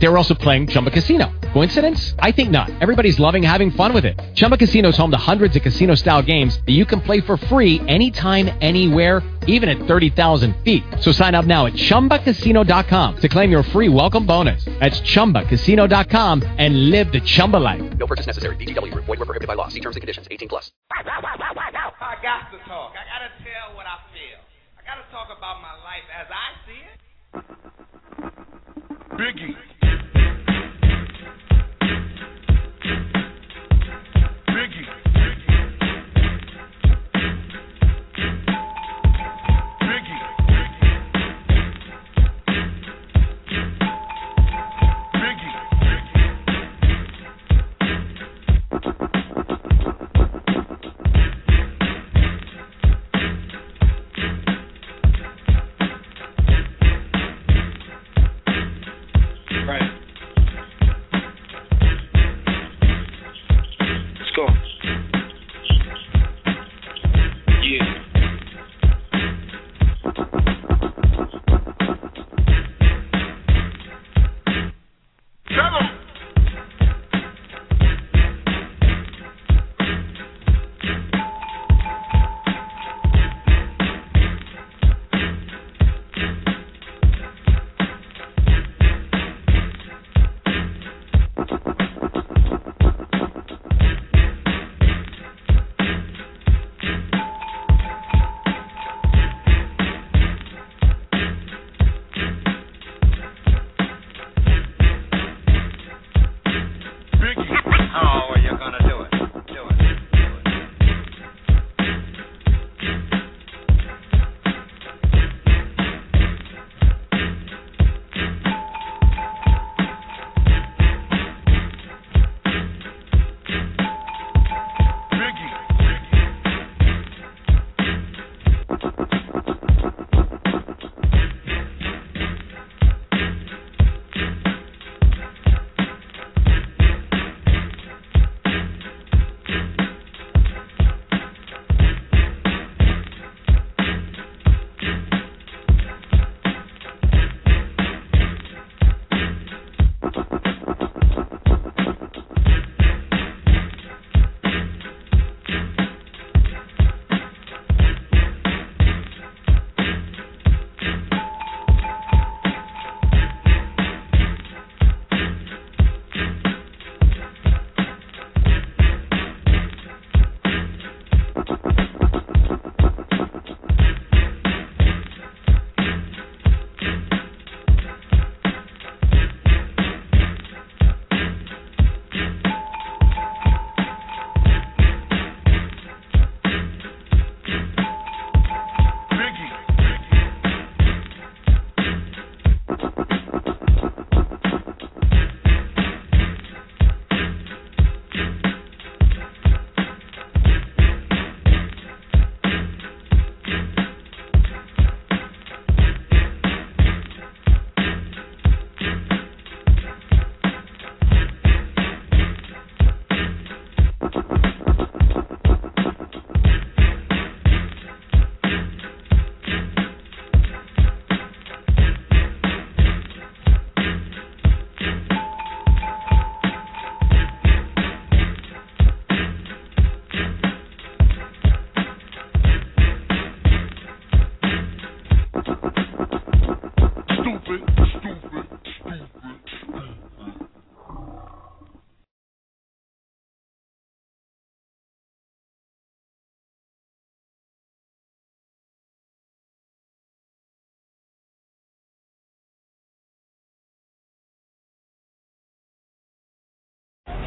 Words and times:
They 0.00 0.08
were 0.08 0.16
also 0.16 0.34
playing 0.34 0.68
Chumba 0.68 0.90
Casino. 0.90 1.30
Coincidence? 1.52 2.14
I 2.18 2.32
think 2.32 2.50
not. 2.50 2.70
Everybody's 2.80 3.20
loving 3.20 3.42
having 3.42 3.70
fun 3.70 3.92
with 3.92 4.06
it. 4.06 4.18
Chumba 4.34 4.56
Casino 4.56 4.88
is 4.88 4.96
home 4.96 5.10
to 5.10 5.18
hundreds 5.18 5.54
of 5.56 5.62
casino-style 5.62 6.22
games 6.22 6.58
that 6.66 6.72
you 6.72 6.86
can 6.86 7.00
play 7.02 7.20
for 7.20 7.36
free 7.36 7.80
anytime, 7.86 8.48
anywhere, 8.62 9.22
even 9.46 9.68
at 9.68 9.86
30,000 9.86 10.56
feet. 10.64 10.82
So 11.00 11.12
sign 11.12 11.34
up 11.34 11.44
now 11.44 11.66
at 11.66 11.74
ChumbaCasino.com 11.74 13.16
to 13.18 13.28
claim 13.28 13.50
your 13.50 13.62
free 13.62 13.90
welcome 13.90 14.24
bonus. 14.26 14.64
That's 14.80 15.00
ChumbaCasino.com 15.02 16.42
and 16.58 16.90
live 16.90 17.12
the 17.12 17.20
Chumba 17.20 17.58
life. 17.58 17.82
No 17.98 18.06
purchase 18.06 18.26
necessary. 18.26 18.56
VGW 18.56 18.92
Group. 18.92 19.04
Void 19.04 19.18
were 19.18 19.26
prohibited 19.26 19.48
by 19.48 19.54
law. 19.54 19.68
See 19.68 19.80
terms 19.80 19.96
and 19.96 20.00
conditions. 20.00 20.26
18 20.30 20.48
plus. 20.48 20.72
I 20.90 21.02
got 21.02 21.20
to 22.52 22.58
talk. 22.66 22.94
I 22.96 23.04
got 23.04 23.20
to 23.20 23.28
tell 23.44 23.76
what 23.76 23.84
I 23.86 23.98
feel. 24.14 24.40
I 24.78 24.82
got 24.82 25.04
to 25.04 25.10
talk 25.12 25.28
about 25.36 25.60
my 25.60 25.74
life 25.84 26.08
as 26.18 26.26
I 26.30 26.46
see 26.64 26.80
it. 26.88 27.00
Biggie. 29.12 29.54
Biggie. 29.54 29.69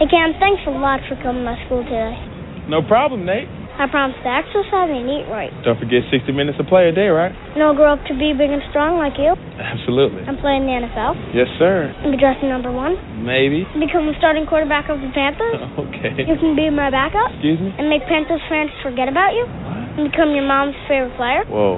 Hey 0.02 0.10
Cam, 0.10 0.34
thanks 0.42 0.62
a 0.66 0.74
lot 0.74 1.00
for 1.06 1.16
coming 1.22 1.46
to 1.46 1.54
school 1.66 1.84
today. 1.86 2.18
No 2.66 2.82
problem, 2.82 3.26
Nate. 3.26 3.46
I 3.74 3.90
promise 3.90 4.14
to 4.22 4.30
exercise 4.30 4.90
and 4.90 5.10
eat 5.10 5.26
right. 5.30 5.50
Don't 5.66 5.78
forget 5.82 6.06
60 6.14 6.30
minutes 6.34 6.62
of 6.62 6.70
play 6.70 6.90
a 6.90 6.94
day, 6.94 7.10
right? 7.10 7.34
And 7.34 7.62
I'll 7.62 7.74
grow 7.74 7.94
up 7.98 8.06
to 8.06 8.14
be 8.14 8.30
big 8.34 8.54
and 8.54 8.62
strong 8.70 9.02
like 9.02 9.18
you. 9.18 9.34
Absolutely. 9.34 10.26
And 10.30 10.38
play 10.38 10.62
in 10.62 10.70
the 10.70 10.78
NFL. 10.78 11.18
Yes, 11.34 11.50
sir. 11.58 11.90
And 11.90 12.14
be 12.14 12.18
drafted 12.22 12.50
number 12.50 12.70
one. 12.70 12.98
Maybe. 13.26 13.66
Become 13.74 14.06
the 14.10 14.18
starting 14.22 14.46
quarterback 14.46 14.90
of 14.94 15.02
the 15.02 15.10
Panthers. 15.14 15.58
Okay. 15.84 16.26
You 16.30 16.38
can 16.38 16.56
be 16.56 16.70
my 16.70 16.90
backup. 16.94 17.34
Excuse 17.34 17.60
me? 17.60 17.74
And 17.78 17.90
make 17.90 18.06
Panthers 18.06 18.42
fans 18.50 18.70
forget 18.86 19.10
about 19.10 19.34
you. 19.34 19.46
And 19.46 20.10
become 20.10 20.34
your 20.34 20.46
mom's 20.46 20.78
favorite 20.88 21.18
player. 21.18 21.44
Whoa. 21.50 21.78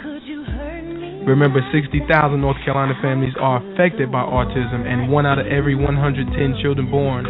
Remember, 1.27 1.61
60,000 1.71 2.41
North 2.41 2.57
Carolina 2.65 2.95
families 3.01 3.35
are 3.39 3.61
affected 3.61 4.11
by 4.11 4.23
autism, 4.25 4.87
and 4.89 5.11
one 5.11 5.25
out 5.25 5.37
of 5.37 5.45
every 5.45 5.75
110 5.75 6.57
children 6.61 6.89
born 6.89 7.25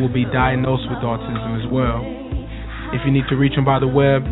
will 0.00 0.08
be 0.10 0.24
diagnosed 0.24 0.88
with 0.90 0.98
autism 1.06 1.56
as 1.58 1.66
well. 1.70 2.02
If 2.90 3.06
you 3.06 3.12
need 3.12 3.28
to 3.30 3.36
reach 3.36 3.54
them 3.54 3.64
by 3.64 3.78
the 3.78 3.86
web, 3.86 4.24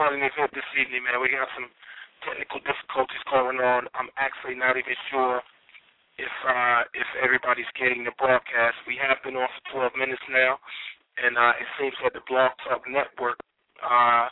It's 0.06 0.14
been 0.14 0.22
event 0.22 0.54
this 0.54 0.70
evening, 0.78 1.02
man. 1.02 1.18
We 1.18 1.34
got 1.34 1.50
some 1.58 1.66
technical 2.22 2.62
difficulties 2.62 3.26
going 3.26 3.58
on. 3.58 3.90
I'm 3.98 4.14
actually 4.22 4.54
not 4.54 4.78
even 4.78 4.94
sure 5.10 5.42
if 6.22 6.34
uh, 6.46 6.86
if 6.94 7.10
everybody's 7.18 7.70
getting 7.74 8.06
the 8.06 8.14
broadcast. 8.14 8.78
We 8.86 9.02
have 9.02 9.18
been 9.26 9.34
on 9.34 9.50
for 9.74 9.90
12 9.90 9.98
minutes 9.98 10.22
now, 10.30 10.62
and 11.26 11.34
uh, 11.34 11.58
it 11.58 11.66
seems 11.82 11.98
that 12.06 12.14
the 12.14 12.22
Blog 12.30 12.54
Talk 12.70 12.86
Network 12.86 13.42
uh, 13.82 14.30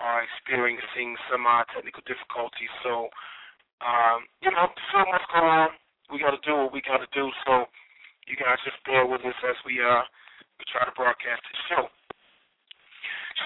are 0.00 0.20
experiencing 0.24 1.20
some 1.28 1.44
uh, 1.44 1.68
technical 1.68 2.00
difficulties. 2.08 2.72
So, 2.80 3.12
um, 3.84 4.24
you 4.40 4.48
know, 4.56 4.72
so 4.88 5.04
much 5.04 5.24
going 5.36 5.52
on. 5.68 5.76
We 6.08 6.16
got 6.16 6.32
to 6.32 6.40
do 6.48 6.64
what 6.64 6.72
we 6.72 6.80
got 6.80 7.04
to 7.04 7.10
do. 7.12 7.28
So, 7.44 7.68
you 8.24 8.40
guys 8.40 8.56
just 8.64 8.80
bear 8.88 9.04
with 9.04 9.20
us 9.20 9.36
as 9.44 9.58
we 9.68 9.84
uh 9.84 10.00
we 10.56 10.64
try 10.72 10.88
to 10.88 10.96
broadcast 10.96 11.44
the 11.44 11.56
show. 11.68 11.92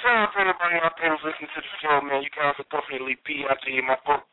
Shout 0.02 0.17
out 0.17 0.32
to 0.35 0.41
everybody 0.41 0.76
out 0.82 0.96
there 0.99 1.12
who's 1.14 1.23
listening 1.23 1.52
to 1.55 1.61
the 1.62 1.73
show, 1.79 2.00
man. 2.02 2.25
You 2.25 2.32
guys 2.35 2.56
will 2.58 2.70
definitely 2.73 3.17
be 3.23 3.44
out 3.46 3.61
there 3.62 3.79
in 3.79 3.87
my 3.87 3.99
book. 4.02 4.26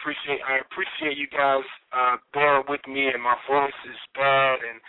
Appreciate 0.00 0.40
I 0.44 0.60
appreciate 0.60 1.16
you 1.16 1.28
guys 1.28 1.64
uh 1.92 2.16
bearing 2.32 2.68
with 2.68 2.84
me 2.88 3.08
and 3.08 3.22
my 3.22 3.36
voice 3.48 3.76
is 3.88 3.96
bad 4.12 4.60
and 4.60 4.80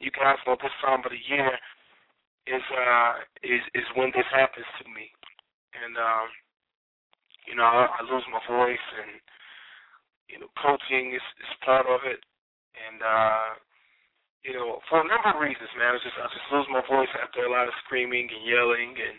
you 0.00 0.08
guys 0.10 0.40
know 0.46 0.56
this 0.56 0.72
time 0.80 1.04
of 1.04 1.12
the 1.12 1.20
year 1.20 1.52
is 2.48 2.64
uh 2.72 3.12
is 3.44 3.60
is 3.76 3.84
when 3.96 4.12
this 4.16 4.28
happens 4.32 4.68
to 4.80 4.84
me. 4.88 5.12
And 5.76 5.96
um 5.96 6.28
you 7.44 7.54
know, 7.54 7.68
I, 7.68 7.88
I 7.88 8.00
lose 8.08 8.24
my 8.32 8.40
voice 8.48 8.86
and 9.00 9.20
you 10.32 10.40
know, 10.40 10.48
coaching 10.56 11.12
is 11.12 11.26
is 11.44 11.52
part 11.64 11.84
of 11.84 12.04
it 12.08 12.24
and 12.74 13.00
uh 13.04 13.58
you 14.44 14.52
know, 14.52 14.84
for 14.92 15.00
a 15.00 15.08
number 15.08 15.32
of 15.32 15.40
reasons, 15.40 15.72
man. 15.76 15.96
I 15.96 15.98
just 16.04 16.20
I 16.20 16.28
just 16.28 16.52
lose 16.52 16.68
my 16.68 16.84
voice 16.84 17.08
after 17.16 17.48
a 17.48 17.50
lot 17.50 17.66
of 17.66 17.74
screaming 17.84 18.28
and 18.28 18.44
yelling, 18.44 18.92
and 18.92 19.16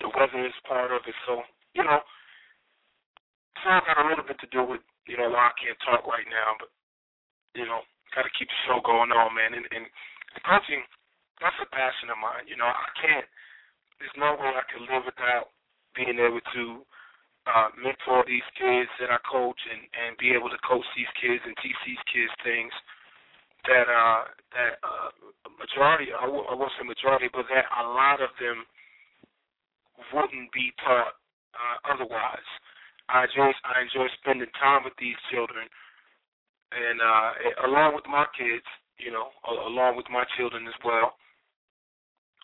the 0.00 0.10
weather 0.14 0.46
is 0.46 0.56
part 0.66 0.90
of 0.90 1.02
it. 1.06 1.16
So 1.26 1.42
you 1.74 1.84
know, 1.84 2.00
all 3.66 3.82
got 3.86 4.04
a 4.04 4.08
little 4.08 4.24
bit 4.26 4.38
to 4.40 4.48
do 4.52 4.64
with 4.64 4.82
you 5.06 5.16
know 5.16 5.30
why 5.30 5.52
I 5.52 5.54
can't 5.60 5.78
talk 5.84 6.06
right 6.06 6.26
now, 6.28 6.56
but 6.58 6.70
you 7.54 7.64
know, 7.66 7.82
got 8.14 8.26
to 8.26 8.32
keep 8.38 8.48
the 8.50 8.60
show 8.66 8.82
going 8.82 9.14
on, 9.14 9.34
man. 9.34 9.54
And, 9.54 9.66
and 9.70 9.86
coaching, 10.42 10.82
that's 11.38 11.56
a 11.62 11.68
passion 11.70 12.10
of 12.10 12.18
mine. 12.18 12.46
You 12.50 12.58
know, 12.58 12.66
I 12.68 12.88
can't. 12.98 13.26
There's 14.02 14.18
no 14.18 14.34
way 14.36 14.50
I 14.50 14.66
can 14.68 14.84
live 14.90 15.06
without 15.06 15.54
being 15.94 16.18
able 16.18 16.42
to 16.42 16.64
uh, 17.46 17.68
mentor 17.78 18.24
these 18.26 18.44
kids 18.58 18.90
that 18.98 19.12
I 19.12 19.20
coach 19.28 19.58
and 19.70 19.82
and 19.94 20.18
be 20.18 20.32
able 20.34 20.50
to 20.50 20.60
coach 20.66 20.84
these 20.96 21.10
kids 21.20 21.40
and 21.44 21.54
teach 21.62 21.76
these 21.86 22.00
kids 22.10 22.32
things 22.42 22.72
that 23.68 23.86
uh 23.88 24.22
that 24.56 24.72
uh 24.80 25.10
majority 25.60 26.12
I 26.12 26.24
w- 26.24 26.48
I 26.48 26.54
won't 26.56 26.72
say 26.76 26.84
majority 26.88 27.28
but 27.32 27.44
that 27.52 27.68
a 27.68 27.84
lot 27.84 28.20
of 28.24 28.32
them 28.40 28.64
wouldn't 30.12 30.52
be 30.52 30.72
taught 30.82 31.14
uh, 31.54 31.76
otherwise. 31.92 32.48
I 33.08 33.28
enjoy 33.28 33.52
I 33.68 33.84
enjoy 33.84 34.08
spending 34.20 34.48
time 34.56 34.84
with 34.84 34.96
these 34.96 35.18
children 35.28 35.68
and 36.72 36.98
uh 37.00 37.68
along 37.68 37.94
with 37.94 38.08
my 38.08 38.24
kids, 38.32 38.64
you 38.98 39.12
know, 39.12 39.28
along 39.44 39.96
with 39.96 40.08
my 40.08 40.24
children 40.36 40.66
as 40.66 40.78
well. 40.84 41.14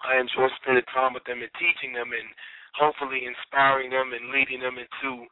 I 0.04 0.20
enjoy 0.20 0.48
spending 0.60 0.86
time 0.92 1.12
with 1.12 1.24
them 1.24 1.40
and 1.40 1.52
teaching 1.60 1.92
them 1.92 2.12
and 2.12 2.28
hopefully 2.76 3.24
inspiring 3.24 3.90
them 3.90 4.12
and 4.12 4.32
leading 4.32 4.60
them 4.60 4.76
into 4.76 5.26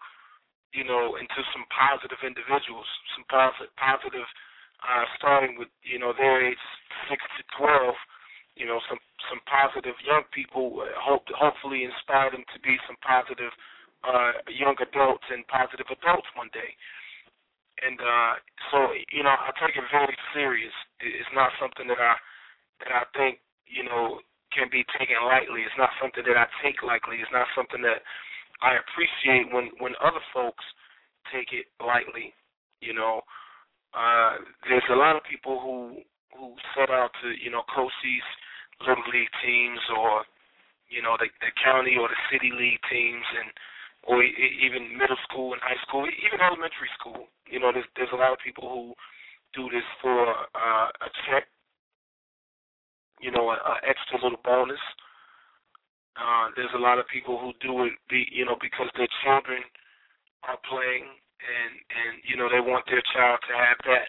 you 0.73 0.85
know 0.85 1.17
into 1.17 1.41
some 1.53 1.64
positive 1.73 2.21
individuals, 2.25 2.88
some 3.17 3.25
positive 3.29 3.73
positive 3.76 4.29
uh, 4.85 5.05
starting 5.17 5.56
with 5.59 5.69
you 5.85 5.99
know 6.00 6.12
their 6.16 6.40
age 6.45 6.61
six 7.09 7.21
to 7.37 7.42
twelve, 7.57 7.97
you 8.59 8.67
know 8.67 8.83
some 8.91 8.99
some 9.31 9.41
positive 9.47 9.95
young 10.03 10.27
people. 10.35 10.83
uh, 10.83 10.91
Hope 10.99 11.25
hopefully 11.31 11.87
inspire 11.87 12.35
them 12.35 12.43
to 12.50 12.59
be 12.61 12.75
some 12.91 12.99
positive 13.00 13.55
uh, 14.03 14.43
young 14.50 14.75
adults 14.83 15.25
and 15.31 15.47
positive 15.47 15.87
adults 15.87 16.29
one 16.35 16.50
day. 16.50 16.75
And 17.87 17.99
uh, 18.03 18.35
so 18.75 18.91
you 19.15 19.23
know 19.23 19.33
I 19.33 19.55
take 19.62 19.79
it 19.79 19.87
very 19.95 20.19
serious. 20.35 20.75
It's 20.99 21.31
not 21.33 21.55
something 21.62 21.87
that 21.87 22.03
I 22.03 22.19
that 22.83 22.93
I 22.93 23.05
think 23.15 23.38
you 23.71 23.87
know 23.87 24.19
can 24.50 24.67
be 24.67 24.83
taken 24.99 25.23
lightly. 25.23 25.62
It's 25.62 25.79
not 25.79 25.95
something 26.03 26.27
that 26.27 26.35
I 26.35 26.50
take 26.59 26.83
lightly. 26.83 27.23
It's 27.23 27.31
not 27.31 27.47
something 27.55 27.81
that 27.87 28.03
I 28.59 28.75
appreciate 28.83 29.55
when 29.55 29.71
when 29.79 29.95
other 30.03 30.23
folks 30.35 30.67
take 31.31 31.55
it 31.55 31.71
lightly. 31.79 32.35
You 32.83 32.95
know, 32.95 33.23
uh, 33.95 34.43
there's 34.67 34.87
a 34.91 34.99
lot 34.99 35.15
of 35.15 35.23
people 35.23 35.62
who 35.62 36.03
who 36.35 36.59
set 36.75 36.91
out 36.91 37.15
to 37.23 37.31
you 37.38 37.50
know 37.55 37.62
these 38.03 38.27
little 38.80 39.06
league 39.12 39.32
teams 39.44 39.80
or 39.97 40.23
you 40.88 41.02
know 41.02 41.16
the 41.18 41.28
the 41.40 41.52
county 41.62 41.97
or 41.99 42.08
the 42.08 42.20
city 42.30 42.50
league 42.54 42.80
teams 42.90 43.26
and 43.38 43.50
or 44.08 44.23
even 44.25 44.97
middle 44.97 45.18
school 45.28 45.52
and 45.52 45.61
high 45.61 45.78
school, 45.87 46.06
even 46.06 46.40
elementary 46.40 46.88
school. 46.99 47.28
You 47.50 47.61
know, 47.61 47.73
there's 47.73 47.88
there's 47.97 48.12
a 48.12 48.20
lot 48.20 48.32
of 48.32 48.38
people 48.40 48.68
who 48.68 48.94
do 49.52 49.68
this 49.68 49.85
for 50.00 50.28
uh, 50.54 50.88
a 50.88 51.08
check, 51.26 51.44
you 53.20 53.30
know, 53.30 53.50
an 53.50 53.58
extra 53.85 54.16
little 54.23 54.40
bonus. 54.44 54.80
Uh, 56.16 56.50
there's 56.56 56.73
a 56.75 56.82
lot 56.82 56.99
of 56.99 57.06
people 57.06 57.38
who 57.38 57.54
do 57.62 57.85
it, 57.87 57.94
be, 58.11 58.26
you 58.32 58.44
know, 58.44 58.58
because 58.58 58.90
their 58.99 59.11
children 59.23 59.62
are 60.42 60.58
playing, 60.66 61.06
and 61.38 61.73
and 61.92 62.12
you 62.25 62.35
know 62.35 62.49
they 62.49 62.62
want 62.62 62.87
their 62.87 63.02
child 63.14 63.38
to 63.44 63.54
have 63.54 63.78
that 63.85 64.08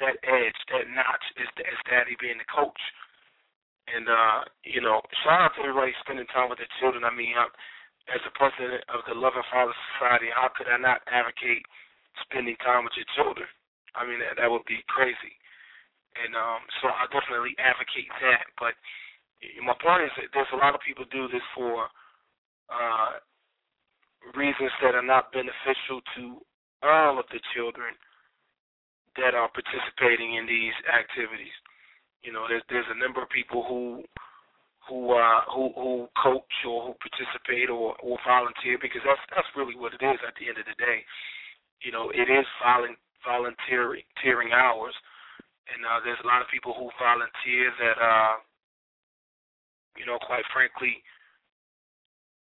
that 0.00 0.16
edge, 0.24 0.58
that 0.72 0.88
notch, 0.90 1.24
as 1.40 1.50
as 1.60 1.78
daddy 1.88 2.16
being 2.20 2.38
the 2.38 2.48
coach. 2.50 2.80
And 3.90 4.06
uh, 4.08 4.40
you 4.64 4.80
know, 4.82 5.02
shout 5.24 5.42
out 5.42 5.52
to 5.56 5.62
everybody 5.62 5.92
spending 6.02 6.26
time 6.34 6.50
with 6.50 6.58
their 6.58 6.70
children. 6.82 7.04
I 7.06 7.14
mean, 7.14 7.34
I, 7.38 7.46
as 8.14 8.22
the 8.26 8.34
president 8.34 8.82
of 8.90 9.02
the 9.06 9.14
Loving 9.14 9.46
Father 9.50 9.74
Society, 9.94 10.30
how 10.34 10.50
could 10.54 10.66
I 10.70 10.78
not 10.78 11.02
advocate 11.10 11.62
spending 12.26 12.56
time 12.64 12.84
with 12.86 12.94
your 12.98 13.08
children? 13.18 13.46
I 13.94 14.06
mean, 14.06 14.20
that, 14.22 14.38
that 14.42 14.50
would 14.50 14.66
be 14.66 14.82
crazy. 14.90 15.34
And 16.18 16.34
um, 16.36 16.62
so 16.82 16.88
I 16.90 17.06
definitely 17.12 17.54
advocate 17.60 18.10
that. 18.22 18.46
But 18.58 18.74
my 19.62 19.76
point 19.80 20.06
is 20.08 20.14
that 20.18 20.30
there's 20.34 20.50
a 20.54 20.60
lot 20.62 20.74
of 20.74 20.82
people 20.84 21.04
do 21.12 21.28
this 21.30 21.44
for 21.54 21.86
uh, 22.72 23.20
reasons 24.34 24.72
that 24.82 24.94
are 24.98 25.06
not 25.06 25.32
beneficial 25.32 26.02
to 26.16 26.42
all 26.82 27.18
of 27.20 27.26
the 27.32 27.40
children. 27.54 27.94
that 29.16 29.34
are 29.34 29.50
participating 29.50 30.36
in 30.36 30.46
these 30.46 30.76
activities. 30.92 31.54
You 32.26 32.34
know, 32.34 32.50
there's 32.50 32.66
there's 32.66 32.90
a 32.90 32.98
number 32.98 33.22
of 33.22 33.30
people 33.30 33.62
who 33.62 34.02
who 34.90 35.14
uh 35.14 35.46
who 35.46 35.70
who 35.78 36.10
coach 36.18 36.54
or 36.66 36.90
who 36.90 36.92
participate 36.98 37.70
or 37.70 37.94
or 38.02 38.18
volunteer 38.26 38.82
because 38.82 39.06
that's 39.06 39.22
that's 39.30 39.46
really 39.54 39.78
what 39.78 39.94
it 39.94 40.02
is 40.02 40.18
at 40.26 40.34
the 40.34 40.50
end 40.50 40.58
of 40.58 40.66
the 40.66 40.74
day. 40.74 41.06
You 41.86 41.94
know, 41.94 42.10
it 42.10 42.26
is 42.26 42.42
volun 42.58 42.98
volunteering 43.22 44.50
hours, 44.50 44.94
and 45.70 45.86
uh, 45.86 46.02
there's 46.02 46.18
a 46.22 46.26
lot 46.26 46.42
of 46.42 46.50
people 46.50 46.74
who 46.74 46.90
volunteer 46.98 47.70
that 47.78 47.98
uh 48.02 48.42
you 49.94 50.02
know, 50.04 50.18
quite 50.18 50.44
frankly, 50.50 50.98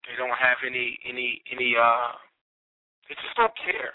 they 0.07 0.15
don't 0.15 0.39
have 0.39 0.63
any 0.63 0.95
any 1.03 1.43
any 1.51 1.75
uh 1.75 2.15
they 3.11 3.19
just 3.19 3.35
don't 3.35 3.51
care. 3.59 3.91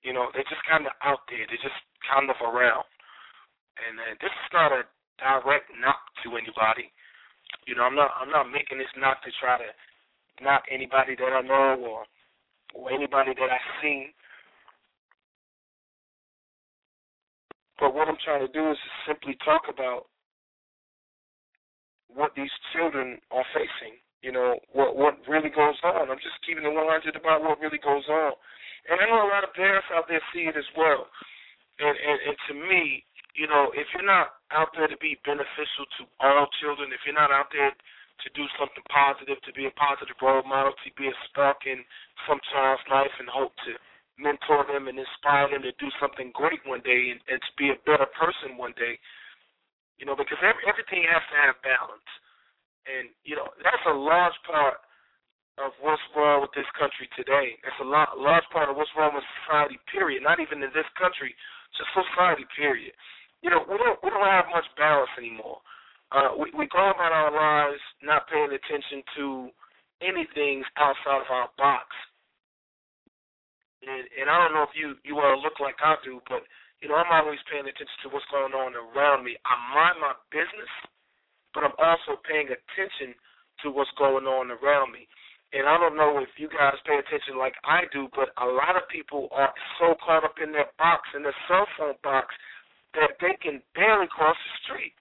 You 0.00 0.16
know, 0.16 0.32
they're 0.32 0.48
just 0.48 0.64
kind 0.64 0.88
of 0.88 0.96
out 1.04 1.28
there. 1.28 1.44
They're 1.44 1.60
just 1.60 1.84
kind 2.08 2.32
of 2.32 2.40
around. 2.40 2.88
And 3.76 4.00
uh, 4.00 4.16
this 4.24 4.32
is 4.32 4.50
not 4.56 4.72
a 4.72 4.88
direct 5.18 5.70
knock 5.80 6.00
to 6.24 6.38
anybody. 6.38 6.90
You 7.66 7.76
know, 7.76 7.84
I'm 7.84 7.94
not 7.94 8.10
I'm 8.16 8.30
not 8.30 8.50
making 8.50 8.78
this 8.78 8.92
knock 8.96 9.22
to 9.24 9.30
try 9.40 9.58
to 9.58 9.70
knock 10.42 10.64
anybody 10.70 11.16
that 11.16 11.32
I 11.32 11.42
know 11.42 11.78
or 11.82 12.04
or 12.74 12.92
anybody 12.92 13.32
that 13.34 13.50
I've 13.50 13.70
seen. 13.82 14.10
But 17.78 17.94
what 17.94 18.08
I'm 18.08 18.18
trying 18.24 18.44
to 18.44 18.52
do 18.52 18.70
is 18.70 18.78
simply 19.06 19.38
talk 19.44 19.62
about 19.70 20.10
what 22.08 22.32
these 22.34 22.50
children 22.74 23.18
are 23.30 23.46
facing. 23.54 24.00
You 24.22 24.32
know, 24.32 24.58
what 24.72 24.96
what 24.96 25.14
really 25.28 25.50
goes 25.50 25.78
on. 25.84 26.10
I'm 26.10 26.18
just 26.18 26.42
keeping 26.42 26.66
it 26.66 26.74
100 26.74 27.14
about 27.14 27.42
what 27.42 27.60
really 27.60 27.78
goes 27.78 28.02
on. 28.10 28.32
And 28.90 28.98
I 28.98 29.06
know 29.06 29.22
a 29.22 29.30
lot 29.30 29.44
of 29.44 29.54
parents 29.54 29.86
out 29.94 30.08
there 30.08 30.20
see 30.34 30.48
it 30.48 30.56
as 30.56 30.66
well. 30.76 31.06
And, 31.78 31.94
and, 31.94 32.18
and 32.26 32.36
to 32.48 32.54
me, 32.56 33.04
you 33.38 33.46
know, 33.46 33.70
if 33.70 33.86
you're 33.94 34.04
not 34.04 34.42
out 34.50 34.74
there 34.74 34.90
to 34.90 34.98
be 34.98 35.14
beneficial 35.22 35.86
to 36.02 36.02
all 36.18 36.50
children, 36.58 36.90
if 36.90 37.06
you're 37.06 37.14
not 37.14 37.30
out 37.30 37.54
there 37.54 37.70
to 37.70 38.28
do 38.34 38.42
something 38.58 38.82
positive, 38.90 39.38
to 39.46 39.54
be 39.54 39.70
a 39.70 39.74
positive 39.78 40.18
role 40.18 40.42
model, 40.42 40.74
to 40.74 40.90
be 40.98 41.06
a 41.06 41.14
spark 41.30 41.62
in 41.62 41.78
some 42.26 42.42
child's 42.50 42.82
life 42.90 43.14
and 43.22 43.30
hope 43.30 43.54
to 43.62 43.78
mentor 44.18 44.66
them 44.66 44.90
and 44.90 44.98
inspire 44.98 45.46
them 45.46 45.62
to 45.62 45.70
do 45.78 45.86
something 46.02 46.34
great 46.34 46.58
one 46.66 46.82
day 46.82 47.14
and, 47.14 47.22
and 47.30 47.38
to 47.38 47.52
be 47.54 47.70
a 47.70 47.78
better 47.86 48.10
person 48.18 48.58
one 48.58 48.74
day, 48.74 48.98
you 50.02 50.04
know, 50.04 50.18
because 50.18 50.42
every, 50.42 50.66
everything 50.66 51.06
has 51.06 51.22
to 51.30 51.36
have 51.38 51.54
balance. 51.62 52.10
And, 52.90 53.14
you 53.22 53.38
know, 53.38 53.46
that's 53.62 53.86
a 53.86 53.94
large 53.94 54.34
part 54.50 54.82
of 55.62 55.70
what's 55.78 56.02
wrong 56.18 56.42
with 56.42 56.50
this 56.58 56.66
country 56.74 57.06
today. 57.14 57.54
That's 57.62 57.78
a 57.78 57.86
lot, 57.86 58.18
large 58.18 58.46
part 58.50 58.66
of 58.66 58.74
what's 58.74 58.90
wrong 58.98 59.14
with 59.14 59.22
society, 59.46 59.78
period. 59.86 60.26
Not 60.26 60.42
even 60.42 60.58
in 60.58 60.74
this 60.74 60.90
country, 60.98 61.30
just 61.78 61.94
society, 61.94 62.42
period 62.58 62.90
you 63.42 63.50
know, 63.50 63.62
we 63.66 63.78
don't 63.78 63.98
we 64.02 64.10
don't 64.10 64.26
have 64.26 64.50
much 64.50 64.66
balance 64.76 65.10
anymore. 65.18 65.62
Uh, 66.10 66.34
we 66.38 66.50
we 66.56 66.66
go 66.72 66.90
about 66.90 67.12
our 67.12 67.30
lives 67.30 67.80
not 68.02 68.26
paying 68.26 68.50
attention 68.50 69.04
to 69.16 69.50
anything 70.02 70.64
outside 70.78 71.22
of 71.22 71.30
our 71.30 71.50
box. 71.58 71.86
And 73.84 74.04
and 74.18 74.26
I 74.26 74.36
don't 74.42 74.54
know 74.54 74.66
if 74.66 74.74
you 74.74 74.98
you 75.06 75.20
all 75.20 75.38
look 75.38 75.60
like 75.62 75.78
I 75.84 75.94
do, 76.02 76.18
but 76.26 76.42
you 76.82 76.88
know 76.88 76.98
I'm 76.98 77.12
always 77.12 77.38
paying 77.46 77.66
attention 77.66 77.98
to 78.02 78.10
what's 78.10 78.26
going 78.34 78.54
on 78.54 78.74
around 78.74 79.22
me. 79.22 79.38
I 79.46 79.54
mind 79.70 80.02
my 80.02 80.14
business, 80.34 80.72
but 81.54 81.62
I'm 81.62 81.78
also 81.78 82.18
paying 82.26 82.50
attention 82.50 83.14
to 83.62 83.70
what's 83.70 83.92
going 83.98 84.26
on 84.26 84.50
around 84.50 84.90
me. 84.90 85.06
And 85.52 85.64
I 85.64 85.80
don't 85.80 85.96
know 85.96 86.20
if 86.20 86.28
you 86.36 86.48
guys 86.52 86.76
pay 86.84 87.00
attention 87.00 87.40
like 87.40 87.56
I 87.64 87.88
do, 87.88 88.08
but 88.12 88.36
a 88.36 88.44
lot 88.44 88.76
of 88.76 88.84
people 88.92 89.32
are 89.32 89.48
so 89.80 89.96
caught 90.04 90.24
up 90.24 90.36
in 90.42 90.52
their 90.52 90.68
box, 90.76 91.08
in 91.16 91.24
their 91.24 91.36
cell 91.48 91.64
phone 91.78 91.96
box, 92.04 92.34
that 92.94 93.16
they 93.20 93.36
can 93.42 93.60
barely 93.74 94.08
cross 94.08 94.36
the 94.36 94.54
street. 94.64 94.96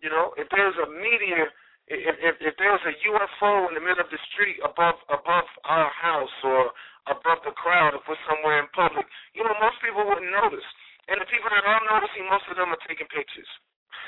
You 0.00 0.08
know, 0.08 0.32
if 0.40 0.48
there's 0.48 0.76
a 0.80 0.88
meteor, 0.88 1.52
if 1.88 2.16
if, 2.16 2.34
if 2.40 2.54
there's 2.56 2.84
a 2.88 2.94
UFO 3.12 3.68
in 3.68 3.76
the 3.76 3.84
middle 3.84 4.00
of 4.00 4.08
the 4.08 4.22
street 4.32 4.56
above 4.64 4.96
above 5.12 5.48
our 5.68 5.90
house 5.92 6.36
or 6.44 6.72
above 7.08 7.44
the 7.44 7.52
crowd, 7.52 7.92
if 7.92 8.04
we're 8.08 8.20
somewhere 8.24 8.60
in 8.60 8.68
public, 8.72 9.04
you 9.36 9.44
know, 9.44 9.52
most 9.60 9.76
people 9.84 10.04
wouldn't 10.04 10.32
notice. 10.32 10.64
And 11.08 11.18
the 11.18 11.26
people 11.26 11.50
that 11.50 11.66
are 11.66 11.84
noticing, 11.90 12.28
most 12.30 12.46
of 12.48 12.56
them 12.56 12.70
are 12.70 12.82
taking 12.86 13.08
pictures. 13.10 13.48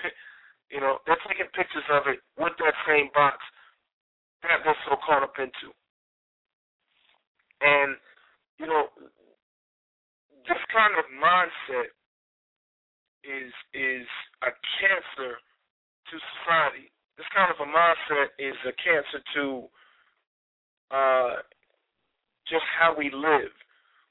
you 0.73 0.79
know, 0.79 1.03
they're 1.05 1.21
taking 1.27 1.51
pictures 1.53 1.85
of 1.91 2.07
it 2.07 2.23
with 2.39 2.55
that 2.62 2.77
same 2.87 3.11
box 3.12 3.43
that 4.47 4.62
they're 4.62 4.83
so 4.87 4.97
caught 5.03 5.27
up 5.27 5.35
into. 5.39 5.75
And, 7.62 7.99
you 8.59 8.67
know, 8.67 8.91
this 10.47 10.62
kind 10.71 10.95
of 10.99 11.07
mindset 11.19 11.95
is 13.25 13.52
is 13.75 14.07
a 14.43 14.50
cancer 14.79 15.38
to 15.38 16.14
society. 16.43 16.91
This 17.17 17.26
kind 17.35 17.50
of 17.50 17.59
a 17.62 17.69
mindset 17.69 18.35
is 18.38 18.57
a 18.67 18.75
cancer 18.83 19.21
to 19.35 19.45
uh, 20.91 21.35
just 22.49 22.64
how 22.79 22.95
we 22.97 23.11
live. 23.14 23.52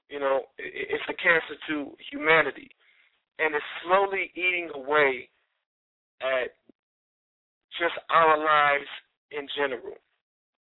You 0.10 0.20
know, 0.20 0.42
it's 0.58 1.08
a 1.08 1.16
cancer 1.16 1.56
to 1.70 1.96
humanity, 2.12 2.70
and 3.40 3.56
it's 3.56 3.72
slowly 3.84 4.32
eating 4.36 4.70
away 4.76 5.30
at 6.22 6.56
just 7.80 7.96
our 8.10 8.38
lives 8.38 8.90
in 9.32 9.48
general. 9.56 9.96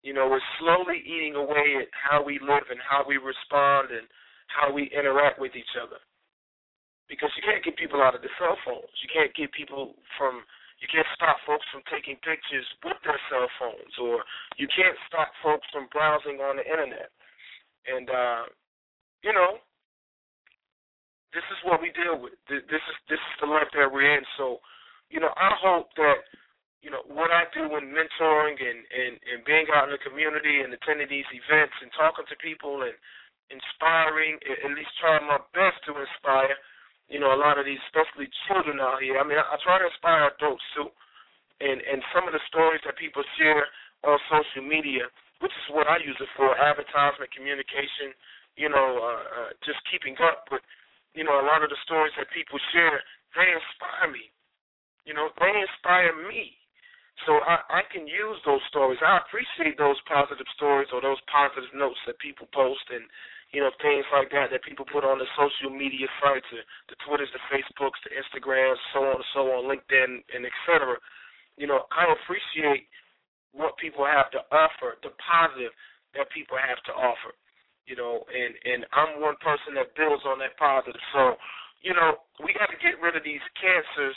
You 0.03 0.13
know, 0.13 0.27
we're 0.27 0.49
slowly 0.59 1.03
eating 1.05 1.35
away 1.35 1.77
at 1.83 1.89
how 1.93 2.23
we 2.23 2.39
live 2.39 2.65
and 2.71 2.79
how 2.81 3.03
we 3.07 3.17
respond 3.17 3.91
and 3.91 4.07
how 4.47 4.73
we 4.73 4.89
interact 4.97 5.39
with 5.39 5.55
each 5.55 5.75
other 5.77 5.99
because 7.11 7.27
you 7.35 7.43
can't 7.43 7.59
get 7.59 7.75
people 7.75 7.99
out 7.99 8.15
of 8.15 8.23
their 8.23 8.31
cell 8.39 8.55
phones. 8.63 8.87
You 9.03 9.11
can't 9.11 9.35
get 9.35 9.51
people 9.51 9.99
from 10.15 10.47
you 10.79 10.87
can't 10.89 11.05
stop 11.13 11.37
folks 11.45 11.67
from 11.69 11.85
taking 11.91 12.17
pictures 12.25 12.65
with 12.81 12.97
their 13.05 13.19
cell 13.29 13.45
phones, 13.59 13.93
or 14.01 14.25
you 14.57 14.65
can't 14.71 14.97
stop 15.05 15.29
folks 15.43 15.67
from 15.69 15.91
browsing 15.91 16.41
on 16.41 16.57
the 16.57 16.65
internet. 16.65 17.11
And 17.85 18.07
uh, 18.07 18.43
you 19.27 19.35
know, 19.35 19.59
this 21.35 21.43
is 21.51 21.59
what 21.67 21.83
we 21.83 21.91
deal 21.91 22.15
with. 22.15 22.33
This 22.47 22.63
is 22.79 22.97
this 23.11 23.19
is 23.19 23.35
the 23.43 23.51
life 23.51 23.67
that 23.75 23.91
we're 23.91 24.07
in. 24.07 24.23
So, 24.39 24.63
you 25.11 25.19
know, 25.19 25.35
I 25.35 25.51
hope 25.59 25.91
that 25.99 26.23
you 26.79 26.89
know 26.89 27.03
what 27.11 27.29
I 27.29 27.43
do 27.51 27.67
in 27.75 27.91
mentoring 27.91 28.55
and 28.55 28.79
and 28.87 29.13
and 29.19 29.43
being 29.43 29.67
out 29.75 29.91
in 29.91 29.93
the 29.93 30.01
community 30.01 30.63
and 30.63 30.71
attending 30.71 31.11
these 31.11 31.27
events 31.35 31.75
and 31.83 31.91
talking 31.91 32.25
to 32.25 32.39
people 32.39 32.87
and 32.87 32.95
inspiring, 33.51 34.39
at 34.47 34.71
least 34.71 34.95
trying 34.97 35.27
my 35.27 35.43
best 35.51 35.75
to 35.83 35.91
inspire 35.91 36.55
you 37.11 37.19
know, 37.19 37.35
a 37.35 37.39
lot 37.39 37.59
of 37.59 37.67
these, 37.67 37.83
especially 37.91 38.31
children 38.47 38.79
out 38.79 39.03
here. 39.03 39.19
I 39.19 39.27
mean, 39.27 39.35
I, 39.35 39.43
I 39.43 39.59
try 39.59 39.75
to 39.75 39.91
inspire 39.91 40.31
adults 40.31 40.63
too, 40.71 40.87
and 41.59 41.83
and 41.83 41.99
some 42.15 42.23
of 42.23 42.31
the 42.31 42.39
stories 42.47 42.79
that 42.87 42.95
people 42.95 43.21
share 43.35 43.67
on 44.07 44.15
social 44.31 44.63
media, 44.63 45.11
which 45.43 45.51
is 45.51 45.67
what 45.75 45.91
I 45.91 45.99
use 45.99 46.15
it 46.17 46.31
for, 46.39 46.55
advertisement, 46.55 47.29
communication, 47.35 48.15
you 48.55 48.71
know, 48.71 48.89
uh, 49.03 49.23
uh, 49.27 49.51
just 49.67 49.83
keeping 49.91 50.15
up. 50.23 50.47
But 50.47 50.63
you 51.11 51.27
know, 51.27 51.35
a 51.35 51.45
lot 51.45 51.67
of 51.67 51.69
the 51.69 51.79
stories 51.83 52.15
that 52.15 52.31
people 52.31 52.57
share, 52.71 53.03
they 53.35 53.47
inspire 53.51 54.07
me. 54.07 54.31
You 55.03 55.11
know, 55.11 55.35
they 55.35 55.51
inspire 55.51 56.15
me. 56.15 56.55
So 57.27 57.37
I, 57.43 57.59
I 57.69 57.81
can 57.91 58.07
use 58.07 58.39
those 58.47 58.63
stories. 58.71 58.97
I 59.03 59.19
appreciate 59.21 59.77
those 59.77 59.99
positive 60.07 60.47
stories 60.55 60.89
or 60.95 61.03
those 61.03 61.19
positive 61.27 61.69
notes 61.75 61.99
that 62.07 62.17
people 62.17 62.47
post 62.49 62.81
and 62.89 63.03
you 63.51 63.59
know, 63.59 63.71
things 63.83 64.07
like 64.15 64.31
that 64.31 64.47
that 64.51 64.63
people 64.63 64.87
put 64.87 65.03
on 65.03 65.19
the 65.19 65.27
social 65.35 65.75
media 65.75 66.07
sites, 66.23 66.47
the 66.51 66.95
Twitters, 67.03 67.27
the 67.35 67.43
Facebooks, 67.51 67.99
the 68.07 68.15
Instagrams, 68.15 68.79
so 68.95 69.03
on 69.03 69.19
and 69.19 69.31
so 69.35 69.41
on, 69.51 69.67
LinkedIn, 69.67 70.23
and 70.31 70.47
etc. 70.47 70.95
You 71.59 71.67
know, 71.67 71.83
I 71.91 72.07
appreciate 72.15 72.87
what 73.51 73.75
people 73.75 74.07
have 74.07 74.31
to 74.31 74.41
offer, 74.55 74.95
the 75.03 75.11
positive 75.19 75.75
that 76.15 76.31
people 76.31 76.55
have 76.55 76.79
to 76.87 76.93
offer. 76.95 77.35
You 77.83 77.99
know, 77.99 78.23
and 78.31 78.55
and 78.63 78.87
I'm 78.95 79.19
one 79.19 79.35
person 79.43 79.75
that 79.75 79.99
builds 79.99 80.23
on 80.23 80.39
that 80.39 80.55
positive. 80.55 81.01
So, 81.11 81.35
you 81.83 81.91
know, 81.91 82.23
we 82.39 82.55
got 82.55 82.71
to 82.71 82.79
get 82.79 83.03
rid 83.03 83.19
of 83.19 83.23
these 83.27 83.43
cancers 83.59 84.15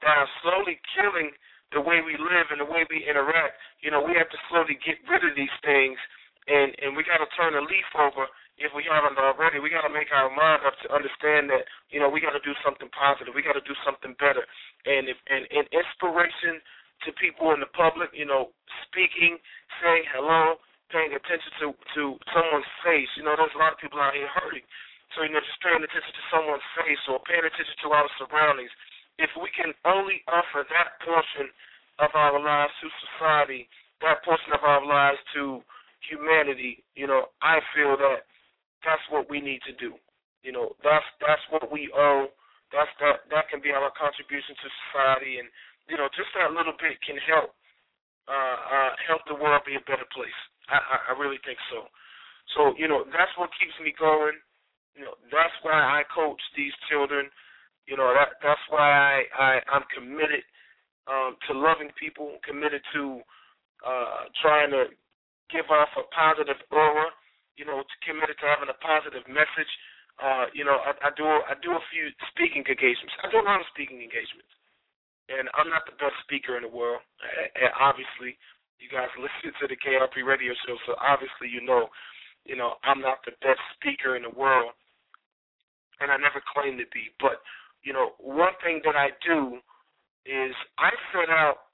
that 0.00 0.16
are 0.16 0.30
slowly 0.40 0.80
killing 0.96 1.28
the 1.76 1.82
way 1.82 2.00
we 2.00 2.16
live 2.16 2.48
and 2.48 2.62
the 2.62 2.68
way 2.68 2.88
we 2.88 3.04
interact. 3.04 3.60
You 3.84 3.92
know, 3.92 4.00
we 4.00 4.16
have 4.16 4.32
to 4.32 4.40
slowly 4.48 4.80
get 4.80 4.96
rid 5.10 5.28
of 5.28 5.36
these 5.36 5.52
things 5.60 6.00
and 6.46 6.74
and 6.82 6.94
we 6.94 7.02
got 7.02 7.18
to 7.18 7.28
turn 7.34 7.54
the 7.54 7.62
leaf 7.62 7.88
over 7.98 8.26
if 8.56 8.72
we 8.72 8.86
haven't 8.88 9.20
already. 9.20 9.60
We 9.60 9.68
got 9.68 9.84
to 9.84 9.92
make 9.92 10.08
our 10.14 10.32
mind 10.32 10.64
up 10.64 10.78
to 10.84 10.88
understand 10.94 11.52
that 11.52 11.68
you 11.92 12.00
know 12.00 12.08
we 12.08 12.24
got 12.24 12.32
to 12.32 12.44
do 12.46 12.56
something 12.64 12.88
positive. 12.94 13.36
We 13.36 13.44
got 13.44 13.58
to 13.58 13.66
do 13.66 13.76
something 13.84 14.16
better. 14.16 14.44
And 14.88 15.10
if 15.10 15.18
and, 15.28 15.44
and 15.50 15.66
inspiration 15.74 16.62
to 17.04 17.12
people 17.20 17.52
in 17.52 17.60
the 17.60 17.68
public, 17.76 18.08
you 18.16 18.24
know, 18.24 18.54
speaking, 18.88 19.36
saying 19.84 20.04
hello, 20.14 20.56
paying 20.88 21.12
attention 21.12 21.52
to 21.60 21.66
to 21.98 22.02
someone's 22.32 22.70
face. 22.80 23.10
You 23.20 23.28
know, 23.28 23.36
there's 23.36 23.52
a 23.52 23.60
lot 23.60 23.76
of 23.76 23.82
people 23.82 24.00
out 24.00 24.16
here 24.16 24.30
hurting. 24.32 24.64
So 25.14 25.22
you 25.22 25.30
know, 25.30 25.42
just 25.44 25.60
paying 25.60 25.82
attention 25.82 26.14
to 26.14 26.24
someone's 26.32 26.66
face 26.80 27.02
or 27.12 27.20
paying 27.28 27.44
attention 27.44 27.76
to 27.84 27.88
our 27.92 28.08
surroundings. 28.16 28.72
If 29.20 29.32
we 29.36 29.48
can 29.52 29.72
only 29.88 30.20
offer 30.28 30.64
that 30.64 31.00
portion 31.04 31.48
of 32.00 32.12
our 32.12 32.36
lives 32.36 32.72
to 32.84 32.88
society, 33.16 33.68
that 34.04 34.20
portion 34.24 34.52
of 34.52 34.60
our 34.60 34.84
lives 34.84 35.20
to 35.36 35.64
humanity, 36.08 36.84
you 36.94 37.06
know, 37.06 37.30
I 37.42 37.60
feel 37.74 37.96
that 37.96 38.26
that's 38.84 39.02
what 39.10 39.30
we 39.30 39.40
need 39.40 39.60
to 39.66 39.74
do. 39.76 39.94
You 40.42 40.52
know, 40.52 40.78
that's 40.82 41.06
that's 41.18 41.42
what 41.50 41.66
we 41.72 41.90
owe. 41.90 42.30
That's 42.70 42.90
that 43.02 43.26
that 43.34 43.50
can 43.50 43.58
be 43.58 43.74
our 43.74 43.90
contribution 43.98 44.54
to 44.54 44.68
society, 44.86 45.42
and 45.42 45.50
you 45.90 45.98
know, 45.98 46.06
just 46.14 46.30
that 46.38 46.54
little 46.54 46.74
bit 46.78 46.98
can 47.02 47.18
help 47.26 47.54
uh, 48.30 48.58
uh, 48.62 48.92
help 49.06 49.22
the 49.26 49.34
world 49.34 49.62
be 49.66 49.74
a 49.74 49.84
better 49.90 50.06
place. 50.14 50.38
I, 50.70 50.78
I, 50.78 50.96
I 51.10 51.12
really 51.18 51.42
think 51.42 51.58
so. 51.70 51.90
So 52.54 52.60
you 52.78 52.86
know, 52.86 53.02
that's 53.10 53.34
what 53.34 53.50
keeps 53.58 53.74
me 53.82 53.94
going. 53.98 54.38
You 54.94 55.10
know, 55.10 55.16
that's 55.34 55.54
why 55.66 55.74
I 55.76 56.06
coach 56.14 56.40
these 56.54 56.74
children. 56.90 57.26
You 57.90 57.98
know, 57.98 58.14
that 58.14 58.38
that's 58.42 58.62
why 58.70 58.86
I, 58.86 59.14
I 59.34 59.50
I'm 59.66 59.86
committed 59.90 60.46
um, 61.10 61.34
to 61.50 61.58
loving 61.58 61.90
people, 61.98 62.38
committed 62.46 62.82
to 62.94 63.22
uh, 63.86 64.30
trying 64.42 64.70
to 64.70 64.90
give 65.50 65.68
off 65.70 65.90
a 65.96 66.04
positive 66.14 66.58
aura. 66.70 67.10
You 67.56 67.64
know, 67.64 67.80
to 67.80 67.96
committed 68.04 68.36
to 68.36 68.46
having 68.46 68.68
a 68.68 68.78
positive 68.84 69.24
message. 69.32 69.72
Uh, 70.20 70.48
you 70.52 70.64
know, 70.64 70.76
I, 70.76 70.92
I 71.08 71.10
do 71.16 71.24
I 71.24 71.56
do 71.64 71.72
a 71.72 71.84
few 71.88 72.12
speaking 72.32 72.64
engagements. 72.64 73.16
I 73.24 73.32
do 73.32 73.40
a 73.40 73.46
lot 73.46 73.64
of 73.64 73.68
speaking 73.72 74.04
engagements, 74.04 74.52
and 75.32 75.48
I'm 75.56 75.72
not 75.72 75.88
the 75.88 75.96
best 75.96 76.16
speaker 76.24 76.60
in 76.60 76.64
the 76.64 76.72
world. 76.72 77.00
And 77.56 77.72
obviously, 77.80 78.36
you 78.76 78.88
guys 78.92 79.08
listen 79.20 79.56
to 79.60 79.66
the 79.68 79.78
KRP 79.80 80.20
radio 80.24 80.52
show, 80.64 80.76
so 80.84 81.00
obviously 81.00 81.48
you 81.48 81.64
know, 81.64 81.88
you 82.44 82.56
know, 82.56 82.76
I'm 82.84 83.00
not 83.00 83.24
the 83.24 83.36
best 83.40 83.60
speaker 83.80 84.16
in 84.16 84.24
the 84.24 84.34
world, 84.36 84.76
and 86.00 86.12
I 86.12 86.16
never 86.20 86.44
claim 86.44 86.76
to 86.76 86.88
be. 86.92 87.08
But 87.20 87.40
you 87.84 87.92
know, 87.92 88.16
one 88.20 88.52
thing 88.60 88.80
that 88.84 88.96
I 88.96 89.16
do 89.24 89.60
is 90.26 90.52
I 90.76 90.90
set 91.14 91.30
out 91.30 91.70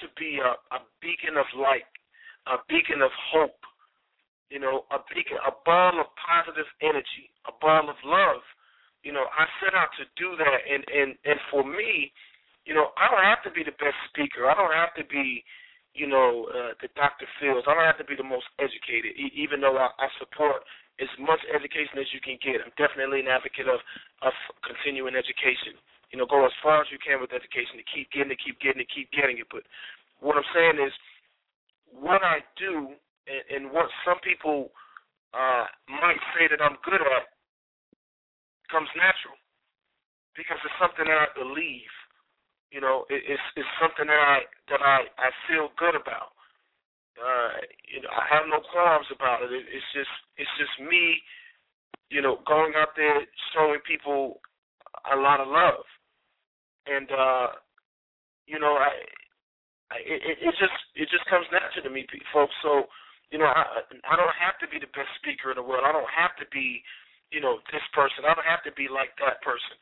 to 0.00 0.06
be 0.14 0.38
a, 0.38 0.54
a 0.74 0.78
beacon 1.02 1.36
of 1.36 1.46
light, 1.58 1.88
a 2.48 2.58
beacon 2.68 3.02
of 3.02 3.12
hope, 3.32 3.60
you 4.50 4.58
know, 4.58 4.84
a 4.90 4.98
beacon, 5.12 5.38
a 5.46 5.52
ball 5.64 6.00
of 6.00 6.08
positive 6.18 6.68
energy, 6.82 7.30
a 7.46 7.52
ball 7.60 7.88
of 7.88 7.96
love. 8.04 8.42
You 9.04 9.12
know, 9.12 9.26
I 9.30 9.46
set 9.62 9.74
out 9.76 9.92
to 10.00 10.04
do 10.18 10.34
that, 10.36 10.58
and 10.66 10.82
and 10.88 11.10
and 11.24 11.38
for 11.50 11.62
me, 11.62 12.12
you 12.64 12.74
know, 12.74 12.90
I 12.98 13.08
don't 13.10 13.24
have 13.24 13.42
to 13.46 13.52
be 13.52 13.62
the 13.64 13.76
best 13.78 13.96
speaker. 14.10 14.50
I 14.50 14.54
don't 14.56 14.74
have 14.74 14.92
to 14.98 15.04
be, 15.06 15.44
you 15.94 16.08
know, 16.08 16.48
uh, 16.50 16.72
the 16.82 16.88
Dr. 16.98 17.28
Phil's. 17.38 17.64
I 17.68 17.74
don't 17.74 17.86
have 17.88 18.00
to 18.02 18.08
be 18.08 18.18
the 18.18 18.26
most 18.26 18.48
educated, 18.58 19.14
e- 19.16 19.32
even 19.38 19.60
though 19.60 19.78
I, 19.78 19.88
I 19.96 20.08
support 20.18 20.64
as 20.98 21.08
much 21.22 21.38
education 21.54 21.96
as 22.02 22.10
you 22.10 22.18
can 22.20 22.36
get. 22.42 22.58
I'm 22.60 22.74
definitely 22.74 23.22
an 23.22 23.30
advocate 23.30 23.68
of 23.70 23.80
of 24.26 24.34
continuing 24.66 25.14
education 25.14 25.78
you 26.10 26.16
know, 26.18 26.26
go 26.26 26.44
as 26.44 26.52
far 26.62 26.80
as 26.80 26.88
you 26.90 26.98
can 27.00 27.20
with 27.20 27.36
education 27.36 27.76
to 27.76 27.86
keep 27.92 28.08
getting 28.12 28.32
it, 28.32 28.40
keep 28.40 28.56
getting 28.60 28.80
it, 28.80 28.88
keep 28.92 29.12
getting 29.12 29.38
it. 29.38 29.48
But 29.52 29.64
what 30.20 30.36
I'm 30.36 30.50
saying 30.56 30.80
is, 30.80 30.92
what 31.92 32.22
I 32.22 32.40
do 32.58 32.94
and, 33.26 33.44
and 33.50 33.62
what 33.72 33.86
some 34.04 34.18
people 34.24 34.70
uh, 35.34 35.66
might 35.88 36.20
say 36.36 36.48
that 36.50 36.62
I'm 36.62 36.76
good 36.84 37.00
at 37.00 37.24
comes 38.70 38.88
natural 38.96 39.36
because 40.36 40.60
it's 40.64 40.76
something 40.80 41.08
that 41.08 41.18
I 41.18 41.30
believe. 41.36 41.92
You 42.70 42.84
know, 42.84 43.08
it, 43.08 43.24
it's 43.24 43.46
it's 43.56 43.74
something 43.80 44.06
that 44.06 44.20
I 44.20 44.44
that 44.68 44.82
I 44.84 45.08
I 45.16 45.28
feel 45.48 45.72
good 45.80 45.96
about. 45.96 46.36
Uh, 47.16 47.64
you 47.88 48.00
know, 48.04 48.12
I 48.12 48.28
have 48.30 48.46
no 48.46 48.60
qualms 48.70 49.08
about 49.10 49.42
it. 49.42 49.50
it. 49.50 49.64
It's 49.72 49.90
just 49.96 50.12
it's 50.36 50.54
just 50.60 50.76
me, 50.84 51.18
you 52.10 52.20
know, 52.20 52.44
going 52.46 52.76
out 52.76 52.92
there 52.96 53.24
showing 53.56 53.80
people 53.88 54.40
a 55.10 55.16
lot 55.16 55.40
of 55.40 55.48
love 55.48 55.88
and 56.88 57.08
uh, 57.12 57.48
you 58.46 58.58
know, 58.58 58.80
I, 58.80 58.88
It, 59.94 60.40
it 60.42 60.54
just 60.60 60.78
it 60.96 61.08
just 61.08 61.24
comes 61.30 61.46
natural 61.54 61.86
to 61.86 61.92
me, 61.92 62.04
folks. 62.34 62.52
So, 62.60 62.90
you 63.32 63.38
know, 63.40 63.48
I 63.48 63.80
I 64.04 64.14
don't 64.18 64.36
have 64.36 64.58
to 64.60 64.68
be 64.68 64.76
the 64.82 64.90
best 64.92 65.08
speaker 65.22 65.54
in 65.54 65.56
the 65.56 65.64
world. 65.64 65.86
I 65.88 65.92
don't 65.94 66.10
have 66.12 66.36
to 66.42 66.46
be, 66.52 66.82
you 67.32 67.40
know, 67.40 67.62
this 67.72 67.84
person. 67.96 68.28
I 68.28 68.34
don't 68.36 68.48
have 68.48 68.64
to 68.68 68.74
be 68.76 68.90
like 68.90 69.16
that 69.22 69.40
person, 69.40 69.78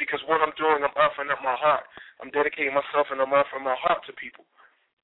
because 0.00 0.22
what 0.30 0.40
I'm 0.40 0.54
doing, 0.56 0.80
I'm 0.80 0.96
offering 0.96 1.28
up 1.34 1.44
my 1.44 1.56
heart. 1.58 1.84
I'm 2.24 2.32
dedicating 2.32 2.72
myself 2.72 3.10
and 3.12 3.20
I'm 3.20 3.34
offering 3.34 3.66
my 3.66 3.76
heart 3.76 4.06
to 4.08 4.14
people. 4.16 4.46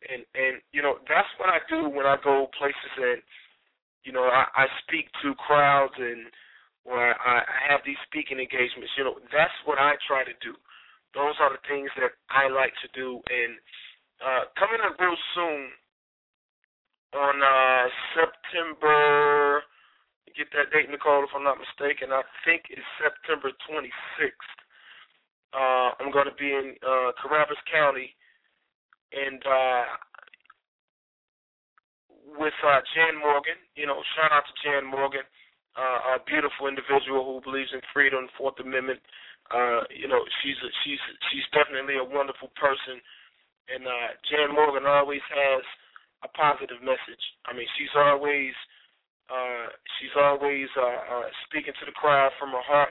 And 0.09 0.24
and 0.38 0.64
you 0.72 0.81
know, 0.81 1.03
that's 1.11 1.29
what 1.37 1.50
I 1.53 1.61
do 1.68 1.90
when 1.90 2.07
I 2.07 2.16
go 2.22 2.48
places 2.57 2.94
and 2.96 3.20
you 4.05 4.12
know, 4.12 4.24
I, 4.24 4.46
I 4.57 4.66
speak 4.87 5.11
to 5.22 5.35
crowds 5.37 5.94
and 5.98 6.33
where 6.88 7.12
I, 7.20 7.44
I 7.44 7.59
have 7.72 7.83
these 7.85 8.00
speaking 8.09 8.40
engagements. 8.40 8.94
You 8.96 9.05
know, 9.05 9.16
that's 9.33 9.55
what 9.66 9.79
I 9.79 9.96
try 10.09 10.24
to 10.24 10.37
do 10.40 10.57
those 11.14 11.35
are 11.40 11.50
the 11.53 11.62
things 11.68 11.90
that 11.98 12.12
I 12.31 12.48
like 12.53 12.74
to 12.85 12.90
do. 12.94 13.20
And 13.31 13.59
uh, 14.24 14.44
coming 14.59 14.80
up 14.85 14.98
real 15.00 15.16
soon 15.35 15.68
on 17.14 17.37
uh, 17.42 17.85
September, 18.14 19.62
get 20.37 20.46
that 20.54 20.70
date, 20.70 20.90
Nicole, 20.90 21.24
if 21.24 21.30
I'm 21.35 21.44
not 21.44 21.59
mistaken. 21.59 22.12
I 22.12 22.22
think 22.44 22.70
it's 22.70 22.87
September 23.02 23.50
26th. 23.66 24.50
Uh, 25.50 25.90
I'm 25.98 26.12
going 26.14 26.30
to 26.30 26.37
be 26.38 26.46
in 26.46 26.78
uh, 26.87 27.11
Cabarrus 27.18 27.59
County, 27.66 28.14
and 29.11 29.42
uh, 29.42 29.85
with 32.38 32.54
uh, 32.62 32.80
Jan 32.94 33.18
Morgan. 33.18 33.59
You 33.74 33.87
know, 33.90 33.98
shout 34.14 34.30
out 34.30 34.46
to 34.46 34.54
Jan 34.62 34.87
Morgan, 34.87 35.26
uh, 35.74 36.14
a 36.14 36.22
beautiful 36.22 36.70
individual 36.70 37.26
who 37.26 37.42
believes 37.42 37.74
in 37.74 37.83
freedom, 37.92 38.30
Fourth 38.38 38.62
Amendment. 38.62 39.02
Uh, 39.50 39.83
you 39.90 40.06
know, 40.06 40.22
she's 40.38 40.54
a, 40.62 40.70
she's 40.87 41.02
she's 41.35 41.46
definitely 41.50 41.98
a 41.98 42.06
wonderful 42.06 42.54
person, 42.54 43.02
and 43.68 43.85
uh, 43.85 44.09
Jan 44.31 44.55
Morgan 44.55 44.87
always 44.88 45.23
has 45.29 45.62
a 46.25 46.29
positive 46.33 46.81
message. 46.81 47.25
I 47.44 47.53
mean, 47.53 47.68
she's 47.77 47.92
always 47.96 48.55
uh, 49.31 49.70
she's 49.99 50.14
always 50.18 50.66
uh, 50.75 51.01
uh, 51.23 51.29
speaking 51.46 51.75
to 51.79 51.85
the 51.87 51.94
crowd 51.94 52.35
from 52.38 52.51
her 52.51 52.66
heart. 52.66 52.90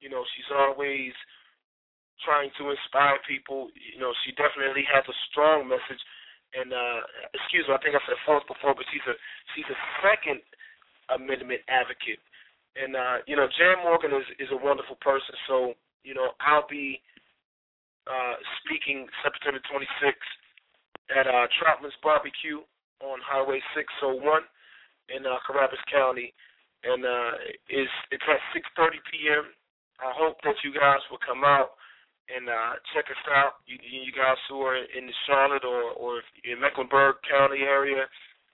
You 0.00 0.08
know, 0.08 0.24
she's 0.34 0.48
always 0.48 1.12
trying 2.24 2.48
to 2.56 2.72
inspire 2.72 3.20
people. 3.28 3.68
You 3.76 4.00
know, 4.00 4.12
she 4.24 4.32
definitely 4.36 4.88
has 4.88 5.04
a 5.04 5.16
strong 5.28 5.68
message. 5.68 6.00
And 6.56 6.72
uh, 6.72 7.00
excuse 7.36 7.68
me, 7.68 7.76
I 7.76 7.80
think 7.84 7.94
I 7.94 8.02
said 8.08 8.18
fourth 8.24 8.48
before, 8.48 8.74
but 8.74 8.88
she's 8.90 9.04
a 9.06 9.14
she's 9.54 9.68
a 9.68 9.78
Second 10.02 10.40
Amendment 11.12 11.62
advocate. 11.68 12.18
And 12.74 12.96
uh, 12.96 13.22
you 13.28 13.36
know, 13.36 13.46
Jan 13.54 13.84
Morgan 13.84 14.16
is 14.16 14.26
is 14.40 14.50
a 14.50 14.58
wonderful 14.58 14.96
person. 14.98 15.36
So 15.46 15.76
you 16.02 16.16
know, 16.16 16.32
I'll 16.40 16.66
be 16.66 16.98
uh, 18.06 18.34
speaking 18.62 19.06
September 19.24 19.60
26th 19.68 20.30
at 21.12 21.26
uh, 21.26 21.46
Troutman's 21.58 21.96
Barbecue 22.02 22.62
on 23.00 23.18
Highway 23.24 23.60
601 23.74 24.22
in 25.10 25.26
uh, 25.26 25.40
County, 25.90 26.32
and 26.84 27.04
uh, 27.04 27.32
it's 27.68 27.96
it's 28.12 28.24
at 28.28 28.40
6:30 28.54 29.00
p.m. 29.10 29.44
I 30.00 30.12
hope 30.16 30.40
that 30.44 30.56
you 30.64 30.72
guys 30.72 31.02
will 31.10 31.20
come 31.20 31.44
out 31.44 31.76
and 32.30 32.48
uh, 32.48 32.78
check 32.94 33.10
us 33.10 33.24
out. 33.28 33.60
You, 33.66 33.76
you 33.82 34.14
guys 34.14 34.38
who 34.48 34.62
are 34.62 34.78
in 34.78 35.04
the 35.04 35.16
Charlotte 35.26 35.64
or 35.64 35.92
or 35.98 36.22
in 36.44 36.60
Mecklenburg 36.60 37.20
County 37.26 37.66
area, 37.66 38.06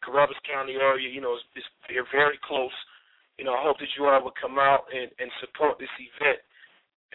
Cabarrus 0.03 0.41
County 0.49 0.75
area, 0.81 1.07
you 1.07 1.21
know, 1.21 1.35
it's, 1.35 1.45
it's, 1.55 1.67
they're 1.87 2.09
very 2.11 2.39
close 2.43 2.75
you 3.39 3.45
know, 3.45 3.53
I 3.53 3.63
hope 3.63 3.79
that 3.79 3.93
you 3.97 4.09
all 4.09 4.23
will 4.25 4.37
come 4.37 4.59
out 4.59 4.89
and, 4.89 5.13
and 5.21 5.31
support 5.41 5.79
this 5.79 5.93
event. 6.01 6.41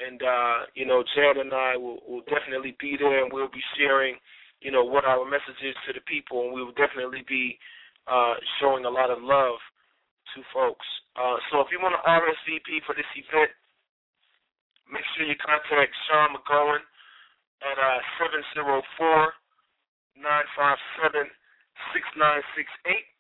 And 0.02 0.22
uh, 0.22 0.58
you 0.74 0.86
know, 0.86 1.04
Jan 1.16 1.38
and 1.40 1.54
I 1.54 1.78
will, 1.78 2.00
will 2.08 2.26
definitely 2.26 2.76
be 2.80 2.98
there, 2.98 3.24
and 3.24 3.32
we'll 3.32 3.52
be 3.54 3.64
sharing, 3.78 4.16
you 4.62 4.72
know, 4.72 4.84
what 4.84 5.06
our 5.06 5.24
message 5.30 5.62
is 5.62 5.76
to 5.88 5.94
the 5.94 6.02
people, 6.10 6.46
and 6.46 6.54
we 6.54 6.64
will 6.64 6.74
definitely 6.74 7.24
be 7.28 7.58
uh, 8.10 8.36
showing 8.60 8.86
a 8.86 8.90
lot 8.90 9.12
of 9.12 9.22
love 9.22 9.62
to 10.34 10.42
folks. 10.54 10.86
Uh, 11.14 11.38
so 11.52 11.62
if 11.62 11.68
you 11.70 11.78
want 11.78 11.94
to 11.94 12.02
RSVP 12.08 12.82
for 12.88 12.96
this 12.96 13.08
event, 13.14 13.52
make 14.90 15.06
sure 15.14 15.28
you 15.28 15.36
contact 15.38 15.94
Sean 16.10 16.34
McGowan 16.34 16.82
at 17.62 17.78
uh, 17.78 18.02
704 18.18 18.82
957 20.18 21.30
6968 21.94 23.12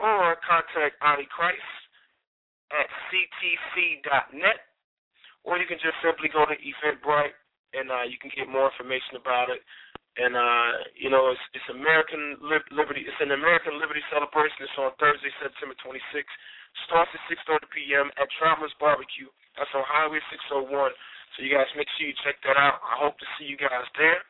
or 0.00 0.36
contact 0.42 0.98
Oddie 1.04 1.28
Crist 1.30 1.62
at 2.72 2.88
ctc.net, 3.12 4.71
or 5.42 5.58
you 5.58 5.66
can 5.66 5.78
just 5.82 5.98
simply 6.02 6.30
go 6.30 6.46
to 6.46 6.54
Eventbrite 6.54 7.34
and 7.74 7.88
uh, 7.88 8.04
you 8.06 8.20
can 8.20 8.30
get 8.34 8.46
more 8.46 8.68
information 8.68 9.16
about 9.18 9.48
it. 9.48 9.60
And 10.20 10.36
uh, 10.36 10.92
you 10.92 11.08
know, 11.08 11.32
it's, 11.32 11.40
it's 11.56 11.68
American 11.72 12.36
Liberty. 12.68 13.08
It's 13.08 13.22
an 13.24 13.32
American 13.32 13.80
Liberty 13.80 14.04
celebration. 14.12 14.60
It's 14.60 14.76
on 14.76 14.92
Thursday, 15.00 15.32
September 15.40 15.72
26th. 15.80 16.36
Starts 16.84 17.12
at 17.16 17.24
6:30 17.48 17.64
p.m. 17.72 18.06
at 18.20 18.28
Travelers 18.36 18.76
Barbecue. 18.76 19.32
That's 19.56 19.72
on 19.72 19.84
Highway 19.88 20.20
601. 20.28 20.68
So 20.68 21.36
you 21.40 21.48
guys 21.48 21.68
make 21.80 21.88
sure 21.96 22.04
you 22.04 22.16
check 22.20 22.36
that 22.44 22.60
out. 22.60 22.84
I 22.84 23.00
hope 23.00 23.16
to 23.24 23.28
see 23.36 23.48
you 23.48 23.56
guys 23.56 23.88
there. 23.96 24.20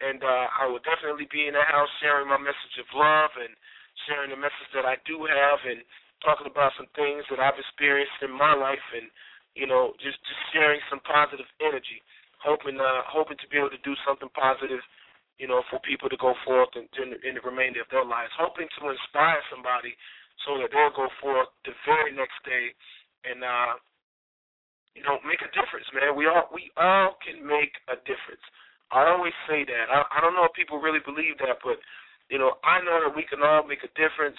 And 0.00 0.24
uh, 0.24 0.48
I 0.56 0.64
will 0.64 0.80
definitely 0.80 1.28
be 1.28 1.44
in 1.44 1.52
the 1.52 1.64
house 1.68 1.92
sharing 2.00 2.24
my 2.24 2.40
message 2.40 2.76
of 2.80 2.88
love 2.96 3.32
and 3.36 3.52
sharing 4.08 4.32
the 4.32 4.40
message 4.40 4.72
that 4.72 4.88
I 4.88 4.96
do 5.04 5.20
have 5.28 5.60
and 5.68 5.84
talking 6.24 6.48
about 6.48 6.72
some 6.80 6.88
things 6.96 7.24
that 7.28 7.40
I've 7.40 7.60
experienced 7.60 8.20
in 8.24 8.32
my 8.32 8.52
life, 8.52 8.84
and 8.96 9.08
you 9.54 9.66
know, 9.66 9.92
just 9.98 10.18
just 10.24 10.42
sharing 10.54 10.80
some 10.88 11.02
positive 11.02 11.46
energy, 11.60 12.02
hoping 12.42 12.78
uh, 12.78 13.02
hoping 13.06 13.36
to 13.38 13.46
be 13.50 13.58
able 13.58 13.72
to 13.74 13.82
do 13.86 13.94
something 14.06 14.30
positive, 14.32 14.80
you 15.38 15.48
know, 15.48 15.62
for 15.68 15.78
people 15.82 16.08
to 16.08 16.18
go 16.18 16.34
forth 16.46 16.70
and 16.78 16.86
in, 16.98 17.16
in 17.26 17.32
the 17.38 17.44
remainder 17.44 17.82
of 17.82 17.90
their 17.90 18.06
lives, 18.06 18.30
hoping 18.38 18.68
to 18.78 18.90
inspire 18.90 19.40
somebody 19.50 19.94
so 20.46 20.56
that 20.56 20.72
they'll 20.72 20.94
go 20.96 21.10
forth 21.20 21.50
the 21.68 21.74
very 21.84 22.14
next 22.16 22.38
day 22.46 22.72
and 23.28 23.44
uh, 23.44 23.76
you 24.94 25.02
know, 25.06 25.22
make 25.22 25.40
a 25.40 25.50
difference, 25.54 25.86
man. 25.94 26.16
We 26.18 26.26
all 26.26 26.50
we 26.50 26.70
all 26.76 27.16
can 27.22 27.42
make 27.44 27.74
a 27.86 27.96
difference. 28.06 28.42
I 28.90 29.06
always 29.06 29.34
say 29.46 29.62
that. 29.62 29.86
I, 29.86 30.02
I 30.08 30.18
don't 30.18 30.34
know 30.34 30.50
if 30.50 30.54
people 30.58 30.82
really 30.82 31.02
believe 31.06 31.38
that, 31.38 31.62
but 31.62 31.78
you 32.30 32.38
know, 32.38 32.58
I 32.62 32.82
know 32.82 32.98
that 33.06 33.14
we 33.14 33.26
can 33.26 33.42
all 33.42 33.66
make 33.66 33.82
a 33.86 33.92
difference 33.98 34.38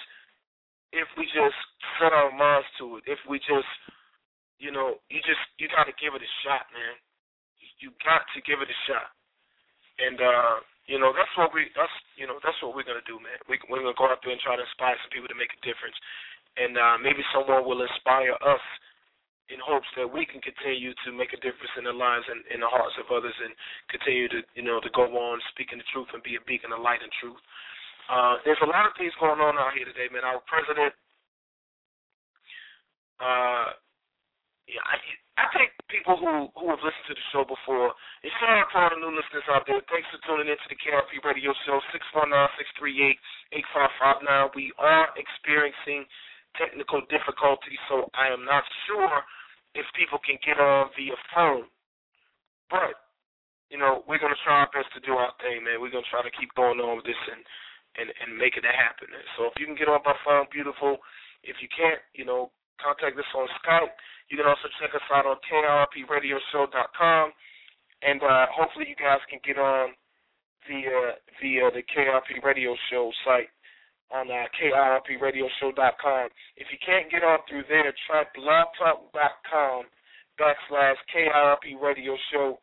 if 0.92 1.08
we 1.16 1.24
just 1.32 1.56
set 1.96 2.12
our 2.12 2.32
minds 2.36 2.68
to 2.80 3.00
it. 3.00 3.04
If 3.08 3.18
we 3.28 3.40
just, 3.40 3.68
you 4.62 4.70
know, 4.70 5.02
you 5.10 5.18
just 5.26 5.42
you 5.58 5.66
got 5.66 5.90
to 5.90 5.94
give 5.98 6.14
it 6.14 6.22
a 6.22 6.32
shot, 6.46 6.70
man. 6.70 6.94
You 7.82 7.90
got 8.06 8.22
to 8.30 8.38
give 8.46 8.62
it 8.62 8.70
a 8.70 8.78
shot. 8.86 9.10
And 9.98 10.22
uh, 10.22 10.62
you 10.86 11.02
know, 11.02 11.10
that's 11.10 11.34
what 11.34 11.50
we 11.50 11.66
that's 11.74 11.92
you 12.14 12.30
know 12.30 12.38
that's 12.46 12.56
what 12.62 12.78
we're 12.78 12.86
gonna 12.86 13.02
do, 13.02 13.18
man. 13.18 13.36
We 13.50 13.58
we're 13.66 13.82
gonna 13.82 13.98
go 13.98 14.06
out 14.06 14.22
there 14.22 14.30
and 14.30 14.40
try 14.40 14.54
to 14.54 14.62
inspire 14.62 14.94
some 15.02 15.10
people 15.10 15.26
to 15.30 15.38
make 15.38 15.50
a 15.50 15.60
difference, 15.66 15.98
and 16.58 16.78
uh, 16.78 16.96
maybe 17.02 17.26
someone 17.34 17.66
will 17.66 17.82
inspire 17.82 18.38
us 18.38 18.64
in 19.50 19.58
hopes 19.58 19.90
that 19.98 20.06
we 20.06 20.22
can 20.24 20.38
continue 20.40 20.94
to 21.04 21.10
make 21.10 21.34
a 21.34 21.42
difference 21.42 21.74
in 21.76 21.84
the 21.84 21.92
lives 21.92 22.24
and 22.30 22.40
in 22.54 22.62
the 22.62 22.70
hearts 22.70 22.94
of 23.02 23.10
others, 23.10 23.34
and 23.42 23.52
continue 23.90 24.30
to 24.30 24.46
you 24.54 24.64
know 24.64 24.78
to 24.78 24.90
go 24.94 25.10
on 25.10 25.42
speaking 25.50 25.82
the 25.82 25.86
truth 25.90 26.08
and 26.14 26.22
be 26.22 26.38
a 26.38 26.42
beacon 26.46 26.70
of 26.70 26.80
light 26.80 27.02
and 27.02 27.12
truth. 27.18 27.38
Uh, 28.06 28.38
there's 28.46 28.62
a 28.62 28.70
lot 28.70 28.86
of 28.86 28.94
things 28.94 29.14
going 29.18 29.42
on 29.42 29.58
out 29.58 29.74
here 29.74 29.86
today, 29.86 30.10
man. 30.10 30.26
Our 30.26 30.42
president, 30.50 30.94
uh, 33.22 33.78
yeah, 34.70 34.84
I, 34.86 34.96
I 35.42 35.46
think 35.56 35.74
people 35.90 36.14
who 36.14 36.52
who 36.54 36.70
have 36.70 36.82
listened 36.84 37.08
to 37.10 37.16
the 37.18 37.26
show 37.34 37.42
before, 37.42 37.90
and 38.22 38.30
shout 38.38 38.62
out 38.62 38.68
to 38.70 38.76
all 38.78 38.90
the 38.94 39.00
new 39.02 39.12
listeners 39.16 39.46
out 39.50 39.66
there. 39.66 39.82
Thanks 39.90 40.06
for 40.12 40.22
tuning 40.22 40.46
in 40.46 40.54
to 40.54 40.68
the 40.70 40.78
KRP 40.78 41.24
Radio 41.24 41.50
Show 41.66 41.82
six 41.90 42.04
one 42.14 42.30
nine 42.30 42.52
six 42.54 42.70
three 42.78 42.94
eight 43.02 43.18
eight 43.56 43.66
five 43.74 43.90
five 43.98 44.22
nine. 44.22 44.54
We 44.54 44.70
are 44.78 45.10
experiencing 45.18 46.06
technical 46.54 47.02
difficulties, 47.10 47.80
so 47.88 48.06
I 48.14 48.30
am 48.30 48.44
not 48.46 48.62
sure 48.86 49.24
if 49.74 49.88
people 49.96 50.20
can 50.22 50.38
get 50.44 50.60
on 50.60 50.92
via 50.94 51.16
phone. 51.34 51.66
But 52.70 53.02
you 53.72 53.80
know, 53.80 54.04
we're 54.06 54.20
gonna 54.22 54.38
try 54.44 54.62
our 54.62 54.70
best 54.70 54.92
to 54.94 55.02
do 55.02 55.16
our 55.16 55.32
thing, 55.40 55.64
man. 55.64 55.80
We're 55.80 55.92
gonna 55.92 56.06
try 56.12 56.22
to 56.22 56.36
keep 56.38 56.52
going 56.54 56.78
on 56.78 57.00
with 57.00 57.08
this 57.08 57.18
and 57.32 57.42
and 57.98 58.08
and 58.22 58.30
making 58.38 58.62
it 58.68 58.76
happen. 58.76 59.10
So 59.34 59.50
if 59.50 59.56
you 59.58 59.66
can 59.66 59.74
get 59.74 59.88
on 59.88 60.04
by 60.04 60.14
phone, 60.22 60.46
beautiful. 60.52 61.00
If 61.42 61.58
you 61.58 61.66
can't, 61.72 61.98
you 62.14 62.22
know, 62.22 62.54
contact 62.82 63.18
us 63.18 63.32
on 63.34 63.48
Skype. 63.62 63.94
You 64.28 64.36
can 64.36 64.46
also 64.46 64.68
check 64.82 64.94
us 64.94 65.06
out 65.14 65.26
on 65.26 65.38
krpradioshow.com, 65.46 67.32
and 68.02 68.20
uh, 68.22 68.46
hopefully 68.50 68.86
you 68.90 68.98
guys 68.98 69.22
can 69.30 69.40
get 69.46 69.58
on 69.58 69.94
via 70.68 71.16
via 71.40 71.70
the 71.70 71.82
KRP 71.86 72.42
Radio 72.42 72.76
Show 72.90 73.10
site 73.24 73.50
on 74.10 74.30
uh, 74.30 74.46
krpradioshow.com. 74.58 76.28
If 76.56 76.66
you 76.70 76.78
can't 76.84 77.10
get 77.10 77.24
on 77.24 77.38
through 77.48 77.64
there, 77.68 77.92
try 78.06 78.24
blogtalk.com 78.36 79.84
backslash 80.40 80.98
KRP 81.14 81.80
Radio 81.80 82.16
Show 82.32 82.58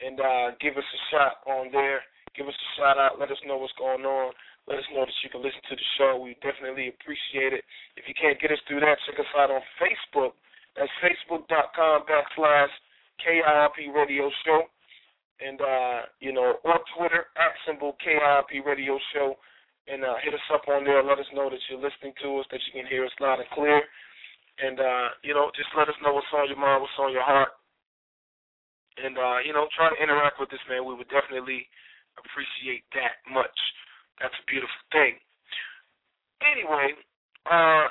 and 0.00 0.20
uh, 0.20 0.50
give 0.60 0.76
us 0.76 0.84
a 0.84 1.00
shot 1.10 1.32
on 1.46 1.72
there. 1.72 2.00
Give 2.36 2.46
us 2.46 2.54
a 2.54 2.68
shout 2.78 2.98
out. 2.98 3.18
Let 3.18 3.30
us 3.30 3.38
know 3.46 3.56
what's 3.56 3.72
going 3.78 4.04
on. 4.04 4.32
Let 4.68 4.84
us 4.84 4.88
know 4.92 5.08
that 5.08 5.20
you 5.24 5.32
can 5.32 5.40
listen 5.40 5.64
to 5.64 5.76
the 5.80 5.88
show. 5.96 6.20
We 6.20 6.36
definitely 6.44 6.92
appreciate 6.92 7.56
it. 7.56 7.64
If 7.96 8.04
you 8.04 8.12
can't 8.12 8.36
get 8.36 8.52
us 8.52 8.60
through 8.68 8.84
that, 8.84 9.00
check 9.08 9.16
us 9.16 9.32
out 9.32 9.48
on 9.48 9.64
Facebook. 9.80 10.36
That's 10.76 10.92
facebook.com 11.00 12.04
backslash 12.04 12.68
KIRP 13.24 13.88
Radio 13.96 14.28
Show. 14.44 14.68
And, 15.40 15.56
uh, 15.56 16.12
you 16.20 16.36
know, 16.36 16.60
or 16.68 16.84
Twitter, 16.92 17.32
at 17.40 17.56
symbol 17.64 17.96
KIRP 18.04 18.60
Radio 18.60 19.00
Show. 19.16 19.40
And 19.88 20.04
uh, 20.04 20.20
hit 20.20 20.36
us 20.36 20.48
up 20.52 20.68
on 20.68 20.84
there. 20.84 21.00
Let 21.00 21.16
us 21.16 21.32
know 21.32 21.48
that 21.48 21.64
you're 21.72 21.80
listening 21.80 22.12
to 22.20 22.44
us, 22.44 22.46
that 22.52 22.60
you 22.68 22.76
can 22.76 22.84
hear 22.92 23.08
us 23.08 23.16
loud 23.24 23.40
and 23.40 23.48
clear. 23.56 23.80
And, 24.60 24.76
uh, 24.76 25.16
you 25.24 25.32
know, 25.32 25.48
just 25.56 25.72
let 25.72 25.88
us 25.88 25.96
know 26.04 26.12
what's 26.12 26.28
on 26.36 26.44
your 26.44 26.60
mind, 26.60 26.84
what's 26.84 27.00
on 27.00 27.08
your 27.08 27.24
heart. 27.24 27.56
And, 29.00 29.16
uh, 29.16 29.40
you 29.48 29.56
know, 29.56 29.64
try 29.72 29.88
to 29.88 29.96
interact 29.96 30.36
with 30.36 30.52
us, 30.52 30.60
man. 30.68 30.84
We 30.84 30.92
would 30.92 31.08
definitely 31.08 31.64
appreciate 32.20 32.84
that 32.92 33.24
much. 33.32 33.56
That's 34.20 34.34
a 34.34 34.50
beautiful 34.50 34.82
thing. 34.90 35.14
Anyway, 36.42 36.94
uh, 37.46 37.88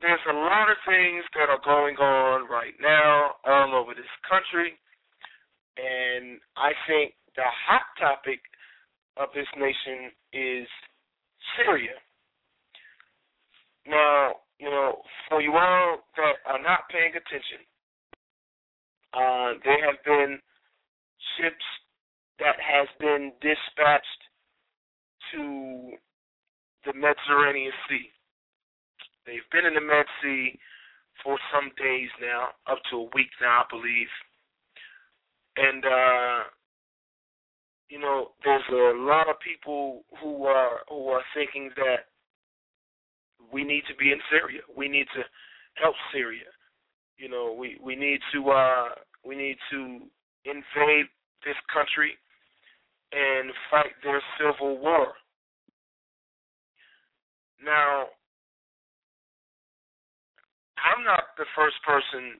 there's 0.00 0.26
a 0.28 0.34
lot 0.34 0.70
of 0.70 0.76
things 0.84 1.24
that 1.36 1.48
are 1.48 1.62
going 1.64 1.96
on 1.96 2.48
right 2.48 2.74
now 2.80 3.36
all 3.44 3.74
over 3.74 3.94
this 3.94 4.10
country, 4.28 4.74
and 5.76 6.40
I 6.56 6.72
think 6.88 7.14
the 7.36 7.46
hot 7.46 7.86
topic 8.00 8.40
of 9.16 9.28
this 9.34 9.46
nation 9.56 10.10
is 10.32 10.66
Syria. 11.56 11.96
Now, 13.86 14.42
you 14.58 14.70
know, 14.70 15.02
for 15.28 15.40
you 15.40 15.52
all 15.52 15.98
that 16.16 16.36
are 16.46 16.62
not 16.62 16.88
paying 16.90 17.12
attention, 17.12 17.62
uh, 19.12 19.60
there 19.64 19.80
have 19.84 20.02
been 20.04 20.38
ships 21.36 21.66
that 22.38 22.56
has 22.58 22.88
been 22.98 23.32
dispatched 23.40 24.22
to 25.32 25.92
the 26.86 26.92
Mediterranean 26.94 27.72
Sea. 27.88 28.08
They've 29.26 29.50
been 29.52 29.66
in 29.66 29.74
the 29.74 29.80
Med 29.80 30.06
Sea 30.22 30.58
for 31.22 31.38
some 31.52 31.70
days 31.78 32.08
now, 32.20 32.48
up 32.70 32.78
to 32.90 32.96
a 32.96 33.10
week 33.14 33.30
now, 33.40 33.62
I 33.62 33.64
believe. 33.70 34.08
And 35.56 35.84
uh 35.84 36.44
you 37.88 37.98
know, 37.98 38.28
there's 38.42 38.62
a 38.70 38.96
lot 38.96 39.28
of 39.28 39.36
people 39.40 40.04
who 40.22 40.44
are 40.44 40.78
who 40.88 41.08
are 41.08 41.20
thinking 41.34 41.70
that 41.76 42.08
we 43.52 43.64
need 43.64 43.82
to 43.88 43.94
be 43.96 44.12
in 44.12 44.18
Syria. 44.30 44.60
We 44.74 44.88
need 44.88 45.06
to 45.14 45.22
help 45.74 45.94
Syria. 46.12 46.48
You 47.18 47.28
know, 47.28 47.54
we 47.56 47.78
we 47.82 47.94
need 47.94 48.20
to 48.32 48.50
uh 48.50 48.88
we 49.24 49.36
need 49.36 49.56
to 49.70 50.00
invade 50.44 51.06
this 51.44 51.56
country 51.72 52.12
and 53.12 53.52
fight 53.70 53.92
their 54.02 54.22
civil 54.38 54.78
war. 54.78 55.12
Now, 57.64 58.10
I'm 60.82 61.04
not 61.04 61.38
the 61.38 61.46
first 61.56 61.76
person, 61.86 62.38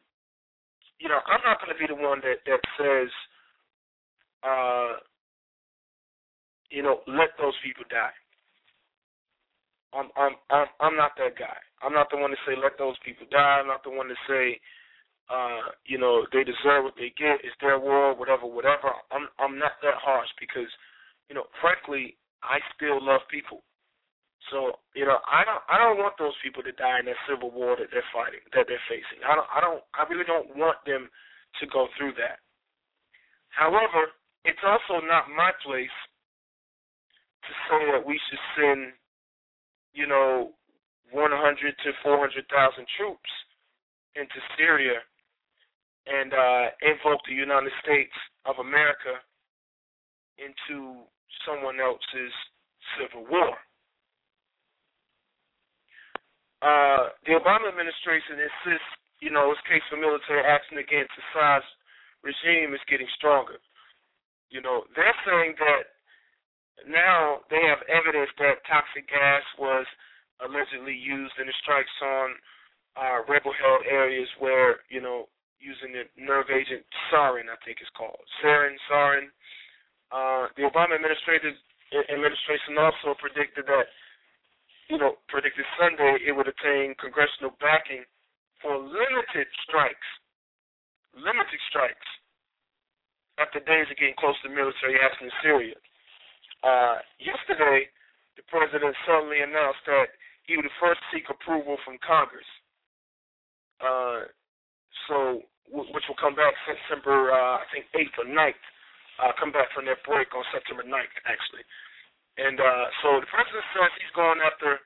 you 1.01 1.09
know, 1.09 1.21
I'm 1.27 1.41
not 1.45 1.61
going 1.63 1.73
to 1.75 1.79
be 1.81 1.87
the 1.87 1.99
one 1.99 2.21
that 2.23 2.43
that 2.47 2.63
says, 2.79 3.11
uh, 4.43 4.99
you 6.71 6.83
know, 6.83 7.01
let 7.07 7.31
those 7.39 7.55
people 7.65 7.85
die. 7.91 8.15
I'm 9.95 10.09
I'm 10.17 10.35
I'm 10.51 10.67
I'm 10.81 10.97
not 10.97 11.13
that 11.19 11.39
guy. 11.39 11.59
I'm 11.83 11.93
not 11.93 12.09
the 12.11 12.19
one 12.19 12.31
to 12.31 12.37
say 12.47 12.55
let 12.57 12.79
those 12.79 12.97
people 13.05 13.27
die. 13.31 13.61
I'm 13.61 13.69
not 13.69 13.85
the 13.85 13.91
one 13.91 14.09
to 14.09 14.17
say, 14.29 14.59
uh, 15.31 15.73
you 15.87 15.99
know, 15.99 16.27
they 16.33 16.45
deserve 16.45 16.85
what 16.85 16.97
they 16.97 17.13
get. 17.19 17.45
It's 17.45 17.57
their 17.61 17.79
world, 17.79 18.19
whatever, 18.19 18.47
whatever. 18.47 18.93
I'm 19.13 19.29
I'm 19.39 19.59
not 19.59 19.79
that 19.83 19.97
harsh 20.01 20.29
because, 20.41 20.71
you 21.29 21.35
know, 21.35 21.45
frankly, 21.61 22.17
I 22.43 22.59
still 22.77 23.05
love 23.05 23.21
people. 23.31 23.63
So 24.51 24.83
you 24.95 25.07
know, 25.07 25.19
I 25.29 25.45
don't 25.45 25.63
I 25.69 25.79
don't 25.79 25.99
want 25.99 26.19
those 26.19 26.35
people 26.43 26.63
to 26.63 26.73
die 26.73 27.01
in 27.01 27.07
that 27.07 27.21
civil 27.29 27.51
war 27.51 27.77
that 27.77 27.89
they're 27.93 28.13
fighting, 28.13 28.43
that 28.55 28.67
they're 28.67 28.89
facing. 28.89 29.23
I 29.23 29.35
don't 29.37 29.49
I 29.53 29.61
don't 29.61 29.83
I 29.95 30.03
really 30.11 30.27
don't 30.27 30.57
want 30.57 30.79
them 30.87 31.09
to 31.61 31.65
go 31.69 31.87
through 31.97 32.17
that. 32.19 32.41
However, 33.53 34.11
it's 34.45 34.65
also 34.65 35.05
not 35.05 35.29
my 35.29 35.53
place 35.65 35.93
to 37.45 37.53
say 37.69 37.81
that 37.93 38.07
we 38.07 38.19
should 38.31 38.43
send, 38.57 38.93
you 39.93 40.07
know, 40.07 40.53
100 41.11 41.29
to 41.85 41.91
400,000 42.03 42.49
troops 42.97 43.31
into 44.17 44.39
Syria 44.57 45.05
and 46.07 46.33
uh, 46.33 46.65
invoke 46.83 47.21
the 47.29 47.35
United 47.35 47.73
States 47.85 48.15
of 48.47 48.57
America 48.59 49.21
into 50.41 51.05
someone 51.47 51.79
else's 51.79 52.33
civil 52.99 53.27
war. 53.31 53.55
Uh, 56.63 57.11
the 57.27 57.35
Obama 57.35 57.67
administration 57.67 58.39
insists, 58.39 58.87
you 59.19 59.35
know, 59.35 59.51
its 59.51 59.61
case 59.67 59.83
for 59.91 59.99
military 59.99 60.47
action 60.47 60.79
against 60.79 61.11
Assad's 61.19 61.67
regime 62.23 62.71
is 62.71 62.81
getting 62.87 63.11
stronger. 63.19 63.59
You 64.55 64.63
know, 64.63 64.87
they're 64.95 65.19
saying 65.27 65.59
that 65.59 65.99
now 66.87 67.43
they 67.51 67.63
have 67.67 67.83
evidence 67.91 68.31
that 68.39 68.63
toxic 68.71 69.11
gas 69.11 69.43
was 69.59 69.87
allegedly 70.39 70.95
used 70.95 71.35
in 71.43 71.51
the 71.51 71.57
strikes 71.63 71.99
on 72.03 72.29
uh, 72.95 73.19
rebel-held 73.27 73.83
areas 73.91 74.29
where, 74.39 74.87
you 74.87 75.03
know, 75.03 75.27
using 75.59 75.95
the 75.95 76.07
nerve 76.19 76.51
agent 76.51 76.83
sarin, 77.11 77.47
I 77.47 77.59
think 77.63 77.79
it's 77.79 77.91
called 77.95 78.19
sarin, 78.43 78.79
sarin. 78.91 79.31
Uh, 80.11 80.51
the 80.59 80.67
Obama 80.67 80.95
administration 80.95 81.59
administration 82.11 82.77
also 82.79 83.15
predicted 83.19 83.67
that 83.67 83.87
you 84.93 85.01
know, 85.01 85.17
predicted 85.33 85.65
Sunday 85.81 86.21
it 86.21 86.37
would 86.37 86.53
attain 86.53 86.93
congressional 87.01 87.57
backing 87.65 88.05
for 88.61 88.77
limited 88.77 89.49
strikes, 89.65 90.05
limited 91.17 91.61
strikes, 91.73 92.05
after 93.41 93.57
days 93.65 93.89
of 93.89 93.97
getting 93.97 94.13
close 94.21 94.37
to 94.45 94.53
military 94.53 95.01
action 95.01 95.33
in 95.33 95.35
Syria. 95.41 95.79
Uh, 96.61 97.01
yesterday, 97.17 97.89
the 98.37 98.45
president 98.53 98.93
suddenly 99.09 99.41
announced 99.41 99.81
that 99.89 100.13
he 100.45 100.61
would 100.61 100.69
first 100.77 101.01
seek 101.09 101.25
approval 101.33 101.81
from 101.89 101.97
Congress. 102.05 102.47
Uh, 103.81 104.29
so 105.09 105.41
which 105.73 106.05
will 106.05 106.21
come 106.21 106.37
back 106.37 106.53
September, 106.69 107.33
uh, 107.33 107.65
I 107.65 107.67
think, 107.73 107.89
8th 107.97 108.21
or 108.21 108.29
9th. 108.29 108.65
Uh, 109.17 109.33
come 109.41 109.57
back 109.57 109.73
from 109.73 109.89
their 109.89 109.97
break 110.05 110.29
on 110.37 110.45
September 110.53 110.85
9th, 110.85 111.17
actually. 111.25 111.65
And 112.41 112.57
uh, 112.61 112.87
so 113.05 113.21
the 113.21 113.29
president 113.29 113.65
says 113.77 113.91
he's 114.01 114.15
going 114.17 114.41
after 114.41 114.81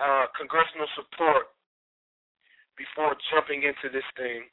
uh, 0.00 0.26
congressional 0.38 0.88
support 0.96 1.52
before 2.80 3.16
jumping 3.32 3.64
into 3.68 3.92
this 3.92 4.06
thing. 4.16 4.48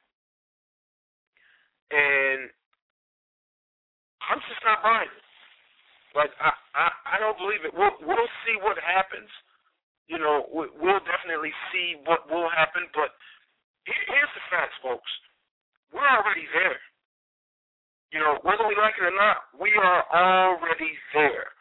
And 1.92 2.52
I'm 4.28 4.42
just 4.48 4.64
not 4.66 4.84
buying 4.84 5.08
it. 5.12 5.26
Like 6.16 6.32
I, 6.40 6.52
I, 6.76 6.86
I 7.16 7.16
don't 7.20 7.38
believe 7.40 7.64
it. 7.64 7.74
We'll, 7.74 7.96
we'll 8.04 8.32
see 8.48 8.56
what 8.60 8.78
happens. 8.80 9.30
You 10.12 10.20
know, 10.20 10.46
we- 10.52 10.74
we'll 10.80 11.04
definitely 11.08 11.54
see 11.72 11.96
what 12.06 12.28
will 12.30 12.50
happen. 12.52 12.88
But 12.94 13.16
here- 13.88 14.08
here's 14.12 14.34
the 14.36 14.44
facts, 14.52 14.76
folks. 14.84 15.10
We're 15.96 16.06
already 16.08 16.48
there. 16.54 16.80
You 18.12 18.20
know, 18.22 18.40
whether 18.44 18.68
we 18.68 18.76
like 18.78 18.94
it 19.00 19.06
or 19.06 19.16
not, 19.16 19.50
we 19.58 19.74
are 19.78 20.04
already 20.14 20.94
there. 21.16 21.53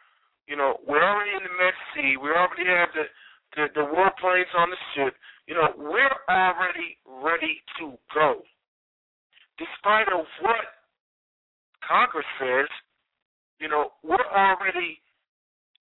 You 0.53 0.61
know, 0.61 0.77
we're 0.85 1.01
already 1.01 1.33
in 1.33 1.41
the 1.41 1.55
Med 1.57 1.73
Sea. 1.97 2.13
We 2.13 2.29
already 2.29 2.69
have 2.69 2.93
the 2.93 3.09
the, 3.57 3.73
the 3.73 3.89
warplanes 3.89 4.53
on 4.53 4.69
the 4.69 4.77
ship. 4.93 5.17
You 5.49 5.57
know, 5.57 5.73
we're 5.73 6.13
already 6.29 7.01
ready 7.09 7.57
to 7.81 7.97
go. 8.13 8.45
Despite 9.57 10.13
of 10.13 10.29
what 10.45 10.85
Congress 11.81 12.29
says, 12.37 12.69
you 13.57 13.65
know, 13.65 13.97
we're 14.05 14.29
already 14.29 15.01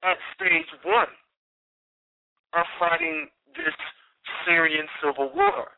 at 0.01 0.17
stage 0.33 0.73
one 0.89 1.13
of 2.57 2.65
fighting 2.81 3.29
this 3.53 3.77
Syrian 4.49 4.89
civil 5.05 5.37
war. 5.37 5.69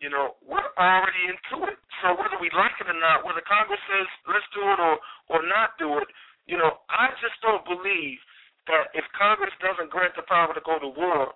You 0.00 0.08
know, 0.08 0.40
we're 0.40 0.72
already 0.80 1.28
into 1.28 1.68
it. 1.68 1.76
So 2.00 2.16
whether 2.16 2.40
we 2.40 2.48
like 2.56 2.80
it 2.80 2.88
or 2.88 2.96
not, 2.96 3.28
whether 3.28 3.44
Congress 3.44 3.80
says 3.92 4.08
let's 4.24 4.48
do 4.56 4.64
it 4.64 4.80
or 4.80 4.96
or 5.28 5.44
not 5.44 5.76
do 5.76 6.00
it, 6.00 6.08
you 6.50 6.58
know, 6.58 6.82
I 6.90 7.14
just 7.22 7.38
don't 7.46 7.62
believe 7.62 8.18
that 8.66 8.90
if 8.98 9.06
Congress 9.14 9.54
doesn't 9.62 9.94
grant 9.94 10.18
the 10.18 10.26
power 10.26 10.50
to 10.50 10.62
go 10.66 10.82
to 10.82 10.90
war, 10.90 11.30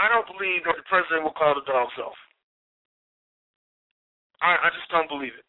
I 0.00 0.08
don't 0.08 0.24
believe 0.24 0.64
that 0.64 0.80
the 0.80 0.88
president 0.88 1.20
will 1.20 1.36
call 1.36 1.52
the 1.52 1.68
dogs 1.68 1.92
off. 2.00 2.16
I, 4.40 4.56
I 4.56 4.68
just 4.72 4.88
don't 4.88 5.10
believe 5.12 5.36
it. 5.36 5.44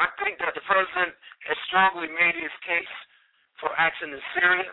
I 0.00 0.08
think 0.24 0.40
that 0.40 0.56
the 0.56 0.64
president 0.64 1.12
has 1.44 1.58
strongly 1.68 2.08
made 2.08 2.36
his 2.40 2.52
case 2.64 2.94
for 3.60 3.68
action 3.76 4.12
in 4.12 4.20
Syria, 4.36 4.72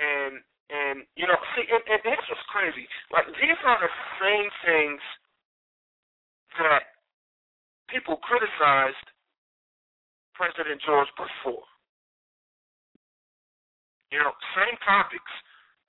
and 0.00 0.40
and 0.72 0.96
you 1.16 1.28
know, 1.28 1.36
see, 1.52 1.68
and, 1.68 1.84
and 1.84 2.00
it's 2.16 2.28
just 2.28 2.44
crazy. 2.48 2.88
Like 3.12 3.28
these 3.28 3.60
are 3.64 3.80
the 3.80 3.92
same 4.20 4.48
things 4.64 5.00
that 6.60 6.96
people 7.92 8.20
criticized 8.24 9.08
President 10.36 10.80
George 10.84 11.08
Bush 11.16 11.32
for. 11.44 11.60
You 14.12 14.20
know, 14.20 14.36
same 14.52 14.76
topics. 14.84 15.32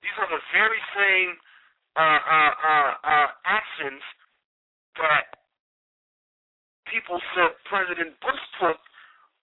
These 0.00 0.16
are 0.16 0.30
the 0.32 0.40
very 0.56 0.80
same 0.96 1.36
uh, 1.92 2.20
uh, 2.24 2.54
uh, 2.56 2.92
uh, 3.04 3.28
actions 3.44 4.00
that 4.96 5.44
people 6.88 7.20
said 7.36 7.52
President 7.68 8.16
Bush 8.24 8.40
took 8.58 8.80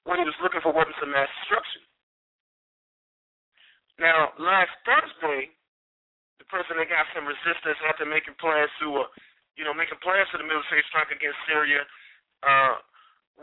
when 0.09 0.17
he 0.17 0.25
was 0.25 0.35
looking 0.41 0.65
for 0.65 0.73
weapons 0.73 0.97
of 0.97 1.13
mass 1.13 1.29
destruction. 1.45 1.85
Now, 4.01 4.33
last 4.41 4.73
Thursday, 4.81 5.53
the 6.41 6.45
president 6.49 6.89
got 6.89 7.05
some 7.13 7.29
resistance 7.29 7.77
after 7.85 8.01
making 8.01 8.33
plans 8.41 8.73
to, 8.81 9.05
uh, 9.05 9.09
you 9.53 9.61
know, 9.61 9.77
making 9.77 10.01
plans 10.01 10.25
for 10.33 10.41
the 10.41 10.47
military 10.47 10.81
strike 10.89 11.13
against 11.13 11.37
Syria, 11.45 11.85
uh, 12.41 12.81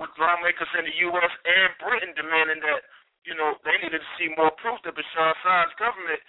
with 0.03 0.11
lawmakers 0.19 0.67
in 0.75 0.83
the 0.83 0.97
U.S. 1.15 1.33
and 1.47 1.71
Britain 1.79 2.11
demanding 2.19 2.59
that, 2.67 2.83
you 3.25 3.35
know, 3.35 3.59
they 3.67 3.75
needed 3.83 3.99
to 3.99 4.11
see 4.19 4.31
more 4.37 4.53
proof 4.59 4.79
that 4.85 4.95
Bashar 4.95 5.35
Assad's 5.35 5.75
government, 5.79 6.21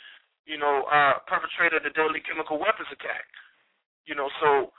you 0.46 0.58
know, 0.58 0.86
uh, 0.90 1.22
perpetrated 1.30 1.86
a 1.86 1.92
deadly 1.94 2.22
chemical 2.26 2.58
weapons 2.58 2.90
attack. 2.90 3.26
You 4.06 4.16
know, 4.18 4.30
so 4.42 4.74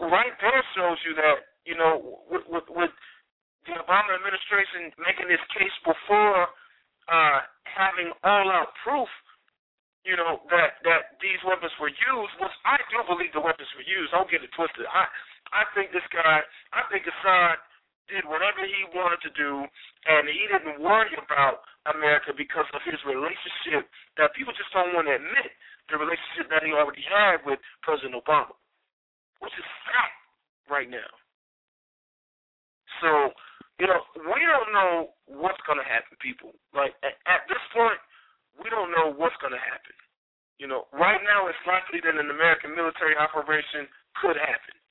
right 0.00 0.32
there 0.40 0.62
shows 0.74 0.98
you 1.04 1.12
that, 1.20 1.52
you 1.68 1.76
know, 1.76 2.24
with, 2.30 2.42
with, 2.48 2.66
with 2.72 2.92
the 3.68 3.76
Obama 3.78 4.16
administration 4.16 4.90
making 4.98 5.28
this 5.30 5.42
case 5.54 5.74
before 5.86 6.48
uh, 7.06 7.38
having 7.68 8.10
all-out 8.24 8.74
proof, 8.82 9.10
you 10.02 10.18
know, 10.18 10.42
that 10.50 10.82
that 10.82 11.14
these 11.22 11.38
weapons 11.46 11.70
were 11.78 11.94
used, 11.94 12.34
which 12.42 12.56
I 12.66 12.74
do 12.90 13.06
believe 13.06 13.30
the 13.30 13.44
weapons 13.44 13.70
were 13.78 13.86
used. 13.86 14.10
Don't 14.10 14.26
get 14.26 14.42
it 14.42 14.50
twisted. 14.58 14.82
I 14.90 15.06
I 15.54 15.62
think 15.78 15.94
this 15.94 16.02
guy, 16.10 16.42
I 16.74 16.82
think 16.90 17.06
Assad 17.06 17.62
did 18.12 18.28
whatever 18.28 18.60
he 18.62 18.84
wanted 18.92 19.24
to 19.24 19.32
do, 19.32 19.64
and 20.06 20.28
he 20.28 20.44
didn't 20.52 20.84
worry 20.84 21.16
about 21.16 21.64
America 21.88 22.36
because 22.36 22.68
of 22.76 22.84
his 22.84 23.00
relationship 23.08 23.88
that 24.20 24.36
people 24.36 24.52
just 24.52 24.70
don't 24.76 24.92
want 24.92 25.08
to 25.08 25.16
admit 25.16 25.50
the 25.88 25.96
relationship 25.98 26.46
that 26.52 26.62
he 26.62 26.70
already 26.76 27.02
had 27.02 27.42
with 27.42 27.58
President 27.80 28.14
Obama, 28.14 28.54
which 29.40 29.56
is 29.56 29.66
fact 29.88 30.14
right 30.70 30.86
now. 30.86 31.10
So, 33.02 33.34
you 33.82 33.90
know, 33.90 33.98
we 34.14 34.40
don't 34.46 34.70
know 34.70 35.16
what's 35.26 35.58
going 35.66 35.80
to 35.80 35.88
happen, 35.88 36.14
people. 36.22 36.54
Like, 36.70 36.94
at, 37.02 37.18
at 37.26 37.42
this 37.50 37.60
point, 37.74 37.98
we 38.60 38.70
don't 38.70 38.94
know 38.94 39.10
what's 39.10 39.34
going 39.42 39.56
to 39.56 39.64
happen. 39.64 39.96
You 40.62 40.70
know, 40.70 40.86
right 40.94 41.18
now 41.26 41.50
it's 41.50 41.58
likely 41.66 41.98
that 42.06 42.14
an 42.14 42.30
American 42.30 42.78
military 42.78 43.18
operation 43.18 43.90
could 44.22 44.38
happen 44.38 44.81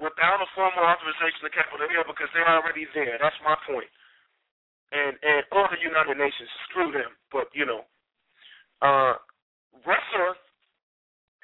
without 0.00 0.42
a 0.42 0.48
formal 0.54 0.84
authorization 0.84 1.46
of 1.46 1.52
Capitol 1.54 1.86
Hill 1.90 2.06
because 2.08 2.30
they're 2.34 2.48
already 2.48 2.86
there. 2.94 3.18
That's 3.20 3.38
my 3.44 3.54
point. 3.66 3.90
And 4.94 5.18
and 5.22 5.42
or 5.54 5.66
the 5.70 5.80
United 5.82 6.18
Nations, 6.18 6.50
screw 6.70 6.92
them. 6.94 7.14
But 7.34 7.50
you 7.54 7.66
know, 7.66 7.82
uh, 8.82 9.18
Russia 9.86 10.26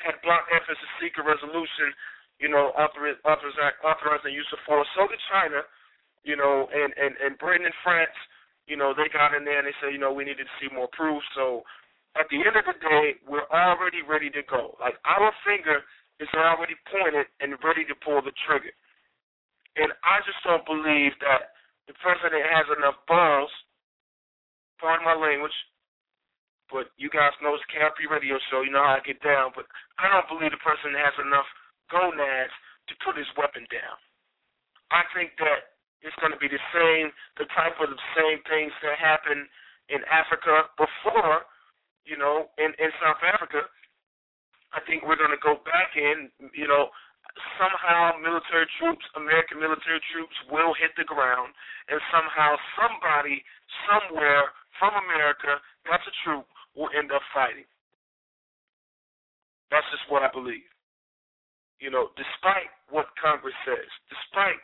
had 0.00 0.16
blocked 0.22 0.50
efforts 0.54 0.80
to 0.80 0.88
seek 1.02 1.18
a 1.18 1.24
resolution. 1.24 1.92
You 2.40 2.48
know, 2.48 2.72
authoriz- 2.78 3.20
authoriz- 3.26 3.78
authorizing 3.84 4.32
use 4.32 4.48
of 4.54 4.60
force. 4.64 4.88
So 4.96 5.06
did 5.08 5.20
China. 5.30 5.62
You 6.24 6.36
know, 6.36 6.68
and 6.72 6.94
and 6.96 7.14
and 7.18 7.38
Britain 7.38 7.66
and 7.66 7.76
France. 7.82 8.14
You 8.66 8.78
know, 8.78 8.94
they 8.94 9.10
got 9.10 9.34
in 9.34 9.42
there 9.44 9.58
and 9.58 9.66
they 9.66 9.74
said, 9.82 9.90
you 9.90 9.98
know, 9.98 10.12
we 10.14 10.22
needed 10.22 10.46
to 10.46 10.56
see 10.62 10.70
more 10.72 10.86
proof. 10.94 11.18
So 11.34 11.66
at 12.14 12.26
the 12.30 12.38
end 12.38 12.54
of 12.54 12.62
the 12.66 12.78
day, 12.78 13.18
we're 13.26 13.48
already 13.50 14.02
ready 14.06 14.30
to 14.30 14.42
go. 14.46 14.78
Like 14.78 14.94
our 15.06 15.32
finger 15.42 15.82
is 16.20 16.28
already 16.36 16.76
pointed 16.92 17.26
and 17.40 17.56
ready 17.64 17.88
to 17.88 17.96
pull 17.96 18.20
the 18.20 18.36
trigger. 18.44 18.72
And 19.80 19.90
I 20.04 20.20
just 20.28 20.38
don't 20.44 20.64
believe 20.68 21.16
that 21.24 21.56
the 21.88 21.96
president 21.98 22.44
has 22.44 22.68
enough 22.76 23.00
balls, 23.08 23.50
pardon 24.78 25.08
my 25.08 25.16
language, 25.16 25.54
but 26.70 26.92
you 27.00 27.10
guys 27.10 27.34
know 27.42 27.56
it's 27.56 27.66
KRP 27.72 28.06
radio 28.06 28.38
show, 28.52 28.62
you 28.62 28.70
know 28.70 28.84
how 28.84 29.00
I 29.00 29.02
get 29.02 29.18
down, 29.24 29.50
but 29.56 29.66
I 29.98 30.06
don't 30.12 30.30
believe 30.30 30.54
the 30.54 30.62
president 30.62 31.00
has 31.00 31.16
enough 31.18 31.48
gonads 31.90 32.54
to 32.86 32.94
put 33.02 33.18
his 33.18 33.26
weapon 33.34 33.66
down. 33.72 33.98
I 34.94 35.02
think 35.14 35.34
that 35.42 35.74
it's 36.02 36.16
going 36.22 36.34
to 36.34 36.40
be 36.40 36.50
the 36.50 36.62
same, 36.74 37.10
the 37.38 37.46
type 37.54 37.78
of 37.78 37.90
the 37.90 38.02
same 38.16 38.42
things 38.46 38.74
that 38.82 38.98
happened 38.98 39.46
in 39.90 40.02
Africa 40.06 40.70
before, 40.78 41.46
you 42.06 42.16
know, 42.16 42.50
in, 42.58 42.72
in 42.78 42.90
South 43.02 43.20
Africa. 43.22 43.66
I 44.70 44.80
think 44.86 45.02
we're 45.02 45.18
going 45.18 45.34
to 45.34 45.42
go 45.42 45.58
back 45.66 45.98
in, 45.98 46.30
you 46.54 46.70
know, 46.70 46.94
somehow 47.58 48.18
military 48.18 48.66
troops, 48.78 49.02
American 49.18 49.58
military 49.58 50.02
troops 50.14 50.34
will 50.50 50.74
hit 50.78 50.94
the 50.94 51.06
ground, 51.06 51.50
and 51.90 51.98
somehow 52.10 52.54
somebody 52.78 53.42
somewhere 53.86 54.50
from 54.78 54.94
America, 55.10 55.58
that's 55.86 56.06
a 56.06 56.14
troop, 56.22 56.46
will 56.78 56.90
end 56.94 57.10
up 57.10 57.22
fighting. 57.34 57.66
That's 59.70 59.86
just 59.90 60.06
what 60.10 60.22
I 60.22 60.30
believe. 60.30 60.66
You 61.78 61.90
know, 61.90 62.10
despite 62.18 62.70
what 62.90 63.10
Congress 63.18 63.56
says, 63.64 63.88
despite 64.10 64.58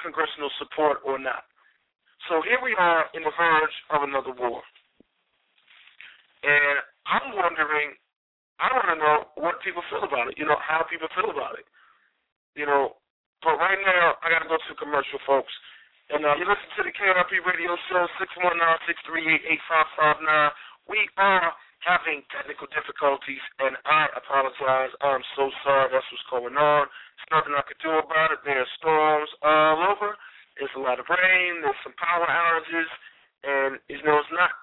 congressional 0.00 0.52
support 0.58 1.00
or 1.04 1.16
not. 1.18 1.48
So 2.30 2.42
here 2.42 2.60
we 2.62 2.74
are 2.78 3.10
in 3.14 3.22
the 3.26 3.34
verge 3.34 3.76
of 3.90 4.06
another 4.06 4.34
war. 4.34 4.62
And 6.42 6.76
I'm 7.06 7.34
wondering, 7.34 7.98
I 8.62 8.70
want 8.70 8.86
to 8.94 8.98
know 9.02 9.16
what 9.42 9.58
people 9.66 9.82
feel 9.90 10.06
about 10.06 10.30
it, 10.30 10.38
you 10.38 10.46
know, 10.46 10.54
how 10.62 10.86
people 10.86 11.10
feel 11.18 11.34
about 11.34 11.58
it. 11.58 11.66
You 12.54 12.70
know, 12.70 13.02
but 13.42 13.58
right 13.58 13.82
now, 13.82 14.14
I 14.22 14.30
got 14.30 14.46
to 14.46 14.48
go 14.48 14.54
to 14.54 14.72
commercial, 14.78 15.18
folks. 15.26 15.50
And 16.14 16.22
uh, 16.22 16.38
you 16.38 16.46
listen 16.46 16.70
to 16.78 16.86
the 16.86 16.94
KRP 16.94 17.42
radio 17.42 17.74
show, 17.90 18.06
619-638-8559. 19.10 20.86
We 20.86 21.10
are 21.18 21.50
having 21.82 22.22
technical 22.30 22.70
difficulties, 22.70 23.42
and 23.58 23.74
I 23.82 24.06
apologize. 24.14 24.94
I'm 25.02 25.26
so 25.34 25.50
sorry. 25.66 25.90
That's 25.90 26.06
what's 26.06 26.30
going 26.30 26.54
on. 26.54 26.86
There's 26.86 27.34
nothing 27.34 27.58
I 27.58 27.66
can 27.66 27.78
do 27.82 27.98
about 27.98 28.30
it. 28.30 28.46
There 28.46 28.62
are 28.62 28.72
storms 28.78 29.30
all 29.42 29.90
over. 29.90 30.14
There's 30.54 30.70
a 30.78 30.82
lot 30.82 31.02
of 31.02 31.10
rain. 31.10 31.66
There's 31.66 31.82
some 31.82 31.98
power 31.98 32.30
outages. 32.30 32.90
And, 33.42 33.82
you 33.90 33.98
know, 34.06 34.22
it's 34.22 34.30
not 34.30 34.54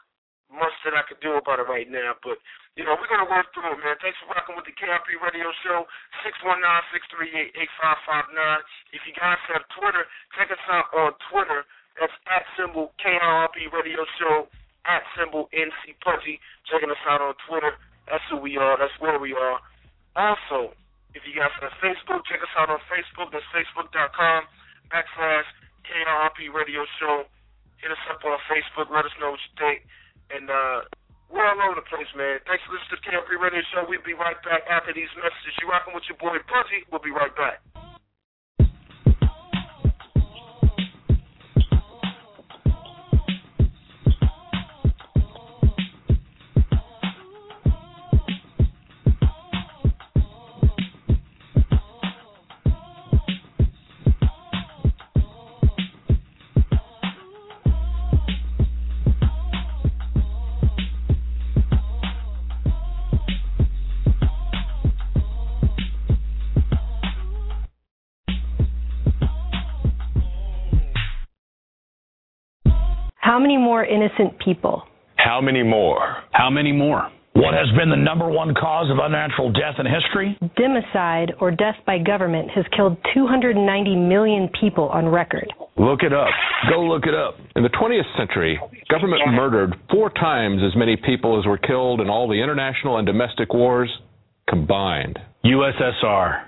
much 0.48 0.72
that 0.88 0.96
I 0.96 1.04
can 1.04 1.20
do 1.20 1.36
about 1.36 1.60
it 1.60 1.68
right 1.68 1.92
now. 1.92 2.16
But 2.24 2.40
you 2.80 2.88
know, 2.88 2.96
we're 2.96 3.12
gonna 3.12 3.28
work 3.28 3.52
through 3.52 3.76
it, 3.76 3.84
man. 3.84 4.00
Thanks 4.00 4.16
for 4.24 4.32
rocking 4.32 4.56
with 4.56 4.64
the 4.64 4.72
KRP 4.72 5.20
Radio 5.20 5.52
Show. 5.68 5.84
Six 6.24 6.40
one 6.48 6.64
nine 6.64 6.80
six 6.96 7.04
three 7.12 7.28
eight 7.36 7.52
eight 7.60 7.68
five 7.76 8.00
five 8.08 8.32
nine. 8.32 8.64
If 8.96 9.04
you 9.04 9.12
guys 9.12 9.36
have 9.52 9.68
Twitter, 9.76 10.08
check 10.40 10.48
us 10.48 10.64
out 10.72 10.88
on 10.96 11.12
Twitter. 11.28 11.68
That's 12.00 12.16
at 12.32 12.48
symbol 12.56 12.96
KRP 13.04 13.68
Radio 13.76 14.08
Show. 14.16 14.48
At 14.88 15.04
symbol 15.20 15.52
NC 15.52 16.00
Pudgy. 16.00 16.40
Checking 16.72 16.88
us 16.88 17.04
out 17.04 17.20
on 17.20 17.36
Twitter. 17.52 17.76
That's 18.08 18.24
who 18.32 18.40
we 18.40 18.56
are. 18.56 18.80
That's 18.80 18.96
where 19.04 19.20
we 19.20 19.36
are. 19.36 19.60
Also, 20.16 20.72
if 21.12 21.28
you 21.28 21.36
guys 21.36 21.52
have 21.60 21.76
Facebook, 21.84 22.24
check 22.32 22.40
us 22.40 22.54
out 22.56 22.72
on 22.72 22.80
Facebook. 22.88 23.36
That's 23.36 23.44
facebook.com 23.52 24.48
backslash 24.88 25.52
KRP 25.84 26.48
Radio 26.56 26.88
Show. 26.96 27.28
Hit 27.84 27.92
us 27.92 28.04
up 28.08 28.24
on 28.24 28.40
Facebook. 28.48 28.88
Let 28.88 29.04
us 29.04 29.12
know 29.20 29.36
what 29.36 29.44
you 29.44 29.54
think. 29.60 29.84
And 30.32 30.48
uh, 30.48 30.88
we're 31.30 31.46
all 31.46 31.62
over 31.62 31.78
the 31.78 31.88
place, 31.88 32.10
man. 32.18 32.42
Thanks 32.50 32.66
for 32.66 32.74
listening 32.74 32.98
to 32.98 32.98
the 32.98 33.06
KRP 33.06 33.32
Radio 33.38 33.62
Show. 33.70 33.86
We'll 33.86 34.02
be 34.02 34.18
right 34.18 34.38
back 34.42 34.66
after 34.66 34.94
these 34.94 35.10
messages. 35.18 35.54
You 35.62 35.70
rocking 35.70 35.94
with 35.94 36.06
your 36.10 36.18
boy 36.18 36.42
Pudgy. 36.50 36.86
We'll 36.90 37.06
be 37.06 37.14
right 37.14 37.34
back. 37.38 37.62
How 73.40 73.44
many 73.44 73.56
more 73.56 73.86
innocent 73.86 74.38
people? 74.44 74.84
How 75.16 75.40
many 75.40 75.64
more? 75.64 76.18
How 76.32 76.50
many 76.50 76.74
more? 76.74 77.10
What 77.36 77.54
has 77.54 77.70
been 77.78 77.90
the 77.90 77.96
number 77.96 78.28
one 78.28 78.54
cause 78.54 78.92
of 78.92 78.98
unnatural 79.02 79.50
death 79.54 79.76
in 79.80 79.86
history? 79.86 80.38
Democide, 80.60 81.32
or 81.40 81.50
death 81.50 81.78
by 81.86 82.00
government, 82.00 82.52
has 82.52 82.66
killed 82.76 82.98
290 83.14 83.96
million 83.96 84.50
people 84.60 84.90
on 84.90 85.08
record. 85.08 85.48
Look 85.78 86.04
it 86.04 86.12
up. 86.12 86.28
Go 86.70 86.82
look 86.82 87.06
it 87.06 87.14
up. 87.14 87.36
In 87.56 87.64
the 87.64 87.70
20th 87.70 88.18
century, 88.18 88.60
government 88.90 89.22
murdered 89.28 89.74
four 89.90 90.10
times 90.10 90.62
as 90.62 90.76
many 90.76 90.98
people 90.98 91.40
as 91.40 91.46
were 91.46 91.58
killed 91.58 92.02
in 92.02 92.10
all 92.10 92.28
the 92.28 92.44
international 92.44 92.98
and 92.98 93.08
domestic 93.08 93.54
wars 93.54 93.90
combined. 94.50 95.18
USSR. 95.46 96.44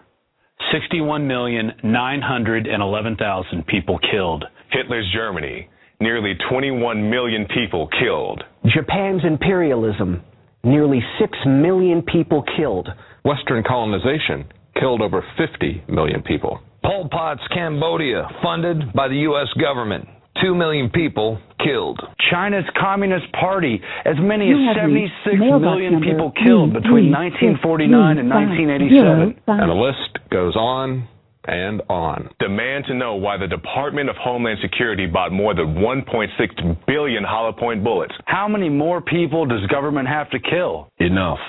61,911,000 0.73 3.65
people 3.65 3.97
killed. 4.11 4.43
Hitler's 4.71 5.09
Germany. 5.13 5.69
Nearly 6.01 6.33
21 6.49 7.11
million 7.11 7.45
people 7.45 7.87
killed. 7.99 8.43
Japan's 8.65 9.21
imperialism. 9.23 10.23
Nearly 10.63 10.99
6 11.19 11.37
million 11.45 12.01
people 12.01 12.43
killed. 12.57 12.89
Western 13.23 13.63
colonization 13.63 14.45
killed 14.79 15.01
over 15.01 15.23
50 15.37 15.83
million 15.87 16.23
people. 16.23 16.59
Pol 16.83 17.07
Pot's 17.11 17.43
Cambodia, 17.53 18.27
funded 18.41 18.91
by 18.93 19.09
the 19.09 19.17
U.S. 19.29 19.47
government. 19.61 20.07
2 20.41 20.55
million 20.55 20.89
people 20.89 21.37
killed. 21.63 22.01
China's 22.31 22.65
Communist 22.79 23.31
Party, 23.33 23.79
as 24.03 24.15
many 24.17 24.47
You 24.47 24.69
as 24.71 24.77
have 24.77 24.89
76 24.89 25.25
reached 25.25 25.39
mailbox 25.39 25.61
million 25.61 25.93
number 25.93 26.07
people 26.07 26.31
killed 26.31 26.73
between 26.73 27.11
1949 27.11 28.17
and 28.17 28.27
1987. 28.27 29.37
And 29.45 29.69
the 29.69 29.75
list 29.75 30.17
goes 30.31 30.55
on 30.55 31.07
and 31.45 31.81
on. 31.89 32.29
Demand 32.39 32.85
to 32.87 32.93
know 32.93 33.15
why 33.15 33.37
the 33.37 33.47
Department 33.47 34.09
of 34.09 34.15
Homeland 34.17 34.59
Security 34.61 35.07
bought 35.07 35.31
more 35.31 35.53
than 35.53 35.75
1.6 35.75 36.85
billion 36.87 37.23
hollow 37.23 37.51
point 37.51 37.83
bullets. 37.83 38.13
How 38.25 38.47
many 38.47 38.69
more 38.69 39.01
people 39.01 39.45
does 39.45 39.65
government 39.67 40.07
have 40.07 40.29
to 40.31 40.39
kill? 40.39 40.89
Enough. 40.99 41.39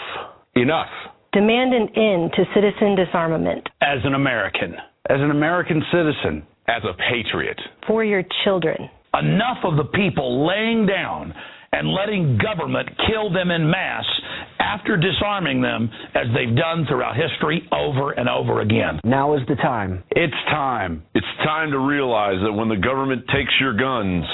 Enough. 0.55 0.89
Demand 1.33 1.73
an 1.75 1.89
end 1.97 2.33
to 2.37 2.45
citizen 2.55 2.95
disarmament. 2.95 3.67
As 3.81 3.99
an 4.05 4.15
American, 4.15 4.75
as 5.09 5.21
an 5.21 5.31
American 5.31 5.83
citizen, 5.91 6.47
As 6.69 6.83
a 6.85 6.95
patriot. 7.11 7.61
For 7.87 8.05
your 8.05 8.23
children. 8.45 8.89
Enough 9.15 9.59
of 9.65 9.77
the 9.77 9.85
people 9.85 10.47
laying 10.47 10.87
down 10.87 11.35
and 11.73 11.89
letting 11.89 12.39
government 12.39 12.89
kill 13.09 13.33
them 13.33 13.51
in 13.51 13.69
mass 13.69 14.05
after 14.59 14.97
disarming 14.97 15.61
them 15.61 15.91
as 16.15 16.27
they've 16.35 16.57
done 16.57 16.87
throughout 16.89 17.17
history 17.17 17.69
over 17.73 18.13
and 18.13 18.29
over 18.29 18.61
again. 18.61 19.01
Now 19.05 19.35
is 19.35 19.41
the 19.49 19.57
time. 19.57 20.05
it's 20.11 20.35
time. 20.51 21.03
It's 21.15 21.27
time 21.45 21.71
to 21.71 21.79
realize 21.79 22.37
that 22.45 22.53
when 22.53 22.69
the 22.69 22.77
government 22.77 23.25
takes 23.29 23.53
your 23.61 23.77
guns, 23.77 24.25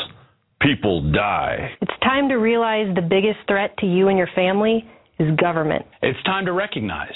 people 0.61 1.13
die. 1.13 1.71
It's 1.81 1.99
time 2.03 2.29
to 2.29 2.37
realize 2.37 2.95
the 2.95 3.03
biggest 3.03 3.39
threat 3.47 3.77
to 3.79 3.87
you 3.87 4.09
and 4.09 4.19
your 4.19 4.29
family 4.35 4.85
is 5.19 5.35
government. 5.37 5.85
It's 6.03 6.23
time 6.25 6.47
to 6.47 6.53
recognize 6.53 7.15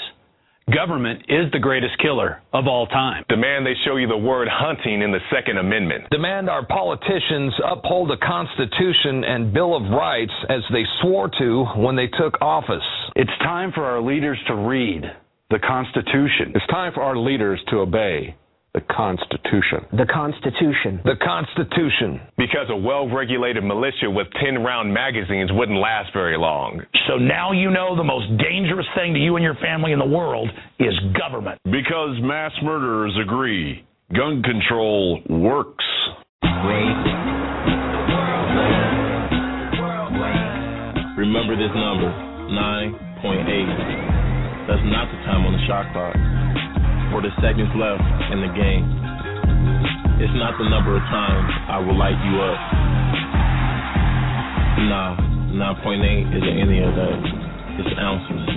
government 0.71 1.23
is 1.27 1.51
the 1.51 1.59
greatest 1.59 1.97
killer 1.99 2.41
of 2.53 2.67
all 2.67 2.87
time. 2.87 3.25
Demand 3.29 3.65
they 3.65 3.75
show 3.85 3.97
you 3.97 4.07
the 4.07 4.17
word 4.17 4.47
hunting 4.51 5.01
in 5.01 5.11
the 5.11 5.19
Second 5.31 5.57
Amendment. 5.57 6.09
Demand 6.11 6.49
our 6.49 6.65
politicians 6.65 7.53
uphold 7.65 8.09
the 8.09 8.17
Constitution 8.25 9.23
and 9.23 9.53
Bill 9.53 9.75
of 9.75 9.91
Rights 9.91 10.33
as 10.49 10.61
they 10.71 10.83
swore 11.01 11.29
to 11.39 11.65
when 11.77 11.95
they 11.95 12.07
took 12.07 12.41
office. 12.41 12.83
It's 13.15 13.31
time 13.39 13.71
for 13.73 13.83
our 13.83 14.01
leaders 14.01 14.37
to 14.47 14.55
read 14.55 15.03
the 15.49 15.59
Constitution. 15.59 16.53
It's 16.55 16.67
time 16.67 16.93
for 16.93 17.03
our 17.03 17.17
leaders 17.17 17.59
to 17.69 17.79
obey 17.79 18.35
the 18.73 18.81
Constitution. 18.89 19.85
The 19.93 20.09
Constitution. 20.09 20.97
The 21.05 21.13
Constitution. 21.21 22.19
Because 22.37 22.65
a 22.69 22.75
well 22.75 23.07
regulated 23.07 23.63
militia 23.63 24.09
with 24.09 24.25
10 24.41 24.63
round 24.63 24.91
magazines 24.91 25.51
wouldn't 25.53 25.77
last 25.77 26.11
very 26.13 26.37
long. 26.37 26.81
So 27.07 27.17
now 27.17 27.51
you 27.51 27.69
know 27.69 27.95
the 27.95 28.03
most 28.03 28.25
dangerous 28.41 28.87
thing 28.95 29.13
to 29.13 29.19
you 29.19 29.35
and 29.35 29.43
your 29.43 29.53
family 29.61 29.91
in 29.91 29.99
the 29.99 30.05
world 30.05 30.49
is 30.79 30.93
government. 31.17 31.59
Because 31.65 32.17
mass 32.21 32.51
murderers 32.63 33.15
agree 33.21 33.85
gun 34.15 34.41
control 34.41 35.21
works. 35.29 35.85
Remember 41.15 41.55
this 41.55 41.69
number, 41.75 42.09
9.8. 42.51 44.67
That's 44.67 44.81
not 44.89 45.11
the 45.13 45.17
time 45.29 45.45
on 45.45 45.53
the 45.53 45.61
shot 45.67 45.85
clock. 45.93 46.15
For 47.13 47.21
the 47.21 47.29
seconds 47.45 47.69
left 47.77 48.01
in 48.33 48.41
the 48.41 48.49
game. 48.57 48.89
It's 50.17 50.33
not 50.33 50.57
the 50.57 50.65
number 50.65 50.97
of 50.97 51.03
times 51.13 51.53
I 51.69 51.77
will 51.77 51.93
light 51.93 52.17
you 52.25 52.41
up. 52.41 52.57
Nah, 54.89 55.13
9.8 55.77 56.01
isn't 56.33 56.57
any 56.57 56.81
of 56.81 56.95
that. 56.97 57.19
It's 57.77 57.93
ounces. 58.01 58.49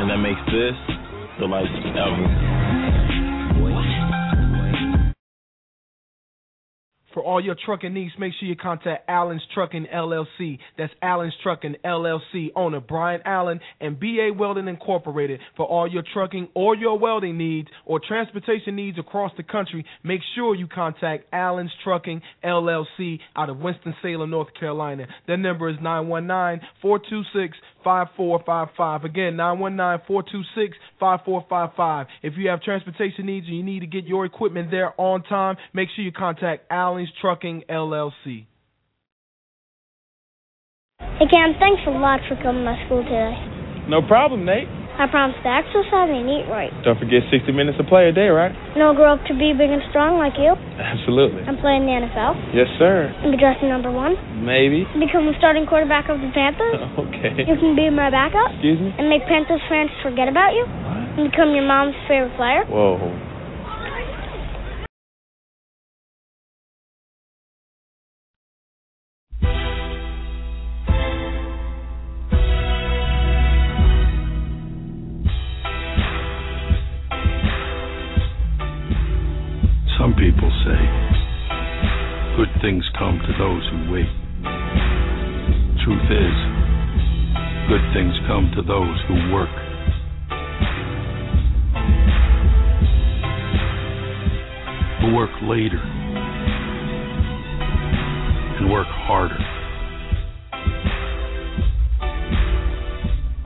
And 0.00 0.08
that 0.08 0.24
makes 0.24 0.40
this 0.48 0.72
the 1.38 1.44
lightest 1.44 1.84
album. 2.00 2.53
For 7.14 7.22
all 7.22 7.40
your 7.40 7.54
trucking 7.64 7.94
needs, 7.94 8.12
make 8.18 8.32
sure 8.38 8.48
you 8.48 8.56
contact 8.56 9.08
Allen's 9.08 9.42
Trucking 9.54 9.86
LLC. 9.94 10.58
That's 10.76 10.92
Allen's 11.00 11.34
Trucking 11.44 11.76
LLC, 11.84 12.48
owner 12.56 12.80
Brian 12.80 13.20
Allen 13.24 13.60
and 13.80 14.00
BA 14.00 14.32
Welding 14.36 14.66
Incorporated. 14.66 15.38
For 15.56 15.64
all 15.64 15.86
your 15.86 16.02
trucking 16.12 16.48
or 16.54 16.74
your 16.74 16.98
welding 16.98 17.38
needs 17.38 17.68
or 17.86 18.00
transportation 18.00 18.74
needs 18.74 18.98
across 18.98 19.30
the 19.36 19.44
country, 19.44 19.86
make 20.02 20.22
sure 20.34 20.56
you 20.56 20.66
contact 20.66 21.26
Allen's 21.32 21.70
Trucking 21.84 22.20
LLC 22.44 23.20
out 23.36 23.48
of 23.48 23.58
Winston-Salem, 23.58 24.30
North 24.30 24.52
Carolina. 24.58 25.06
Their 25.28 25.36
number 25.36 25.68
is 25.68 25.76
919-426-5455. 27.84 29.04
Again, 29.04 29.36
919-426-5455. 31.00 32.06
If 32.22 32.34
you 32.36 32.48
have 32.48 32.62
transportation 32.62 33.26
needs 33.26 33.46
and 33.46 33.56
you 33.56 33.62
need 33.62 33.80
to 33.80 33.86
get 33.86 34.04
your 34.04 34.24
equipment 34.24 34.70
there 34.70 34.92
on 35.00 35.22
time, 35.24 35.56
make 35.72 35.88
sure 35.94 36.04
you 36.04 36.12
contact 36.12 36.64
Allen's 36.70 37.10
Trucking 37.20 37.64
LLC. 37.68 38.46
Hey, 40.98 41.26
Cam, 41.30 41.54
thanks 41.60 41.82
a 41.86 41.90
lot 41.90 42.20
for 42.28 42.36
coming 42.42 42.64
to 42.64 42.70
my 42.70 42.84
school 42.86 43.02
today. 43.04 43.34
No 43.88 44.00
problem, 44.06 44.44
Nate. 44.44 44.68
I 44.94 45.10
promise 45.10 45.34
to 45.42 45.50
exercise 45.50 46.06
and 46.06 46.30
eat 46.30 46.46
right. 46.46 46.70
Don't 46.86 46.94
forget 46.98 47.26
60 47.26 47.50
minutes 47.50 47.82
of 47.82 47.86
play 47.90 48.06
a 48.06 48.14
day, 48.14 48.30
right? 48.30 48.54
And 48.54 48.78
I'll 48.78 48.94
grow 48.94 49.18
up 49.18 49.26
to 49.26 49.34
be 49.34 49.50
big 49.50 49.70
and 49.70 49.82
strong 49.90 50.22
like 50.22 50.38
you. 50.38 50.54
Absolutely. 50.78 51.42
And 51.42 51.58
play 51.58 51.74
in 51.74 51.82
the 51.82 51.94
NFL. 51.98 52.54
Yes, 52.54 52.70
sir. 52.78 53.10
And 53.10 53.34
be 53.34 53.38
drafted 53.38 53.66
number 53.68 53.90
one. 53.90 54.14
Maybe. 54.38 54.86
Become 54.94 55.26
the 55.26 55.34
starting 55.42 55.66
quarterback 55.66 56.06
of 56.06 56.22
the 56.22 56.30
Panthers. 56.30 56.78
Okay. 56.94 57.42
You 57.48 57.58
can 57.58 57.74
be 57.74 57.90
my 57.90 58.08
backup. 58.10 58.54
Excuse 58.54 58.78
me? 58.78 58.94
And 58.98 59.10
make 59.10 59.26
Panthers 59.26 59.60
fans 59.68 59.90
forget 60.02 60.28
about 60.28 60.54
you. 60.54 60.62
What? 60.62 61.18
And 61.18 61.30
become 61.30 61.50
your 61.54 61.66
mom's 61.66 61.94
favorite 62.06 62.34
player. 62.38 62.62
Whoa. 62.70 62.96
Some 80.04 80.12
people 80.16 80.52
say 80.66 80.76
good 82.36 82.52
things 82.60 82.84
come 82.98 83.18
to 83.24 83.32
those 83.38 83.64
who 83.70 83.90
wait. 83.90 84.12
Truth 85.82 86.04
is, 86.12 86.36
good 87.72 87.80
things 87.94 88.12
come 88.26 88.52
to 88.54 88.60
those 88.60 89.00
who 89.08 89.32
work. 89.32 89.48
Who 95.00 95.16
work 95.16 95.30
later 95.48 95.80
and 98.60 98.70
work 98.70 98.86
harder. 99.08 99.38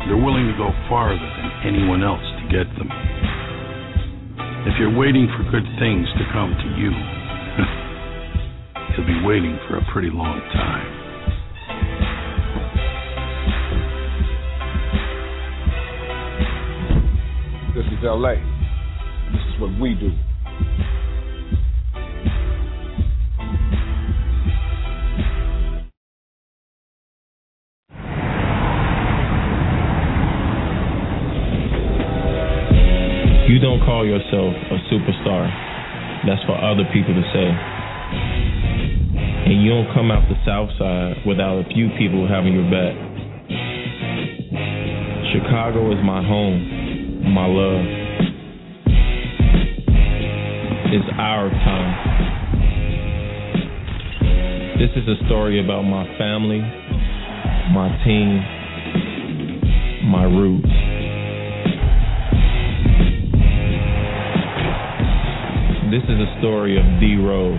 They're 0.09 0.17
willing 0.17 0.51
to 0.51 0.55
go 0.59 0.73
farther 0.89 1.21
than 1.21 1.53
anyone 1.73 2.03
else 2.03 2.19
to 2.19 2.49
get 2.51 2.67
them. 2.77 3.18
If 4.69 4.75
you're 4.79 4.95
waiting 4.95 5.27
for 5.35 5.43
good 5.51 5.65
things 5.81 6.07
to 6.19 6.25
come 6.31 6.53
to 6.53 6.69
you, 6.77 6.91
you'll 8.93 9.07
be 9.07 9.27
waiting 9.27 9.59
for 9.67 9.79
a 9.79 9.85
pretty 9.95 10.11
long 10.11 10.41
time. 10.53 10.87
This 17.75 17.87
is 17.87 18.05
LA. 18.05 18.35
This 19.33 19.41
is 19.55 19.59
what 19.59 19.71
we 19.81 19.95
do. 19.95 20.13
You 33.49 33.59
don't 33.59 33.81
call 33.81 34.05
yourself 34.05 34.53
a 34.53 34.77
superstar. 34.93 35.49
That's 36.29 36.45
for 36.45 36.53
other 36.53 36.85
people 36.93 37.15
to 37.15 37.23
say. 37.33 37.49
And 39.49 39.65
you 39.65 39.71
don't 39.71 39.89
come 39.95 40.11
out 40.11 40.29
the 40.29 40.37
south 40.45 40.69
side 40.79 41.25
without 41.27 41.65
a 41.65 41.65
few 41.73 41.89
people 41.97 42.29
having 42.29 42.53
your 42.53 42.69
back. 42.69 42.93
Chicago 45.33 45.91
is 45.93 46.05
my 46.05 46.21
home, 46.21 47.33
my 47.33 47.47
love. 47.47 47.81
It's 50.93 51.09
our 51.17 51.49
time. 51.49 51.95
This 54.79 54.91
is 54.95 55.09
a 55.09 55.25
story 55.25 55.65
about 55.65 55.85
my 55.85 56.05
family, 56.19 56.61
my 57.73 57.89
team, 58.05 58.45
my 60.13 60.25
roots. 60.25 60.88
This 65.91 66.03
is 66.03 66.21
a 66.21 66.39
story 66.39 66.77
of 66.77 66.85
D 67.01 67.17
Rose. 67.17 67.59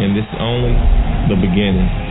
And 0.00 0.16
this 0.16 0.24
is 0.24 0.38
only 0.40 0.72
the 1.28 1.36
beginning. 1.36 2.09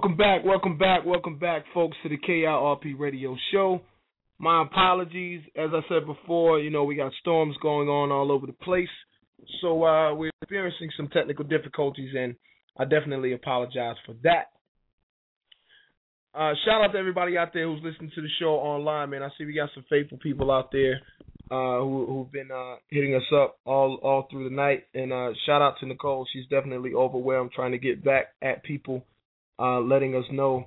Welcome 0.00 0.16
back, 0.16 0.46
welcome 0.46 0.78
back, 0.78 1.04
welcome 1.04 1.38
back, 1.38 1.62
folks, 1.74 1.94
to 2.02 2.08
the 2.08 2.16
KIRP 2.16 2.98
Radio 2.98 3.36
Show. 3.52 3.82
My 4.38 4.62
apologies. 4.62 5.42
As 5.54 5.68
I 5.74 5.80
said 5.90 6.06
before, 6.06 6.58
you 6.58 6.70
know, 6.70 6.84
we 6.84 6.94
got 6.94 7.12
storms 7.20 7.54
going 7.60 7.88
on 7.88 8.10
all 8.10 8.32
over 8.32 8.46
the 8.46 8.54
place. 8.54 8.88
So 9.60 9.84
uh, 9.84 10.14
we're 10.14 10.30
experiencing 10.40 10.88
some 10.96 11.08
technical 11.08 11.44
difficulties, 11.44 12.14
and 12.16 12.34
I 12.78 12.84
definitely 12.84 13.34
apologize 13.34 13.96
for 14.06 14.14
that. 14.22 14.44
Uh, 16.34 16.54
shout 16.64 16.82
out 16.82 16.92
to 16.92 16.98
everybody 16.98 17.36
out 17.36 17.52
there 17.52 17.66
who's 17.66 17.82
listening 17.84 18.10
to 18.14 18.22
the 18.22 18.28
show 18.38 18.54
online, 18.54 19.10
man. 19.10 19.22
I 19.22 19.28
see 19.36 19.44
we 19.44 19.52
got 19.52 19.68
some 19.74 19.84
faithful 19.90 20.16
people 20.16 20.50
out 20.50 20.72
there 20.72 21.02
uh, 21.50 21.80
who, 21.80 22.06
who've 22.06 22.32
been 22.32 22.50
uh, 22.50 22.76
hitting 22.88 23.14
us 23.14 23.30
up 23.36 23.58
all 23.66 24.00
all 24.02 24.26
through 24.30 24.48
the 24.48 24.56
night. 24.56 24.84
And 24.94 25.12
uh, 25.12 25.32
shout 25.44 25.60
out 25.60 25.74
to 25.80 25.86
Nicole. 25.86 26.26
She's 26.32 26.46
definitely 26.46 26.94
overwhelmed 26.94 27.50
trying 27.54 27.72
to 27.72 27.78
get 27.78 28.02
back 28.02 28.28
at 28.40 28.64
people 28.64 29.04
uh, 29.60 29.80
letting 29.80 30.16
us 30.16 30.24
know 30.32 30.66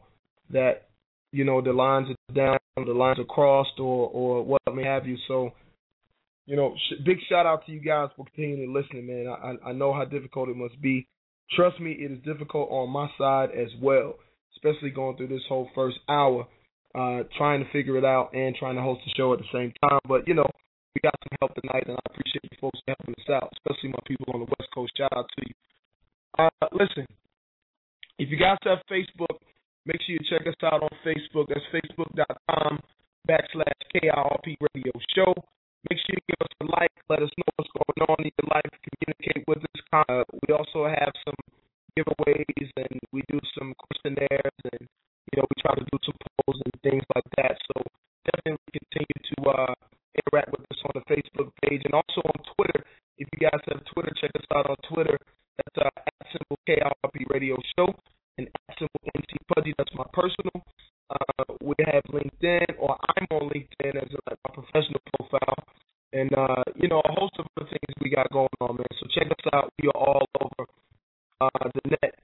that 0.52 0.88
you 1.32 1.44
know 1.44 1.62
the 1.62 1.74
lines 1.74 2.08
are 2.10 2.34
down, 2.36 2.60
the 2.76 2.94
lines 2.94 3.20
are 3.20 3.26
crossed, 3.26 3.80
or 3.80 4.10
or 4.10 4.44
what 4.44 4.62
may 4.74 4.84
have 4.84 5.08
you. 5.08 5.18
So, 5.28 5.52
you 6.46 6.56
know, 6.56 6.76
sh- 6.76 7.04
big 7.06 7.18
shout 7.28 7.46
out 7.46 7.66
to 7.66 7.72
you 7.72 7.80
guys 7.80 8.10
for 8.16 8.26
continuing 8.26 8.74
listening, 8.74 9.08
man. 9.08 9.28
I 9.28 9.70
I 9.70 9.74
know 9.74 9.94
how 9.94 10.06
difficult 10.06 10.50
it 10.50 10.56
must 10.56 10.80
be. 10.82 11.08
Trust 11.56 11.80
me, 11.80 11.91
it 11.91 12.12
is 12.12 12.20
difficult 12.24 12.70
on 12.72 12.89
my 12.89 13.08
side 13.18 13.50
as 13.52 13.70
well, 13.82 14.16
especially 14.56 14.89
going 14.89 15.18
through 15.18 15.28
this 15.28 15.44
whole 15.50 15.70
first 15.76 15.98
hour, 16.10 16.48
uh, 16.96 17.24
trying 17.38 17.64
to 17.64 17.72
figure 17.72 17.98
it 17.98 18.06
out 18.06 18.34
and 18.34 18.56
trying 18.56 18.76
to 18.76 18.82
host 18.82 19.02
the 19.06 19.12
show 19.18 19.34
at 19.34 19.39
the 19.39 19.46
same 19.54 19.74
time. 19.82 20.00
But 20.08 20.28
you 20.28 20.34
know, 20.36 20.48
we 20.96 21.02
got 21.02 21.16
some 21.24 21.38
help 21.41 21.54
tonight, 21.56 21.84
and 21.88 21.98
I 21.98 22.02
appreciate 22.10 22.44
you 22.44 22.58
folks 22.62 22.80
helping 22.88 23.16
us 23.18 23.30
out, 23.30 23.52
especially 23.58 23.89
my 23.89 24.00
people 24.06 24.28
on 24.34 24.39
the 24.41 24.46
West 24.46 24.70
Coast. 24.74 24.94
Shout 24.98 25.14
out 25.16 25.26
to 25.38 25.46
you. 25.46 25.54
Uh, 26.38 26.68
listen, 26.72 27.06
if 28.24 28.32
you 28.32 28.39
guys 28.39 28.55
have 28.63 28.80
Facebook, 28.88 29.36
make 29.84 29.99
sure 30.07 30.15
you 30.15 30.24
check 30.32 30.47
us 30.47 30.55
out 30.63 30.80
on 30.80 30.93
Facebook. 31.03 31.51
That's 31.51 31.67
facebook.com 31.76 32.80
backslash 33.28 33.80
KIRP 33.91 34.55
Radio 34.63 34.95
Show. 35.11 35.36
Make 35.91 35.99
sure 35.99 36.15
you 36.15 36.24
give 36.32 36.39
us 36.39 36.55
a 36.63 36.65
like. 36.71 36.95
Let 37.11 37.19
us 37.19 37.32
know 37.36 37.51
what's 37.59 37.76
going 37.76 37.99
on 38.07 38.19
in 38.24 38.32
your 38.32 38.47
life. 38.47 38.71
Communicate 38.80 39.43
with 39.43 39.59
us. 39.59 39.80
Uh, 39.91 40.24
we 40.39 40.55
also 40.55 40.88
have 40.88 41.11
some 41.28 41.36
giveaways 41.99 42.71
and 42.80 42.95
we 43.11 43.28
do 43.28 43.43
some 43.59 43.76
questionnaires 43.76 44.59
and, 44.71 44.88
you 44.88 45.36
know, 45.36 45.43
we 45.43 45.55
try 45.59 45.76
to 45.76 45.84
do 45.84 45.97
some 46.07 46.15
polls 46.24 46.63
and 46.63 46.74
things 46.80 47.03
like 47.11 47.28
that. 47.43 47.59
So 47.76 47.84
definitely 48.24 48.71
continue 48.71 49.19
to 49.36 49.38
uh, 49.51 49.76
interact 50.15 50.55
with 50.55 50.63
us 50.71 50.80
on 50.88 50.95
the 50.95 51.05
Facebook 51.11 51.51
page 51.59 51.84
and 51.84 51.91
also 51.91 52.24
on 52.24 52.39
Twitter. 52.55 52.88
If 53.19 53.28
you 53.36 53.51
guys 53.51 53.59
have 53.67 53.84
Twitter, 53.91 54.15
check 54.15 54.32
us 54.39 54.47
out 54.55 54.71
on 54.71 54.80
Twitter. 54.88 55.19
That's 55.59 55.76
uh, 55.84 55.91
at 55.91 56.24
symbol 56.32 56.57
KRP 56.63 57.28
Radio 57.30 57.59
Show 57.76 57.91
Pudgy. 59.48 59.74
That's 59.78 59.94
my 59.96 60.06
personal. 60.14 60.64
Uh, 61.10 61.44
we 61.62 61.76
have 61.86 62.04
LinkedIn, 62.10 62.80
or 62.80 62.98
I'm 63.18 63.28
on 63.32 63.50
LinkedIn 63.50 63.96
as 63.96 64.10
a, 64.12 64.36
my 64.44 64.54
professional 64.54 65.02
profile, 65.14 65.64
and 66.14 66.32
uh, 66.34 66.64
you 66.76 66.88
know 66.88 67.02
a 67.06 67.12
host 67.12 67.34
of 67.39 67.46
other 67.58 67.70
things 67.70 67.94
we 68.02 68.10
got 68.10 68.32
going 68.32 68.50
on, 68.62 68.78
man. 68.78 68.88
So 69.00 69.08
check 69.14 69.28
us 69.32 69.46
out. 69.54 69.72
We 69.82 69.89
are 69.89 69.98
all 69.98 70.26
over 70.41 70.70
uh, 71.41 71.70
the 71.76 71.89
net, 71.91 72.16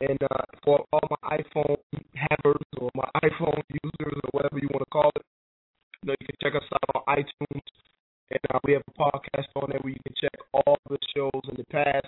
and 0.00 0.18
uh, 0.22 0.44
for 0.64 0.84
all 0.92 1.08
my 1.10 1.38
iPhone 1.38 1.76
havers 2.14 2.66
or 2.78 2.90
my 2.94 3.08
iPhone 3.24 3.62
users 3.68 4.18
or 4.24 4.30
whatever 4.32 4.58
you 4.58 4.68
want 4.72 4.84
to 4.86 4.90
call 4.90 5.10
it, 5.16 5.24
you 6.02 6.08
know 6.08 6.14
you 6.20 6.26
can 6.26 6.36
check 6.42 6.54
us 6.54 6.68
out 6.72 7.02
on 7.02 7.16
iTunes, 7.16 7.62
and 8.30 8.40
uh, 8.54 8.58
we 8.64 8.72
have 8.72 8.82
a 8.86 8.94
podcast 8.98 9.48
on 9.56 9.70
there 9.70 9.80
where 9.82 9.92
you 9.92 10.04
can 10.06 10.14
check 10.20 10.36
all 10.54 10.78
the 10.88 10.98
shows 11.14 11.42
in 11.48 11.56
the 11.56 11.64
past 11.64 12.06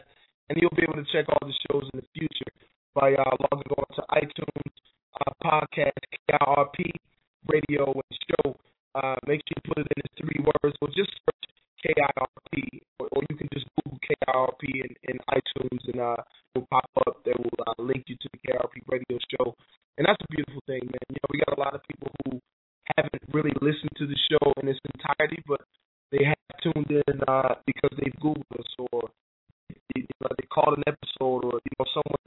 and 0.49 0.61
you'll 0.61 0.77
be 0.77 0.83
able 0.83 1.01
to 1.01 1.09
check 1.13 1.25
all 1.29 1.49
the 1.49 1.55
shows 1.69 1.89
in 1.93 2.01
the 2.01 2.07
future 2.13 2.53
by 2.95 3.14
uh, 3.14 3.34
logging 3.51 3.72
on 3.76 3.88
to 3.97 4.03
iTunes 4.12 4.72
uh, 5.20 5.32
podcast 5.45 6.03
KIRP 6.28 6.93
radio 7.49 7.84
and 7.93 8.18
show. 8.28 8.57
Uh, 8.95 9.16
make 9.26 9.40
sure 9.49 9.57
you 9.57 9.68
put 9.68 9.78
it 9.78 9.88
in 9.97 10.03
as 10.05 10.12
three 10.20 10.40
words, 10.45 10.76
or 10.82 10.88
just 10.88 11.09
search 11.24 11.45
KIRP, 11.80 12.80
or, 13.01 13.09
or 13.12 13.22
you 13.30 13.36
can 13.36 13.49
just 13.53 13.66
Google 13.76 13.99
KIRP 14.05 14.62
in, 14.64 14.93
in 15.09 15.16
iTunes, 15.32 15.82
and 15.88 16.01
uh, 16.01 16.20
it 16.55 16.59
will 16.61 16.68
pop 16.70 16.90
up. 17.07 17.24
That 17.24 17.38
will 17.38 17.59
uh, 17.66 17.82
link 17.82 18.05
you 18.09 18.16
to 18.16 18.28
the 18.32 18.38
KIRP 18.45 18.84
radio 18.88 19.18
show, 19.32 19.55
and 19.97 20.07
that's 20.07 20.20
a 20.20 20.32
beautiful 20.32 20.62
thing, 20.66 20.84
man. 20.84 21.09
You 21.09 21.20
know, 21.20 21.30
we 21.32 21.40
got 21.40 21.57
a 21.57 21.61
lot 21.61 21.74
of 21.74 21.80
people 21.88 22.12
who 22.24 22.40
haven't 22.97 23.22
really 23.32 23.55
listened 23.61 23.97
to 23.97 24.07
the 24.07 24.18
show 24.28 24.53
in 24.61 24.68
its 24.68 24.80
entirety, 24.93 25.43
but 25.49 25.61
they 26.12 26.24
have 26.24 26.36
tuned 26.61 26.90
in 26.90 27.16
uh, 27.26 27.57
because 27.64 27.97
they've 27.97 28.20
Googled 28.20 28.61
us 28.61 28.68
or 28.93 29.09
you 29.97 30.05
know, 30.20 30.28
they 30.36 30.47
called 30.53 30.76
an 30.76 30.84
episode 30.86 31.45
or 31.49 31.61
you 31.64 31.72
know 31.78 31.86
someone 31.93 32.22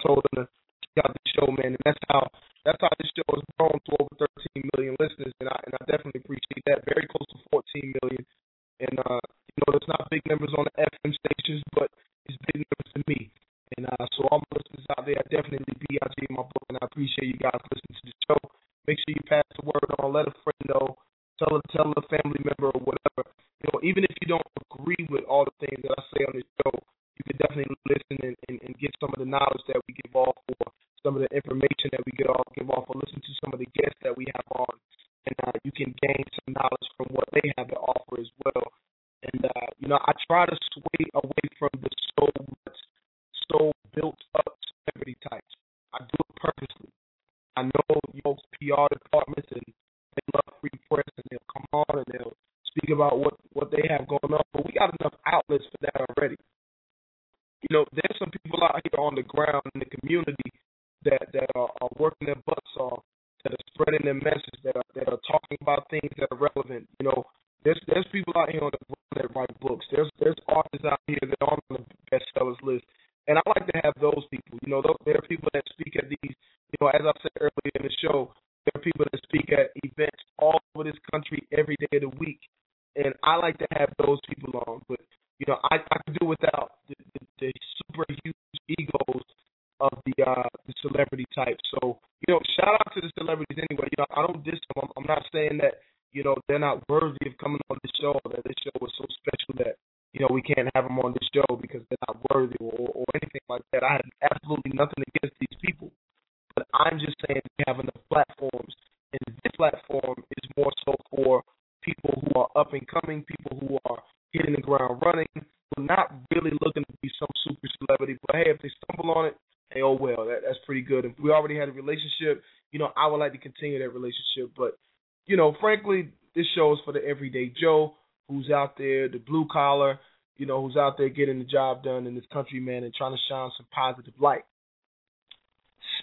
I 123.06 123.12
would 123.12 123.18
like 123.18 123.34
to 123.34 123.38
continue 123.38 123.80
that 123.80 123.94
relationship. 123.94 124.56
But 124.58 124.78
you 125.26 125.38
know, 125.38 125.56
frankly, 125.62 126.10
this 126.36 126.46
show 126.56 126.74
is 126.74 126.80
for 126.84 126.94
the 126.94 127.04
everyday 127.06 127.54
Joe 127.62 127.94
who's 128.28 128.50
out 128.50 128.78
there, 128.78 129.08
the 129.08 129.20
blue 129.20 129.48
collar, 129.52 130.00
you 130.38 130.46
know, 130.46 130.62
who's 130.62 130.76
out 130.76 130.98
there 130.98 131.10
getting 131.10 131.40
the 131.40 131.46
job 131.46 131.84
done 131.84 132.08
in 132.08 132.16
this 132.16 132.26
country, 132.34 132.60
man, 132.60 132.84
and 132.84 132.94
trying 132.94 133.14
to 133.14 133.22
shine 133.30 133.52
some 133.56 133.68
positive 133.72 134.14
light. 134.20 134.44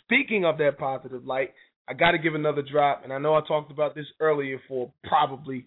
Speaking 0.05 0.45
of 0.45 0.59
that 0.59 0.79
positive 0.79 1.25
light, 1.27 1.51
I 1.89 1.95
got 1.95 2.13
to 2.13 2.19
give 2.19 2.35
another 2.35 2.63
drop, 2.63 3.03
and 3.03 3.13
I 3.13 3.19
know 3.19 3.35
I 3.35 3.41
talked 3.47 3.73
about 3.73 3.95
this 3.95 4.07
earlier 4.21 4.61
for 4.69 4.93
probably 5.05 5.67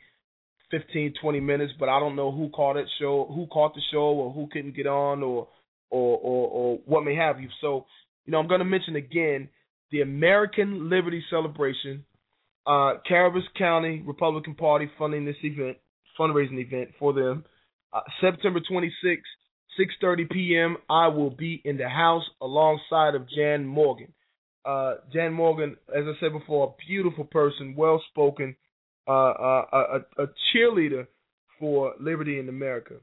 15, 0.71 1.13
20 1.21 1.39
minutes, 1.41 1.73
but 1.79 1.89
I 1.89 1.99
don't 1.99 2.15
know 2.15 2.31
who 2.31 2.49
caught 2.49 2.77
it 2.77 2.87
show, 2.99 3.29
who 3.33 3.47
caught 3.47 3.75
the 3.75 3.81
show, 3.91 3.99
or 3.99 4.31
who 4.31 4.47
couldn't 4.51 4.75
get 4.75 4.87
on, 4.87 5.21
or 5.21 5.49
or 5.89 6.17
or, 6.17 6.47
or 6.47 6.79
what 6.85 7.03
may 7.03 7.15
have 7.15 7.39
you. 7.39 7.49
So, 7.61 7.85
you 8.25 8.31
know, 8.31 8.39
I'm 8.39 8.47
going 8.47 8.59
to 8.59 8.65
mention 8.65 8.95
again 8.95 9.49
the 9.91 10.01
American 10.01 10.89
Liberty 10.89 11.23
Celebration. 11.29 12.05
Uh, 12.67 12.95
Cabarrus 13.09 13.43
County 13.57 14.03
Republican 14.05 14.55
Party 14.55 14.89
funding 14.97 15.25
this 15.25 15.35
event, 15.43 15.77
fundraising 16.19 16.59
event 16.59 16.89
for 16.97 17.13
them. 17.13 17.45
Uh, 17.93 18.01
September 18.19 18.59
26th, 18.59 19.19
6:30 19.79 20.29
p.m. 20.31 20.77
I 20.89 21.07
will 21.07 21.29
be 21.29 21.61
in 21.63 21.77
the 21.77 21.87
house 21.87 22.23
alongside 22.41 23.15
of 23.15 23.29
Jan 23.29 23.65
Morgan. 23.65 24.11
Uh, 24.65 24.95
Jan 25.13 25.31
Morgan, 25.31 25.77
as 25.95 26.05
I 26.05 26.19
said 26.19 26.31
before, 26.31 26.69
a 26.69 26.85
beautiful 26.87 27.23
person, 27.23 27.75
well 27.77 28.01
spoken, 28.09 28.55
uh, 29.07 29.11
uh, 29.11 29.65
a, 29.71 30.23
a 30.23 30.27
cheerleader 30.51 31.05
for 31.59 31.93
liberty 31.99 32.39
in 32.39 32.49
America. 32.49 32.95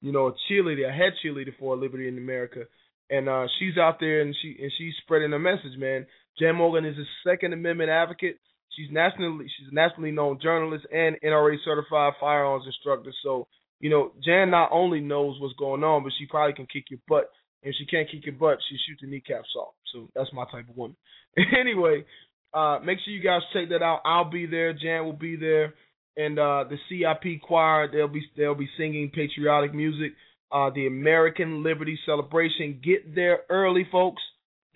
You 0.00 0.12
know, 0.12 0.28
a 0.28 0.34
cheerleader, 0.50 0.88
a 0.88 0.92
head 0.92 1.12
cheerleader 1.22 1.52
for 1.58 1.76
liberty 1.76 2.08
in 2.08 2.16
America, 2.16 2.64
and 3.10 3.28
uh, 3.28 3.46
she's 3.58 3.76
out 3.76 4.00
there 4.00 4.22
and 4.22 4.34
she 4.40 4.56
and 4.60 4.72
she's 4.78 4.94
spreading 5.02 5.32
a 5.34 5.38
message, 5.38 5.76
man. 5.76 6.06
Jan 6.38 6.56
Morgan 6.56 6.84
is 6.84 6.96
a 6.96 7.28
Second 7.28 7.52
Amendment 7.52 7.90
advocate. 7.90 8.38
She's 8.76 8.90
nationally 8.90 9.46
she's 9.58 9.68
a 9.70 9.74
nationally 9.74 10.12
known 10.12 10.38
journalist 10.40 10.86
and 10.92 11.16
NRA 11.24 11.56
certified 11.64 12.14
firearms 12.20 12.64
instructor. 12.66 13.12
So 13.22 13.48
you 13.80 13.88
know, 13.88 14.12
Jan 14.22 14.50
not 14.50 14.70
only 14.72 15.00
knows 15.00 15.40
what's 15.40 15.54
going 15.54 15.82
on, 15.82 16.02
but 16.02 16.12
she 16.18 16.26
probably 16.26 16.54
can 16.54 16.66
kick 16.66 16.84
your 16.90 17.00
butt. 17.08 17.30
And 17.62 17.72
if 17.72 17.76
she 17.78 17.86
can't 17.86 18.08
kick 18.10 18.26
your 18.26 18.34
butt, 18.34 18.58
she 18.68 18.76
shoots 18.86 19.00
the 19.02 19.08
kneecaps 19.08 19.54
off. 19.58 19.74
So 19.92 20.08
that's 20.14 20.32
my 20.32 20.44
type 20.50 20.68
of 20.68 20.76
woman. 20.76 20.96
anyway, 21.58 22.04
uh, 22.52 22.78
make 22.84 22.98
sure 23.04 23.14
you 23.14 23.22
guys 23.22 23.40
check 23.52 23.68
that 23.70 23.82
out. 23.82 24.00
I'll 24.04 24.30
be 24.30 24.46
there. 24.46 24.72
Jan 24.72 25.04
will 25.04 25.12
be 25.12 25.36
there, 25.36 25.74
and 26.16 26.38
uh, 26.38 26.64
the 26.68 26.76
CIP 26.88 27.42
choir 27.42 27.90
they'll 27.90 28.08
be 28.08 28.22
they'll 28.36 28.54
be 28.54 28.68
singing 28.76 29.10
patriotic 29.14 29.74
music. 29.74 30.12
Uh, 30.52 30.70
the 30.74 30.86
American 30.86 31.62
Liberty 31.62 31.98
Celebration. 32.04 32.80
Get 32.84 33.14
there 33.14 33.40
early, 33.48 33.86
folks. 33.90 34.22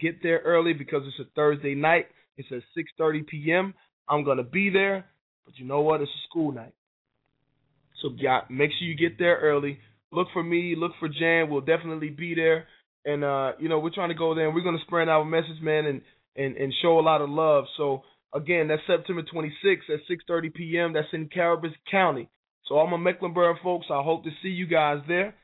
Get 0.00 0.22
there 0.22 0.40
early 0.44 0.72
because 0.72 1.02
it's 1.06 1.20
a 1.20 1.30
Thursday 1.34 1.74
night. 1.74 2.06
It's 2.36 2.48
at 2.50 2.62
6:30 2.76 3.26
p.m. 3.26 3.74
I'm 4.08 4.24
gonna 4.24 4.42
be 4.42 4.70
there, 4.70 5.06
but 5.44 5.58
you 5.58 5.64
know 5.64 5.80
what? 5.80 6.00
It's 6.00 6.10
a 6.10 6.28
school 6.28 6.52
night. 6.52 6.74
So 8.02 8.10
yeah, 8.16 8.40
make 8.50 8.70
sure 8.78 8.88
you 8.88 8.96
get 8.96 9.18
there 9.18 9.38
early. 9.38 9.78
Look 10.10 10.28
for 10.32 10.42
me, 10.42 10.74
look 10.76 10.92
for 10.98 11.08
Jan. 11.08 11.48
We'll 11.48 11.60
definitely 11.60 12.10
be 12.10 12.34
there. 12.34 12.66
And 13.04 13.24
uh, 13.24 13.52
you 13.58 13.68
know, 13.68 13.78
we're 13.78 13.94
trying 13.94 14.10
to 14.10 14.14
go 14.14 14.34
there 14.34 14.46
and 14.46 14.54
we're 14.54 14.64
gonna 14.64 14.78
spread 14.86 15.08
our 15.08 15.24
message, 15.24 15.60
man, 15.62 15.86
and 15.86 16.02
and, 16.36 16.56
and 16.56 16.72
show 16.82 16.98
a 16.98 17.02
lot 17.02 17.20
of 17.20 17.30
love. 17.30 17.64
So 17.76 18.02
again, 18.34 18.68
that's 18.68 18.82
September 18.86 19.22
26th 19.22 19.90
at 19.92 20.00
6:30 20.10 20.54
p.m. 20.54 20.92
That's 20.92 21.08
in 21.12 21.28
Cabarrus 21.28 21.72
County. 21.90 22.28
So 22.66 22.76
all 22.76 22.86
my 22.86 22.96
Mecklenburg 22.96 23.56
folks, 23.62 23.86
I 23.90 24.02
hope 24.02 24.24
to 24.24 24.30
see 24.42 24.48
you 24.48 24.66
guys 24.66 24.98
there. 25.06 25.34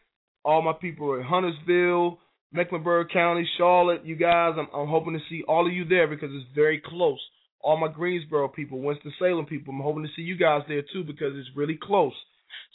All 0.45 0.63
my 0.63 0.73
people 0.73 1.15
in 1.15 1.23
Huntersville, 1.23 2.19
Mecklenburg 2.53 3.09
County, 3.13 3.49
Charlotte, 3.57 4.05
you 4.05 4.17
guys, 4.17 4.55
I'm, 4.59 4.69
I'm 4.75 4.89
hoping 4.89 5.15
to 5.15 5.21
see 5.29 5.43
all 5.47 5.67
of 5.67 5.73
you 5.73 5.85
there 5.85 6.09
because 6.09 6.31
it's 6.33 6.47
very 6.55 6.83
close. 6.85 7.21
All 7.63 7.77
my 7.77 7.89
Greensboro 7.89 8.49
people, 8.49 8.81
Winston 8.81 9.13
Salem 9.19 9.47
people, 9.47 9.75
I'm 9.75 9.81
hoping 9.81 10.03
to 10.03 10.09
see 10.17 10.23
you 10.23 10.37
guys 10.37 10.63
there 10.67 10.83
too 10.93 11.05
because 11.05 11.33
it's 11.37 11.49
really 11.55 11.79
close. 11.81 12.15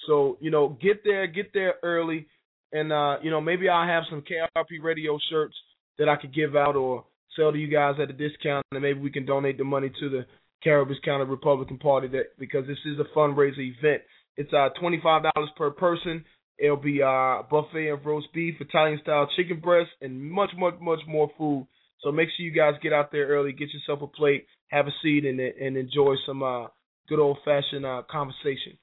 So, 0.08 0.38
you 0.40 0.52
know, 0.52 0.78
get 0.82 1.04
there, 1.04 1.28
get 1.28 1.54
there 1.54 1.76
early. 1.84 2.28
And, 2.72 2.92
uh, 2.92 3.18
you 3.22 3.32
know, 3.32 3.42
maybe 3.42 3.68
I'll 3.68 3.88
have 3.88 4.04
some 4.10 4.22
KRP 4.22 4.84
radio 4.84 5.18
shirts 5.30 5.56
that 5.98 6.10
I 6.10 6.16
could 6.16 6.34
give 6.34 6.56
out 6.56 6.76
or 6.76 7.06
sell 7.36 7.52
to 7.52 7.58
you 7.58 7.68
guys 7.68 7.96
at 8.02 8.10
a 8.10 8.14
discount. 8.14 8.66
And 8.72 8.82
maybe 8.82 9.00
we 9.00 9.12
can 9.12 9.26
donate 9.26 9.58
the 9.58 9.64
money 9.64 9.92
to 10.00 10.10
the 10.10 10.26
Cabarrus 10.66 11.02
County 11.04 11.26
Republican 11.26 11.78
Party 11.78 12.08
that 12.10 12.38
because 12.40 12.66
this 12.68 12.78
is 12.86 13.00
a 13.00 13.18
fundraiser 13.18 13.60
event. 13.60 14.02
It's 14.38 14.52
uh 14.52 14.70
$25 14.82 15.32
per 15.58 15.72
person. 15.72 16.26
It'll 16.58 16.78
be 16.78 17.02
uh 17.02 17.44
buffet 17.50 17.90
of 17.90 18.06
roast 18.06 18.28
beef, 18.34 18.56
Italian 18.60 19.00
style 19.02 19.28
chicken 19.36 19.60
breast, 19.60 19.90
and 20.02 20.22
much, 20.32 20.52
much, 20.58 20.76
much 20.82 21.00
more 21.08 21.30
food. 21.38 21.68
So 22.02 22.12
make 22.12 22.30
sure 22.36 22.46
you 22.46 22.52
guys 22.52 22.74
get 22.82 22.94
out 22.94 23.12
there 23.12 23.28
early, 23.28 23.52
get 23.52 23.70
yourself 23.74 24.02
a 24.02 24.08
plate, 24.08 24.46
have 24.68 24.88
a 24.88 24.92
seat, 25.02 25.26
and 25.26 25.40
and 25.40 25.78
enjoy 25.78 26.16
some 26.26 26.44
uh 26.44 26.68
good 27.10 27.20
old 27.20 27.38
fashioned 27.44 27.86
uh 27.86 28.04
conversation. 28.10 28.78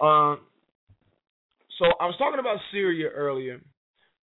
Um, 0.00 0.40
so 1.78 1.86
I 2.00 2.06
was 2.06 2.14
talking 2.18 2.40
about 2.40 2.58
Syria 2.72 3.08
earlier, 3.08 3.60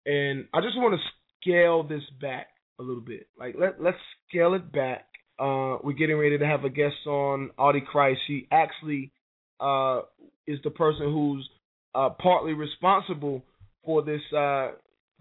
and 0.06 0.46
I 0.52 0.60
just 0.60 0.76
want 0.76 0.94
to 0.94 1.00
scale 1.40 1.82
this 1.82 2.02
back 2.20 2.48
a 2.78 2.82
little 2.82 3.02
bit. 3.02 3.28
Like 3.38 3.54
let 3.58 3.82
let's 3.82 3.98
scale 4.28 4.54
it 4.54 4.70
back 4.72 5.06
Uh, 5.38 5.78
we're 5.82 5.96
getting 5.96 6.18
ready 6.18 6.38
to 6.38 6.46
have 6.46 6.64
a 6.64 6.70
guest 6.70 7.06
on, 7.06 7.50
Oddie 7.58 7.84
Crist. 7.84 8.20
She 8.26 8.46
actually 8.52 9.10
uh, 9.58 10.02
is 10.46 10.58
the 10.64 10.70
person 10.70 11.06
who's 11.12 11.48
uh, 11.95 12.11
partly 12.11 12.53
responsible 12.53 13.43
for 13.84 14.03
this 14.03 14.20
uh, 14.32 14.72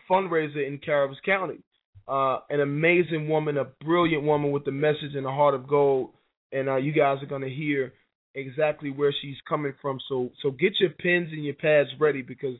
fundraiser 0.09 0.65
in 0.67 0.79
Cabarrus 0.79 1.15
County. 1.25 1.59
Uh, 2.07 2.39
an 2.49 2.59
amazing 2.59 3.29
woman, 3.29 3.57
a 3.57 3.65
brilliant 3.85 4.23
woman 4.23 4.51
with 4.51 4.67
a 4.67 4.71
message 4.71 5.15
and 5.15 5.25
a 5.25 5.31
heart 5.31 5.53
of 5.53 5.67
gold. 5.67 6.11
And 6.51 6.67
uh, 6.67 6.77
you 6.77 6.91
guys 6.91 7.21
are 7.21 7.27
going 7.27 7.43
to 7.43 7.49
hear 7.49 7.93
exactly 8.33 8.89
where 8.89 9.13
she's 9.21 9.35
coming 9.47 9.73
from. 9.81 9.99
So, 10.09 10.31
so 10.41 10.51
get 10.51 10.73
your 10.79 10.89
pens 10.89 11.29
and 11.31 11.43
your 11.43 11.53
pads 11.53 11.89
ready 11.99 12.21
because 12.23 12.55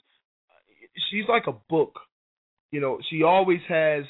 she's 1.10 1.26
like 1.28 1.48
a 1.48 1.56
book. 1.70 2.00
You 2.72 2.80
know, 2.82 3.00
she 3.10 3.24
always 3.24 3.62
has, 3.68 4.04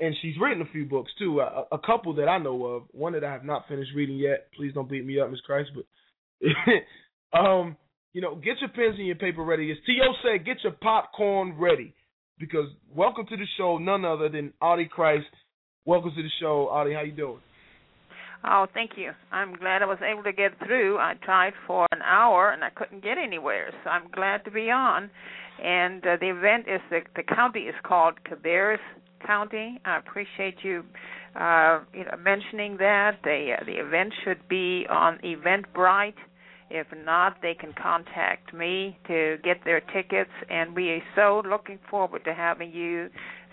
and 0.00 0.14
she's 0.22 0.34
written 0.40 0.62
a 0.62 0.72
few 0.72 0.86
books 0.86 1.10
too. 1.18 1.40
A, 1.40 1.66
a 1.72 1.78
couple 1.78 2.14
that 2.14 2.28
I 2.28 2.38
know 2.38 2.64
of. 2.64 2.84
One 2.92 3.12
that 3.12 3.24
I 3.24 3.32
have 3.32 3.44
not 3.44 3.68
finished 3.68 3.90
reading 3.94 4.16
yet. 4.16 4.48
Please 4.56 4.72
don't 4.72 4.88
beat 4.88 5.04
me 5.04 5.20
up, 5.20 5.30
Miss 5.30 5.40
Crist. 5.40 5.72
But, 5.74 7.38
um, 7.38 7.76
you 8.16 8.22
know, 8.22 8.34
get 8.34 8.58
your 8.60 8.70
pens 8.70 8.94
and 8.96 9.06
your 9.06 9.16
paper 9.16 9.44
ready. 9.44 9.70
As 9.70 9.76
T.O. 9.84 10.14
said, 10.24 10.46
get 10.46 10.56
your 10.62 10.72
popcorn 10.72 11.54
ready 11.58 11.92
because 12.38 12.64
welcome 12.94 13.26
to 13.26 13.36
the 13.36 13.44
show, 13.58 13.76
none 13.76 14.06
other 14.06 14.30
than 14.30 14.54
Oddie 14.62 14.88
Crist. 14.88 15.26
Welcome 15.84 16.12
to 16.16 16.22
the 16.22 16.30
show, 16.40 16.70
Oddie. 16.72 16.94
How 16.94 17.02
you 17.02 17.12
doing? 17.12 17.40
Oh, 18.42 18.68
thank 18.72 18.92
you. 18.96 19.10
I'm 19.30 19.54
glad 19.56 19.82
I 19.82 19.84
was 19.84 19.98
able 20.00 20.22
to 20.22 20.32
get 20.32 20.52
through. 20.64 20.96
I 20.96 21.12
tried 21.22 21.52
for 21.66 21.86
an 21.92 22.00
hour 22.00 22.52
and 22.52 22.64
I 22.64 22.70
couldn't 22.70 23.04
get 23.04 23.18
anywhere, 23.18 23.70
so 23.84 23.90
I'm 23.90 24.10
glad 24.10 24.46
to 24.46 24.50
be 24.50 24.70
on. 24.70 25.10
And 25.62 26.02
uh, 26.06 26.16
the 26.18 26.30
event 26.30 26.64
is 26.74 26.80
the 26.88 27.00
the 27.16 27.22
county 27.22 27.64
is 27.64 27.74
called 27.84 28.14
Cabarrus 28.24 28.78
County. 29.26 29.78
I 29.84 29.98
appreciate 29.98 30.56
you, 30.62 30.84
uh, 31.38 31.80
you 31.92 32.04
know, 32.04 32.16
mentioning 32.18 32.78
that. 32.78 33.18
The 33.24 33.56
uh, 33.60 33.64
the 33.66 33.72
event 33.72 34.14
should 34.24 34.48
be 34.48 34.86
on 34.88 35.18
Eventbrite. 35.18 36.14
If 36.68 36.88
not, 37.04 37.36
they 37.42 37.54
can 37.54 37.72
contact 37.80 38.52
me 38.52 38.98
to 39.06 39.36
get 39.44 39.58
their 39.64 39.80
tickets. 39.80 40.30
And 40.50 40.74
we 40.74 40.90
are 40.90 41.02
so 41.14 41.42
looking 41.48 41.78
forward 41.88 42.24
to 42.24 42.34
having 42.34 42.72
you 42.72 43.08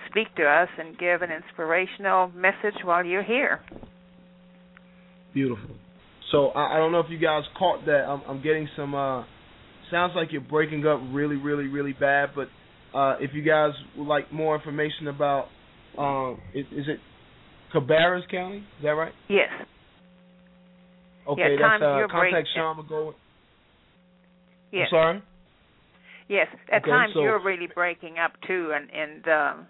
speak 0.10 0.34
to 0.36 0.44
us 0.44 0.70
and 0.80 0.98
give 0.98 1.22
an 1.22 1.30
inspirational 1.32 2.32
message 2.36 2.80
while 2.84 3.06
you're 3.06 3.24
here. 3.24 3.62
Beautiful. 5.34 5.76
So 6.32 6.48
I, 6.50 6.76
I 6.76 6.78
don't 6.78 6.92
know 6.92 7.00
if 7.00 7.10
you 7.10 7.20
guys 7.20 7.44
caught 7.58 7.86
that. 7.86 8.06
I'm, 8.08 8.22
I'm 8.28 8.44
getting 8.44 8.68
some. 8.76 8.96
uh 8.96 9.24
Sounds 9.92 10.14
like 10.16 10.30
you're 10.32 10.42
breaking 10.42 10.88
up 10.88 11.00
really, 11.12 11.36
really, 11.36 11.68
really 11.68 11.94
bad. 11.94 12.30
But 12.36 12.48
uh 12.98 13.18
if 13.20 13.32
you 13.34 13.44
guys 13.44 13.72
would 13.96 14.08
like 14.08 14.32
more 14.34 14.56
information 14.56 15.08
about, 15.08 15.46
um, 15.98 16.40
is, 16.56 16.66
is 16.72 16.86
it 16.88 17.00
Cabarrus 17.74 18.28
County? 18.32 18.58
Is 18.58 18.84
that 18.84 18.90
right? 18.90 19.14
Yes. 19.30 19.50
Okay, 21.28 21.42
Yeah, 21.42 21.78
that's 21.80 21.84
uh, 21.84 22.08
contact 22.12 22.34
break- 22.34 22.46
Sean 22.56 22.78
McGowan. 22.78 23.14
Yes. 24.72 24.88
I'm 24.92 24.96
sorry. 24.96 25.22
Yes. 26.28 26.48
At 26.72 26.82
Okay, 26.82 26.92
times 26.92 27.14
so- 27.14 27.22
you're 27.22 27.40
really 27.44 27.68
breaking 27.74 28.18
up 28.18 28.34
too, 28.48 28.72
and 28.74 28.90
and 28.92 29.28
um, 29.28 29.68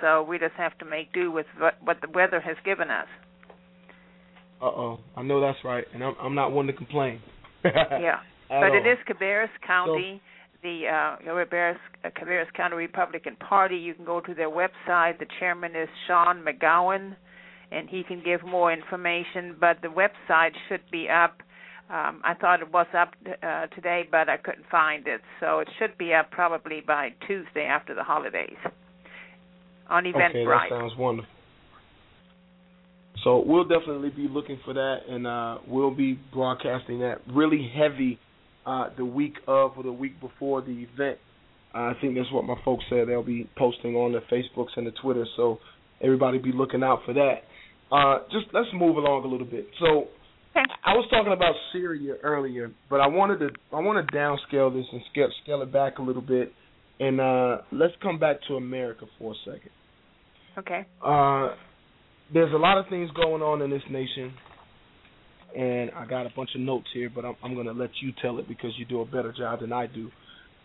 so 0.00 0.22
we 0.22 0.38
just 0.38 0.54
have 0.54 0.76
to 0.78 0.84
make 0.84 1.12
do 1.12 1.30
with 1.30 1.46
what, 1.58 1.74
what 1.82 2.00
the 2.00 2.08
weather 2.14 2.40
has 2.40 2.56
given 2.64 2.90
us. 2.90 3.06
Uh 4.60 4.66
oh, 4.66 4.98
I 5.16 5.22
know 5.22 5.40
that's 5.40 5.58
right, 5.64 5.84
and 5.94 6.02
I'm 6.02 6.14
I'm 6.20 6.34
not 6.34 6.52
one 6.52 6.66
to 6.66 6.72
complain. 6.72 7.20
yeah. 7.64 8.20
But 8.48 8.72
it 8.74 8.86
all. 8.86 8.92
is 8.92 8.98
Cabarrus 9.06 9.50
County, 9.66 10.20
the 10.62 10.84
uh, 10.88 11.22
Cabarrus, 11.24 11.76
uh, 12.04 12.08
Cabarrus 12.10 12.50
County 12.56 12.76
Republican 12.76 13.36
Party. 13.36 13.76
You 13.76 13.94
can 13.94 14.04
go 14.04 14.20
to 14.20 14.34
their 14.34 14.48
website. 14.50 15.18
The 15.18 15.26
chairman 15.38 15.76
is 15.76 15.88
Sean 16.06 16.42
McGowan, 16.44 17.14
and 17.70 17.88
he 17.88 18.02
can 18.02 18.22
give 18.24 18.44
more 18.44 18.72
information. 18.72 19.56
But 19.60 19.78
the 19.82 19.88
website 19.88 20.52
should 20.68 20.82
be 20.90 21.08
up. 21.08 21.38
Um, 21.90 22.20
I 22.22 22.34
thought 22.34 22.60
it 22.60 22.70
was 22.72 22.86
up 22.96 23.14
uh, 23.42 23.66
today, 23.68 24.06
but 24.10 24.28
I 24.28 24.36
couldn't 24.36 24.66
find 24.70 25.06
it. 25.06 25.22
So 25.40 25.60
it 25.60 25.68
should 25.78 25.96
be 25.96 26.12
up 26.12 26.30
probably 26.30 26.82
by 26.86 27.10
Tuesday 27.26 27.64
after 27.64 27.94
the 27.94 28.04
holidays 28.04 28.58
on 29.88 30.06
Okay, 30.06 30.44
that 30.44 30.66
sounds 30.68 30.92
wonderful. 30.98 31.30
So 33.24 33.42
we'll 33.44 33.66
definitely 33.66 34.10
be 34.10 34.28
looking 34.28 34.60
for 34.64 34.74
that, 34.74 34.98
and 35.08 35.26
uh, 35.26 35.58
we'll 35.66 35.94
be 35.94 36.18
broadcasting 36.32 37.00
that 37.00 37.16
really 37.32 37.70
heavy 37.74 38.18
uh, 38.64 38.90
the 38.96 39.04
week 39.04 39.34
of 39.46 39.72
or 39.76 39.82
the 39.82 39.92
week 39.92 40.20
before 40.20 40.62
the 40.62 40.86
event. 40.92 41.18
Uh, 41.74 41.78
I 41.78 41.92
think 42.00 42.16
that's 42.16 42.30
what 42.32 42.44
my 42.44 42.54
folks 42.64 42.84
said. 42.88 43.08
They'll 43.08 43.22
be 43.22 43.48
posting 43.56 43.96
on 43.96 44.12
the 44.12 44.20
Facebooks 44.32 44.76
and 44.76 44.86
the 44.86 44.92
Twitter, 45.02 45.26
so 45.36 45.58
everybody 46.00 46.38
be 46.38 46.52
looking 46.52 46.82
out 46.82 47.00
for 47.04 47.12
that. 47.14 47.42
Uh, 47.90 48.18
just 48.30 48.46
let's 48.52 48.68
move 48.74 48.96
along 48.96 49.24
a 49.24 49.28
little 49.28 49.46
bit. 49.46 49.66
So 49.80 50.08
I 50.54 50.94
was 50.94 51.06
talking 51.10 51.32
about 51.32 51.54
Syria 51.72 52.14
earlier, 52.22 52.70
but 52.90 53.00
I 53.00 53.06
wanted 53.06 53.38
to 53.38 53.48
I 53.72 53.80
want 53.80 54.06
to 54.06 54.16
downscale 54.16 54.72
this 54.72 54.86
and 54.92 55.00
scale 55.10 55.28
scale 55.42 55.62
it 55.62 55.72
back 55.72 55.98
a 55.98 56.02
little 56.02 56.22
bit, 56.22 56.52
and 57.00 57.20
uh, 57.20 57.58
let's 57.72 57.94
come 58.02 58.18
back 58.18 58.36
to 58.48 58.54
America 58.54 59.06
for 59.18 59.32
a 59.32 59.36
second. 59.44 59.70
Okay. 60.58 60.86
Uh, 61.04 61.54
there's 62.32 62.52
a 62.52 62.56
lot 62.58 62.78
of 62.78 62.86
things 62.90 63.10
going 63.12 63.42
on 63.42 63.62
in 63.62 63.70
this 63.70 63.82
nation, 63.90 64.34
and 65.56 65.90
I 65.92 66.04
got 66.06 66.26
a 66.26 66.30
bunch 66.34 66.50
of 66.54 66.60
notes 66.60 66.88
here, 66.92 67.10
but 67.14 67.24
I'm, 67.24 67.36
I'm 67.42 67.54
going 67.54 67.66
to 67.66 67.72
let 67.72 67.90
you 68.02 68.12
tell 68.20 68.38
it 68.38 68.48
because 68.48 68.72
you 68.76 68.84
do 68.84 69.00
a 69.00 69.06
better 69.06 69.32
job 69.36 69.60
than 69.60 69.72
I 69.72 69.86
do. 69.86 70.10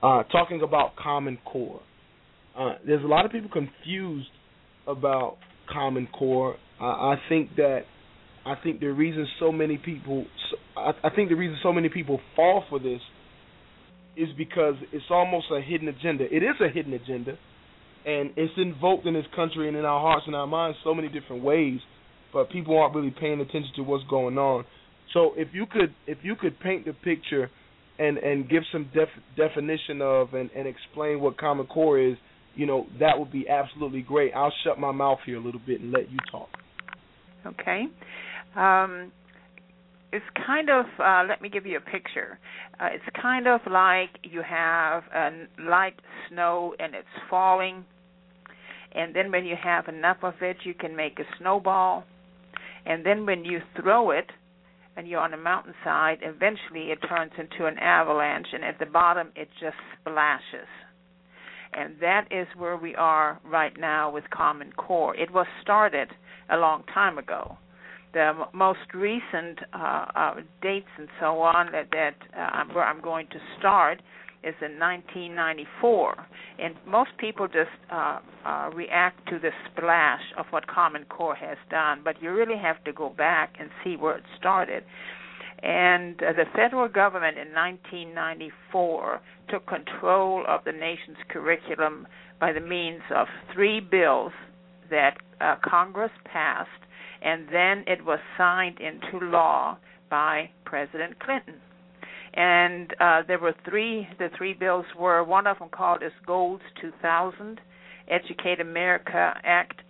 Uh, 0.02 0.24
talking 0.24 0.62
about 0.62 0.96
Common 0.98 1.38
Core, 1.46 1.82
uh, 2.58 2.74
there's 2.86 3.04
a 3.04 3.08
lot 3.08 3.26
of 3.26 3.32
people 3.32 3.50
confused 3.50 4.28
about 4.88 5.38
Common 5.72 6.08
Core. 6.08 6.58
Uh, 6.84 6.88
I 6.88 7.16
think 7.30 7.56
that 7.56 7.84
I 8.46 8.56
think 8.62 8.82
the 8.82 8.88
reason 8.88 9.26
so 9.40 9.54
many 9.54 9.78
people 9.78 10.26
I, 10.76 10.92
I 11.02 11.10
think 11.16 11.30
the 11.30 11.36
reason 11.36 11.58
so 11.64 11.72
many 11.72 11.88
people 11.88 12.20
fall 12.36 12.66
for 12.70 12.78
this 12.78 13.00
is 14.18 14.28
because 14.38 14.76
it's 14.92 15.06
almost 15.10 15.46
a 15.50 15.62
hidden 15.62 15.88
agenda. 15.88 16.26
It 16.26 16.44
is 16.44 16.56
a 16.60 16.68
hidden 16.68 16.92
agenda 16.94 17.38
and 18.06 18.32
it's 18.36 18.52
invoked 18.58 19.06
in 19.06 19.14
this 19.14 19.26
country 19.34 19.70
and 19.70 19.78
in 19.78 19.86
our 19.86 20.02
hearts 20.02 20.24
and 20.28 20.36
our 20.36 20.46
minds 20.46 20.78
so 20.84 20.94
many 20.94 21.08
different 21.08 21.42
ways, 21.42 21.80
but 22.34 22.50
people 22.50 22.78
aren't 22.78 22.94
really 22.94 23.16
paying 23.18 23.40
attention 23.40 23.72
to 23.78 23.82
what's 23.84 24.04
going 24.10 24.38
on. 24.38 24.66
So 25.14 25.32
if 25.38 25.48
you 25.54 25.66
could 25.66 25.96
if 26.06 26.18
you 26.22 26.36
could 26.36 26.60
paint 26.60 26.84
the 26.84 26.92
picture 26.92 27.50
and 27.98 28.18
and 28.18 28.50
give 28.50 28.64
some 28.74 28.90
def, 28.94 29.08
definition 29.38 30.02
of 30.02 30.34
and 30.34 30.50
and 30.52 30.68
explain 30.68 31.22
what 31.22 31.38
Common 31.38 31.66
Core 31.66 31.98
is, 31.98 32.18
you 32.56 32.66
know 32.66 32.88
that 33.00 33.18
would 33.18 33.32
be 33.32 33.48
absolutely 33.48 34.02
great. 34.02 34.34
I'll 34.34 34.54
shut 34.66 34.78
my 34.78 34.92
mouth 34.92 35.20
here 35.26 35.38
a 35.38 35.42
little 35.42 35.62
bit 35.66 35.80
and 35.80 35.94
let 35.94 36.12
you 36.12 36.18
talk. 36.30 36.50
Okay. 37.46 37.86
Um, 38.56 39.12
it's 40.12 40.26
kind 40.46 40.70
of, 40.70 40.86
uh, 41.00 41.24
let 41.28 41.42
me 41.42 41.50
give 41.50 41.66
you 41.66 41.78
a 41.78 41.82
picture. 41.82 42.38
Uh, 42.80 42.90
it's 42.92 43.04
kind 43.20 43.48
of 43.48 43.62
like 43.70 44.10
you 44.24 44.42
have 44.48 45.04
a 45.14 45.48
light 45.60 45.96
snow 46.30 46.76
and 46.80 46.94
it's 46.94 47.08
falling, 47.30 47.84
and 48.94 49.16
then 49.16 49.32
when 49.32 49.44
you 49.44 49.56
have 49.62 49.88
enough 49.88 50.18
of 50.22 50.36
it, 50.42 50.58
you 50.64 50.76
can 50.76 50.96
make 50.96 51.20
a 51.20 51.24
snowball, 51.40 52.04
and 52.86 53.04
then 53.04 53.26
when 53.26 53.44
you 53.44 53.60
throw 53.82 54.12
it, 54.12 54.30
and 54.96 55.08
you're 55.08 55.20
on 55.20 55.34
a 55.34 55.38
mountainside, 55.38 56.20
eventually 56.22 56.92
it 56.92 57.00
turns 57.10 57.32
into 57.40 57.66
an 57.66 57.80
avalanche, 57.80 58.48
and 58.54 58.64
at 58.64 58.78
the 58.78 58.86
bottom 58.86 59.30
it 59.36 59.50
just 59.60 59.76
splashes. 60.00 60.68
And 61.74 61.96
that 62.02 62.28
is 62.30 62.46
where 62.56 62.78
we 62.78 62.94
are 62.94 63.40
right 63.44 63.74
now 63.80 64.12
with 64.12 64.30
Common 64.30 64.72
Core. 64.74 65.16
It 65.16 65.32
was 65.34 65.48
started 65.64 66.10
a 66.50 66.58
long 66.58 66.84
time 66.94 67.18
ago. 67.18 67.58
The 68.14 68.34
most 68.54 68.94
recent 68.94 69.60
uh, 69.74 70.06
uh, 70.16 70.34
dates 70.62 70.88
and 70.98 71.08
so 71.20 71.42
on 71.42 71.72
that, 71.72 71.88
that 71.92 72.16
uh, 72.36 72.40
I'm, 72.40 72.78
I'm 72.78 73.02
going 73.02 73.28
to 73.28 73.40
start 73.58 74.02
is 74.44 74.56
in 74.62 74.78
1994, 74.78 76.28
and 76.60 76.76
most 76.86 77.12
people 77.18 77.48
just 77.48 77.72
uh, 77.90 78.20
uh, 78.46 78.70
react 78.76 79.26
to 79.30 79.40
the 79.40 79.52
splash 79.72 80.22
of 80.38 80.46
what 80.50 80.68
Common 80.68 81.06
Core 81.06 81.36
has 81.36 81.58
done, 81.70 82.02
but 82.04 82.22
you 82.22 82.32
really 82.32 82.58
have 82.62 82.84
to 82.84 82.92
go 82.92 83.10
back 83.10 83.56
and 83.60 83.70
see 83.84 83.96
where 83.96 84.18
it 84.18 84.24
started. 84.38 84.84
And 85.64 86.22
uh, 86.22 86.34
the 86.34 86.44
federal 86.54 86.90
government 86.90 87.38
in 87.38 87.54
1994 87.54 89.22
took 89.48 89.66
control 89.66 90.44
of 90.46 90.66
the 90.66 90.74
nation's 90.74 91.18
curriculum 91.30 92.06
by 92.40 92.52
the 92.52 92.60
means 92.60 93.02
of 93.16 93.28
three 93.54 93.80
bills 93.80 94.34
that 94.94 95.18
uh, 95.42 95.56
Congress 95.68 96.12
passed, 96.32 96.70
and 97.24 97.48
then 97.52 97.84
it 97.88 98.06
was 98.06 98.20
signed 98.38 98.78
into 98.80 99.26
law 99.26 99.76
by 100.10 100.52
President 100.66 101.20
Clinton. 101.20 101.56
And 102.36 102.94
uh, 103.00 103.22
there 103.28 103.40
were 103.40 103.56
three. 103.68 104.08
The 104.20 104.30
three 104.38 104.54
bills 104.54 104.86
were 104.98 105.24
one 105.24 105.48
of 105.48 105.58
them 105.58 105.70
called 105.70 106.04
as 106.04 106.12
Goals 106.26 106.62
2000, 106.80 107.60
Educate 108.08 108.60
America 108.60 109.34
Act, 109.44 109.82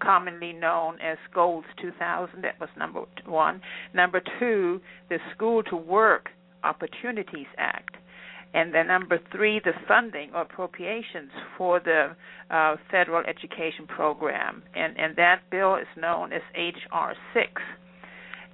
commonly 0.00 0.52
known 0.52 1.00
as 1.00 1.18
Goals 1.34 1.64
2000. 1.82 2.42
That 2.42 2.60
was 2.60 2.68
number 2.78 3.02
one. 3.26 3.60
Number 3.92 4.22
two, 4.38 4.80
the 5.08 5.18
School 5.34 5.64
to 5.64 5.76
Work 5.76 6.28
Opportunities 6.62 7.46
Act. 7.58 7.96
And 8.52 8.74
then 8.74 8.88
number 8.88 9.20
three, 9.30 9.60
the 9.60 9.72
funding 9.86 10.30
or 10.34 10.42
appropriations 10.42 11.30
for 11.56 11.78
the 11.80 12.16
uh, 12.50 12.76
federal 12.90 13.24
education 13.24 13.86
program, 13.86 14.62
and 14.74 14.98
and 14.98 15.14
that 15.16 15.42
bill 15.50 15.76
is 15.76 15.86
known 15.96 16.32
as 16.32 16.42
HR 16.56 17.12
six. 17.32 17.62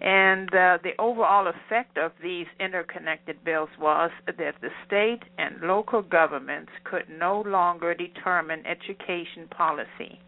And 0.01 0.51
uh, 0.55 0.77
the 0.83 0.93
overall 0.99 1.47
effect 1.49 1.97
of 1.97 2.13
these 2.23 2.47
interconnected 2.61 3.43
bills 3.45 3.71
was 3.81 4.11
that 4.27 4.55
the 4.61 4.69
state 4.87 5.23
and 5.39 5.63
local 5.63 6.03
governments 6.03 6.71
could 6.85 7.05
no 7.09 7.41
longer 7.47 7.95
determine 7.95 8.63
education 8.67 9.49
policy. 9.49 10.21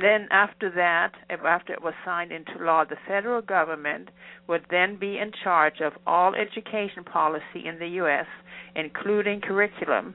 Then, 0.00 0.28
after 0.30 0.70
that, 0.70 1.12
after 1.28 1.72
it 1.72 1.82
was 1.82 1.94
signed 2.04 2.30
into 2.30 2.64
law, 2.64 2.84
the 2.84 2.96
federal 3.08 3.42
government 3.42 4.10
would 4.46 4.64
then 4.70 4.96
be 4.96 5.18
in 5.18 5.32
charge 5.42 5.80
of 5.80 5.94
all 6.06 6.34
education 6.34 7.02
policy 7.04 7.66
in 7.66 7.78
the 7.78 7.88
U.S., 7.88 8.26
including 8.76 9.40
curriculum, 9.40 10.14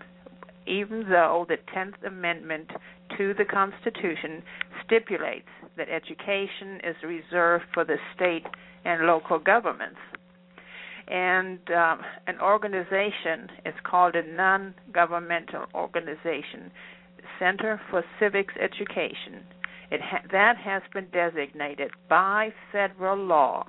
even 0.66 1.06
though 1.10 1.46
the 1.48 1.58
10th 1.76 2.06
Amendment 2.06 2.72
to 3.18 3.34
the 3.34 3.46
Constitution 3.46 4.44
stipulates 4.86 5.50
that 5.78 5.90
education 5.90 6.80
is 6.84 6.96
reserved 7.04 7.66
for 7.74 7.84
the 7.84 7.98
state 8.16 8.46
and 8.86 9.06
local 9.06 9.40
governments. 9.40 10.00
And 11.08 11.60
um, 11.70 12.00
an 12.28 12.40
organization 12.42 13.50
is 13.66 13.76
called 13.84 14.16
a 14.16 14.24
non 14.24 14.74
governmental 14.92 15.66
organization, 15.76 16.72
Center 17.40 17.80
for 17.90 18.04
Civics 18.20 18.54
Education. 18.60 19.44
It 19.92 20.02
ha- 20.02 20.24
that 20.32 20.58
has 20.58 20.82
been 20.94 21.08
designated 21.12 21.92
by 22.10 22.54
federal 22.72 23.18
law 23.18 23.68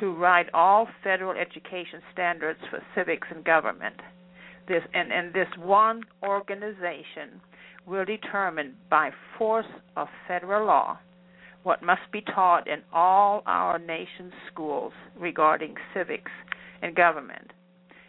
to 0.00 0.12
write 0.14 0.48
all 0.54 0.88
federal 1.04 1.38
education 1.38 2.00
standards 2.12 2.58
for 2.70 2.82
civics 2.94 3.28
and 3.30 3.44
government. 3.44 3.96
This 4.68 4.82
and, 4.94 5.12
and 5.12 5.34
this 5.34 5.48
one 5.58 6.02
organization 6.22 7.40
will 7.86 8.04
determine 8.04 8.74
by 8.88 9.10
force 9.36 9.66
of 9.96 10.08
federal 10.28 10.66
law 10.66 10.98
what 11.62 11.82
must 11.82 12.02
be 12.12 12.22
taught 12.22 12.66
in 12.66 12.80
all 12.92 13.42
our 13.46 13.78
nation's 13.78 14.32
schools 14.50 14.92
regarding 15.18 15.74
civics 15.94 16.30
and 16.82 16.94
government. 16.94 17.52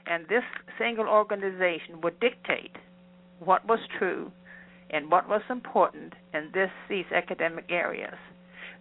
And 0.07 0.27
this 0.27 0.43
single 0.79 1.07
organization 1.07 2.01
would 2.01 2.19
dictate 2.19 2.75
what 3.39 3.65
was 3.67 3.79
true 3.99 4.31
and 4.93 5.11
what 5.11 5.27
was 5.27 5.41
important 5.49 6.13
in 6.33 6.49
this 6.53 6.69
these 6.89 7.11
academic 7.13 7.65
areas. 7.69 8.15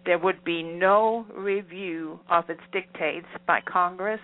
There 0.05 0.19
would 0.19 0.43
be 0.43 0.63
no 0.63 1.25
review 1.33 2.19
of 2.29 2.49
its 2.49 2.61
dictates 2.71 3.27
by 3.47 3.61
Congress. 3.61 4.19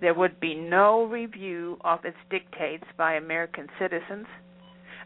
There 0.00 0.14
would 0.14 0.38
be 0.40 0.54
no 0.54 1.04
review 1.04 1.78
of 1.84 2.04
its 2.04 2.16
dictates 2.30 2.84
by 2.96 3.14
American 3.14 3.68
citizens 3.78 4.26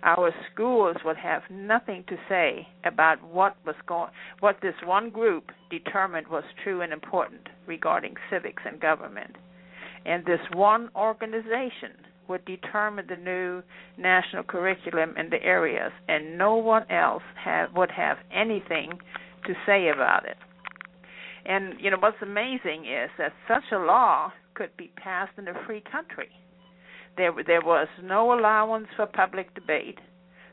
our 0.03 0.33
schools 0.53 0.97
would 1.05 1.17
have 1.17 1.43
nothing 1.51 2.05
to 2.09 2.17
say 2.29 2.67
about 2.85 3.23
what 3.23 3.57
was 3.67 3.75
going 3.87 4.11
what 4.41 4.57
this 4.63 4.75
one 4.85 5.11
group 5.11 5.51
determined 5.71 6.27
was 6.29 6.45
true 6.65 6.81
and 6.81 6.93
important 6.93 7.49
regarding 7.67 8.15
civics 8.31 8.63
and 8.65 8.81
government 8.81 9.37
and 10.07 10.25
this 10.25 10.41
one 10.55 10.89
organization 10.97 11.93
would 12.31 12.45
determine 12.47 13.05
the 13.09 13.17
new 13.17 13.63
national 13.99 14.43
curriculum 14.43 15.15
in 15.19 15.29
the 15.29 15.43
areas 15.43 15.93
and 16.09 16.39
no 16.39 16.57
one 16.57 16.91
else 16.91 17.23
have, 17.45 17.69
would 17.75 17.91
have 17.91 18.17
anything 18.33 18.99
to 19.47 19.53
say 19.67 19.89
about 19.89 20.25
it 20.25 20.37
and 21.45 21.75
you 21.79 21.91
know 21.91 21.99
what's 22.01 22.23
amazing 22.23 22.87
is 22.87 23.11
that 23.19 23.33
such 23.47 23.65
a 23.73 23.79
law 23.79 24.33
could 24.55 24.75
be 24.79 24.91
passed 24.97 25.33
in 25.37 25.47
a 25.49 25.55
free 25.67 25.83
country 25.93 26.31
there, 27.17 27.33
there 27.47 27.61
was 27.61 27.89
no 28.03 28.33
allowance 28.39 28.87
for 28.97 29.07
public 29.07 29.55
debate. 29.55 29.99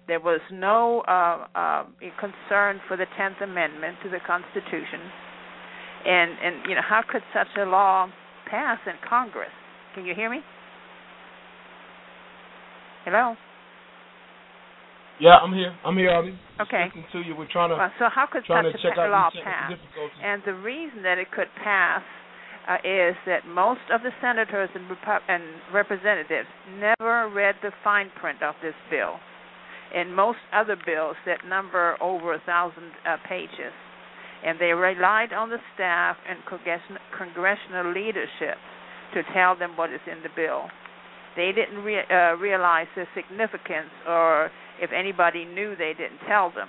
There 0.08 0.20
was 0.20 0.42
no 0.52 1.02
uh, 1.08 1.48
uh, 1.56 1.84
concern 2.20 2.82
for 2.88 2.98
the 2.98 3.06
Tenth 3.18 3.38
Amendment 3.42 3.98
to 4.04 4.10
the 4.10 4.20
Constitution. 4.26 5.02
And 6.06 6.32
and 6.44 6.56
you 6.70 6.76
know 6.76 6.82
how 6.88 7.02
could 7.08 7.24
such 7.34 7.48
a 7.58 7.66
law 7.66 8.08
pass 8.50 8.80
in 8.86 8.94
Congress? 9.08 9.52
Can 9.96 10.06
you 10.06 10.14
hear 10.16 10.30
me? 10.30 10.40
Hello. 13.08 13.40
Yeah, 15.22 15.40
I'm 15.40 15.54
here. 15.54 15.72
I'm 15.86 15.96
here, 15.96 16.12
Abby. 16.12 16.36
Okay. 16.60 16.92
Speaking 16.92 17.08
to 17.14 17.20
you. 17.24 17.38
We're 17.40 17.48
trying 17.48 17.70
to. 17.70 17.80
Well, 17.80 17.92
so 18.00 18.12
how 18.14 18.28
could 18.30 18.44
such 18.44 18.68
a 18.68 18.76
check 18.84 19.00
out 19.00 19.10
law 19.10 19.30
pass? 19.32 19.72
And 20.22 20.44
the 20.46 20.52
reason 20.52 21.04
that 21.04 21.18
it 21.18 21.32
could 21.32 21.48
pass 21.64 22.04
uh, 22.68 22.84
is 22.84 23.16
that 23.26 23.48
most 23.48 23.88
of 23.96 24.04
the 24.04 24.12
senators 24.20 24.68
and, 24.76 24.92
Repu- 24.92 25.24
and 25.30 25.42
representatives 25.74 26.52
never 26.76 27.32
read 27.32 27.56
the 27.64 27.72
fine 27.82 28.12
print 28.20 28.44
of 28.44 28.56
this 28.62 28.76
bill, 28.92 29.16
and 29.96 30.14
most 30.14 30.44
other 30.52 30.76
bills 30.76 31.16
that 31.26 31.48
number 31.48 31.96
over 32.04 32.34
a 32.34 32.42
thousand 32.46 32.92
uh, 33.08 33.16
pages, 33.24 33.72
and 34.44 34.60
they 34.60 34.76
relied 34.76 35.32
on 35.32 35.50
the 35.50 35.64
staff 35.76 36.18
and 36.28 36.40
congressional 36.44 37.88
leadership 37.88 38.60
to 39.14 39.24
tell 39.34 39.56
them 39.56 39.78
what 39.78 39.94
is 39.94 40.04
in 40.12 40.22
the 40.24 40.30
bill. 40.36 40.68
They 41.38 41.52
didn't 41.54 41.86
re- 41.86 42.04
uh, 42.10 42.36
realize 42.42 42.88
the 42.96 43.06
significance, 43.16 43.94
or 44.08 44.50
if 44.82 44.90
anybody 44.92 45.46
knew, 45.46 45.76
they 45.78 45.94
didn't 45.94 46.20
tell 46.28 46.50
them. 46.52 46.68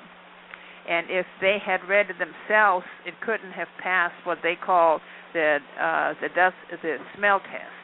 And 0.89 1.09
if 1.11 1.27
they 1.41 1.57
had 1.65 1.81
read 1.89 2.09
it 2.11 2.17
themselves, 2.21 2.87
it 3.05 3.15
couldn't 3.25 3.53
have 3.53 3.69
passed 3.83 4.15
what 4.25 4.39
they 4.43 4.55
call 4.57 5.01
the 5.33 5.59
uh, 5.81 6.15
the 6.21 6.29
dust 6.35 6.57
the 6.71 6.97
smell 7.17 7.41
test, 7.41 7.77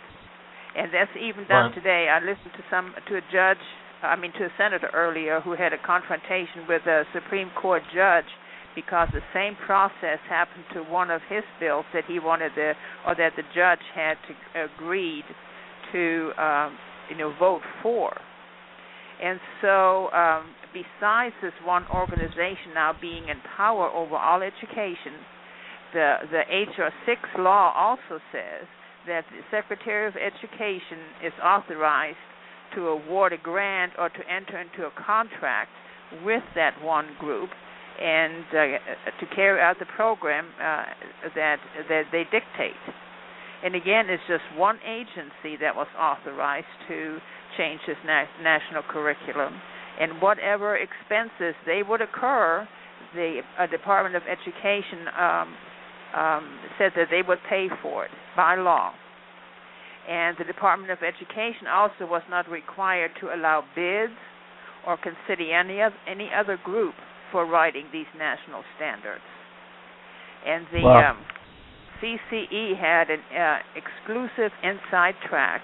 and 0.76 0.92
that's 0.92 1.12
even 1.20 1.44
done 1.48 1.66
Right. 1.66 1.74
today. 1.74 2.08
I 2.08 2.20
listened 2.20 2.52
to 2.56 2.64
some 2.70 2.94
to 3.08 3.16
a 3.16 3.20
judge, 3.32 3.60
I 4.02 4.16
mean 4.16 4.32
to 4.40 4.44
a 4.46 4.52
senator 4.56 4.88
earlier 4.94 5.40
who 5.40 5.52
had 5.52 5.72
a 5.72 5.78
confrontation 5.78 6.64
with 6.68 6.86
a 6.86 7.04
Supreme 7.12 7.50
Court 7.60 7.82
judge 7.94 8.28
because 8.74 9.08
the 9.12 9.22
same 9.32 9.54
process 9.66 10.18
happened 10.28 10.64
to 10.72 10.82
one 10.82 11.10
of 11.10 11.20
his 11.28 11.44
bills 11.60 11.84
that 11.92 12.04
he 12.06 12.18
wanted 12.18 12.52
the 12.56 12.72
or 13.06 13.14
that 13.14 13.32
the 13.36 13.44
judge 13.54 13.84
had 13.94 14.16
to 14.28 14.32
agreed 14.64 15.24
to 15.94 16.32
um, 16.36 16.76
you 17.08 17.16
know 17.16 17.32
vote 17.38 17.62
for. 17.82 18.12
And 19.22 19.38
so, 19.62 20.10
um, 20.10 20.50
besides 20.74 21.34
this 21.40 21.54
one 21.64 21.86
organization 21.94 22.74
now 22.74 22.92
being 23.00 23.28
in 23.28 23.38
power 23.56 23.88
over 23.88 24.16
all 24.16 24.42
education, 24.42 25.14
the 25.94 26.16
the 26.30 26.42
HR 26.50 26.90
six 27.06 27.20
law 27.38 27.72
also 27.72 28.20
says 28.32 28.66
that 29.06 29.24
the 29.30 29.40
Secretary 29.50 30.08
of 30.08 30.14
Education 30.16 30.98
is 31.24 31.32
authorized 31.42 32.16
to 32.74 32.88
award 32.88 33.32
a 33.32 33.38
grant 33.38 33.92
or 33.98 34.08
to 34.08 34.20
enter 34.28 34.60
into 34.60 34.86
a 34.86 34.90
contract 35.06 35.70
with 36.24 36.42
that 36.54 36.74
one 36.82 37.08
group 37.20 37.50
and 38.00 38.44
uh, 38.50 38.64
to 39.20 39.26
carry 39.34 39.60
out 39.60 39.78
the 39.78 39.86
program 39.96 40.46
uh, 40.58 40.84
that 41.34 41.58
that 41.88 42.04
they 42.10 42.24
dictate. 42.24 42.74
And 43.64 43.74
again, 43.74 44.10
it's 44.10 44.22
just 44.28 44.44
one 44.56 44.78
agency 44.86 45.56
that 45.60 45.74
was 45.74 45.86
authorized 45.98 46.66
to 46.88 47.18
change 47.56 47.80
this 47.86 47.96
na- 48.04 48.28
national 48.42 48.82
curriculum, 48.82 49.54
and 49.98 50.20
whatever 50.20 50.76
expenses 50.76 51.54
they 51.64 51.82
would 51.82 52.02
occur, 52.02 52.68
the 53.14 53.40
uh, 53.58 53.66
Department 53.66 54.16
of 54.16 54.22
Education 54.28 55.08
um, 55.18 55.56
um, 56.14 56.58
said 56.78 56.92
that 56.96 57.06
they 57.10 57.22
would 57.26 57.38
pay 57.48 57.68
for 57.80 58.04
it 58.04 58.10
by 58.36 58.56
law. 58.56 58.92
And 60.08 60.36
the 60.38 60.44
Department 60.44 60.92
of 60.92 60.98
Education 60.98 61.66
also 61.72 62.04
was 62.04 62.22
not 62.28 62.48
required 62.50 63.12
to 63.20 63.34
allow 63.34 63.64
bids 63.74 64.12
or 64.86 64.98
consider 64.98 65.50
any 65.50 65.80
other, 65.80 65.96
any 66.06 66.28
other 66.36 66.58
group 66.62 66.94
for 67.32 67.46
writing 67.46 67.86
these 67.92 68.06
national 68.18 68.62
standards. 68.76 69.24
And 70.44 70.66
the 70.70 70.82
Wow. 70.82 71.10
um, 71.12 71.24
CCE 72.02 72.78
had 72.78 73.10
an 73.10 73.20
uh, 73.36 73.58
exclusive 73.76 74.52
inside 74.62 75.14
track, 75.28 75.62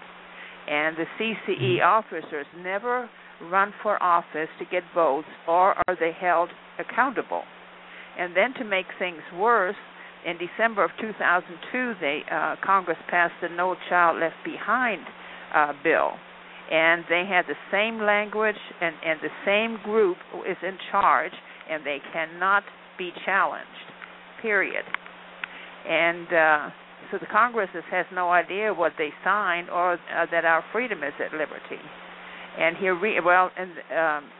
and 0.68 0.96
the 0.96 1.06
CCE 1.18 1.82
officers 1.82 2.46
never 2.58 3.08
run 3.50 3.72
for 3.82 4.02
office 4.02 4.48
to 4.58 4.64
get 4.70 4.82
votes, 4.94 5.28
or 5.48 5.74
are 5.88 5.96
they 5.98 6.12
held 6.18 6.50
accountable. 6.78 7.42
And 8.18 8.36
then 8.36 8.52
to 8.54 8.64
make 8.64 8.86
things 8.98 9.22
worse, 9.36 9.76
in 10.26 10.36
December 10.36 10.84
of 10.84 10.90
2002, 11.00 11.94
they 12.00 12.20
uh, 12.30 12.56
Congress 12.62 12.98
passed 13.08 13.32
the 13.40 13.48
No 13.48 13.74
Child 13.88 14.20
Left 14.20 14.36
Behind 14.44 15.00
uh, 15.54 15.72
bill, 15.82 16.12
and 16.70 17.04
they 17.08 17.24
had 17.28 17.46
the 17.48 17.56
same 17.72 18.02
language, 18.02 18.60
and, 18.80 18.94
and 19.04 19.18
the 19.22 19.32
same 19.46 19.82
group 19.82 20.18
is 20.48 20.58
in 20.62 20.76
charge, 20.90 21.32
and 21.70 21.84
they 21.86 21.98
cannot 22.12 22.64
be 22.98 23.10
challenged. 23.24 23.66
Period. 24.42 24.84
And 25.88 26.26
uh, 26.32 26.70
so 27.10 27.18
the 27.18 27.26
Congress 27.26 27.70
has 27.90 28.06
no 28.12 28.30
idea 28.30 28.72
what 28.72 28.92
they 28.98 29.10
signed 29.24 29.70
or 29.70 29.94
uh, 29.94 30.26
that 30.30 30.44
our 30.44 30.64
freedom 30.72 31.02
is 31.02 31.14
at 31.18 31.32
liberty. 31.32 31.82
And 32.58 32.76
here, 32.76 32.98
we, 32.98 33.20
well, 33.24 33.50
and 33.56 33.70
um, 33.70 34.30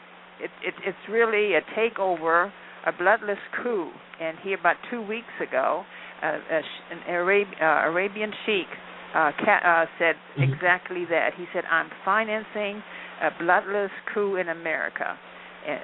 it, 0.41 0.51
it, 0.63 0.75
it's 0.85 1.09
really 1.09 1.55
a 1.55 1.63
takeover, 1.79 2.51
a 2.87 2.93
bloodless 2.93 3.39
coup. 3.63 3.91
And 4.21 4.37
here, 4.43 4.59
about 4.59 4.77
two 4.91 5.03
weeks 5.03 5.33
ago, 5.41 5.85
uh, 6.23 6.27
a, 6.27 6.61
an 6.93 7.01
Arab, 7.09 7.49
uh, 7.61 7.91
Arabian 7.91 8.33
sheik 8.45 8.67
uh, 9.15 9.33
Ca- 9.45 9.65
uh, 9.65 9.87
said 9.99 10.17
exactly 10.37 11.05
that. 11.09 11.31
He 11.37 11.47
said, 11.53 11.65
"I'm 11.71 11.91
financing 12.05 12.83
a 13.23 13.31
bloodless 13.39 13.91
coup 14.13 14.37
in 14.37 14.49
America." 14.49 15.19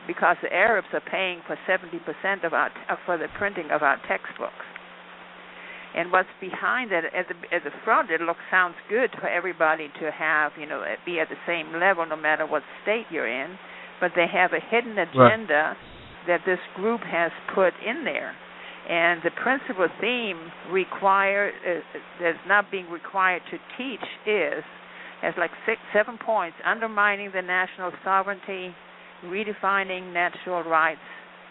Because 0.07 0.37
the 0.43 0.53
Arabs 0.53 0.89
are 0.95 1.03
paying 1.11 1.43
for 1.47 1.57
70% 1.69 2.45
of 2.45 2.55
our 2.55 2.71
for 3.05 3.19
the 3.19 3.29
printing 3.39 3.71
of 3.71 3.83
our 3.83 4.01
textbooks, 4.09 4.66
and 5.97 6.13
what's 6.13 6.29
behind 6.41 6.93
it 6.93 7.05
at 7.17 7.27
the 7.27 7.57
at 7.57 7.65
the 7.65 7.73
front, 7.83 8.11
it 8.11 8.21
looks 8.21 8.45
sounds 8.51 8.75
good 8.89 9.11
for 9.19 9.29
everybody 9.29 9.89
to 10.01 10.11
have, 10.13 10.53
you 10.61 10.67
know, 10.67 10.85
be 11.07 11.19
at 11.21 11.29
the 11.29 11.41
same 11.47 11.81
level 11.81 12.05
no 12.07 12.17
matter 12.17 12.47
what 12.47 12.63
state 12.83 13.07
you're 13.11 13.27
in, 13.27 13.57
but 13.99 14.13
they 14.15 14.27
have 14.31 14.53
a 14.53 14.61
hidden 14.61 14.99
agenda 14.99 15.75
that 16.27 16.41
this 16.45 16.59
group 16.75 17.01
has 17.01 17.33
put 17.55 17.73
in 17.85 18.05
there. 18.05 18.35
And 18.89 19.21
the 19.25 19.31
principal 19.43 19.89
theme 20.01 20.39
required 20.71 21.55
uh, 21.67 21.81
that's 22.21 22.39
not 22.47 22.71
being 22.71 22.89
required 22.91 23.43
to 23.51 23.59
teach 23.79 24.05
is 24.27 24.63
has 25.23 25.35
like 25.39 25.51
six 25.65 25.81
seven 25.95 26.19
points 26.19 26.57
undermining 26.65 27.31
the 27.35 27.43
national 27.43 27.91
sovereignty, 28.05 28.75
redefining 29.25 30.13
natural 30.13 30.63
rights, 30.63 31.01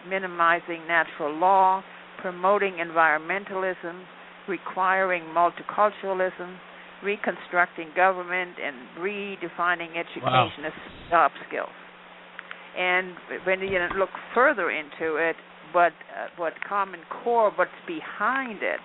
minimizing 0.08 0.86
natural 0.88 1.36
law, 1.36 1.84
promoting 2.22 2.74
environmentalism, 2.74 4.06
requiring 4.48 5.24
multiculturalism, 5.24 6.58
reconstructing 7.04 7.90
government, 7.96 8.56
and 8.64 8.76
redefining 9.00 9.98
education 9.98 10.66
as 10.66 10.74
job 11.10 11.32
skills. 11.48 11.70
And 12.78 13.16
when 13.46 13.62
you 13.62 13.80
look 13.98 14.10
further 14.34 14.70
into 14.70 15.16
it, 15.16 15.36
what 15.72 15.92
uh, 15.92 16.28
what 16.38 16.54
Common 16.68 17.02
Core, 17.10 17.52
what's 17.56 17.72
behind 17.88 18.60
it, 18.62 18.80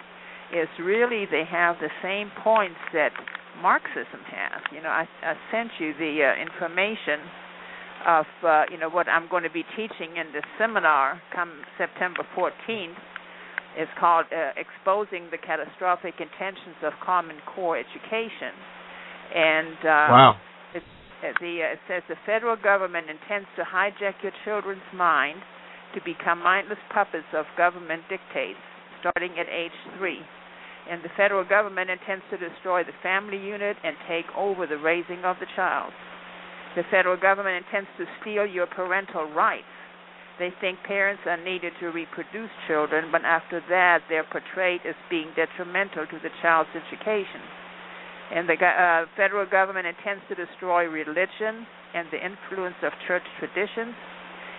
is 0.54 0.68
really 0.78 1.26
they 1.30 1.44
have 1.48 1.76
the 1.80 1.90
same 2.02 2.30
points 2.42 2.78
that 2.92 3.10
Marxism 3.60 4.22
has. 4.26 4.62
You 4.72 4.82
know, 4.82 4.88
I, 4.88 5.06
I 5.22 5.34
sent 5.50 5.70
you 5.78 5.92
the 5.98 6.32
uh, 6.32 6.40
information 6.40 7.20
of 8.06 8.26
uh, 8.44 8.62
you 8.70 8.78
know 8.78 8.88
what 8.88 9.08
I'm 9.08 9.28
going 9.28 9.42
to 9.42 9.50
be 9.50 9.64
teaching 9.76 10.16
in 10.16 10.32
the 10.32 10.42
seminar 10.58 11.20
come 11.34 11.62
September 11.78 12.24
14th. 12.36 12.96
It's 13.76 13.90
called 13.98 14.26
uh, 14.32 14.52
"Exposing 14.58 15.28
the 15.30 15.38
Catastrophic 15.38 16.14
Intentions 16.18 16.76
of 16.82 16.92
Common 17.04 17.36
Core 17.54 17.78
Education," 17.78 18.54
and 19.34 19.78
uh, 19.86 20.10
Wow. 20.10 20.32
it, 20.74 20.82
the, 21.40 21.54
uh, 21.62 21.74
it 21.76 21.80
says 21.86 22.02
the 22.08 22.18
federal 22.26 22.56
government 22.56 23.06
intends 23.08 23.46
to 23.56 23.62
hijack 23.62 24.22
your 24.22 24.32
children's 24.44 24.86
mind 24.94 25.38
to 25.94 26.00
become 26.04 26.42
mindless 26.42 26.78
puppets 26.92 27.26
of 27.34 27.46
government 27.56 28.02
dictates, 28.08 28.58
starting 29.00 29.38
at 29.38 29.46
age 29.50 29.74
three. 29.98 30.20
And 30.90 31.02
the 31.02 31.10
federal 31.16 31.44
government 31.44 31.90
intends 31.90 32.24
to 32.30 32.36
destroy 32.38 32.82
the 32.82 32.96
family 33.02 33.38
unit 33.38 33.76
and 33.84 33.94
take 34.08 34.26
over 34.36 34.66
the 34.66 34.78
raising 34.78 35.22
of 35.24 35.36
the 35.38 35.46
child. 35.54 35.92
The 36.74 36.82
federal 36.90 37.16
government 37.16 37.64
intends 37.66 37.88
to 37.98 38.06
steal 38.20 38.46
your 38.46 38.66
parental 38.66 39.30
rights. 39.30 39.69
They 40.40 40.48
think 40.58 40.80
parents 40.88 41.20
are 41.26 41.36
needed 41.36 41.76
to 41.80 41.92
reproduce 41.92 42.48
children, 42.66 43.12
but 43.12 43.28
after 43.28 43.60
that, 43.68 44.00
they're 44.08 44.24
portrayed 44.24 44.80
as 44.88 44.96
being 45.10 45.28
detrimental 45.36 46.06
to 46.08 46.18
the 46.24 46.32
child's 46.40 46.72
education. 46.72 47.44
And 48.32 48.48
the 48.48 48.56
uh, 48.56 49.04
federal 49.20 49.44
government 49.44 49.86
intends 49.86 50.24
to 50.32 50.34
destroy 50.34 50.88
religion 50.88 51.68
and 51.92 52.08
the 52.08 52.24
influence 52.24 52.80
of 52.82 52.92
church 53.06 53.26
traditions. 53.38 53.92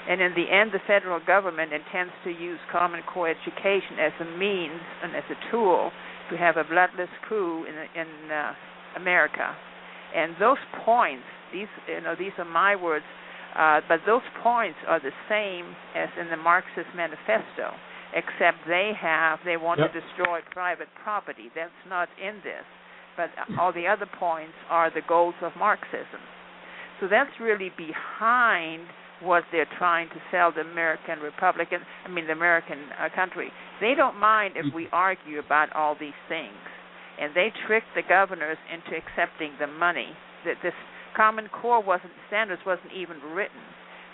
And 0.07 0.21
in 0.21 0.33
the 0.37 0.45
end, 0.53 0.69
the 0.71 0.85
federal 0.85 1.19
government 1.19 1.73
intends 1.73 2.13
to 2.25 2.29
use 2.29 2.59
Common 2.71 3.01
Core 3.01 3.29
education 3.29 3.97
as 3.97 4.13
a 4.21 4.37
means 4.37 4.81
and 5.01 5.15
as 5.15 5.25
a 5.33 5.37
tool 5.49 5.89
to 6.29 6.37
have 6.37 6.57
a 6.57 6.63
bloodless 6.63 7.09
coup 7.27 7.65
in, 7.65 7.73
in 7.99 8.29
uh, 8.29 8.53
America. 8.97 9.55
And 10.13 10.35
those 10.39 10.61
points, 10.85 11.25
these 11.51 11.71
you 11.87 12.01
know, 12.01 12.13
these 12.13 12.33
are 12.37 12.45
my 12.45 12.75
words, 12.75 13.05
uh, 13.57 13.81
but 13.87 13.99
those 14.05 14.21
points 14.43 14.77
are 14.87 14.99
the 14.99 15.11
same 15.29 15.75
as 15.95 16.09
in 16.19 16.29
the 16.29 16.37
Marxist 16.37 16.87
Manifesto, 16.95 17.73
except 18.15 18.57
they 18.67 18.91
have 18.99 19.39
they 19.45 19.57
want 19.57 19.79
Yep. 19.79 19.93
to 19.93 20.01
destroy 20.01 20.39
private 20.51 20.87
property. 21.03 21.51
That's 21.55 21.71
not 21.87 22.09
in 22.21 22.35
this, 22.43 22.65
but 23.17 23.29
all 23.59 23.71
the 23.73 23.87
other 23.87 24.05
points 24.19 24.55
are 24.69 24.89
the 24.89 25.01
goals 25.07 25.35
of 25.41 25.51
Marxism. 25.57 26.21
So 26.99 27.07
that's 27.07 27.31
really 27.39 27.71
behind 27.77 28.87
what 29.21 29.43
they're 29.51 29.69
trying 29.77 30.09
to 30.09 30.19
sell 30.31 30.51
the 30.51 30.61
American 30.61 31.19
Republican, 31.19 31.81
I 32.05 32.09
mean 32.09 32.25
the 32.27 32.33
American 32.33 32.79
uh, 32.99 33.09
country. 33.13 33.51
They 33.79 33.93
don't 33.95 34.17
mind 34.17 34.53
if 34.55 34.73
we 34.73 34.87
argue 34.91 35.39
about 35.39 35.71
all 35.73 35.95
these 35.99 36.17
things, 36.27 36.57
and 37.19 37.33
they 37.35 37.51
trick 37.67 37.83
the 37.95 38.01
governors 38.07 38.57
into 38.71 38.97
accepting 38.97 39.51
the 39.59 39.67
money. 39.67 40.09
That 40.45 40.55
this 40.63 40.73
Common 41.15 41.47
Core 41.49 41.83
wasn't 41.83 42.13
standards 42.27 42.61
wasn't 42.65 42.93
even 42.93 43.17
written 43.33 43.59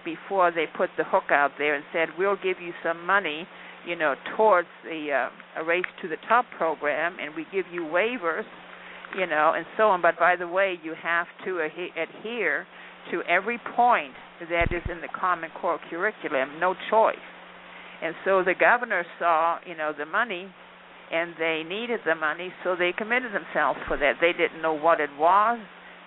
before 0.06 0.52
they 0.52 0.66
put 0.78 0.90
the 0.98 1.04
hook 1.04 1.32
out 1.32 1.52
there 1.58 1.76
and 1.76 1.84
said 1.92 2.10
we'll 2.18 2.38
give 2.38 2.62
you 2.62 2.72
some 2.84 3.06
money, 3.06 3.48
you 3.86 3.96
know, 3.96 4.16
towards 4.36 4.68
the 4.84 5.12
uh, 5.12 5.62
a 5.62 5.66
race 5.66 5.86
to 6.02 6.08
the 6.08 6.18
top 6.28 6.46
program, 6.58 7.18
and 7.22 7.36
we 7.36 7.46
give 7.52 7.66
you 7.72 7.82
waivers, 7.82 8.46
you 9.18 9.28
know, 9.28 9.54
and 9.56 9.66
so 9.76 9.90
on. 9.90 10.02
But 10.02 10.18
by 10.18 10.36
the 10.36 10.48
way, 10.48 10.78
you 10.84 10.94
have 11.02 11.28
to 11.46 11.60
adhere 11.60 12.66
to 13.12 13.22
every 13.24 13.60
point 13.76 14.14
that 14.50 14.72
is 14.72 14.84
in 14.92 15.02
the 15.02 15.08
Common 15.20 15.50
Core 15.60 15.80
curriculum, 15.90 16.60
no 16.60 16.76
choice. 16.90 17.16
And 18.02 18.14
so 18.24 18.44
the 18.44 18.54
governor 18.54 19.04
saw, 19.18 19.58
you 19.66 19.76
know, 19.76 19.92
the 19.98 20.06
money, 20.06 20.48
and 21.12 21.34
they 21.40 21.64
needed 21.68 22.02
the 22.06 22.16
money, 22.16 22.54
so 22.64 22.76
they 22.78 22.92
committed 22.96 23.32
themselves 23.34 23.80
for 23.88 23.98
that. 23.98 24.16
They 24.22 24.34
didn't 24.34 24.62
know 24.62 24.74
what 24.74 25.00
it 25.00 25.10
was. 25.18 25.60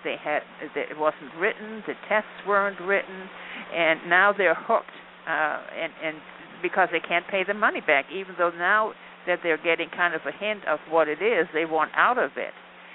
They 0.03 0.15
had 0.21 0.41
it 0.75 0.97
wasn't 0.97 1.33
written. 1.39 1.83
The 1.87 1.93
tests 2.09 2.29
weren't 2.47 2.79
written, 2.81 3.29
and 3.73 4.09
now 4.09 4.33
they're 4.35 4.55
hooked. 4.55 4.95
Uh, 5.27 5.61
and 5.77 5.93
and 6.03 6.17
because 6.61 6.89
they 6.91 6.99
can't 6.99 7.27
pay 7.27 7.43
the 7.45 7.53
money 7.53 7.81
back, 7.81 8.05
even 8.13 8.35
though 8.37 8.51
now 8.51 8.93
that 9.27 9.39
they're 9.43 9.61
getting 9.61 9.89
kind 9.89 10.15
of 10.15 10.21
a 10.25 10.31
hint 10.31 10.65
of 10.67 10.79
what 10.89 11.07
it 11.07 11.21
is, 11.21 11.47
they 11.53 11.65
want 11.65 11.91
out 11.95 12.17
of 12.17 12.31
it. 12.37 12.53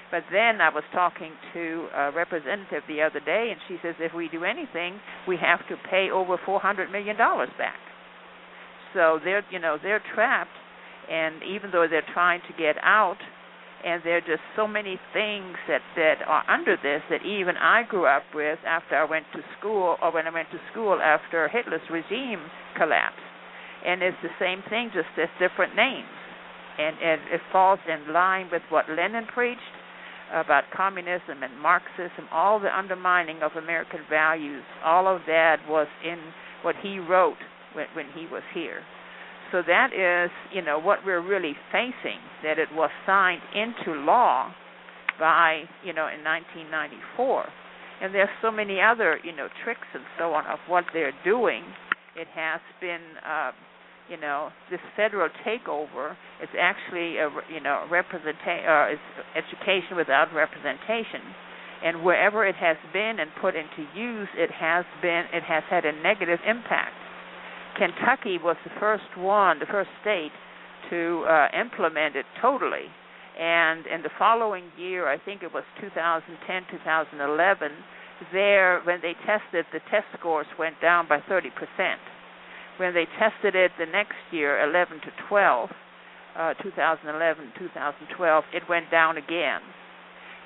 But 0.09 0.23
then 0.31 0.61
I 0.61 0.69
was 0.69 0.83
talking 0.93 1.31
to 1.53 1.87
a 1.93 2.11
representative 2.11 2.83
the 2.87 3.01
other 3.01 3.19
day, 3.19 3.51
and 3.51 3.59
she 3.67 3.77
says 3.83 3.95
if 3.99 4.13
we 4.13 4.29
do 4.29 4.43
anything, 4.45 4.99
we 5.27 5.37
have 5.37 5.59
to 5.67 5.75
pay 5.89 6.09
over 6.11 6.37
four 6.45 6.59
hundred 6.59 6.91
million 6.91 7.17
dollars 7.17 7.49
back. 7.57 7.79
So 8.93 9.19
they're 9.23 9.43
you 9.51 9.59
know 9.59 9.77
they're 9.81 10.03
trapped, 10.15 10.55
and 11.11 11.43
even 11.43 11.71
though 11.71 11.87
they're 11.89 12.07
trying 12.13 12.41
to 12.47 12.53
get 12.57 12.75
out, 12.81 13.17
and 13.85 14.01
there 14.03 14.17
are 14.17 14.21
just 14.21 14.41
so 14.55 14.67
many 14.67 14.99
things 15.13 15.55
that 15.67 15.81
that 15.95 16.25
are 16.25 16.43
under 16.49 16.75
this 16.77 17.01
that 17.09 17.25
even 17.25 17.57
I 17.57 17.83
grew 17.83 18.05
up 18.05 18.23
with 18.33 18.59
after 18.65 18.95
I 18.95 19.05
went 19.05 19.25
to 19.33 19.41
school, 19.59 19.97
or 20.01 20.11
when 20.11 20.27
I 20.27 20.33
went 20.33 20.49
to 20.51 20.59
school 20.71 20.99
after 21.01 21.47
Hitler's 21.47 21.85
regime 21.91 22.41
collapsed. 22.75 23.21
And 23.85 24.01
it's 24.01 24.17
the 24.23 24.33
same 24.39 24.63
thing, 24.69 24.89
just 24.93 25.13
as 25.21 25.29
different 25.39 25.75
names, 25.75 26.09
and 26.79 26.97
and 26.97 27.21
it 27.31 27.41
falls 27.51 27.79
in 27.87 28.11
line 28.11 28.49
with 28.51 28.63
what 28.69 28.89
Lenin 28.89 29.25
preached 29.33 29.61
about 30.33 30.65
communism 30.75 31.43
and 31.43 31.57
Marxism, 31.59 32.27
all 32.31 32.59
the 32.59 32.75
undermining 32.75 33.41
of 33.41 33.51
American 33.55 34.01
values, 34.09 34.63
all 34.83 35.07
of 35.07 35.21
that 35.27 35.57
was 35.69 35.87
in 36.03 36.19
what 36.63 36.75
he 36.81 36.99
wrote 36.99 37.37
when, 37.73 37.85
when 37.93 38.07
he 38.13 38.27
was 38.27 38.43
here. 38.53 38.81
So 39.51 39.61
that 39.65 39.93
is, 39.93 40.31
you 40.53 40.61
know, 40.61 40.79
what 40.79 40.99
we're 41.05 41.25
really 41.25 41.55
facing, 41.71 42.19
that 42.43 42.59
it 42.59 42.67
was 42.73 42.89
signed 43.05 43.41
into 43.55 43.99
law 43.99 44.51
by, 45.19 45.63
you 45.83 45.93
know, 45.93 46.07
in 46.07 46.23
1994. 46.23 47.45
And 48.01 48.13
there's 48.13 48.29
so 48.41 48.51
many 48.51 48.79
other, 48.81 49.19
you 49.23 49.35
know, 49.35 49.47
tricks 49.63 49.87
and 49.93 50.03
so 50.17 50.33
on 50.33 50.45
of 50.45 50.59
what 50.67 50.85
they're 50.93 51.15
doing. 51.23 51.63
It 52.15 52.27
has 52.35 52.61
been, 52.79 53.01
uh, 53.25 53.51
you 54.09 54.19
know, 54.19 54.49
this 54.69 54.79
federal 54.95 55.29
takeover 55.45 56.11
is 56.41 56.49
actually 56.59 57.17
a, 57.17 57.29
you 57.51 57.59
know, 57.61 57.87
representation, 57.89 58.67
uh, 58.67 58.93
is 58.93 58.99
education 59.35 59.97
without 59.97 60.33
representation. 60.33 61.21
And 61.83 62.03
wherever 62.03 62.45
it 62.45 62.55
has 62.55 62.77
been 62.91 63.17
and 63.19 63.29
put 63.39 63.55
into 63.55 63.85
use, 63.95 64.29
it 64.35 64.51
has 64.51 64.85
been, 65.01 65.25
it 65.33 65.43
has 65.43 65.63
had 65.69 65.85
a 65.85 65.91
negative 66.01 66.39
impact. 66.45 66.95
Kentucky 67.77 68.37
was 68.41 68.57
the 68.63 68.71
first 68.79 69.15
one, 69.15 69.59
the 69.59 69.65
first 69.65 69.89
state 70.01 70.31
to 70.89 71.25
uh, 71.29 71.47
implement 71.53 72.15
it 72.15 72.25
totally. 72.41 72.89
And 73.37 73.85
in 73.85 74.01
the 74.01 74.09
following 74.17 74.65
year, 74.77 75.07
I 75.07 75.17
think 75.19 75.43
it 75.43 75.53
was 75.53 75.63
2010, 75.79 76.25
2011, 76.71 77.71
there, 78.33 78.81
when 78.83 78.99
they 79.01 79.13
tested, 79.25 79.65
the 79.71 79.79
test 79.91 80.09
scores 80.17 80.47
went 80.57 80.81
down 80.81 81.07
by 81.07 81.19
30%. 81.29 81.51
When 82.77 82.93
they 82.93 83.05
tested 83.19 83.53
it 83.53 83.71
the 83.77 83.85
next 83.85 84.17
year, 84.31 84.59
11 84.67 85.01
to 85.01 85.11
12, 85.29 85.69
uh, 86.35 86.53
2011, 86.55 87.53
2012, 87.59 88.43
it 88.53 88.63
went 88.67 88.89
down 88.89 89.17
again. 89.17 89.61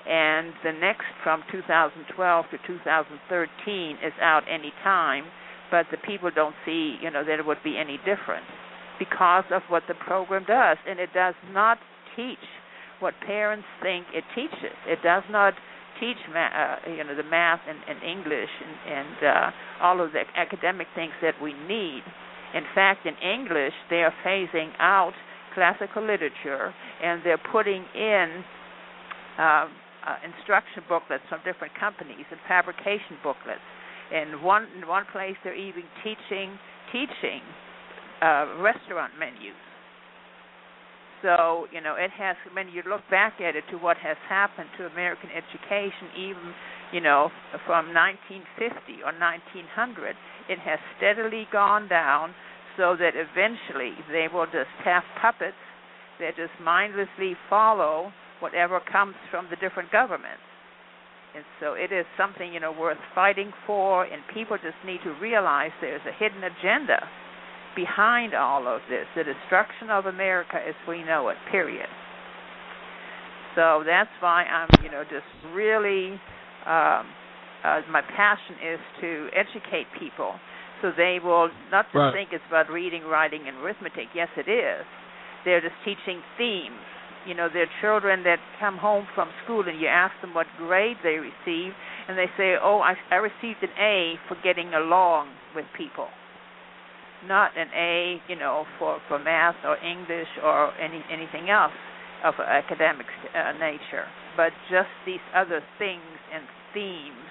And 0.08 0.52
the 0.64 0.74
next 0.74 1.08
from 1.24 1.44
2012 1.52 2.46
to 2.52 2.58
2013 2.68 3.98
is 4.04 4.14
out 4.20 4.44
any 4.50 4.74
time 4.84 5.26
but 5.72 5.88
the 5.90 5.98
people 5.98 6.30
don't 6.34 6.56
see, 6.66 6.98
you 7.02 7.10
know, 7.10 7.24
that 7.24 7.40
it 7.40 7.46
would 7.46 7.64
be 7.64 7.78
any 7.78 7.98
different 8.00 8.46
because 9.00 9.46
of 9.52 9.64
what 9.70 9.84
the 9.88 9.96
program 9.96 10.44
does, 10.46 10.78
and 10.88 11.00
it 11.00 11.10
does 11.14 11.34
not 11.52 11.80
teach 12.16 12.38
what 13.00 13.16
parents 13.26 13.66
think 13.82 14.06
it 14.14 14.24
teaches. 14.36 14.78
It 14.86 15.00
does 15.02 15.24
not 15.32 15.54
teach 16.00 16.18
ma- 16.32 16.54
uh, 16.54 16.90
you 16.90 17.04
know 17.04 17.16
the 17.16 17.24
math 17.24 17.62
and, 17.68 17.80
and 17.90 18.04
English 18.04 18.50
and, 18.62 18.94
and 18.94 19.18
uh, 19.24 19.52
all 19.82 20.02
of 20.02 20.12
the 20.12 20.22
academic 20.36 20.88
things 20.94 21.14
that 21.22 21.34
we 21.42 21.54
need. 21.54 22.04
In 22.54 22.64
fact, 22.76 23.06
in 23.06 23.16
English, 23.18 23.74
they 23.90 24.04
are 24.04 24.14
phasing 24.26 24.70
out 24.80 25.14
classical 25.54 26.04
literature 26.06 26.74
and 27.04 27.22
they're 27.24 27.42
putting 27.52 27.84
in 27.96 28.44
uh, 29.38 29.42
uh, 29.42 29.68
instruction 30.26 30.84
booklets 30.90 31.24
from 31.30 31.40
different 31.46 31.74
companies 31.80 32.26
and 32.30 32.40
fabrication 32.48 33.18
booklets. 33.24 33.62
In 34.12 34.44
one 34.44 34.68
in 34.78 34.88
one 34.88 35.06
place, 35.12 35.36
they're 35.44 35.56
even 35.56 35.84
teaching 36.04 36.58
teaching 36.92 37.42
uh, 38.22 38.60
restaurant 38.60 39.14
menus. 39.18 39.56
So 41.22 41.68
you 41.72 41.82
know, 41.82 41.96
it 41.96 42.12
has. 42.12 42.36
When 42.54 42.70
you 42.70 42.84
look 42.90 43.02
back 43.10 43.40
at 43.40 43.56
it, 43.56 43.64
to 43.72 43.78
what 43.78 43.98
has 43.98 44.18
happened 44.28 44.70
to 44.78 44.86
American 44.88 45.30
education, 45.30 46.12
even 46.18 46.54
you 46.92 47.00
know, 47.00 47.32
from 47.66 47.94
1950 47.96 49.00
or 49.08 49.16
1900, 49.16 50.16
it 50.50 50.60
has 50.60 50.80
steadily 50.98 51.48
gone 51.52 51.88
down, 51.88 52.36
so 52.76 52.98
that 53.00 53.14
eventually 53.16 53.96
they 54.12 54.28
will 54.32 54.46
just 54.46 54.76
have 54.84 55.04
puppets 55.22 55.56
that 56.20 56.36
just 56.36 56.52
mindlessly 56.62 57.36
follow 57.50 58.12
whatever 58.40 58.82
comes 58.92 59.16
from 59.30 59.48
the 59.50 59.56
different 59.56 59.92
governments. 59.92 60.51
And 61.36 61.46
so 61.60 61.74
it 61.74 61.92
is 61.92 62.06
something, 62.18 62.54
you 62.54 62.60
know, 62.60 62.72
worth 62.74 62.98
fighting 63.16 63.52
for 63.66 64.04
and 64.04 64.22
people 64.34 64.58
just 64.58 64.76
need 64.86 65.00
to 65.04 65.12
realize 65.22 65.72
there's 65.80 66.02
a 66.08 66.12
hidden 66.18 66.44
agenda 66.44 67.08
behind 67.76 68.34
all 68.34 68.68
of 68.68 68.82
this, 68.90 69.06
the 69.16 69.24
destruction 69.24 69.90
of 69.90 70.06
America 70.06 70.56
as 70.60 70.76
we 70.88 71.04
know 71.04 71.30
it, 71.30 71.38
period. 71.50 71.88
So 73.56 73.84
that's 73.86 74.10
why 74.20 74.44
I'm, 74.44 74.70
you 74.84 74.92
know, 74.92 75.04
just 75.04 75.28
really 75.54 76.20
um 76.66 77.08
uh, 77.64 77.80
my 77.92 78.02
passion 78.02 78.56
is 78.74 78.80
to 79.02 79.30
educate 79.38 79.86
people 80.00 80.34
so 80.82 80.92
they 80.98 81.20
will 81.24 81.50
not 81.72 81.86
just 81.94 81.96
Right. 81.96 82.14
think 82.14 82.34
it's 82.34 82.44
about 82.48 82.70
reading, 82.70 83.04
writing, 83.06 83.48
and 83.48 83.58
arithmetic. 83.58 84.08
Yes, 84.16 84.30
it 84.36 84.50
is. 84.50 84.84
They're 85.46 85.62
just 85.62 85.76
teaching 85.86 86.22
themes. 86.38 86.82
You 87.28 87.36
know, 87.36 87.50
there 87.52 87.64
are 87.64 87.76
children 87.82 88.24
that 88.24 88.40
come 88.60 88.78
home 88.78 89.06
from 89.14 89.30
school 89.44 89.68
and 89.68 89.80
you 89.80 89.88
ask 89.88 90.14
them 90.22 90.34
what 90.34 90.48
grade 90.58 90.98
they 91.04 91.18
received, 91.22 91.76
and 92.08 92.18
they 92.18 92.28
say, 92.38 92.56
"Oh, 92.62 92.80
I, 92.80 92.96
I 93.12 93.18
received 93.18 93.62
an 93.62 93.70
A 93.80 94.16
for 94.28 94.36
getting 94.44 94.74
along 94.74 95.30
with 95.56 95.66
people." 95.78 96.08
Not 97.28 97.56
an 97.56 97.68
A, 97.78 98.18
you 98.28 98.36
know, 98.36 98.66
for 98.80 99.00
for 99.08 99.20
math 99.20 99.56
or 99.64 99.78
English 99.78 100.30
or 100.44 100.74
any 100.80 101.04
anything 101.12 101.50
else 101.50 101.74
of 102.24 102.34
academic 102.40 103.06
uh, 103.36 103.52
nature, 103.54 104.06
but 104.36 104.52
just 104.70 104.90
these 105.06 105.22
other 105.36 105.62
things 105.78 106.02
and 106.34 106.44
themes 106.74 107.30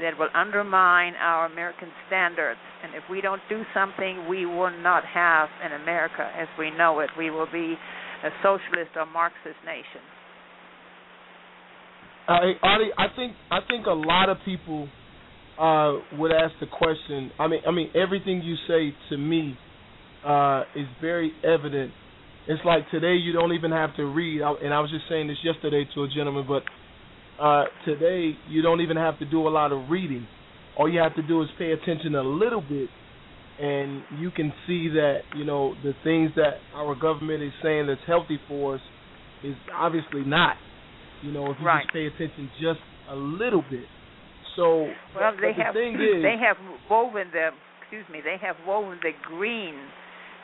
that 0.00 0.18
will 0.18 0.28
undermine 0.34 1.14
our 1.16 1.46
American 1.46 1.88
standards. 2.06 2.60
And 2.84 2.94
if 2.94 3.02
we 3.10 3.20
don't 3.20 3.40
do 3.48 3.62
something, 3.72 4.28
we 4.28 4.44
will 4.44 4.72
not 4.82 5.04
have 5.04 5.48
an 5.62 5.72
America 5.72 6.30
as 6.36 6.48
we 6.58 6.70
know 6.70 7.00
it. 7.00 7.10
We 7.16 7.30
will 7.30 7.48
be 7.50 7.76
a 8.26 8.30
socialist 8.42 8.90
or 8.96 9.06
Marxist 9.06 9.60
nation. 9.64 10.02
I, 12.28 12.52
Artie, 12.62 12.90
I 12.98 13.06
think 13.14 13.32
I 13.50 13.60
think 13.68 13.86
a 13.86 13.94
lot 13.94 14.28
of 14.28 14.38
people 14.44 14.88
uh, 15.58 16.18
would 16.18 16.32
ask 16.32 16.54
the 16.60 16.66
question. 16.66 17.30
I 17.38 17.46
mean, 17.46 17.60
I 17.66 17.70
mean, 17.70 17.90
everything 17.94 18.42
you 18.42 18.56
say 18.66 18.92
to 19.10 19.16
me 19.16 19.56
uh, 20.26 20.62
is 20.74 20.86
very 21.00 21.32
evident. 21.44 21.92
It's 22.48 22.64
like 22.64 22.90
today 22.90 23.14
you 23.14 23.32
don't 23.32 23.52
even 23.52 23.70
have 23.70 23.94
to 23.96 24.04
read. 24.04 24.40
And 24.40 24.74
I 24.74 24.80
was 24.80 24.90
just 24.90 25.04
saying 25.08 25.28
this 25.28 25.38
yesterday 25.42 25.86
to 25.94 26.02
a 26.02 26.08
gentleman, 26.08 26.46
but 26.46 26.62
uh, 27.42 27.64
today 27.84 28.32
you 28.48 28.62
don't 28.62 28.80
even 28.80 28.96
have 28.96 29.18
to 29.20 29.24
do 29.24 29.46
a 29.46 29.50
lot 29.50 29.72
of 29.72 29.88
reading. 29.88 30.26
All 30.76 30.90
you 30.92 31.00
have 31.00 31.14
to 31.16 31.22
do 31.22 31.42
is 31.42 31.48
pay 31.58 31.72
attention 31.72 32.14
a 32.14 32.22
little 32.22 32.60
bit, 32.60 32.88
and 33.60 34.02
you 34.20 34.30
can 34.30 34.52
see 34.66 34.88
that 34.88 35.20
you 35.34 35.44
know 35.44 35.74
the 35.82 35.92
things 36.04 36.30
that 36.36 36.54
our 36.74 36.94
government 36.94 37.42
is 37.42 37.52
saying 37.62 37.86
that's 37.86 38.00
healthy 38.06 38.38
for 38.48 38.74
us 38.76 38.80
is 39.44 39.54
obviously 39.74 40.22
not. 40.24 40.56
You 41.22 41.32
know, 41.32 41.50
if 41.50 41.56
you 41.60 41.66
Right. 41.66 41.82
just 41.84 41.92
pay 41.94 42.06
attention 42.06 42.50
just 42.60 42.80
a 43.10 43.16
little 43.16 43.62
bit. 43.70 43.86
So, 44.56 44.88
Well, 45.14 45.32
they 45.40 45.52
the 45.56 45.62
have 45.64 45.74
thing 45.74 45.94
is, 46.00 46.22
they 46.22 46.36
have 46.40 46.56
woven 46.90 47.28
the 47.32 47.50
excuse 47.80 48.04
me 48.12 48.20
they 48.20 48.36
have 48.40 48.56
woven 48.66 48.98
the 49.02 49.12
green, 49.22 49.74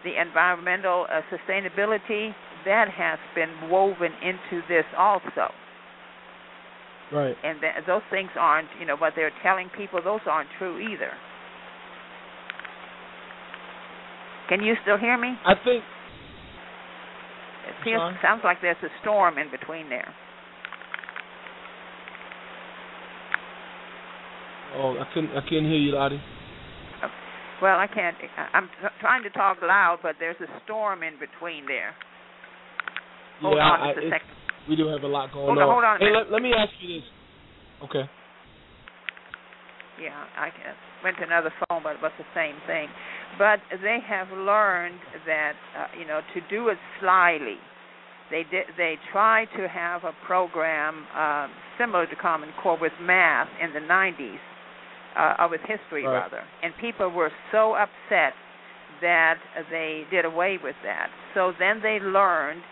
the 0.04 0.20
environmental 0.20 1.06
uh, 1.10 1.20
sustainability 1.32 2.32
that 2.64 2.88
has 2.88 3.18
been 3.34 3.68
woven 3.70 4.12
into 4.22 4.62
this 4.68 4.84
also. 4.96 5.52
right. 7.12 7.36
And 7.44 7.60
th- 7.60 7.84
those 7.86 8.02
things 8.10 8.30
aren't 8.38 8.68
you 8.80 8.86
know 8.86 8.96
what 8.96 9.12
they're 9.16 9.32
telling 9.42 9.68
people 9.76 10.00
those 10.02 10.20
aren't 10.26 10.48
true 10.58 10.78
either. 10.78 11.12
Can 14.52 14.60
you 14.60 14.74
still 14.84 14.98
hear 14.98 15.16
me? 15.16 15.32
I 15.48 15.54
think 15.64 15.80
It 17.64 17.74
feels, 17.88 18.04
sorry? 18.04 18.16
sounds 18.20 18.42
like 18.44 18.58
there's 18.60 18.76
a 18.84 18.92
storm 19.00 19.38
in 19.38 19.48
between 19.48 19.88
there. 19.88 20.12
Oh, 24.76 25.00
I 25.00 25.08
couldn't. 25.14 25.30
I 25.32 25.40
couldn't 25.48 25.72
hear 25.72 25.80
you, 25.80 25.92
Lottie. 25.92 26.20
Well, 27.62 27.78
I 27.78 27.86
can't. 27.86 28.14
I'm 28.52 28.68
tr- 28.78 28.92
trying 29.00 29.22
to 29.22 29.30
talk 29.30 29.56
loud, 29.62 30.00
but 30.02 30.16
there's 30.20 30.36
a 30.42 30.52
storm 30.66 31.02
in 31.02 31.14
between 31.14 31.64
there. 31.66 31.94
Hold 33.40 33.56
yeah, 33.56 33.62
on 33.62 33.80
I, 33.80 33.94
just 33.94 34.06
a 34.06 34.10
second. 34.10 34.36
we 34.68 34.76
do 34.76 34.86
have 34.88 35.02
a 35.02 35.08
lot 35.08 35.32
going 35.32 35.46
Hold 35.46 35.58
on, 35.58 35.64
on. 35.64 35.72
hold 35.72 35.84
on 35.84 35.96
Hey, 35.98 36.12
let, 36.12 36.30
let 36.30 36.42
me 36.42 36.52
ask 36.52 36.72
you 36.80 37.00
this. 37.00 37.08
Okay. 37.88 38.04
Yeah, 39.96 40.24
I 40.36 40.50
went 41.02 41.16
to 41.18 41.24
another 41.24 41.52
phone, 41.68 41.82
but 41.82 41.96
it 41.96 42.02
was 42.02 42.12
the 42.18 42.28
same 42.34 42.56
thing. 42.66 42.88
But 43.38 43.60
they 43.82 43.98
have 44.06 44.28
learned 44.30 45.00
that 45.26 45.54
uh, 45.76 45.86
you 45.98 46.06
know 46.06 46.20
to 46.34 46.40
do 46.50 46.68
it 46.68 46.78
slyly. 47.00 47.56
They 48.30 48.44
did. 48.50 48.64
They 48.76 48.96
tried 49.10 49.48
to 49.56 49.68
have 49.68 50.04
a 50.04 50.12
program 50.26 51.04
um, 51.16 51.50
similar 51.78 52.06
to 52.06 52.16
Common 52.16 52.50
Core 52.62 52.78
with 52.80 52.92
math 53.00 53.48
in 53.62 53.72
the 53.72 53.80
90s, 53.80 54.36
uh, 55.18 55.34
or 55.42 55.48
with 55.50 55.60
history 55.62 56.04
Right. 56.06 56.20
rather, 56.20 56.42
and 56.62 56.72
people 56.80 57.10
were 57.10 57.30
so 57.50 57.74
upset 57.74 58.32
that 59.00 59.38
they 59.70 60.04
did 60.10 60.24
away 60.24 60.58
with 60.62 60.76
that. 60.84 61.08
So 61.34 61.52
then 61.58 61.80
they 61.82 61.98
learned, 62.00 62.62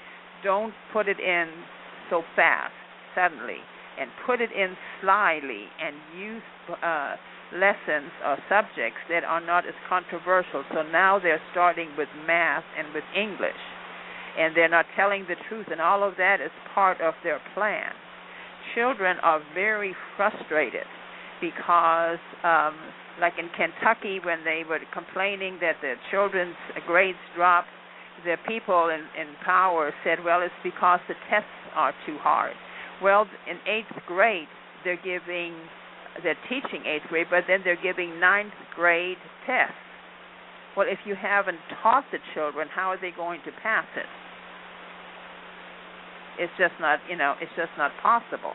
don't 0.44 0.72
put 0.92 1.08
it 1.08 1.18
in 1.18 1.48
so 2.08 2.22
fast, 2.36 2.72
suddenly, 3.14 3.58
and 3.98 4.08
put 4.26 4.40
it 4.40 4.50
in 4.52 4.76
slyly, 5.00 5.64
and 5.82 5.94
use 6.16 6.42
uh, 6.82 7.16
lessons 7.52 8.10
or 8.24 8.38
subjects 8.48 9.00
that 9.08 9.24
are 9.24 9.40
not 9.40 9.66
as 9.66 9.74
controversial. 9.88 10.64
So 10.72 10.82
now 10.82 11.18
they're 11.18 11.42
starting 11.50 11.88
with 11.96 12.08
math 12.26 12.64
and 12.78 12.92
with 12.94 13.04
English, 13.16 13.60
and 14.38 14.56
they're 14.56 14.68
not 14.68 14.86
telling 14.96 15.26
the 15.28 15.36
truth, 15.48 15.66
and 15.70 15.80
all 15.80 16.02
of 16.06 16.14
that 16.18 16.40
is 16.40 16.50
part 16.74 17.00
of 17.00 17.14
their 17.22 17.40
plan. 17.54 17.92
Children 18.74 19.16
are 19.22 19.40
very 19.54 19.94
frustrated 20.16 20.86
because, 21.40 22.22
um, 22.44 22.76
like 23.20 23.34
in 23.38 23.48
Kentucky, 23.56 24.20
when 24.22 24.44
they 24.44 24.62
were 24.68 24.78
complaining 24.92 25.58
that 25.60 25.76
their 25.82 25.96
children's 26.10 26.56
grades 26.86 27.18
dropped, 27.34 27.68
the 28.24 28.36
people 28.46 28.88
in, 28.88 29.00
in 29.20 29.34
power 29.44 29.92
said, 30.04 30.18
well, 30.24 30.42
it's 30.42 30.52
because 30.62 31.00
the 31.08 31.14
tests 31.30 31.48
are 31.74 31.94
too 32.06 32.18
hard. 32.20 32.52
Well, 33.02 33.26
in 33.48 33.56
eighth 33.66 33.96
grade, 34.06 34.48
they're 34.84 35.00
giving, 35.02 35.54
they're 36.22 36.38
teaching 36.48 36.84
eighth 36.86 37.08
grade, 37.08 37.26
but 37.30 37.44
then 37.46 37.60
they're 37.64 37.80
giving 37.80 38.20
ninth 38.20 38.54
grade 38.74 39.18
tests. 39.46 39.74
Well, 40.76 40.86
if 40.88 40.98
you 41.04 41.14
haven't 41.14 41.58
taught 41.82 42.04
the 42.12 42.18
children, 42.34 42.68
how 42.72 42.90
are 42.90 43.00
they 43.00 43.10
going 43.10 43.40
to 43.44 43.50
pass 43.62 43.86
it? 43.96 44.06
It's 46.38 46.52
just 46.58 46.74
not, 46.80 47.00
you 47.08 47.16
know, 47.16 47.34
it's 47.40 47.52
just 47.56 47.72
not 47.76 47.90
possible. 48.02 48.52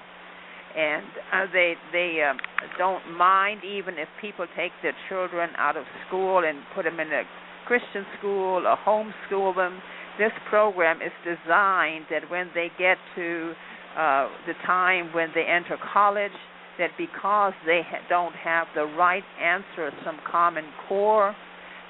And 0.75 1.05
uh, 1.31 1.45
they 1.53 1.75
they 1.91 2.19
um, 2.27 2.37
don't 2.77 3.15
mind 3.15 3.63
even 3.63 3.95
if 3.95 4.07
people 4.19 4.45
take 4.57 4.71
their 4.81 4.95
children 5.07 5.49
out 5.57 5.77
of 5.77 5.85
school 6.07 6.43
and 6.43 6.59
put 6.73 6.83
them 6.83 6.99
in 6.99 7.07
a 7.07 7.23
Christian 7.65 8.05
school 8.17 8.65
or 8.67 8.75
homeschool 8.77 9.55
them. 9.55 9.79
This 10.17 10.31
program 10.49 11.01
is 11.01 11.11
designed 11.23 12.05
that 12.09 12.29
when 12.29 12.49
they 12.55 12.71
get 12.77 12.97
to 13.15 13.53
uh, 13.97 14.27
the 14.47 14.53
time 14.65 15.13
when 15.13 15.29
they 15.35 15.43
enter 15.43 15.77
college, 15.93 16.35
that 16.77 16.91
because 16.97 17.53
they 17.65 17.81
don't 18.09 18.35
have 18.35 18.67
the 18.75 18.85
right 18.85 19.23
answer, 19.41 19.91
some 20.03 20.19
common 20.29 20.65
core, 20.87 21.35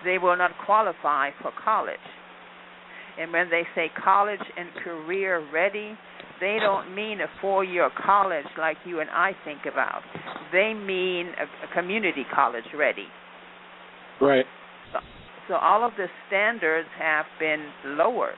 they 0.03 0.17
will 0.17 0.38
not 0.38 0.51
qualify 0.65 1.31
for 1.41 1.51
college. 1.63 1.97
And 3.19 3.31
when 3.31 3.49
they 3.49 3.63
say 3.75 3.89
college 4.03 4.41
and 4.57 4.69
career 4.83 5.43
ready, 5.51 5.97
they 6.41 6.57
don't 6.59 6.93
mean 6.93 7.21
a 7.21 7.27
four 7.41 7.63
year 7.63 7.89
college 8.05 8.45
like 8.57 8.77
you 8.86 8.99
and 8.99 9.09
I 9.09 9.31
think 9.45 9.61
about. 9.71 10.01
They 10.51 10.73
mean 10.73 11.27
a, 11.27 11.45
a 11.65 11.73
community 11.73 12.25
college 12.33 12.65
ready. 12.77 13.07
Right. 14.21 14.45
So, 14.91 14.99
so 15.47 15.53
all 15.55 15.86
of 15.86 15.93
the 15.97 16.07
standards 16.27 16.89
have 16.99 17.25
been 17.39 17.65
lowered. 17.86 18.36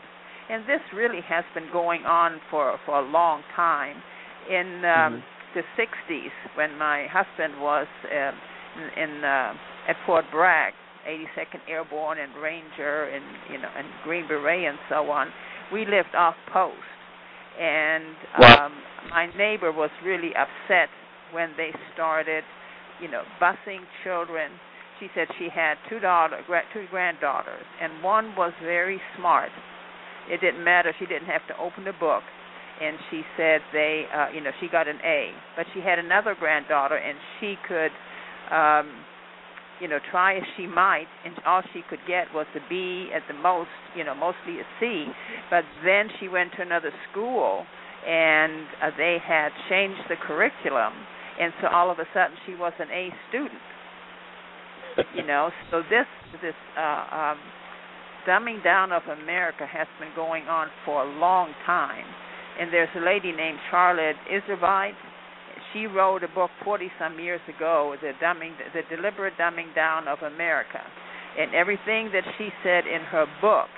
and 0.50 0.64
this 0.64 0.82
really 0.96 1.22
has 1.28 1.44
been 1.54 1.68
going 1.72 2.04
on 2.06 2.40
for 2.50 2.78
for 2.86 3.00
a 3.00 3.08
long 3.10 3.42
time. 3.56 3.98
In 4.50 4.84
um, 4.86 5.24
Mm-hmm. 5.24 5.37
The 5.58 5.64
60s, 5.74 6.30
when 6.56 6.78
my 6.78 7.08
husband 7.10 7.60
was 7.60 7.88
uh, 8.06 8.32
in, 8.78 9.10
in 9.10 9.24
uh, 9.24 9.54
at 9.90 9.96
Fort 10.06 10.26
Bragg, 10.32 10.74
82nd 11.10 11.66
Airborne 11.68 12.20
and 12.20 12.36
Ranger, 12.36 13.06
and 13.06 13.26
you 13.52 13.58
know, 13.58 13.70
and 13.76 13.88
Green 14.04 14.28
Beret 14.28 14.68
and 14.68 14.78
so 14.88 15.10
on, 15.10 15.30
we 15.74 15.82
lived 15.86 16.14
off 16.16 16.36
post, 16.54 16.78
and 17.60 18.06
um, 18.38 18.72
my 19.10 19.28
neighbor 19.36 19.72
was 19.72 19.90
really 20.06 20.32
upset 20.36 20.90
when 21.32 21.50
they 21.58 21.72
started, 21.96 22.44
you 23.02 23.10
know, 23.10 23.24
busing 23.42 23.82
children. 24.04 24.52
She 25.00 25.08
said 25.16 25.28
she 25.40 25.50
had 25.54 25.78
two 25.90 26.00
daughter, 26.00 26.38
two 26.72 26.86
granddaughters, 26.92 27.66
and 27.82 28.04
one 28.04 28.36
was 28.36 28.54
very 28.62 29.02
smart. 29.18 29.50
It 30.30 30.40
didn't 30.40 30.64
matter; 30.64 30.94
she 31.00 31.08
didn't 31.08 31.30
have 31.30 31.48
to 31.48 31.58
open 31.58 31.88
a 31.88 31.94
book. 31.94 32.22
And 32.82 32.98
she 33.10 33.22
said 33.36 33.62
they, 33.74 34.06
uh, 34.14 34.28
you 34.34 34.42
know, 34.42 34.52
she 34.60 34.68
got 34.68 34.88
an 34.88 34.98
A. 35.04 35.32
But 35.56 35.66
she 35.74 35.82
had 35.82 36.00
another 36.00 36.36
granddaughter, 36.38 36.96
and 36.96 37.18
she 37.40 37.56
could, 37.68 37.92
um, 38.54 38.92
you 39.82 39.88
know, 39.88 40.00
try 40.12 40.38
as 40.38 40.44
she 40.56 40.68
might, 40.68 41.08
and 41.26 41.34
all 41.46 41.62
she 41.74 41.82
could 41.90 42.00
get 42.08 42.28
was 42.34 42.46
a 42.56 42.60
B 42.70 43.10
at 43.14 43.24
the 43.28 43.34
most, 43.34 43.70
you 43.96 44.04
know, 44.04 44.14
mostly 44.14 44.60
a 44.60 44.66
C. 44.80 45.06
But 45.50 45.64
then 45.84 46.08
she 46.20 46.28
went 46.28 46.52
to 46.58 46.62
another 46.62 46.92
school, 47.12 47.66
and 48.08 48.68
uh, 48.82 48.92
they 48.98 49.18
had 49.26 49.50
changed 49.70 50.02
the 50.10 50.16
curriculum, 50.16 50.94
and 51.40 51.54
so 51.62 51.68
all 51.68 51.90
of 51.92 52.00
a 52.00 52.06
sudden 52.14 52.38
she 52.46 52.54
was 52.54 52.74
an 52.80 52.90
A 52.92 53.10
student. 53.30 53.62
you 55.16 55.26
know, 55.26 55.50
so 55.72 55.82
this 55.90 56.08
this 56.42 56.56
uh, 56.78 57.34
um, 57.34 57.38
dumbing 58.28 58.64
down 58.64 58.92
of 58.92 59.04
America 59.04 59.66
has 59.66 59.88
been 60.00 60.12
going 60.16 60.44
on 60.48 60.68
for 60.86 61.04
a 61.04 61.20
long 61.20 61.54
time. 61.66 62.06
And 62.60 62.74
there's 62.74 62.90
a 62.96 63.06
lady 63.06 63.32
named 63.32 63.60
Charlotte 63.70 64.16
Iserbyt. 64.32 64.94
She 65.74 65.86
wrote 65.86 66.24
a 66.24 66.28
book 66.28 66.50
40 66.64 66.90
some 66.98 67.20
years 67.20 67.42
ago, 67.48 67.96
the 68.02 68.14
dumbing, 68.24 68.54
the 68.74 68.82
deliberate 68.96 69.34
dumbing 69.38 69.76
down 69.76 70.08
of 70.08 70.20
America, 70.22 70.82
and 71.38 71.54
everything 71.54 72.10
that 72.14 72.24
she 72.38 72.50
said 72.64 72.88
in 72.88 73.02
her 73.02 73.26
book, 73.42 73.70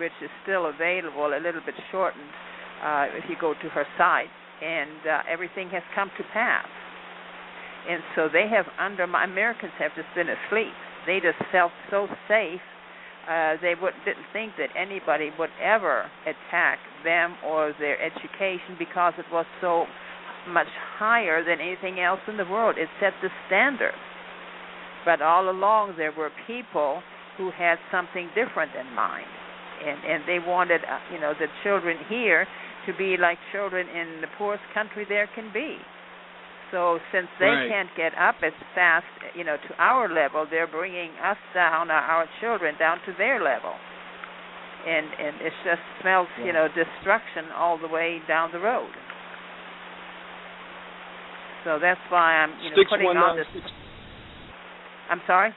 which 0.00 0.14
is 0.22 0.30
still 0.42 0.66
available, 0.66 1.26
a 1.26 1.38
little 1.38 1.60
bit 1.64 1.74
shortened, 1.92 2.30
uh, 2.82 3.06
if 3.12 3.24
you 3.28 3.36
go 3.40 3.54
to 3.54 3.68
her 3.70 3.86
site, 3.96 4.32
and 4.62 5.06
uh, 5.06 5.22
everything 5.30 5.68
has 5.70 5.82
come 5.94 6.10
to 6.18 6.24
pass. 6.32 6.66
And 7.88 8.02
so 8.16 8.28
they 8.32 8.48
have 8.48 8.66
under 8.80 9.04
Americans 9.04 9.72
have 9.78 9.94
just 9.94 10.08
been 10.16 10.28
asleep. 10.28 10.72
They 11.06 11.20
just 11.20 11.38
felt 11.52 11.72
so 11.90 12.08
safe. 12.26 12.60
Uh, 13.28 13.56
they 13.62 13.74
would, 13.80 13.92
didn't 14.04 14.26
think 14.32 14.52
that 14.58 14.70
anybody 14.76 15.30
would 15.38 15.50
ever 15.62 16.10
attack 16.26 16.78
them 17.04 17.36
or 17.46 17.74
their 17.78 18.00
education 18.00 18.76
because 18.78 19.12
it 19.18 19.26
was 19.32 19.46
so 19.60 19.86
much 20.48 20.68
higher 20.98 21.44
than 21.44 21.60
anything 21.60 22.00
else 22.00 22.20
in 22.28 22.36
the 22.36 22.44
world. 22.44 22.76
It 22.78 22.88
set 23.00 23.12
the 23.22 23.28
standard. 23.46 23.94
But 25.04 25.20
all 25.22 25.50
along 25.50 25.94
there 25.96 26.12
were 26.12 26.30
people 26.46 27.02
who 27.36 27.50
had 27.50 27.76
something 27.92 28.28
different 28.34 28.72
in 28.74 28.88
mind, 28.94 29.26
and 29.84 29.98
and 30.04 30.22
they 30.26 30.38
wanted 30.40 30.80
uh, 30.84 30.98
you 31.12 31.20
know 31.20 31.34
the 31.38 31.46
children 31.62 31.98
here 32.08 32.46
to 32.86 32.92
be 32.96 33.16
like 33.16 33.38
children 33.52 33.88
in 33.88 34.20
the 34.20 34.28
poorest 34.38 34.64
country 34.72 35.04
there 35.08 35.28
can 35.34 35.50
be. 35.52 35.76
So 36.70 36.98
since 37.12 37.28
they 37.38 37.46
Right. 37.46 37.68
can't 37.68 37.90
get 37.96 38.12
up 38.18 38.36
as 38.42 38.52
fast, 38.74 39.06
you 39.34 39.44
know, 39.44 39.56
to 39.56 39.70
our 39.78 40.08
level, 40.08 40.46
they're 40.50 40.66
bringing 40.66 41.10
us 41.22 41.38
down, 41.54 41.90
our, 41.90 42.02
our 42.02 42.26
children 42.40 42.74
down 42.78 42.98
to 43.06 43.12
their 43.18 43.40
level, 43.42 43.74
and 44.86 45.06
and 45.18 45.34
it 45.40 45.52
just 45.64 45.82
smells, 46.00 46.28
you 46.44 46.52
know, 46.52 46.68
destruction 46.68 47.50
all 47.56 47.78
the 47.78 47.88
way 47.88 48.20
down 48.28 48.50
the 48.52 48.60
road. 48.60 48.90
So 51.64 51.78
that's 51.80 52.00
why 52.10 52.44
I'm, 52.44 52.50
you 52.62 52.70
know, 52.70 52.76
Six 52.76 52.90
putting 52.90 53.06
on 53.08 53.36
this. 53.36 53.46
six. 53.54 53.64
I'm 55.10 55.20
sorry. 55.26 55.52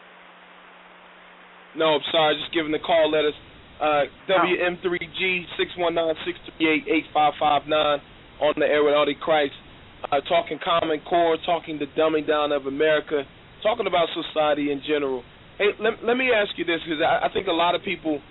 No, 1.76 2.00
I'm 2.00 2.06
sorry. 2.12 2.36
Just 2.40 2.54
giving 2.54 2.72
the 2.72 2.80
call 2.80 3.12
letters. 3.12 3.36
Uh, 3.78 4.10
WM3G 4.26 5.44
six 5.60 5.70
one 5.78 5.94
nine 5.94 6.16
six 6.26 6.40
three 6.58 6.66
eight 6.66 6.86
eight 6.90 7.06
five 7.14 7.34
five 7.40 7.62
nine 7.68 8.00
on 8.42 8.54
the 8.58 8.66
air 8.66 8.84
with 8.84 8.94
Oddie 8.96 9.20
Christ. 9.20 9.54
Uh, 10.12 10.22
talking 10.30 10.58
Common 10.64 11.02
Core, 11.08 11.38
talking 11.46 11.78
the 11.78 11.86
dumbing 12.00 12.26
down 12.28 12.52
of 12.52 12.66
America, 12.66 13.24
talking 13.62 13.86
about 13.86 14.08
society 14.14 14.72
in 14.72 14.82
general. 14.88 15.24
Hey, 15.58 15.74
let, 15.80 16.04
let 16.06 16.18
me 16.18 16.30
ask 16.30 16.54
you 16.58 16.66
this 16.66 16.80
because 16.86 17.02
I, 17.02 17.26
I 17.26 17.30
think 17.34 17.48
a 17.48 17.52
lot 17.52 17.74
of 17.76 17.82
people 17.82 18.22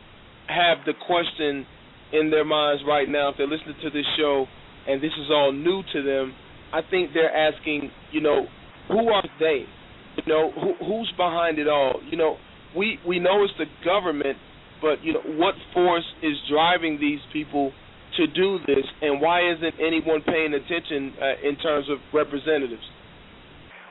have 0.49 0.79
the 0.87 0.95
question 1.07 1.67
in 2.13 2.31
their 2.31 2.45
minds 2.45 2.83
right 2.87 3.09
now 3.09 3.31
if 3.31 3.37
they're 3.37 3.49
listening 3.49 3.77
to 3.83 3.91
this 3.91 4.07
show 4.17 4.47
and 4.87 5.03
this 5.03 5.13
is 5.19 5.31
all 5.31 5.53
new 5.53 5.83
to 5.93 6.03
them. 6.03 6.33
I 6.73 6.81
think 6.89 7.11
they're 7.13 7.35
asking, 7.35 7.91
you 8.13 8.21
know, 8.21 8.47
who 8.89 9.09
are 9.09 9.25
they? 9.39 9.65
You 10.17 10.23
know, 10.27 10.53
who, 10.53 10.75
who's 10.85 11.13
behind 11.17 11.59
it 11.59 11.69
all? 11.69 12.01
You 12.09 12.17
know, 12.17 12.37
we 12.77 12.99
we 13.07 13.19
know 13.19 13.45
it's 13.45 13.53
the 13.59 13.67
government, 13.85 14.39
but 14.81 15.03
you 15.03 15.13
know, 15.13 15.23
what 15.37 15.55
force 15.75 16.07
is 16.23 16.35
driving 16.51 16.99
these 17.01 17.21
people 17.33 17.73
to 18.17 18.27
do 18.27 18.59
this, 18.67 18.85
and 19.03 19.21
why 19.21 19.41
isn't 19.53 19.75
anyone 19.81 20.23
paying 20.23 20.55
attention 20.55 21.13
uh, 21.21 21.49
in 21.49 21.57
terms 21.57 21.87
of 21.91 21.99
representatives? 22.15 22.83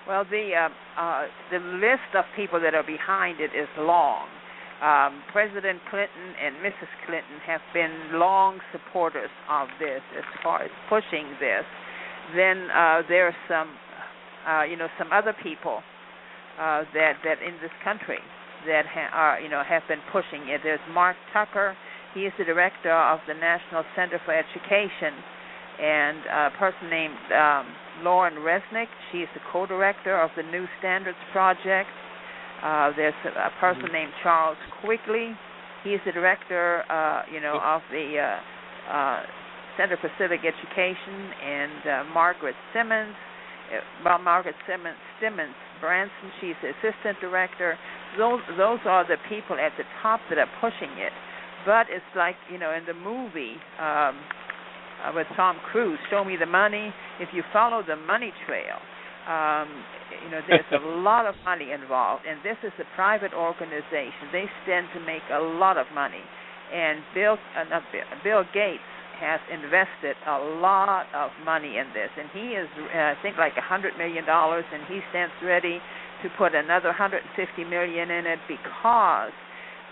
Well, 0.07 0.23
the 0.29 0.51
uh, 0.55 0.99
uh, 0.99 1.25
the 1.51 1.59
list 1.59 2.15
of 2.17 2.25
people 2.35 2.59
that 2.61 2.73
are 2.73 2.85
behind 2.85 3.39
it 3.39 3.51
is 3.57 3.67
long. 3.77 4.27
Um, 4.86 5.23
President 5.33 5.81
Clinton 5.89 6.38
and 6.38 6.61
Mrs. 6.61 6.91
Clinton 7.07 7.41
have 7.47 7.61
been 7.73 8.19
long 8.21 8.59
supporters 8.71 9.33
of 9.49 9.67
this 9.79 10.01
as 10.15 10.23
far 10.43 10.61
as 10.61 10.69
pushing 10.88 11.25
this. 11.41 11.65
Then 12.38 12.69
uh, 12.69 13.01
there 13.09 13.25
are 13.25 13.38
some, 13.49 13.73
uh, 14.45 14.61
you 14.61 14.77
know, 14.77 14.86
some 14.99 15.09
other 15.11 15.33
people 15.41 15.81
uh, 16.61 16.86
that 16.93 17.17
that 17.25 17.41
in 17.41 17.57
this 17.65 17.73
country 17.83 18.21
that 18.67 18.86
ha- 18.86 19.09
are, 19.09 19.41
you 19.41 19.49
know, 19.49 19.63
have 19.65 19.81
been 19.88 20.05
pushing 20.11 20.53
it. 20.53 20.61
There's 20.61 20.79
Marc 20.93 21.17
Tucker. 21.33 21.75
He 22.13 22.21
is 22.21 22.33
the 22.38 22.45
director 22.45 22.93
of 22.93 23.19
the 23.27 23.33
National 23.33 23.83
Center 23.95 24.21
for 24.23 24.38
Education, 24.38 25.17
and 25.81 26.17
a 26.29 26.49
person 26.61 26.89
named 26.93 27.17
um, 27.33 27.65
Lauren 28.05 28.36
Resnick. 28.36 28.88
She 29.11 29.25
is 29.25 29.29
the 29.33 29.41
co-director 29.51 30.13
of 30.13 30.29
the 30.38 30.43
New 30.43 30.65
Standards 30.77 31.17
Project. 31.33 31.89
Uh, 32.63 32.91
there's 32.95 33.13
a, 33.25 33.29
a 33.29 33.51
person 33.59 33.91
named 33.91 34.11
Charles 34.23 34.57
Quigley. 34.81 35.31
He 35.83 35.91
is 35.91 36.01
the 36.05 36.11
director, 36.11 36.83
uh, 36.89 37.23
you 37.31 37.39
know, 37.39 37.59
of 37.61 37.81
the 37.91 38.17
uh, 38.17 38.91
uh, 38.91 39.23
Center 39.77 39.97
for 39.99 40.09
Civic 40.17 40.41
Education, 40.41 41.31
and 41.43 41.81
uh, 41.85 42.13
Margaret 42.13 42.55
Simmons. 42.73 43.13
Uh, 43.69 43.82
well, 44.03 44.19
Margaret 44.19 44.55
Simmons, 44.67 44.97
Simmons 45.21 45.53
Branson. 45.82 46.32
She's 46.39 46.55
the 46.61 46.71
assistant 46.71 47.19
director. 47.19 47.77
Those 48.17 48.39
those 48.57 48.79
are 48.86 49.05
the 49.05 49.17
people 49.29 49.57
at 49.59 49.73
the 49.77 49.83
top 50.01 50.21
that 50.29 50.39
are 50.39 50.49
pushing 50.61 50.95
it. 50.97 51.11
But 51.65 51.87
it's 51.89 52.05
like 52.15 52.36
you 52.51 52.57
know 52.57 52.71
in 52.71 52.86
the 52.86 52.93
movie 52.93 53.57
um, 53.79 54.15
uh, 55.03 55.11
with 55.13 55.27
Tom 55.36 55.57
Cruise, 55.71 55.99
Show 56.09 56.23
Me 56.23 56.37
the 56.39 56.45
Money. 56.45 56.93
If 57.19 57.29
you 57.33 57.43
follow 57.51 57.83
the 57.86 57.95
money 57.95 58.32
trail, 58.47 58.79
um, 59.27 59.67
you 60.23 60.29
know 60.31 60.41
there's 60.47 60.65
a 60.71 60.85
lot 61.05 61.25
of 61.25 61.35
money 61.45 61.71
involved, 61.71 62.23
and 62.27 62.39
this 62.43 62.57
is 62.63 62.73
a 62.79 62.87
private 62.95 63.33
organization. 63.33 64.29
They 64.31 64.45
stand 64.63 64.87
to 64.93 64.99
make 65.01 65.23
a 65.31 65.39
lot 65.39 65.77
of 65.77 65.87
money, 65.93 66.21
and 66.73 67.01
Bill 67.13 67.37
uh, 67.57 67.79
Bill, 68.23 68.43
Gates 68.53 68.83
has 69.19 69.39
invested 69.47 70.15
a 70.27 70.37
lot 70.59 71.07
of 71.15 71.31
money 71.45 71.77
in 71.77 71.87
this, 71.95 72.11
and 72.19 72.27
he 72.33 72.53
is 72.53 72.67
uh, 72.77 73.13
I 73.13 73.15
think 73.21 73.37
like 73.37 73.53
a 73.57 73.63
hundred 73.65 73.97
million 73.97 74.25
dollars, 74.25 74.65
and 74.73 74.83
he 74.87 74.99
stands 75.09 75.33
ready 75.43 75.79
to 76.23 76.29
put 76.37 76.55
another 76.55 76.89
150 76.89 77.21
million 77.65 78.09
in 78.11 78.25
it 78.25 78.39
because 78.47 79.31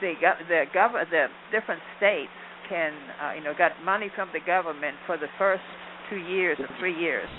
the 0.02 0.14
gov- 0.22 0.48
the 0.48 0.66
gov- 0.76 1.10
the 1.10 1.28
different 1.52 1.82
states 1.98 2.32
can 2.70 2.94
uh, 3.22 3.34
you 3.34 3.44
know 3.44 3.54
got 3.58 3.72
money 3.84 4.10
from 4.16 4.30
the 4.34 4.40
government 4.46 4.96
for 5.06 5.18
the 5.18 5.28
first 5.38 5.64
two 6.10 6.18
years 6.18 6.58
or 6.60 6.68
three 6.80 6.96
years, 7.00 7.30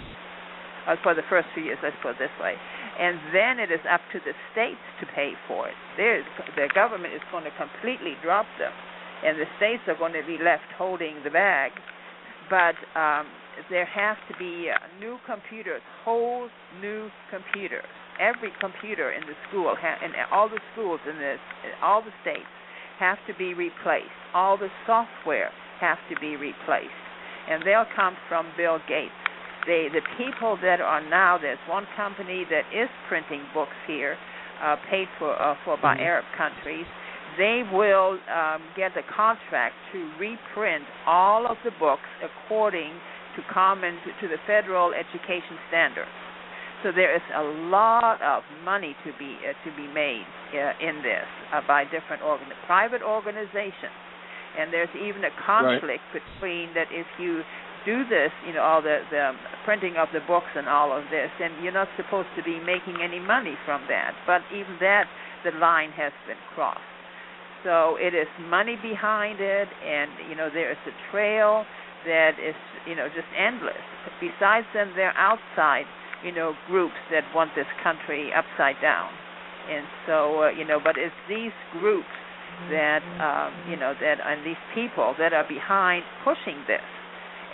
uh, 0.86 0.97
for 1.02 1.15
the 1.15 1.24
first 1.28 1.48
two 1.55 1.62
years. 1.62 1.78
Let's 1.82 1.97
put 2.02 2.16
it 2.16 2.19
this 2.19 2.35
way, 2.40 2.55
and 2.98 3.19
then 3.32 3.59
it 3.59 3.70
is 3.70 3.81
up 3.90 4.01
to 4.12 4.19
the 4.20 4.32
states 4.52 4.82
to 5.01 5.06
pay 5.15 5.32
for 5.48 5.69
it. 5.69 5.74
There's, 5.97 6.24
the 6.56 6.69
government 6.74 7.15
is 7.15 7.23
going 7.31 7.44
to 7.44 7.55
completely 7.56 8.15
drop 8.23 8.47
them, 8.59 8.73
and 9.24 9.39
the 9.39 9.48
states 9.56 9.82
are 9.89 9.97
going 9.97 10.12
to 10.12 10.24
be 10.27 10.39
left 10.43 10.69
holding 10.77 11.23
the 11.24 11.31
bag. 11.31 11.73
But 12.51 12.77
um, 12.98 13.27
there 13.70 13.86
have 13.86 14.16
to 14.28 14.36
be 14.39 14.69
uh, 14.69 14.77
new 15.01 15.16
computers, 15.27 15.81
whole 16.05 16.48
new 16.81 17.09
computers. 17.31 17.89
Every 18.20 18.52
computer 18.61 19.11
in 19.11 19.23
the 19.27 19.35
school, 19.48 19.74
ha- 19.78 19.98
in 20.05 20.12
all 20.31 20.48
the 20.48 20.61
schools 20.73 21.01
in 21.09 21.19
this, 21.19 21.40
in 21.65 21.73
all 21.82 22.02
the 22.02 22.15
states, 22.23 22.47
have 22.98 23.19
to 23.27 23.35
be 23.35 23.55
replaced. 23.55 24.15
All 24.35 24.56
the 24.56 24.69
software 24.86 25.51
have 25.81 25.98
to 26.11 26.20
be 26.20 26.36
replaced, 26.36 27.05
and 27.48 27.62
they'll 27.66 27.89
come 27.97 28.16
from 28.28 28.47
Bill 28.56 28.78
Gates. 28.86 29.23
They, 29.66 29.89
the 29.89 30.05
people 30.19 30.59
that 30.62 30.81
are 30.81 31.01
now, 31.01 31.39
there's 31.39 31.59
one 31.69 31.86
company 31.97 32.45
that 32.51 32.65
is 32.74 32.89
printing 33.09 33.43
books 33.55 33.77
here, 33.86 34.16
uh, 34.62 34.77
paid 34.91 35.09
for 35.19 35.35
uh, 35.41 35.57
for 35.65 35.77
by 35.81 35.97
Arab 35.97 36.24
countries. 36.36 36.86
they 37.39 37.62
will 37.73 38.19
um, 38.31 38.62
get 38.77 38.95
the 38.95 39.03
contract 39.11 39.74
to 39.93 39.99
reprint 40.19 40.85
all 41.07 41.47
of 41.51 41.57
the 41.65 41.73
books 41.78 42.07
according 42.23 42.93
to 43.36 43.43
common 43.53 43.99
to, 44.07 44.11
to 44.23 44.28
the 44.28 44.39
federal 44.47 44.93
education 44.95 45.59
standards. 45.69 46.11
So 46.82 46.93
there 46.93 47.15
is 47.16 47.24
a 47.35 47.43
lot 47.73 48.20
of 48.20 48.43
money 48.62 48.95
to 49.05 49.11
be 49.19 49.36
uh, 49.41 49.57
to 49.65 49.70
be 49.74 49.89
made 49.89 50.27
uh, 50.53 50.77
in 50.78 51.03
this 51.03 51.27
uh, 51.53 51.62
by 51.66 51.85
different 51.85 52.23
organ- 52.23 52.53
private 52.66 53.03
organizations, 53.03 53.97
and 54.59 54.70
there's 54.73 54.93
even 54.95 55.24
a 55.24 55.32
conflict 55.47 56.05
right. 56.12 56.20
between 56.20 56.74
that 56.74 56.93
if 56.93 57.07
you 57.19 57.43
do 57.85 58.05
this, 58.09 58.32
you 58.47 58.52
know, 58.52 58.62
all 58.62 58.82
the 58.82 59.01
the 59.11 59.32
printing 59.65 59.97
of 59.97 60.09
the 60.12 60.20
books 60.27 60.51
and 60.56 60.69
all 60.69 60.97
of 60.97 61.05
this, 61.11 61.31
and 61.40 61.62
you're 61.62 61.73
not 61.73 61.89
supposed 61.97 62.28
to 62.36 62.43
be 62.43 62.59
making 62.61 63.02
any 63.02 63.20
money 63.20 63.55
from 63.65 63.85
that. 63.89 64.12
But 64.27 64.43
even 64.52 64.77
that, 64.81 65.05
the 65.44 65.52
line 65.59 65.90
has 65.93 66.12
been 66.27 66.40
crossed. 66.55 66.81
So 67.65 67.97
it 67.97 68.15
is 68.15 68.28
money 68.48 68.77
behind 68.81 69.40
it, 69.40 69.69
and 69.85 70.11
you 70.28 70.36
know 70.36 70.48
there 70.52 70.70
is 70.70 70.81
a 70.86 70.94
trail 71.11 71.65
that 72.06 72.36
is 72.40 72.56
you 72.86 72.94
know 72.94 73.09
just 73.09 73.28
endless. 73.36 73.85
Besides 74.20 74.66
them, 74.74 74.93
they're 74.97 75.16
outside 75.16 75.85
you 76.24 76.32
know, 76.32 76.56
groups 76.66 76.97
that 77.12 77.23
want 77.35 77.52
this 77.55 77.69
country 77.85 78.32
upside 78.32 78.81
down. 78.81 79.12
And 79.69 79.85
so, 80.09 80.44
uh, 80.44 80.48
you 80.48 80.65
know, 80.65 80.81
but 80.82 80.97
it's 80.97 81.15
these 81.28 81.52
groups 81.78 82.09
that, 82.73 83.05
um, 83.20 83.52
you 83.70 83.77
know, 83.77 83.93
that 84.01 84.16
and 84.24 84.44
these 84.44 84.61
people 84.74 85.15
that 85.19 85.32
are 85.32 85.47
behind 85.47 86.02
pushing 86.24 86.65
this. 86.66 86.85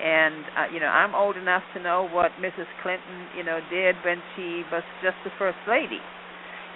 And 0.01 0.45
uh, 0.57 0.67
you 0.73 0.81
know, 0.81 0.89
I'm 0.89 1.15
old 1.15 1.37
enough 1.37 1.63
to 1.75 1.83
know 1.83 2.09
what 2.09 2.33
Mrs. 2.41 2.67
Clinton, 2.83 3.29
you 3.37 3.45
know, 3.45 3.61
did 3.71 3.97
when 4.05 4.23
she 4.35 4.65
was 4.73 4.83
just 5.03 5.17
the 5.25 5.31
first 5.39 5.59
lady. 5.69 6.01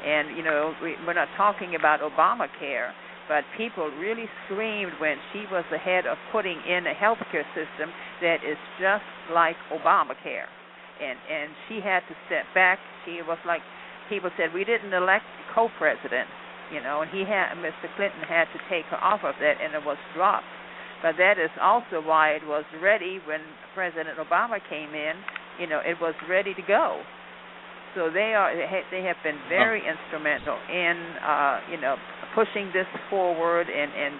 And 0.04 0.36
you 0.36 0.44
know, 0.44 0.74
we, 0.82 0.94
we're 1.06 1.16
not 1.16 1.28
talking 1.36 1.74
about 1.74 2.00
Obamacare, 2.00 2.92
but 3.28 3.44
people 3.56 3.88
really 3.96 4.28
screamed 4.44 4.92
when 5.00 5.16
she 5.32 5.44
was 5.50 5.64
the 5.70 5.78
head 5.78 6.06
of 6.06 6.18
putting 6.32 6.60
in 6.68 6.84
a 6.86 6.94
healthcare 6.94 7.48
system 7.56 7.88
that 8.20 8.44
is 8.44 8.58
just 8.78 9.04
like 9.32 9.56
Obamacare 9.72 10.52
and 11.00 11.18
and 11.26 11.50
she 11.68 11.80
had 11.82 12.00
to 12.06 12.14
step 12.26 12.46
back. 12.54 12.78
She 13.04 13.22
was 13.26 13.38
like 13.46 13.62
people 14.08 14.30
said 14.36 14.52
we 14.52 14.64
didn't 14.64 14.92
elect 14.92 15.24
co-president, 15.54 16.28
you 16.72 16.80
know, 16.82 17.02
and 17.02 17.10
he 17.10 17.24
had 17.24 17.54
Mr. 17.58 17.88
Clinton 17.96 18.22
had 18.26 18.46
to 18.52 18.58
take 18.68 18.84
her 18.92 19.00
off 19.00 19.24
of 19.24 19.34
that, 19.40 19.58
and 19.62 19.74
it 19.74 19.84
was 19.84 19.98
dropped. 20.14 20.46
But 21.04 21.20
that 21.20 21.36
is 21.36 21.52
also 21.60 22.00
why 22.00 22.32
it 22.32 22.48
was 22.48 22.64
ready 22.80 23.20
when 23.28 23.44
President 23.76 24.16
Obama 24.16 24.56
came 24.72 24.96
in. 24.96 25.12
You 25.60 25.68
know, 25.68 25.84
it 25.84 26.00
was 26.00 26.16
ready 26.32 26.56
to 26.56 26.64
go. 26.64 27.04
So 27.94 28.08
they 28.08 28.32
are 28.32 28.56
they 28.56 29.04
have 29.04 29.20
been 29.22 29.36
very 29.52 29.84
oh. 29.84 29.92
instrumental 29.92 30.56
in 30.72 30.96
uh, 31.20 31.60
you 31.70 31.76
know 31.76 32.00
pushing 32.34 32.72
this 32.72 32.88
forward 33.10 33.68
and 33.68 33.92
and 33.92 34.14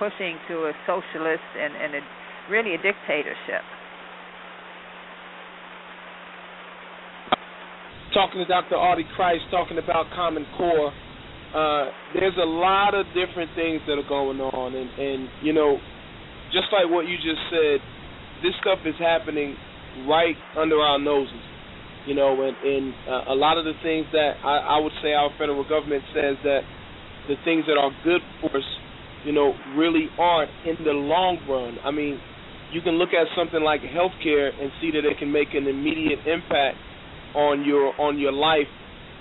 pushing 0.00 0.40
to 0.48 0.64
a 0.64 0.72
socialist 0.88 1.44
and 1.60 1.76
and 1.76 2.00
a, 2.00 2.02
really 2.48 2.72
a 2.72 2.80
dictatorship. 2.80 3.60
talking 8.12 8.42
to 8.42 8.46
Dr. 8.46 8.74
Artie 8.74 9.06
Christ, 9.14 9.42
talking 9.50 9.78
about 9.78 10.06
Common 10.14 10.44
Core. 10.56 10.92
Uh, 11.54 11.90
there's 12.14 12.36
a 12.42 12.46
lot 12.46 12.94
of 12.94 13.06
different 13.14 13.50
things 13.54 13.80
that 13.86 13.98
are 13.98 14.08
going 14.08 14.40
on, 14.40 14.74
and, 14.74 14.90
and 14.98 15.28
you 15.42 15.52
know, 15.52 15.78
just 16.52 16.68
like 16.72 16.90
what 16.90 17.06
you 17.06 17.16
just 17.16 17.42
said, 17.50 17.78
this 18.42 18.54
stuff 18.60 18.80
is 18.84 18.94
happening 18.98 19.56
right 20.06 20.36
under 20.56 20.78
our 20.78 20.98
noses. 20.98 21.42
You 22.06 22.14
know, 22.14 22.32
and, 22.32 22.56
and 22.56 22.94
uh, 23.06 23.32
a 23.32 23.36
lot 23.36 23.58
of 23.58 23.64
the 23.64 23.76
things 23.82 24.06
that 24.12 24.40
I, 24.42 24.76
I 24.76 24.80
would 24.80 24.92
say 25.02 25.12
our 25.12 25.30
federal 25.38 25.62
government 25.68 26.02
says 26.14 26.36
that 26.44 26.60
the 27.28 27.36
things 27.44 27.64
that 27.68 27.76
are 27.76 27.92
good 28.02 28.22
for 28.40 28.56
us, 28.56 28.64
you 29.24 29.32
know, 29.32 29.52
really 29.76 30.08
aren't 30.18 30.50
in 30.64 30.82
the 30.82 30.96
long 30.96 31.38
run. 31.46 31.76
I 31.84 31.90
mean, 31.90 32.18
you 32.72 32.80
can 32.80 32.94
look 32.94 33.10
at 33.10 33.26
something 33.36 33.62
like 33.62 33.82
healthcare 33.82 34.48
and 34.48 34.72
see 34.80 34.90
that 34.92 35.04
it 35.04 35.18
can 35.18 35.30
make 35.30 35.52
an 35.52 35.66
immediate 35.68 36.20
impact 36.26 36.78
on 37.34 37.64
your 37.64 37.92
on 38.00 38.18
your 38.18 38.32
life 38.32 38.66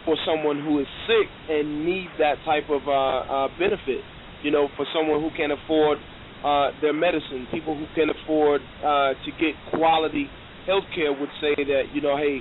for 0.05 0.15
someone 0.25 0.63
who 0.63 0.79
is 0.79 0.87
sick 1.05 1.27
and 1.49 1.85
needs 1.85 2.09
that 2.17 2.35
type 2.45 2.69
of 2.69 2.87
uh, 2.87 3.45
uh, 3.45 3.47
benefit. 3.59 4.01
You 4.41 4.51
know, 4.51 4.69
for 4.77 4.85
someone 4.95 5.19
who 5.19 5.29
can't 5.35 5.51
afford 5.51 5.97
uh, 6.43 6.71
their 6.81 6.93
medicine, 6.93 7.47
people 7.51 7.75
who 7.75 7.85
can 7.95 8.09
afford 8.09 8.61
uh, 8.83 9.13
to 9.25 9.29
get 9.39 9.55
quality 9.71 10.27
health 10.65 10.85
care 10.93 11.11
would 11.11 11.33
say 11.41 11.55
that 11.57 11.89
you 11.93 12.01
know, 12.01 12.17
hey, 12.17 12.39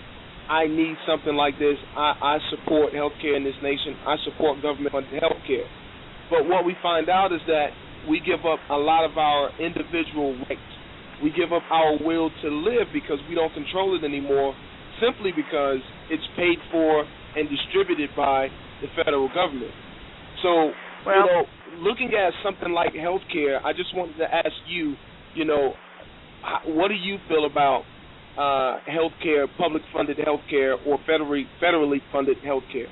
I 0.49 0.66
need 0.66 0.97
something 1.07 1.35
like 1.35 1.59
this. 1.59 1.77
I, 1.97 2.37
I 2.37 2.39
support 2.51 2.93
healthcare 2.93 3.37
in 3.37 3.45
this 3.45 3.57
nation. 3.62 3.97
I 4.07 4.16
support 4.25 4.62
government 4.62 4.93
funded 4.93 5.23
healthcare. 5.23 5.69
But 6.31 6.49
what 6.49 6.65
we 6.65 6.77
find 6.83 7.09
out 7.09 7.33
is 7.33 7.41
that 7.47 7.73
we 8.09 8.20
give 8.20 8.45
up 8.45 8.61
a 8.70 8.77
lot 8.77 9.05
of 9.05 9.16
our 9.16 9.51
individual 9.61 10.37
rights. 10.49 10.70
We 11.23 11.33
give 11.33 11.53
up 11.53 11.65
our 11.70 11.99
will 12.01 12.31
to 12.43 12.49
live 12.49 12.89
because 12.93 13.19
we 13.29 13.35
don't 13.35 13.53
control 13.53 13.97
it 13.97 14.05
anymore 14.05 14.55
simply 15.01 15.33
because 15.35 15.83
it's 16.11 16.25
paid 16.37 16.59
for 16.70 17.05
and 17.37 17.49
distributed 17.49 18.11
by 18.16 18.49
the 18.81 18.89
federal 18.97 19.29
government. 19.29 19.73
So, 20.43 20.73
well, 21.09 21.17
you 21.17 21.27
know, 21.27 21.43
looking 21.81 22.13
at 22.15 22.33
something 22.45 22.73
like 22.73 22.93
healthcare, 22.93 23.65
I 23.65 23.73
just 23.73 23.95
wanted 23.97 24.17
to 24.19 24.25
ask 24.25 24.55
you, 24.69 24.95
you 25.35 25.45
know, 25.45 25.75
what 26.67 26.89
do 26.89 26.95
you 26.95 27.19
feel 27.29 27.47
about 27.47 27.83
uh, 28.37 28.79
healthcare, 28.87 29.47
public 29.57 29.83
funded 29.93 30.19
healthcare, 30.19 30.77
or 30.87 30.99
federally 31.09 31.45
federally 31.63 31.99
funded 32.13 32.37
healthcare? 32.45 32.89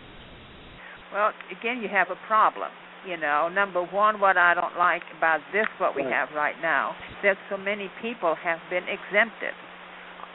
Well, 1.12 1.30
again, 1.52 1.80
you 1.82 1.88
have 1.88 2.08
a 2.10 2.18
problem. 2.26 2.68
You 3.06 3.16
know, 3.16 3.48
number 3.48 3.84
one, 3.84 4.18
what 4.18 4.36
I 4.36 4.54
don't 4.54 4.76
like 4.76 5.02
about 5.16 5.38
this, 5.52 5.66
what 5.78 5.94
we 5.94 6.02
have 6.02 6.28
right 6.34 6.56
now, 6.60 6.96
that 7.22 7.36
so 7.48 7.56
many 7.56 7.88
people 8.02 8.34
have 8.42 8.58
been 8.68 8.82
exempted 8.82 9.54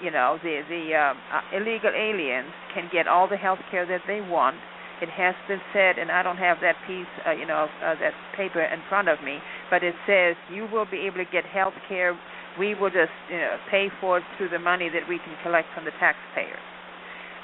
you 0.02 0.10
know 0.10 0.38
the 0.42 0.62
the 0.68 0.98
um, 0.98 1.18
uh, 1.32 1.56
illegal 1.56 1.94
aliens 1.94 2.50
can 2.74 2.90
get 2.92 3.08
all 3.08 3.30
the 3.30 3.38
health 3.38 3.62
care 3.70 3.86
that 3.86 4.02
they 4.08 4.20
want. 4.20 4.58
It 5.02 5.10
has 5.10 5.34
been 5.48 5.62
said, 5.74 5.98
and 5.98 6.12
I 6.12 6.22
don't 6.22 6.38
have 6.38 6.62
that 6.62 6.78
piece, 6.86 7.10
uh, 7.26 7.32
you 7.34 7.46
know, 7.46 7.66
uh, 7.82 7.98
that 7.98 8.14
paper 8.38 8.62
in 8.62 8.80
front 8.88 9.10
of 9.10 9.18
me, 9.26 9.40
but 9.70 9.84
it 9.84 9.96
says 10.06 10.38
you 10.54 10.70
will 10.72 10.86
be 10.86 11.10
able 11.10 11.18
to 11.18 11.30
get 11.30 11.44
health 11.44 11.74
care. 11.90 12.14
We 12.60 12.76
will 12.76 12.94
just 12.94 13.14
you 13.30 13.42
know, 13.42 13.58
pay 13.72 13.90
for 14.00 14.20
it 14.20 14.24
through 14.38 14.50
the 14.50 14.60
money 14.62 14.90
that 14.94 15.10
we 15.10 15.18
can 15.18 15.34
collect 15.42 15.74
from 15.74 15.86
the 15.86 15.96
taxpayers. 15.98 16.62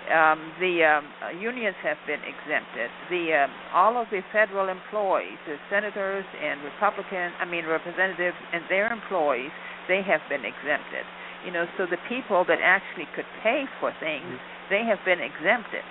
Um, 0.07 0.53
the 0.61 0.85
um, 0.85 1.03
uh, 1.19 1.35
unions 1.35 1.75
have 1.83 1.97
been 2.07 2.23
exempted. 2.23 2.87
The 3.09 3.43
um, 3.43 3.51
all 3.73 3.99
of 3.99 4.07
the 4.07 4.21
federal 4.31 4.69
employees, 4.69 5.35
the 5.43 5.59
senators 5.67 6.23
and 6.39 6.63
Republican, 6.63 7.35
I 7.41 7.45
mean 7.45 7.65
representatives 7.65 8.37
and 8.53 8.63
their 8.69 8.87
employees, 8.87 9.51
they 9.89 9.99
have 10.07 10.21
been 10.29 10.45
exempted. 10.47 11.03
You 11.43 11.51
know, 11.51 11.65
so 11.75 11.89
the 11.89 11.99
people 12.07 12.45
that 12.47 12.63
actually 12.63 13.09
could 13.15 13.27
pay 13.43 13.65
for 13.81 13.91
things, 13.99 14.39
mm-hmm. 14.39 14.71
they 14.71 14.87
have 14.87 15.03
been 15.03 15.19
exempted. 15.19 15.83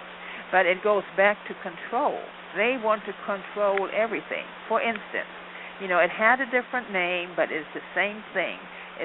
But 0.52 0.66
it 0.66 0.82
goes 0.82 1.04
back 1.16 1.36
to 1.48 1.54
control. 1.62 2.18
They 2.56 2.78
want 2.82 3.02
to 3.06 3.14
control 3.26 3.88
everything. 3.92 4.46
For 4.68 4.80
instance, 4.80 5.30
you 5.80 5.88
know, 5.88 5.98
it 5.98 6.10
had 6.10 6.40
a 6.40 6.46
different 6.46 6.90
name, 6.92 7.34
but 7.36 7.50
it's 7.50 7.68
the 7.74 7.84
same 7.94 8.22
thing. 8.32 8.56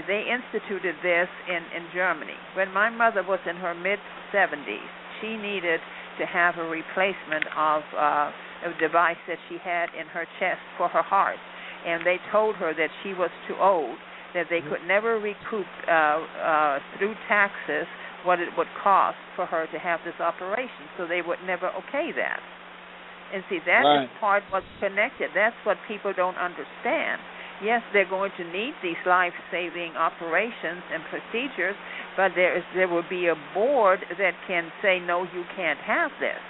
They 0.08 0.24
instituted 0.24 0.96
this 1.04 1.28
in, 1.50 1.62
in 1.76 1.84
Germany. 1.94 2.38
When 2.56 2.72
my 2.72 2.90
mother 2.90 3.24
was 3.24 3.40
in 3.50 3.58
her 3.58 3.76
mid 3.76 4.00
70s, 4.32 4.88
she 5.20 5.36
needed 5.36 5.82
to 6.20 6.26
have 6.26 6.58
a 6.58 6.64
replacement 6.64 7.46
of 7.58 7.84
uh, 7.98 8.32
a 8.64 8.72
device 8.80 9.20
that 9.28 9.38
she 9.50 9.58
had 9.58 9.90
in 10.00 10.08
her 10.08 10.26
chest 10.40 10.62
for 10.78 10.88
her 10.88 11.04
heart. 11.04 11.38
And 11.86 12.06
they 12.06 12.18
told 12.32 12.56
her 12.56 12.74
that 12.74 12.90
she 13.04 13.14
was 13.14 13.30
too 13.48 13.56
old 13.60 13.98
that 14.34 14.48
they 14.50 14.62
could 14.62 14.86
never 14.88 15.20
recoup 15.20 15.68
uh, 15.88 15.92
uh, 15.92 16.80
through 16.98 17.16
taxes 17.28 17.88
what 18.24 18.40
it 18.40 18.50
would 18.58 18.70
cost 18.84 19.18
for 19.36 19.46
her 19.46 19.68
to 19.72 19.80
have 19.80 20.00
this 20.06 20.18
operation, 20.20 20.90
so 20.98 21.08
they 21.08 21.22
would 21.22 21.40
never 21.46 21.70
okay 21.86 22.12
that. 22.16 22.40
And 23.34 23.44
see, 23.50 23.60
that 23.66 23.88
right. 23.88 24.04
is 24.04 24.10
part 24.20 24.44
what's 24.52 24.68
connected. 24.80 25.32
That's 25.34 25.56
what 25.64 25.78
people 25.88 26.12
don't 26.12 26.38
understand. 26.38 27.22
Yes, 27.64 27.82
they're 27.94 28.10
going 28.10 28.32
to 28.38 28.44
need 28.44 28.74
these 28.82 29.00
life-saving 29.06 29.96
operations 29.96 30.84
and 30.92 31.02
procedures, 31.08 31.78
but 32.18 32.34
there 32.36 32.58
is 32.58 32.64
there 32.76 32.90
will 32.90 33.08
be 33.08 33.28
a 33.28 33.38
board 33.54 34.00
that 34.18 34.34
can 34.48 34.72
say 34.82 35.00
no, 35.00 35.24
you 35.24 35.46
can't 35.56 35.80
have 35.80 36.12
this. 36.20 36.42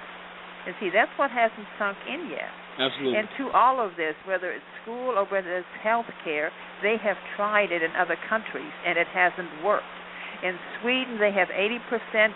And 0.66 0.74
see, 0.80 0.90
that's 0.94 1.12
what 1.18 1.30
hasn't 1.30 1.68
sunk 1.78 1.98
in 2.08 2.30
yet. 2.30 2.50
Absolutely. 2.80 3.18
And 3.20 3.28
to 3.38 3.52
all 3.52 3.84
of 3.84 3.98
this, 3.98 4.16
whether 4.26 4.52
it's 4.52 4.66
school 4.82 5.18
or 5.18 5.26
whether 5.26 5.58
it's 5.58 5.76
health 5.84 6.10
care, 6.24 6.52
they 6.82 6.96
have 7.04 7.18
tried 7.36 7.72
it 7.72 7.84
in 7.84 7.92
other 8.00 8.16
countries 8.30 8.72
and 8.86 8.98
it 8.98 9.08
hasn't 9.12 9.50
worked. 9.64 10.01
In 10.44 10.58
Sweden, 10.82 11.20
they 11.20 11.32
have 11.32 11.50
80% 11.50 11.78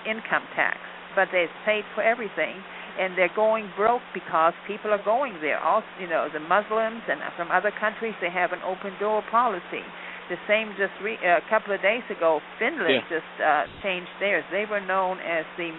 income 0.05 0.45
tax, 0.55 0.77
but 1.15 1.29
they've 1.31 1.51
paid 1.65 1.83
for 1.95 2.03
everything, 2.03 2.61
and 2.99 3.17
they're 3.17 3.33
going 3.35 3.69
broke 3.75 4.03
because 4.13 4.53
people 4.67 4.91
are 4.91 5.03
going 5.03 5.41
there. 5.41 5.59
Also, 5.59 5.87
you 5.99 6.07
know, 6.07 6.29
the 6.31 6.39
Muslims 6.39 7.01
and 7.09 7.19
from 7.35 7.49
other 7.51 7.71
countries, 7.71 8.13
they 8.21 8.29
have 8.29 8.51
an 8.53 8.61
open 8.61 8.93
door 8.99 9.23
policy. 9.31 9.83
The 10.29 10.37
same 10.47 10.73
just 10.77 10.93
re- 11.03 11.21
uh, 11.21 11.37
a 11.37 11.45
couple 11.49 11.73
of 11.73 11.81
days 11.81 12.03
ago, 12.09 12.41
Finland 12.57 13.05
yeah. 13.05 13.19
just 13.19 13.33
uh, 13.41 13.65
changed 13.83 14.09
theirs. 14.19 14.43
They 14.51 14.65
were 14.65 14.81
known 14.81 15.19
as 15.19 15.45
the 15.57 15.69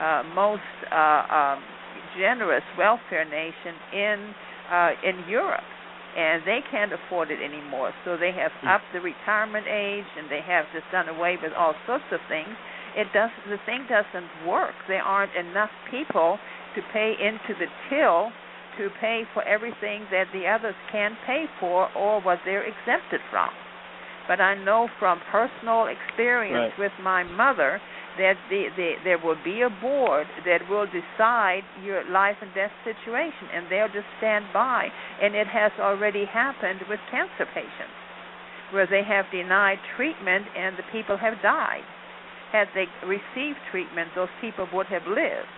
uh, 0.00 0.22
most 0.34 0.64
uh, 0.90 1.24
um, 1.28 1.60
generous 2.16 2.64
welfare 2.78 3.24
nation 3.24 3.76
in 3.92 4.34
uh, 4.72 4.92
in 5.04 5.28
Europe, 5.28 5.64
and 6.16 6.42
they 6.44 6.60
can't 6.70 6.92
afford 6.92 7.30
it 7.30 7.40
anymore. 7.40 7.92
So 8.04 8.16
they 8.16 8.32
have 8.32 8.52
hmm. 8.60 8.68
upped 8.68 8.90
the 8.92 9.00
retirement 9.00 9.66
age, 9.66 10.08
and 10.18 10.30
they 10.30 10.40
have 10.46 10.66
just 10.72 10.86
done 10.92 11.08
away 11.08 11.38
with 11.40 11.52
all 11.56 11.74
sorts 11.86 12.04
of 12.12 12.20
things. 12.28 12.52
It 12.96 13.08
does 13.14 13.30
the 13.48 13.56
thing 13.64 13.86
doesn't 13.88 14.46
work. 14.46 14.74
There 14.88 15.02
aren't 15.02 15.34
enough 15.34 15.70
people 15.90 16.38
to 16.76 16.80
pay 16.92 17.14
into 17.16 17.56
the 17.58 17.66
till 17.88 18.32
to 18.78 18.88
pay 19.00 19.24
for 19.34 19.42
everything 19.44 20.04
that 20.10 20.26
the 20.32 20.48
others 20.48 20.74
can 20.90 21.16
pay 21.26 21.44
for 21.60 21.92
or 21.96 22.20
what 22.20 22.38
they're 22.44 22.64
exempted 22.64 23.20
from. 23.30 23.50
But 24.28 24.40
I 24.40 24.54
know 24.54 24.88
from 24.98 25.20
personal 25.30 25.86
experience 25.86 26.72
Right. 26.72 26.78
with 26.78 26.92
my 27.00 27.22
mother 27.22 27.80
that 28.18 28.36
the, 28.50 28.68
the, 28.76 28.92
there 29.04 29.18
will 29.18 29.38
be 29.44 29.62
a 29.62 29.70
board 29.80 30.26
that 30.44 30.60
will 30.68 30.86
decide 30.86 31.62
your 31.84 32.04
life 32.10 32.36
and 32.42 32.52
death 32.54 32.72
situation, 32.84 33.48
and 33.54 33.66
they'll 33.70 33.88
just 33.88 34.08
stand 34.18 34.44
by. 34.52 34.88
And 35.20 35.34
it 35.34 35.46
has 35.46 35.72
already 35.80 36.26
happened 36.26 36.80
with 36.88 37.00
cancer 37.10 37.46
patients, 37.54 37.96
where 38.72 38.86
they 38.86 39.02
have 39.04 39.24
denied 39.32 39.78
treatment 39.96 40.44
and 40.56 40.76
the 40.76 40.84
people 40.92 41.16
have 41.16 41.40
died. 41.42 41.84
Had 42.52 42.68
they 42.74 42.84
received 43.06 43.58
treatment, 43.70 44.10
those 44.14 44.32
people 44.40 44.68
would 44.72 44.86
have 44.86 45.06
lived. 45.08 45.48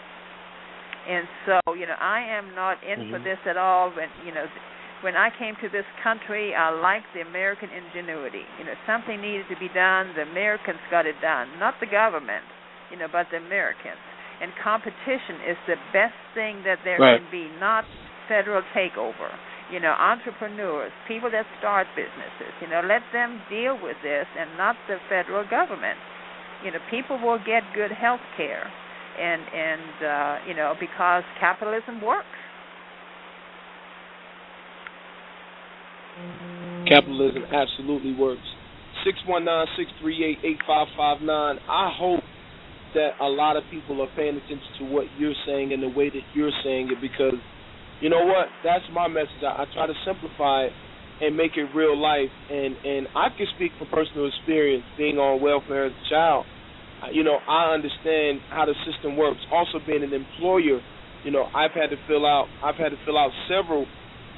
And 1.04 1.26
so, 1.44 1.74
you 1.74 1.86
know, 1.86 1.98
I 2.00 2.20
am 2.22 2.54
not 2.54 2.78
in 2.82 3.10
for 3.10 3.18
Mhm. 3.18 3.24
this 3.24 3.38
at 3.46 3.56
all. 3.56 3.92
And 3.98 4.10
you 4.24 4.32
know, 4.32 4.46
when 5.04 5.14
I 5.20 5.28
came 5.36 5.52
to 5.60 5.68
this 5.68 5.84
country, 6.02 6.56
I 6.56 6.72
liked 6.72 7.12
the 7.12 7.20
American 7.20 7.68
ingenuity. 7.68 8.42
You 8.58 8.64
know, 8.64 8.72
something 8.88 9.20
needed 9.20 9.44
to 9.52 9.56
be 9.60 9.68
done. 9.68 10.16
The 10.16 10.24
Americans 10.24 10.80
got 10.90 11.04
it 11.04 11.20
done, 11.20 11.60
not 11.60 11.76
the 11.78 11.86
government. 11.86 12.42
You 12.90 12.96
know, 12.96 13.08
but 13.12 13.28
the 13.30 13.36
Americans. 13.36 14.00
And 14.40 14.50
competition 14.64 15.44
is 15.46 15.58
the 15.68 15.76
best 15.92 16.16
thing 16.32 16.64
that 16.64 16.80
there 16.84 16.98
Right. 16.98 17.20
can 17.20 17.30
be, 17.30 17.48
not 17.60 17.84
federal 18.28 18.62
takeover. 18.74 19.28
You 19.70 19.80
know, 19.80 19.92
entrepreneurs, 19.92 20.92
people 21.06 21.30
that 21.30 21.46
start 21.58 21.86
businesses. 21.96 22.52
You 22.60 22.68
know, 22.68 22.80
let 22.80 23.02
them 23.12 23.40
deal 23.48 23.76
with 23.76 23.96
this, 24.02 24.26
and 24.38 24.56
not 24.56 24.76
the 24.88 24.98
federal 25.08 25.44
government. 25.44 25.98
You 26.64 26.70
know, 26.72 26.80
people 26.90 27.18
will 27.18 27.38
get 27.38 27.62
good 27.74 27.92
health 27.92 28.24
care 28.36 28.70
and 29.18 29.42
and 29.54 29.94
uh, 30.04 30.38
you 30.48 30.54
know 30.54 30.74
because 30.80 31.24
capitalism 31.40 32.00
works. 32.00 32.26
Capitalism 36.86 37.44
absolutely 37.52 38.14
works. 38.14 38.42
Six 39.04 39.18
one 39.26 39.44
nine 39.44 39.66
six 39.76 39.90
three 40.00 40.24
eight 40.24 40.38
eight 40.44 40.58
five 40.66 40.86
five 40.96 41.20
nine. 41.20 41.58
I 41.68 41.92
hope 41.96 42.22
that 42.94 43.10
a 43.20 43.26
lot 43.26 43.56
of 43.56 43.64
people 43.70 44.00
are 44.02 44.08
paying 44.14 44.36
attention 44.36 44.70
to 44.78 44.84
what 44.84 45.06
you're 45.18 45.34
saying 45.46 45.72
and 45.72 45.82
the 45.82 45.88
way 45.88 46.10
that 46.10 46.22
you're 46.34 46.52
saying 46.62 46.90
it 46.90 47.00
because 47.00 47.34
you 48.00 48.08
know 48.10 48.24
what? 48.26 48.48
That's 48.62 48.84
my 48.92 49.08
message. 49.08 49.42
I, 49.42 49.62
I 49.62 49.64
try 49.72 49.86
to 49.86 49.94
simplify 50.04 50.64
it 50.64 50.72
and 51.20 51.36
make 51.36 51.56
it 51.56 51.68
real 51.74 51.96
life 51.96 52.30
and 52.50 52.76
and 52.84 53.08
I 53.16 53.28
can 53.36 53.46
speak 53.56 53.72
from 53.78 53.88
personal 53.88 54.28
experience 54.28 54.84
being 54.98 55.16
on 55.18 55.40
welfare 55.40 55.86
as 55.86 55.92
a 55.92 56.10
child. 56.10 56.44
You 57.12 57.22
know, 57.24 57.38
I 57.46 57.74
understand 57.74 58.40
how 58.48 58.64
the 58.64 58.74
system 58.90 59.16
works. 59.16 59.40
Also 59.52 59.78
being 59.86 60.02
an 60.02 60.14
employer, 60.14 60.80
you 61.24 61.30
know, 61.30 61.44
I've 61.54 61.72
had 61.72 61.90
to 61.90 61.96
fill 62.06 62.26
out 62.26 62.46
I've 62.62 62.76
had 62.76 62.90
to 62.90 62.98
fill 63.04 63.18
out 63.18 63.30
several 63.48 63.86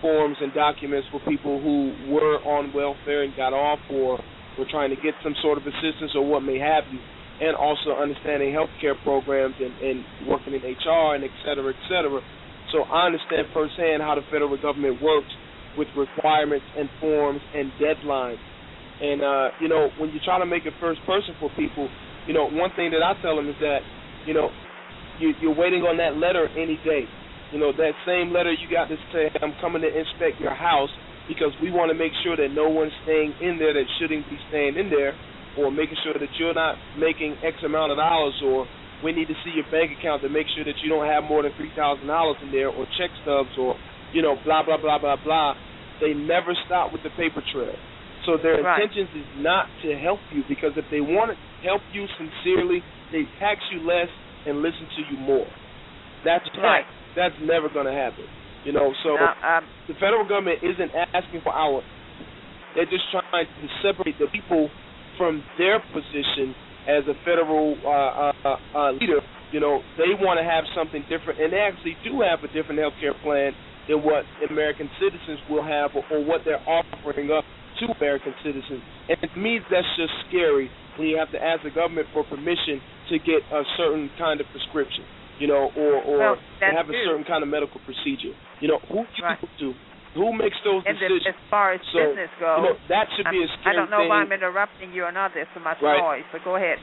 forms 0.00 0.36
and 0.40 0.52
documents 0.54 1.06
for 1.10 1.20
people 1.28 1.60
who 1.60 1.92
were 2.12 2.38
on 2.44 2.72
welfare 2.72 3.22
and 3.22 3.34
got 3.36 3.52
off 3.52 3.78
or 3.90 4.18
were 4.58 4.68
trying 4.70 4.90
to 4.90 4.96
get 4.96 5.14
some 5.22 5.34
sort 5.42 5.58
of 5.58 5.64
assistance 5.66 6.12
or 6.14 6.24
what 6.24 6.40
may 6.40 6.58
have 6.58 6.84
you, 6.92 6.98
and 7.40 7.56
also 7.56 7.92
understanding 7.96 8.52
healthcare 8.52 8.96
programs 9.04 9.54
and, 9.60 9.72
and 9.84 10.04
working 10.28 10.54
in 10.54 10.60
HR 10.62 11.14
and 11.14 11.24
et 11.24 11.34
cetera, 11.44 11.68
et 11.68 11.80
cetera. 11.88 12.20
So 12.72 12.82
I 12.82 13.06
understand 13.06 13.46
firsthand 13.52 14.02
how 14.02 14.14
the 14.16 14.24
federal 14.30 14.56
government 14.60 15.02
works 15.02 15.30
with 15.76 15.88
requirements 15.96 16.64
and 16.76 16.88
forms 17.00 17.40
and 17.54 17.70
deadlines. 17.80 18.40
And 19.00 19.22
uh, 19.22 19.48
you 19.60 19.68
know, 19.68 19.90
when 19.98 20.10
you 20.10 20.20
try 20.24 20.38
to 20.38 20.46
make 20.46 20.64
it 20.64 20.72
first 20.80 21.00
person 21.04 21.36
for 21.38 21.50
people, 21.56 21.88
you 22.26 22.32
know, 22.32 22.48
one 22.48 22.70
thing 22.74 22.90
that 22.90 23.04
I 23.04 23.12
tell 23.20 23.36
them 23.36 23.48
is 23.48 23.54
that, 23.60 23.80
you 24.26 24.34
know, 24.34 24.48
you, 25.20 25.32
you're 25.40 25.54
waiting 25.54 25.82
on 25.82 25.96
that 25.98 26.16
letter 26.16 26.48
any 26.56 26.80
day. 26.84 27.04
You 27.52 27.58
know, 27.62 27.70
that 27.72 27.94
same 28.06 28.32
letter 28.34 28.50
you 28.52 28.66
got 28.66 28.88
to 28.88 28.96
say, 29.12 29.30
I'm 29.42 29.54
coming 29.60 29.82
to 29.82 29.90
inspect 29.90 30.40
your 30.42 30.54
house 30.54 30.90
because 31.28 31.54
we 31.62 31.70
want 31.70 31.90
to 31.90 31.96
make 31.98 32.12
sure 32.22 32.36
that 32.36 32.50
no 32.54 32.68
one's 32.68 32.94
staying 33.02 33.34
in 33.42 33.58
there 33.58 33.74
that 33.74 33.86
shouldn't 33.98 34.26
be 34.30 34.38
staying 34.50 34.76
in 34.78 34.90
there 34.90 35.14
or 35.58 35.70
making 35.70 35.96
sure 36.02 36.14
that 36.14 36.30
you're 36.38 36.54
not 36.54 36.76
making 36.98 37.34
X 37.42 37.56
amount 37.64 37.90
of 37.92 37.98
dollars 37.98 38.34
or 38.44 38.66
we 39.04 39.12
need 39.12 39.28
to 39.28 39.38
see 39.44 39.52
your 39.54 39.66
bank 39.70 39.92
account 39.94 40.22
to 40.22 40.28
make 40.28 40.46
sure 40.54 40.64
that 40.64 40.74
you 40.82 40.88
don't 40.88 41.06
have 41.06 41.22
more 41.24 41.42
than 41.42 41.52
$3,000 41.54 42.02
in 42.42 42.50
there 42.50 42.68
or 42.68 42.86
check 42.98 43.10
stubs 43.22 43.52
or, 43.58 43.76
you 44.12 44.22
know, 44.22 44.36
blah, 44.44 44.64
blah, 44.64 44.80
blah, 44.80 44.98
blah, 44.98 45.16
blah. 45.22 45.54
They 46.00 46.14
never 46.14 46.56
stop 46.66 46.92
with 46.92 47.02
the 47.02 47.10
paper 47.10 47.42
trail. 47.52 47.74
So 48.24 48.36
their 48.36 48.60
Right. 48.60 48.82
intentions 48.82 49.10
is 49.14 49.26
not 49.38 49.68
to 49.82 49.96
help 49.98 50.20
you 50.32 50.42
because 50.48 50.76
if 50.76 50.84
they 50.90 51.00
want 51.00 51.30
to 51.30 51.36
help 51.62 51.82
you 51.92 52.06
sincerely, 52.18 52.82
they 53.12 53.24
tax 53.38 53.60
you 53.70 53.80
less 53.86 54.08
and 54.46 54.62
listen 54.62 54.86
to 54.96 55.02
you 55.10 55.16
more. 55.18 55.46
That's 56.24 56.46
Right. 56.56 56.84
That's 57.16 57.34
never 57.42 57.68
going 57.72 57.86
to 57.86 57.96
happen. 57.96 58.24
You 58.64 58.72
know, 58.72 58.92
so 59.02 59.14
Now, 59.16 59.58
um, 59.58 59.64
the 59.88 59.94
federal 59.94 60.26
government 60.28 60.60
isn't 60.62 60.90
asking 61.14 61.40
for 61.42 61.54
our. 61.54 61.82
They're 62.74 62.84
just 62.84 63.08
trying 63.10 63.46
to 63.46 63.66
separate 63.80 64.18
the 64.20 64.26
people 64.28 64.68
from 65.16 65.42
their 65.56 65.80
position 65.94 66.52
as 66.84 67.02
a 67.08 67.16
federal 67.24 67.74
uh, 67.80 67.88
uh, 67.88 68.32
uh, 68.44 68.56
uh, 68.76 68.92
leader. 68.92 69.24
You 69.50 69.60
know, 69.60 69.80
they 69.96 70.12
want 70.18 70.38
to 70.38 70.44
have 70.44 70.66
something 70.74 71.02
different, 71.08 71.40
and 71.40 71.52
they 71.52 71.62
actually 71.62 71.96
do 72.04 72.20
have 72.20 72.42
a 72.42 72.50
different 72.52 72.82
health 72.82 72.98
care 73.00 73.14
plan 73.22 73.54
than 73.88 74.02
what 74.02 74.26
American 74.50 74.90
citizens 74.98 75.38
will 75.48 75.62
have, 75.62 75.94
or, 75.94 76.02
or 76.10 76.20
what 76.20 76.42
they're 76.44 76.62
offering 76.66 77.30
up 77.30 77.46
to 77.78 77.86
American 77.96 78.34
citizens. 78.42 78.82
And 79.08 79.16
to 79.22 79.38
me, 79.38 79.62
that's 79.70 79.86
just 79.96 80.10
scary 80.28 80.68
when 80.98 81.06
you 81.08 81.16
have 81.16 81.30
to 81.32 81.38
ask 81.38 81.62
the 81.62 81.70
government 81.70 82.08
for 82.12 82.24
permission 82.24 82.82
to 83.10 83.18
get 83.22 83.46
a 83.52 83.62
certain 83.78 84.10
kind 84.18 84.40
of 84.40 84.46
prescription, 84.50 85.04
you 85.38 85.46
know, 85.46 85.70
or 85.76 85.92
or 86.02 86.18
Well, 86.18 86.36
have 86.60 86.88
a 86.88 86.92
certain 87.04 87.24
kind 87.24 87.42
of 87.42 87.48
medical 87.48 87.80
procedure. 87.84 88.32
You 88.60 88.68
know, 88.68 88.78
who 88.88 89.04
you 89.16 89.24
Right. 89.24 89.38
to? 89.60 89.74
Who 90.14 90.32
makes 90.32 90.56
those 90.64 90.80
and 90.86 90.96
decisions? 90.98 91.26
as 91.28 91.34
far 91.50 91.72
as 91.72 91.80
So, 91.92 91.98
business 91.98 92.30
goes, 92.40 92.56
you 92.56 92.64
know, 92.72 92.76
that 92.88 93.04
should 93.16 93.28
be 93.28 93.44
a 93.44 93.46
I'm- 93.46 93.58
I 93.66 93.72
don't 93.74 93.90
know 93.90 93.98
thing. 93.98 94.06
if 94.06 94.12
I'm 94.12 94.32
interrupting 94.32 94.92
you 94.94 95.04
or 95.04 95.12
not. 95.12 95.34
There's 95.34 95.48
so 95.52 95.60
much 95.60 95.76
Right. 95.82 96.00
noise, 96.00 96.24
but 96.32 96.42
go 96.42 96.56
ahead. 96.56 96.78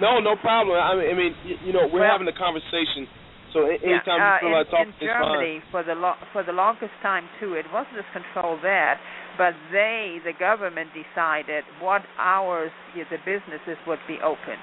No, 0.00 0.18
no 0.20 0.36
problem. 0.36 0.78
I 0.78 0.94
mean, 0.94 1.10
I 1.10 1.14
mean, 1.14 1.34
you 1.64 1.72
know, 1.72 1.86
we're 1.86 2.00
Well- 2.00 2.10
having 2.10 2.28
a 2.28 2.32
conversation. 2.32 3.08
So 3.52 3.66
a- 3.66 3.76
Yeah, 3.76 4.00
anytime 4.00 4.20
uh, 4.22 4.34
you 4.34 4.40
feel 4.40 4.50
like 4.50 4.70
talking, 4.70 4.94
in 5.00 5.06
Germany 5.06 5.60
fine. 5.60 5.70
for 5.70 5.82
the 5.82 5.94
lo- 5.94 6.16
for 6.32 6.42
the 6.42 6.52
longest 6.54 6.94
time 7.02 7.28
too, 7.38 7.54
it 7.54 7.70
wasn't 7.70 7.96
just 7.96 8.10
control 8.12 8.56
that, 8.62 8.98
but 9.36 9.54
they, 9.70 10.20
the 10.24 10.32
government, 10.32 10.88
decided 10.94 11.64
what 11.78 12.02
hours 12.18 12.72
the 12.94 13.18
businesses 13.26 13.76
would 13.86 14.00
be 14.06 14.18
open, 14.22 14.58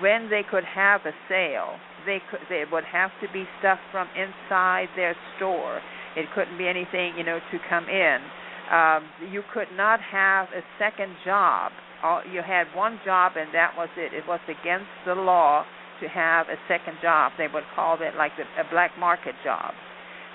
when 0.00 0.30
they 0.30 0.42
could 0.48 0.64
have 0.64 1.02
a 1.04 1.12
sale. 1.28 1.76
They 2.06 2.18
could 2.30 2.40
they 2.48 2.64
would 2.70 2.84
have 2.84 3.10
to 3.20 3.28
be 3.32 3.44
stuff 3.60 3.78
from 3.92 4.08
inside 4.16 4.88
their 4.96 5.14
store. 5.36 5.80
It 6.16 6.26
couldn't 6.34 6.58
be 6.58 6.66
anything 6.66 7.14
you 7.16 7.24
know 7.24 7.38
to 7.38 7.58
come 7.68 7.88
in. 7.88 8.18
Um, 8.70 9.04
you 9.30 9.42
could 9.52 9.68
not 9.76 10.00
have 10.00 10.48
a 10.54 10.62
second 10.78 11.14
job. 11.24 11.72
All, 12.02 12.22
you 12.26 12.42
had 12.42 12.66
one 12.74 12.98
job 13.04 13.32
and 13.36 13.52
that 13.54 13.74
was 13.76 13.88
it. 13.96 14.12
It 14.12 14.24
was 14.26 14.40
against 14.48 14.90
the 15.06 15.14
law 15.14 15.64
to 16.00 16.08
have 16.08 16.48
a 16.48 16.56
second 16.66 16.96
job. 17.00 17.32
They 17.38 17.46
would 17.52 17.64
call 17.76 17.96
that 17.98 18.16
like 18.16 18.32
the, 18.36 18.42
a 18.60 18.68
black 18.70 18.90
market 18.98 19.34
job. 19.44 19.72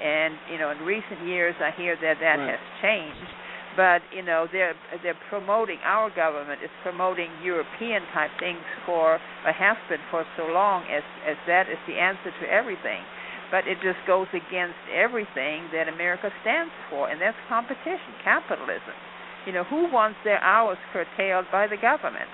And 0.01 0.35
you 0.51 0.57
know, 0.59 0.71
in 0.71 0.77
recent 0.85 1.27
years, 1.27 1.55
I 1.59 1.71
hear 1.75 1.95
that 1.99 2.17
that 2.21 2.37
Right. 2.39 2.49
has 2.51 2.59
changed. 2.81 3.31
But 3.77 4.01
you 4.09 4.25
know, 4.25 4.49
they're 4.51 4.73
they're 5.05 5.21
promoting 5.29 5.77
our 5.85 6.09
government 6.09 6.65
is 6.65 6.73
promoting 6.81 7.29
European 7.45 8.01
type 8.09 8.33
things 8.41 8.65
for 8.89 9.21
or 9.21 9.51
has 9.53 9.77
been 9.87 10.01
for 10.09 10.25
so 10.35 10.49
long 10.49 10.81
as 10.89 11.05
as 11.29 11.37
that 11.45 11.69
is 11.69 11.77
the 11.85 11.93
answer 12.01 12.33
to 12.41 12.45
everything. 12.49 13.05
But 13.53 13.69
it 13.69 13.77
just 13.85 14.01
goes 14.09 14.27
against 14.33 14.81
everything 14.91 15.69
that 15.71 15.87
America 15.87 16.33
stands 16.41 16.73
for, 16.89 17.07
and 17.07 17.21
that's 17.21 17.37
competition, 17.47 18.17
capitalism. 18.25 18.97
You 19.45 19.53
know, 19.53 19.63
who 19.63 19.87
wants 19.93 20.17
their 20.25 20.43
hours 20.43 20.81
curtailed 20.91 21.45
by 21.53 21.69
the 21.69 21.77
government? 21.77 22.27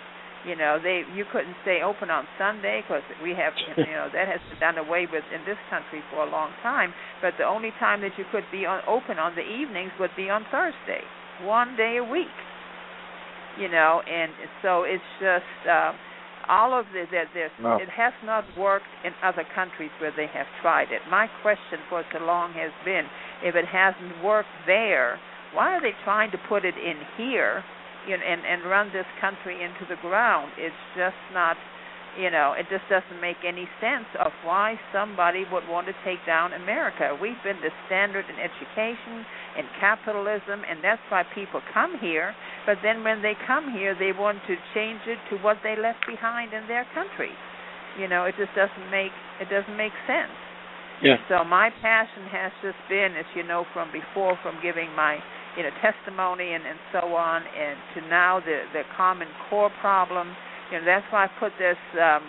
You 0.47 0.55
know, 0.55 0.79
they 0.79 1.03
you 1.11 1.27
couldn't 1.27 1.59
stay 1.67 1.83
open 1.83 2.09
on 2.09 2.23
Sunday 2.39 2.87
because 2.87 3.03
we 3.19 3.35
have 3.35 3.51
you 3.59 3.83
know 3.91 4.07
that 4.15 4.31
has 4.31 4.39
been 4.47 4.63
done 4.63 4.77
away 4.79 5.11
with 5.11 5.27
in 5.35 5.43
this 5.43 5.59
country 5.69 5.99
for 6.07 6.23
a 6.23 6.29
long 6.31 6.55
time. 6.63 6.95
But 7.19 7.35
the 7.37 7.43
only 7.43 7.75
time 7.83 7.99
that 7.99 8.15
you 8.15 8.23
could 8.31 8.47
be 8.49 8.63
on, 8.65 8.79
open 8.87 9.19
on 9.19 9.35
the 9.35 9.43
evenings 9.43 9.91
would 9.99 10.15
be 10.15 10.31
on 10.31 10.47
Thursday, 10.49 11.03
one 11.41 11.75
day 11.75 11.97
a 11.97 12.03
week. 12.03 12.27
You 13.59 13.69
know, 13.69 14.01
and 14.09 14.31
so 14.61 14.83
it's 14.83 15.03
just 15.21 15.69
uh, 15.69 15.93
all 16.49 16.73
of 16.73 16.85
the 16.91 17.05
there, 17.11 17.29
there's 17.33 17.51
No. 17.61 17.77
it 17.77 17.89
has 17.89 18.13
not 18.25 18.43
worked 18.57 18.89
in 19.05 19.13
other 19.21 19.43
countries 19.53 19.91
where 19.99 20.11
they 20.15 20.25
have 20.33 20.47
tried 20.61 20.91
it. 20.91 21.01
My 21.09 21.27
question 21.41 21.79
for 21.89 22.03
so 22.11 22.19
long 22.19 22.53
has 22.53 22.71
been, 22.83 23.05
if 23.43 23.53
it 23.55 23.65
hasn't 23.65 24.23
worked 24.23 24.49
there, 24.65 25.19
why 25.53 25.75
are 25.75 25.81
they 25.81 25.93
trying 26.03 26.31
to 26.31 26.37
put 26.49 26.65
it 26.65 26.75
in 26.77 26.97
here? 27.17 27.63
you 28.07 28.17
know, 28.17 28.23
and 28.25 28.41
and 28.43 28.69
run 28.69 28.91
this 28.91 29.05
country 29.21 29.63
into 29.63 29.85
the 29.87 29.95
ground. 30.01 30.51
It's 30.57 30.75
just 30.97 31.15
not 31.33 31.55
You 32.19 32.29
know, 32.29 32.53
it 32.53 32.67
just 32.69 32.85
doesn't 32.89 33.21
make 33.21 33.41
any 33.41 33.65
sense 33.81 34.05
of 34.21 34.31
why 34.45 34.77
somebody 34.93 35.45
would 35.51 35.65
want 35.67 35.87
to 35.87 35.93
take 36.05 36.21
down 36.27 36.53
America. 36.53 37.17
We've 37.19 37.41
been 37.43 37.57
the 37.61 37.71
standard 37.87 38.25
in 38.29 38.37
education 38.37 39.25
and 39.57 39.67
capitalism, 39.79 40.63
and 40.67 40.83
that's 40.83 41.01
why 41.09 41.23
people 41.35 41.61
come 41.73 41.97
here. 41.99 42.33
But 42.65 42.77
then 42.83 43.03
when 43.03 43.21
they 43.21 43.33
come 43.45 43.71
here, 43.71 43.95
they 43.97 44.11
want 44.11 44.39
to 44.47 44.55
change 44.73 45.01
it 45.05 45.17
to 45.29 45.41
what 45.43 45.57
they 45.63 45.75
left 45.75 45.99
behind 46.07 46.53
in 46.53 46.67
their 46.67 46.85
country. 46.93 47.31
You 47.99 48.07
know, 48.07 48.25
it 48.25 48.35
just 48.37 48.53
doesn't 48.55 48.89
make 48.89 49.13
it 49.39 49.49
doesn't 49.49 49.77
make 49.77 49.93
sense. 50.07 50.33
Yeah. 51.01 51.17
So 51.27 51.43
my 51.43 51.69
passion 51.81 52.25
has 52.31 52.51
just 52.63 52.79
been, 52.87 53.13
as 53.17 53.25
you 53.35 53.43
know 53.43 53.65
from 53.73 53.91
before, 53.91 54.37
from 54.41 54.57
giving 54.63 54.89
my 54.95 55.19
you 55.57 55.63
know 55.63 55.73
testimony 55.81 56.53
and 56.53 56.65
and 56.65 56.79
so 56.91 57.13
on, 57.13 57.43
and 57.43 57.77
to 57.93 58.09
now 58.09 58.39
the 58.39 58.65
the 58.73 58.83
Common 58.97 59.27
Core 59.49 59.71
problem 59.81 60.33
you 60.73 60.79
know, 60.79 60.85
that's 60.85 61.05
why 61.11 61.25
I 61.25 61.29
put 61.39 61.53
this 61.59 61.77
um, 62.01 62.23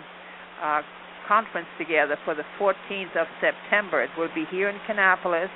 uh, 0.61 0.81
conference 1.27 1.67
together 1.79 2.17
for 2.25 2.35
the 2.35 2.45
14th 2.59 3.17
of 3.17 3.25
September. 3.41 4.03
It 4.03 4.11
will 4.17 4.29
be 4.35 4.45
here 4.51 4.69
in 4.69 4.77
Kannapolis. 4.87 5.49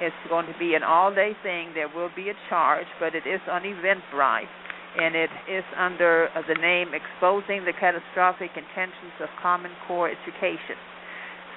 It's 0.00 0.16
going 0.28 0.46
to 0.46 0.58
be 0.58 0.74
an 0.74 0.82
all-day 0.82 1.32
thing. 1.42 1.72
There 1.74 1.88
will 1.88 2.10
be 2.14 2.28
a 2.28 2.36
charge, 2.48 2.86
but 3.00 3.14
it 3.14 3.26
is 3.26 3.40
on 3.50 3.62
Eventbrite, 3.62 4.52
and 5.00 5.16
it 5.16 5.30
is 5.48 5.64
under 5.76 6.28
uh, 6.34 6.42
the 6.46 6.60
name 6.60 6.92
"Exposing 6.92 7.64
the 7.64 7.72
Catastrophic 7.72 8.50
Intentions 8.56 9.16
of 9.20 9.28
Common 9.40 9.72
Core 9.86 10.10
Education." 10.10 10.76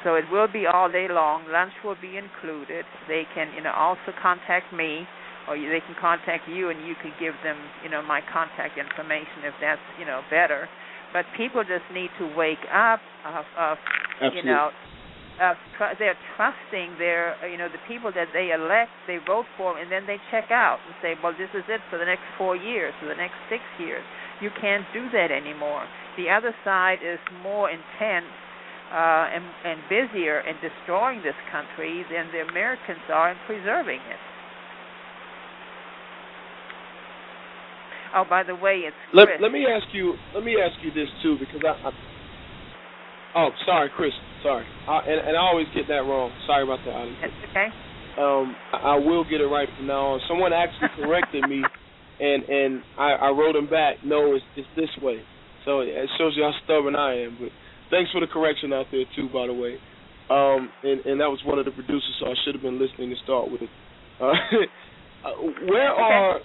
So 0.03 0.16
it 0.16 0.24
will 0.32 0.48
be 0.48 0.66
all 0.66 0.90
day 0.90 1.07
long. 1.10 1.44
Lunch 1.52 1.74
will 1.84 1.98
be 1.99 2.16
included. 2.16 2.86
They 3.07 3.24
can, 3.36 3.52
you 3.56 3.61
know, 3.61 3.76
also 3.76 4.16
contact 4.22 4.72
me 4.72 5.03
or 5.48 5.57
they 5.57 5.82
can 5.84 5.95
contact 5.99 6.48
you 6.48 6.70
and 6.70 6.88
you 6.88 6.95
can 7.02 7.11
give 7.20 7.34
them, 7.44 7.57
you 7.84 7.90
know, 7.90 8.02
my 8.02 8.22
contact 8.32 8.78
information 8.78 9.44
if 9.44 9.53
that's, 9.60 9.82
you 9.99 10.06
know, 10.06 10.22
better. 10.30 10.70
But 11.11 11.26
people 11.36 11.64
just 11.64 11.84
need 11.91 12.10
to 12.20 12.32
wake 12.38 12.64
up 12.72 13.02
of, 13.26 13.45
of 13.57 13.78
you 14.34 14.44
know, 14.44 14.70
of 15.40 15.56
tr- 15.78 15.95
they're 15.98 16.20
trusting 16.36 16.99
their, 16.99 17.40
you 17.48 17.57
know, 17.57 17.72
the 17.72 17.82
people 17.88 18.11
that 18.14 18.30
they 18.36 18.52
elect, 18.52 18.91
they 19.07 19.18
vote 19.24 19.48
for, 19.57 19.80
and 19.80 19.91
then 19.91 20.06
they 20.06 20.18
check 20.32 20.52
out 20.52 20.80
and 20.86 20.94
say, 21.02 21.16
well, 21.24 21.34
this 21.34 21.49
is 21.56 21.64
it 21.68 21.82
for 21.90 21.98
the 21.98 22.06
next 22.06 22.24
four 22.38 22.56
years, 22.56 22.94
for 22.99 23.07
the 23.07 23.16
next 23.16 23.40
six 23.49 23.64
years. 23.80 24.03
You 24.41 24.52
can't 24.60 24.86
do 24.94 25.07
that 25.11 25.32
anymore. 25.32 25.88
The 26.18 26.30
other 26.30 26.53
side 26.64 26.99
is 27.03 27.20
more 27.44 27.72
intense 27.72 28.28
uh, 28.91 29.32
and, 29.32 29.45
and 29.64 29.80
busier 29.88 30.41
in 30.41 30.56
destroying 30.60 31.24
this 31.24 31.38
country 31.52 32.03
than 32.11 32.28
the 32.32 32.44
Americans 32.44 33.03
are 33.07 33.32
in 33.32 33.38
preserving 33.48 34.03
it. 34.03 34.22
Oh, 38.16 38.26
by 38.28 38.41
the 38.41 38.56
way, 38.56 38.90
it's 38.90 38.98
Let, 39.14 39.28
let 39.40 39.52
me 39.52 39.68
ask 39.70 39.86
you. 39.94 40.16
Let 40.34 40.44
me 40.44 40.57
ask 40.57 40.74
you 40.84 40.90
this 40.91 41.07
too, 41.22 41.38
because 41.40 41.61
I. 41.64 41.90
I 41.90 42.09
oh, 43.35 43.49
sorry, 43.65 43.89
Chris. 43.95 44.11
Sorry, 44.43 44.65
I, 44.88 44.99
and 44.99 45.27
and 45.27 45.38
I 45.38 45.41
always 45.41 45.68
get 45.76 45.88
that 45.88 46.07
wrong. 46.07 46.31
Sorry 46.47 46.64
about 46.64 46.80
that. 46.85 46.95
Honestly. 46.95 47.27
It's 47.27 47.51
okay. 47.51 47.68
Um, 48.18 48.56
I, 48.73 48.77
I 48.77 48.95
will 48.95 49.23
get 49.23 49.41
it 49.41 49.47
right 49.47 49.68
from 49.77 49.88
now 49.88 50.15
on. 50.15 50.22
Someone 50.27 50.53
actually 50.53 50.89
corrected 50.95 51.47
me, 51.47 51.61
and 52.19 52.43
and 52.43 52.84
I, 52.97 53.27
I 53.27 53.30
wrote 53.30 53.56
him 53.56 53.69
back. 53.69 53.97
No, 54.03 54.35
it's 54.35 54.45
it's 54.56 54.68
this 54.76 54.91
way. 55.03 55.22
So 55.65 55.81
it 55.81 55.91
shows 56.18 56.34
you 56.35 56.43
how 56.43 56.51
stubborn 56.64 56.95
I 56.95 57.26
am. 57.26 57.38
But 57.39 57.49
thanks 57.91 58.11
for 58.11 58.22
the 58.22 58.27
correction 58.27 58.72
out 58.73 58.88
there 58.91 59.03
too, 59.15 59.27
by 59.31 59.47
the 59.47 59.53
way. 59.53 59.76
Um, 60.30 60.69
and 60.84 61.03
and 61.06 61.19
that 61.22 61.27
was 61.27 61.41
one 61.45 61.60
of 61.60 61.65
the 61.65 61.72
producers, 61.72 62.15
so 62.19 62.27
I 62.27 62.35
should 62.45 62.56
have 62.56 62.64
been 62.64 62.80
listening 62.80 63.10
to 63.10 63.15
start 63.23 63.51
with. 63.51 63.61
Uh, 65.19 65.35
where 65.68 65.91
are 65.91 66.39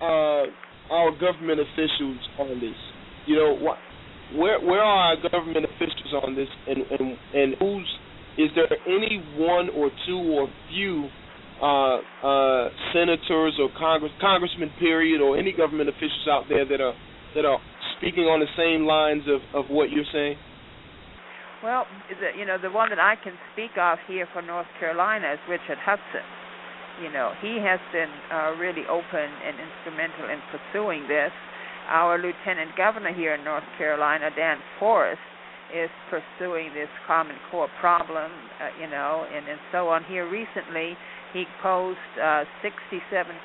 uh, 0.00 0.46
our 0.94 1.10
government 1.18 1.58
officials 1.58 2.18
on 2.38 2.60
this? 2.60 2.78
You 3.26 3.34
know, 3.34 3.56
what, 3.58 3.78
where 4.36 4.60
where 4.60 4.82
are 4.82 5.16
our 5.16 5.30
government 5.30 5.64
officials 5.64 6.12
on 6.22 6.34
this, 6.34 6.48
and 6.68 6.78
and 6.90 7.18
and 7.34 7.54
who's 7.58 7.88
is 8.38 8.50
there 8.54 8.68
any 8.86 9.22
one 9.36 9.68
or 9.76 9.90
two 10.06 10.18
or 10.18 10.48
few 10.70 11.08
uh, 11.60 12.00
uh, 12.24 12.68
senators 12.92 13.58
or 13.60 13.68
congress 13.78 14.12
congressmen 14.20 14.70
period 14.80 15.20
or 15.20 15.36
any 15.36 15.52
government 15.52 15.88
officials 15.88 16.26
out 16.30 16.44
there 16.48 16.64
that 16.64 16.80
are 16.80 16.94
that 17.34 17.44
are 17.44 17.60
speaking 17.98 18.24
on 18.24 18.40
the 18.40 18.50
same 18.56 18.86
lines 18.86 19.22
of 19.28 19.40
of 19.54 19.70
what 19.70 19.90
you're 19.90 20.08
saying? 20.12 20.36
Well, 21.62 21.86
the, 22.10 22.34
you 22.34 22.44
know, 22.44 22.58
the 22.58 22.74
one 22.74 22.90
that 22.90 22.98
I 22.98 23.14
can 23.14 23.38
speak 23.54 23.78
of 23.78 23.98
here 24.10 24.26
for 24.34 24.42
North 24.42 24.66
Carolina 24.80 25.30
is 25.30 25.38
Richard 25.46 25.78
Hudson. 25.78 26.26
You 27.00 27.10
know, 27.14 27.32
he 27.38 27.62
has 27.62 27.78
been 27.94 28.10
uh, 28.34 28.58
really 28.58 28.82
open 28.90 29.28
and 29.46 29.54
instrumental 29.54 30.26
in 30.26 30.42
pursuing 30.50 31.06
this. 31.06 31.30
Our 31.88 32.18
lieutenant 32.18 32.76
governor 32.76 33.12
here 33.12 33.34
in 33.34 33.44
North 33.44 33.66
Carolina, 33.78 34.30
Dan 34.34 34.58
Forest, 34.78 35.20
is 35.74 35.90
pursuing 36.12 36.74
this 36.74 36.88
Common 37.06 37.36
Core 37.50 37.68
problem, 37.80 38.30
uh, 38.60 38.68
you 38.80 38.88
know, 38.88 39.24
and, 39.24 39.48
and 39.48 39.58
so 39.72 39.88
on. 39.88 40.04
Here 40.04 40.28
recently, 40.28 40.96
he 41.32 41.44
posed 41.62 41.98
uh, 42.20 42.44
67 42.60 43.00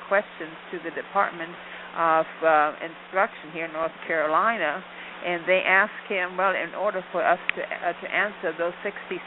questions 0.08 0.52
to 0.70 0.76
the 0.84 0.92
Department 0.92 1.50
of 1.96 2.26
uh, 2.44 2.72
Instruction 2.84 3.50
here 3.52 3.64
in 3.64 3.72
North 3.72 3.96
Carolina, 4.06 4.84
and 5.24 5.42
they 5.48 5.64
asked 5.66 6.06
him, 6.08 6.36
well, 6.36 6.52
in 6.52 6.74
order 6.76 7.02
for 7.10 7.24
us 7.24 7.40
to 7.56 7.62
uh, 7.64 7.92
to 7.96 8.06
answer 8.12 8.52
those 8.56 8.76
67 8.84 9.18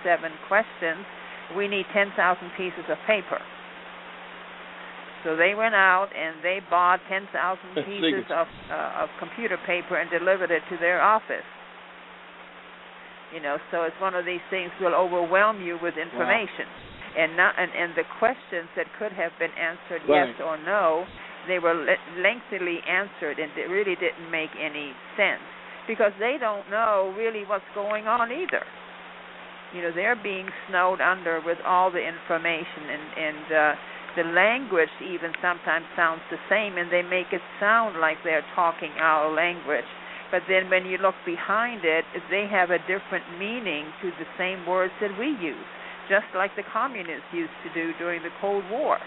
questions, 0.48 1.04
we 1.58 1.68
need 1.68 1.86
10,000 1.92 2.16
pieces 2.56 2.86
of 2.88 2.98
paper. 3.08 3.42
So 5.24 5.36
they 5.36 5.54
went 5.54 5.76
out 5.76 6.10
and 6.18 6.44
they 6.44 6.60
bought 6.70 7.00
10,000 7.08 7.30
pieces 7.86 8.26
of 8.34 8.48
uh, 8.72 9.06
of 9.06 9.10
computer 9.20 9.58
paper 9.68 9.98
and 9.98 10.10
delivered 10.10 10.50
it 10.52 10.64
to 10.70 10.78
their 10.78 11.02
office. 11.02 11.46
You 13.34 13.40
know, 13.42 13.58
so 13.72 13.84
it's 13.84 13.96
one 14.02 14.14
of 14.14 14.26
these 14.26 14.44
things 14.50 14.72
will 14.82 14.94
overwhelm 14.96 15.62
you 15.62 15.78
with 15.82 15.96
information. 15.96 16.68
And 17.18 17.38
not 17.38 17.56
and, 17.60 17.72
and 17.72 17.92
the 17.96 18.04
questions 18.20 18.68
that 18.76 18.88
could 18.98 19.12
have 19.14 19.32
been 19.40 19.52
answered 19.56 20.02
Right. 20.08 20.28
yes 20.32 20.36
or 20.44 20.58
no, 20.64 21.06
they 21.48 21.60
were 21.60 21.74
le- 21.76 22.04
lengthily 22.22 22.80
answered 22.88 23.38
and 23.40 23.52
it 23.58 23.68
really 23.70 23.96
didn't 23.96 24.32
make 24.32 24.52
any 24.60 24.94
sense 25.18 25.44
because 25.88 26.14
they 26.20 26.38
don't 26.40 26.70
know 26.70 27.14
really 27.18 27.44
what's 27.46 27.68
going 27.76 28.08
on 28.08 28.32
either. 28.32 28.64
You 29.76 29.82
know, 29.84 29.92
they're 29.94 30.20
being 30.22 30.48
snowed 30.68 31.00
under 31.00 31.42
with 31.46 31.58
all 31.66 31.92
the 31.92 32.00
information 32.04 32.84
and 32.90 33.06
and 33.18 33.46
uh 33.52 33.74
the 34.16 34.24
language 34.24 34.92
even 35.02 35.32
sometimes 35.42 35.86
sounds 35.96 36.22
the 36.30 36.40
same 36.50 36.78
and 36.78 36.92
they 36.92 37.02
make 37.02 37.32
it 37.32 37.42
sound 37.60 38.00
like 38.00 38.18
they're 38.24 38.46
talking 38.56 38.92
our 39.00 39.32
language. 39.34 39.88
But 40.32 40.44
then 40.48 40.70
when 40.70 40.86
you 40.86 40.98
look 40.98 41.16
behind 41.26 41.84
it, 41.84 42.06
they 42.30 42.48
have 42.48 42.72
a 42.72 42.80
different 42.88 43.28
meaning 43.38 43.92
to 44.02 44.12
the 44.16 44.28
same 44.38 44.66
words 44.66 44.94
that 45.02 45.12
we 45.20 45.36
use, 45.44 45.68
just 46.08 46.28
like 46.36 46.56
the 46.56 46.64
communists 46.72 47.28
used 47.34 47.56
to 47.64 47.70
do 47.76 47.92
during 48.00 48.24
the 48.24 48.32
Cold 48.40 48.64
War. 48.72 48.98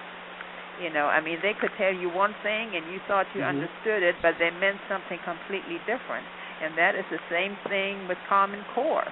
You 0.82 0.90
know, 0.90 1.06
I 1.06 1.20
mean, 1.20 1.38
they 1.40 1.54
could 1.54 1.70
tell 1.78 1.94
you 1.94 2.10
one 2.10 2.34
thing 2.42 2.74
and 2.74 2.84
you 2.92 3.00
thought 3.06 3.26
you 3.34 3.40
Mhm. 3.40 3.48
understood 3.48 4.02
it, 4.02 4.16
but 4.20 4.38
they 4.38 4.50
meant 4.50 4.80
something 4.88 5.18
completely 5.20 5.78
different. 5.86 6.26
And 6.60 6.76
that 6.76 6.94
is 6.94 7.06
the 7.10 7.20
same 7.30 7.56
thing 7.68 8.06
with 8.08 8.18
Common 8.28 8.64
Core 8.74 9.06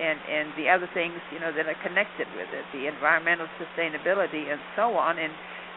and 0.00 0.18
and 0.26 0.52
the 0.56 0.68
other 0.68 0.88
things 0.94 1.14
you 1.32 1.38
know 1.38 1.52
that 1.52 1.66
are 1.66 1.78
connected 1.82 2.26
with 2.34 2.48
it, 2.52 2.64
the 2.72 2.86
environmental 2.86 3.46
sustainability 3.60 4.50
and 4.50 4.60
so 4.76 4.94
on. 4.94 5.18
And 5.18 5.32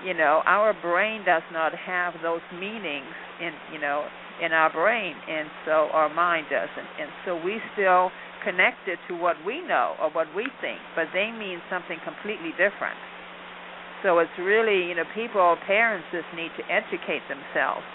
you 0.06 0.14
know, 0.14 0.42
our 0.46 0.74
brain 0.74 1.26
does 1.26 1.44
not 1.52 1.74
have 1.74 2.14
those 2.22 2.44
meanings 2.54 3.14
in 3.42 3.52
you 3.74 3.80
know 3.80 4.06
in 4.42 4.54
our 4.54 4.72
brain, 4.72 5.16
and 5.28 5.50
so 5.66 5.90
our 5.94 6.10
mind 6.10 6.48
doesn't. 6.50 6.90
And 7.02 7.10
so 7.26 7.38
we 7.38 7.58
still 7.74 8.12
connected 8.44 9.00
to 9.10 9.18
what 9.18 9.36
we 9.46 9.66
know 9.66 9.96
or 10.00 10.12
what 10.12 10.28
we 10.36 10.46
think, 10.62 10.80
but 10.96 11.10
they 11.14 11.32
mean 11.32 11.60
something 11.70 11.98
completely 12.06 12.52
different. 12.52 12.98
So 14.04 14.20
it's 14.20 14.38
really 14.38 14.90
you 14.90 14.96
know 14.96 15.06
people, 15.16 15.58
parents 15.66 16.06
just 16.12 16.30
need 16.36 16.54
to 16.58 16.64
educate 16.70 17.26
themselves 17.30 17.86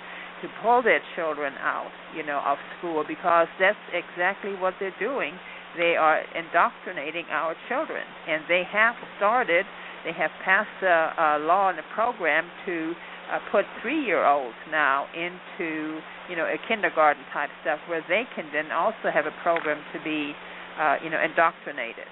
to 0.42 0.50
pull 0.60 0.82
their 0.82 1.00
children 1.14 1.54
out, 1.62 1.90
you 2.16 2.26
know, 2.26 2.42
of 2.44 2.58
school 2.76 3.04
because 3.06 3.46
that's 3.60 3.78
exactly 3.94 4.58
what 4.58 4.74
they're 4.80 4.94
doing 4.98 5.38
they 5.76 5.96
are 5.96 6.20
indoctrinating 6.36 7.24
our 7.30 7.56
children, 7.68 8.04
and 8.28 8.44
they 8.48 8.62
have 8.70 8.94
started. 9.16 9.64
They 10.04 10.12
have 10.12 10.30
passed 10.44 10.82
a, 10.82 11.14
a 11.16 11.28
law 11.38 11.70
and 11.70 11.78
a 11.78 11.86
program 11.94 12.44
to 12.66 12.92
uh, 13.30 13.38
put 13.50 13.64
three-year-olds 13.80 14.56
now 14.70 15.06
into, 15.14 16.00
you 16.28 16.36
know, 16.36 16.44
a 16.44 16.58
kindergarten 16.68 17.22
type 17.32 17.50
stuff, 17.62 17.78
where 17.88 18.04
they 18.08 18.24
can 18.34 18.50
then 18.52 18.70
also 18.72 19.08
have 19.12 19.26
a 19.26 19.34
program 19.42 19.80
to 19.94 19.98
be, 20.04 20.34
uh, 20.78 20.96
you 21.02 21.08
know, 21.08 21.22
indoctrinated. 21.22 22.08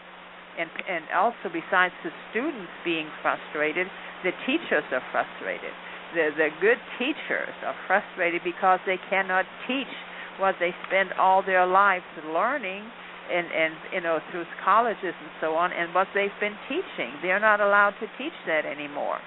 And 0.59 0.71
and 0.89 1.05
also 1.15 1.53
besides 1.53 1.95
the 2.05 2.11
students 2.31 2.73
being 2.85 3.09
frustrated, 3.23 3.87
the 4.25 4.33
teachers 4.47 4.85
are 4.93 5.05
frustrated. 5.13 5.73
The 6.15 6.31
the 6.37 6.49
good 6.61 6.79
teachers 6.99 7.55
are 7.65 7.77
frustrated 7.87 8.43
because 8.43 8.81
they 8.87 8.99
cannot 9.11 9.45
teach 9.69 9.91
what 10.39 10.57
they 10.59 10.75
spend 10.89 11.13
all 11.21 11.43
their 11.43 11.67
lives 11.67 12.05
learning 12.25 12.89
and 13.31 13.47
and 13.53 13.75
you 13.93 14.01
know 14.01 14.19
through 14.31 14.45
colleges 14.65 15.15
and 15.15 15.33
so 15.41 15.55
on 15.55 15.73
and 15.73 15.95
what 15.95 16.09
they've 16.15 16.35
been 16.41 16.57
teaching 16.69 17.15
they're 17.23 17.41
not 17.41 17.61
allowed 17.61 17.95
to 18.01 18.07
teach 18.19 18.35
that 18.47 18.67
anymore 18.67 19.19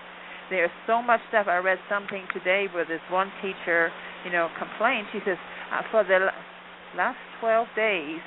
there's 0.50 0.74
so 0.86 1.02
much 1.02 1.22
stuff 1.30 1.48
i 1.48 1.58
read 1.58 1.80
something 1.90 2.28
today 2.34 2.68
where 2.74 2.86
this 2.86 3.02
one 3.10 3.32
teacher 3.42 3.92
you 4.26 4.32
know 4.32 4.50
complained 4.60 5.08
she 5.12 5.20
says 5.26 5.38
uh, 5.72 5.82
for 5.90 6.04
the 6.04 6.28
last 6.96 7.18
12 7.40 7.68
days 7.76 8.22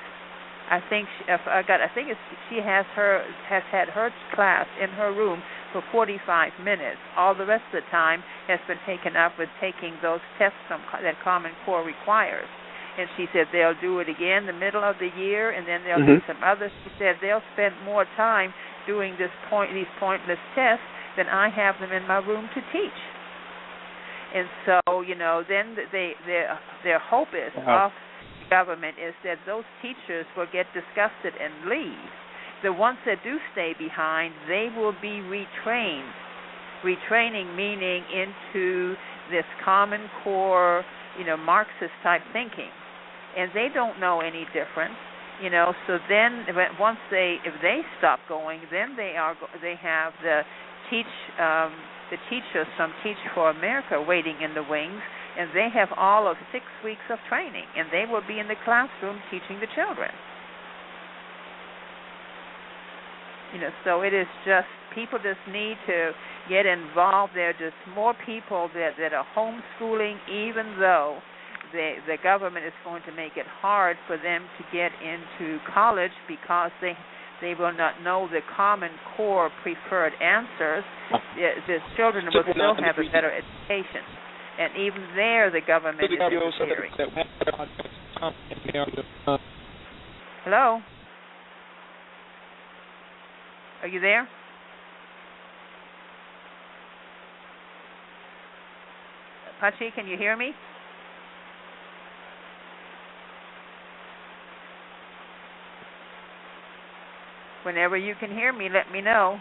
I 0.69 0.83
think 0.89 1.07
she, 1.17 1.31
I 1.31 1.63
got 1.63 1.79
I 1.79 1.87
think 1.95 2.09
it's, 2.11 2.19
she 2.49 2.59
has 2.59 2.85
her 2.95 3.23
has 3.47 3.63
had 3.71 3.87
her 3.87 4.11
class 4.35 4.67
in 4.81 4.89
her 4.99 5.13
room 5.15 5.41
for 5.71 5.81
45 5.91 6.51
minutes. 6.63 6.99
All 7.15 7.33
the 7.33 7.45
rest 7.45 7.63
of 7.71 7.83
the 7.83 7.89
time 7.89 8.21
has 8.47 8.59
been 8.67 8.79
taken 8.85 9.15
up 9.15 9.39
with 9.39 9.47
taking 9.61 9.95
those 10.01 10.19
tests 10.37 10.59
that 10.67 11.15
Common 11.23 11.51
Core 11.65 11.83
requires. 11.83 12.47
And 12.97 13.07
she 13.15 13.27
said 13.31 13.45
they'll 13.51 13.77
do 13.79 13.99
it 13.99 14.09
again 14.09 14.45
the 14.45 14.57
middle 14.57 14.83
of 14.83 14.97
the 14.99 15.09
year, 15.17 15.51
and 15.51 15.67
then 15.67 15.83
they'll 15.83 16.01
Mhm. 16.01 16.17
do 16.17 16.21
some 16.25 16.43
others. 16.43 16.71
She 16.83 16.89
said 16.97 17.19
they'll 17.21 17.43
spend 17.53 17.79
more 17.83 18.05
time 18.17 18.53
doing 18.87 19.15
this 19.17 19.31
point 19.49 19.71
these 19.73 19.87
pointless 19.99 20.39
tests 20.55 20.85
than 21.15 21.29
I 21.29 21.49
have 21.49 21.79
them 21.79 21.91
in 21.91 22.07
my 22.07 22.17
room 22.17 22.49
to 22.53 22.61
teach. 22.71 22.99
And 24.33 24.49
so, 24.65 25.01
you 25.01 25.15
know, 25.15 25.43
then 25.43 25.75
they 25.91 26.15
their 26.25 26.57
their 26.83 26.99
hope 26.99 27.33
is 27.33 27.53
Wow. 27.55 27.85
of 27.85 27.91
the 28.43 28.49
government 28.49 28.97
is 28.99 29.13
that 29.23 29.37
those 29.45 29.63
teachers 29.81 30.25
will 30.35 30.47
get 30.47 30.71
disgusted 30.73 31.33
and 31.39 31.65
leave. 31.65 32.11
The 32.63 32.73
ones 32.73 32.97
that 33.05 33.21
do 33.23 33.39
stay 33.51 33.73
behind, 33.73 34.33
they 34.47 34.69
will 34.69 34.93
be 34.93 35.21
retrained. 35.21 36.11
Retraining 36.83 37.55
meaning 37.55 38.03
into 38.11 38.95
this 39.29 39.45
common 39.63 40.09
core, 40.23 40.83
you 41.17 41.25
know, 41.25 41.37
Marxist 41.37 41.93
type 42.03 42.21
thinking. 42.33 42.71
And 43.37 43.51
they 43.53 43.67
don't 43.73 43.99
know 43.99 44.19
any 44.21 44.45
different, 44.49 44.93
you 45.43 45.49
know, 45.49 45.73
so 45.85 45.99
then 46.09 46.45
once 46.79 46.97
they 47.11 47.37
if 47.45 47.53
they 47.61 47.81
stop 47.99 48.19
going, 48.27 48.61
then 48.71 48.95
they 48.97 49.13
are 49.15 49.35
they 49.61 49.75
have 49.81 50.13
the 50.23 50.41
teach 50.89 51.13
um 51.39 51.73
the 52.09 52.17
teachers 52.29 52.67
from 52.77 52.93
Teach 53.03 53.19
for 53.35 53.49
America 53.49 54.01
waiting 54.01 54.41
in 54.41 54.53
the 54.53 54.63
wings 54.63 55.01
and 55.37 55.49
they 55.53 55.67
have 55.73 55.89
all 55.97 56.25
of 56.25 56.37
6 56.51 56.63
weeks 56.83 57.03
of 57.11 57.19
training 57.27 57.67
and 57.75 57.87
they 57.91 58.05
will 58.09 58.23
be 58.25 58.39
in 58.39 58.47
the 58.47 58.55
classroom 58.63 59.19
teaching 59.29 59.59
the 59.59 59.67
children. 59.75 60.09
you 63.53 63.59
know 63.59 63.71
so 63.83 64.01
it 64.01 64.13
is 64.13 64.27
just 64.45 64.67
people 64.93 65.19
just 65.19 65.39
need 65.51 65.75
to 65.87 66.11
get 66.49 66.65
involved 66.65 67.33
there 67.35 67.49
are 67.49 67.59
just 67.59 67.77
more 67.93 68.13
people 68.25 68.69
that 68.73 68.91
that 68.99 69.13
are 69.13 69.25
homeschooling 69.35 70.17
even 70.29 70.75
though 70.79 71.19
the 71.71 71.95
the 72.07 72.17
government 72.21 72.65
is 72.65 72.73
going 72.83 73.01
to 73.03 73.11
make 73.11 73.33
it 73.35 73.45
hard 73.61 73.97
for 74.07 74.17
them 74.17 74.45
to 74.57 74.63
get 74.75 74.91
into 75.01 75.59
college 75.73 76.11
because 76.27 76.71
they 76.81 76.93
they 77.41 77.53
will 77.53 77.73
not 77.73 78.01
know 78.01 78.27
the 78.31 78.41
common 78.55 78.91
core 79.15 79.49
preferred 79.63 80.13
answers. 80.21 80.83
The, 81.37 81.51
the 81.67 81.77
children 81.95 82.25
will 82.25 82.41
still 82.41 82.75
have 82.83 82.97
a 82.97 83.11
better 83.11 83.31
education. 83.31 84.01
And 84.59 84.73
even 84.75 85.07
there 85.15 85.51
the 85.51 85.61
government 85.61 86.11
is 86.11 86.17
interfering. 86.19 86.91
hello? 90.43 90.81
Are 93.83 93.87
you 93.87 93.99
there? 93.99 94.27
Pachi, 99.61 99.93
can 99.93 100.07
you 100.07 100.17
hear 100.17 100.35
me? 100.35 100.51
Whenever 107.67 107.97
you 107.97 108.15
can 108.17 108.31
hear 108.31 108.53
me, 108.53 108.69
let 108.71 108.89
me 108.93 109.01
know. 109.01 109.37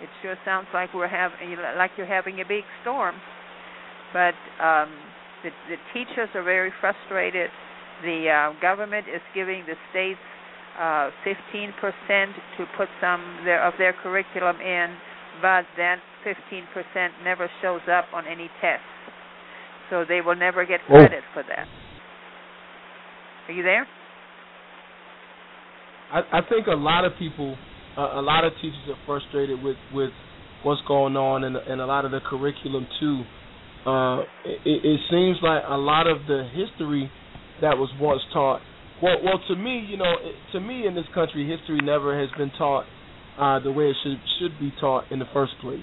It 0.00 0.08
sure 0.22 0.36
sounds 0.46 0.68
like 0.72 0.94
we're 0.94 1.08
having 1.12 1.36
like 1.76 1.90
you're 1.98 2.06
having 2.06 2.40
a 2.40 2.44
big 2.48 2.64
storm, 2.80 3.16
but 4.14 4.32
um, 4.64 4.88
the 5.44 5.50
the 5.68 5.76
teachers 5.92 6.30
are 6.34 6.42
very 6.42 6.72
frustrated 6.80 7.50
the 8.02 8.28
uh, 8.28 8.60
government 8.60 9.06
is 9.08 9.20
giving 9.34 9.64
the 9.66 9.76
states 9.90 10.20
uh, 10.78 11.10
15% 11.26 11.76
to 12.56 12.64
put 12.76 12.88
some 13.00 13.20
their, 13.44 13.62
of 13.66 13.74
their 13.78 13.92
curriculum 13.92 14.56
in, 14.60 14.96
but 15.42 15.64
that 15.76 15.98
15% 16.24 16.64
never 17.24 17.50
shows 17.60 17.82
up 17.90 18.06
on 18.14 18.26
any 18.26 18.48
tests. 18.60 18.84
So 19.90 20.04
they 20.08 20.20
will 20.20 20.36
never 20.36 20.64
get 20.64 20.80
Oh. 20.88 20.96
credit 20.96 21.24
for 21.34 21.42
that. 21.42 21.66
Are 23.50 23.52
you 23.52 23.64
there? 23.64 23.84
I, 26.12 26.38
I 26.38 26.40
think 26.48 26.68
a 26.68 26.78
lot 26.78 27.04
of 27.04 27.14
people, 27.18 27.56
uh, 27.98 28.20
a 28.20 28.22
lot 28.22 28.44
of 28.44 28.52
teachers 28.62 28.78
are 28.88 28.98
frustrated 29.06 29.60
with 29.60 29.74
with 29.92 30.10
what's 30.62 30.80
going 30.86 31.16
on 31.16 31.42
and 31.42 31.56
and 31.56 31.80
a 31.80 31.86
lot 31.86 32.04
of 32.04 32.12
the 32.12 32.20
curriculum 32.24 32.86
too. 33.00 33.22
Uh, 33.84 34.20
it, 34.46 34.86
it 34.86 35.00
seems 35.10 35.38
like 35.42 35.64
a 35.66 35.76
lot 35.76 36.06
of 36.06 36.18
the 36.28 36.48
history 36.54 37.10
that 37.60 37.74
was 37.76 37.90
once 38.00 38.22
taught. 38.32 38.60
Well, 39.02 39.16
well, 39.24 39.40
to 39.48 39.56
me, 39.56 39.84
you 39.84 39.96
know, 39.96 40.14
to 40.52 40.60
me 40.60 40.86
in 40.86 40.94
this 40.94 41.06
country, 41.12 41.42
history 41.44 41.80
never 41.82 42.20
has 42.20 42.30
been 42.38 42.52
taught 42.56 42.84
uh, 43.36 43.58
the 43.58 43.72
way 43.72 43.86
it 43.86 43.96
should 44.04 44.20
should 44.38 44.60
be 44.60 44.72
taught 44.80 45.10
in 45.10 45.18
the 45.18 45.28
first 45.34 45.54
place. 45.60 45.82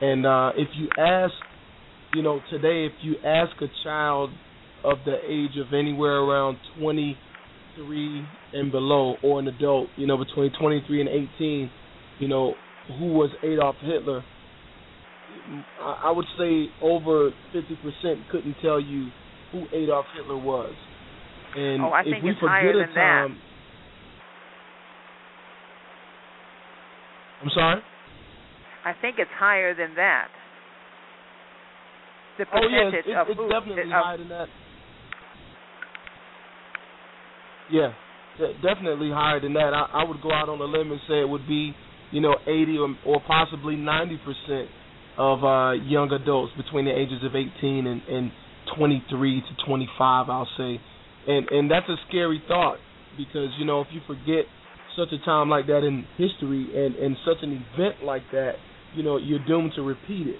And 0.00 0.26
uh, 0.26 0.50
if 0.56 0.66
you 0.74 0.88
ask, 0.98 1.34
you 2.12 2.22
know, 2.22 2.40
today, 2.50 2.86
if 2.86 2.92
you 3.02 3.14
ask 3.24 3.52
a 3.62 3.68
child 3.84 4.30
of 4.84 4.98
the 5.04 5.16
age 5.26 5.56
of 5.58 5.72
anywhere 5.74 6.18
around 6.18 6.58
23 6.80 8.26
and 8.54 8.70
below, 8.72 9.16
or 9.22 9.38
an 9.40 9.48
adult, 9.48 9.88
you 9.96 10.06
know, 10.06 10.16
between 10.16 10.52
23 10.58 11.00
and 11.00 11.08
18, 11.38 11.70
you 12.20 12.28
know, 12.28 12.54
who 12.98 13.12
was 13.12 13.30
Adolf 13.42 13.76
Hitler, 13.82 14.24
I 15.80 16.10
would 16.10 16.26
say 16.38 16.66
over 16.82 17.30
50% 17.54 18.30
couldn't 18.30 18.56
tell 18.62 18.80
you 18.80 19.08
who 19.52 19.64
Adolf 19.72 20.06
Hitler 20.16 20.36
was. 20.36 20.72
And 21.56 21.82
Oh, 21.82 21.88
I 21.90 22.00
if 22.00 22.06
think 22.12 22.24
we 22.24 22.30
it's 22.30 22.40
forget 22.40 22.52
higher 22.52 22.70
a 22.70 22.86
than 22.86 22.94
that. 22.94 23.28
time, 23.28 23.38
I'm 27.42 27.50
sorry. 27.54 27.80
I 28.84 28.92
think 29.00 29.16
it's 29.18 29.30
higher 29.38 29.74
than 29.74 29.94
that. 29.96 30.28
The 32.38 32.44
Oh 32.52 32.60
yeah, 32.68 32.90
percentage 32.90 33.06
it's, 33.06 33.18
of 33.18 33.26
it's 33.28 33.38
who 33.38 33.48
definitely 33.48 33.82
of, 33.82 33.88
higher 33.90 34.18
than 34.18 34.28
that. 34.28 34.48
Yeah, 37.70 37.92
de- 38.38 38.54
definitely 38.62 39.10
higher 39.10 39.40
than 39.40 39.54
that. 39.54 39.72
I, 39.74 40.02
I 40.02 40.08
would 40.08 40.22
go 40.22 40.32
out 40.32 40.48
on 40.48 40.60
a 40.60 40.64
limb 40.64 40.90
and 40.92 41.00
say 41.08 41.20
it 41.20 41.28
would 41.28 41.46
be, 41.46 41.74
you 42.12 42.20
know, 42.20 42.36
80 42.46 42.78
or, 42.78 42.88
or 43.06 43.22
possibly 43.26 43.76
90 43.76 44.18
percent 44.18 44.68
of 45.18 45.42
uh, 45.44 45.72
young 45.72 46.10
adults 46.12 46.52
between 46.56 46.84
the 46.84 46.92
ages 46.92 47.24
of 47.24 47.34
18 47.34 47.86
and, 47.86 48.02
and 48.08 48.30
23 48.76 49.42
to 49.42 49.64
25. 49.66 50.28
I'll 50.30 50.48
say, 50.56 50.80
and 51.26 51.48
and 51.50 51.70
that's 51.70 51.88
a 51.88 51.96
scary 52.08 52.42
thought 52.48 52.78
because 53.16 53.50
you 53.58 53.64
know 53.64 53.80
if 53.80 53.88
you 53.90 54.00
forget 54.06 54.46
such 54.96 55.08
a 55.12 55.24
time 55.24 55.48
like 55.48 55.66
that 55.66 55.84
in 55.84 56.06
history 56.16 56.68
and 56.74 56.94
and 56.96 57.16
such 57.26 57.38
an 57.42 57.52
event 57.74 58.02
like 58.04 58.22
that, 58.32 58.52
you 58.94 59.02
know 59.02 59.16
you're 59.16 59.44
doomed 59.44 59.72
to 59.76 59.82
repeat 59.82 60.26
it. 60.28 60.38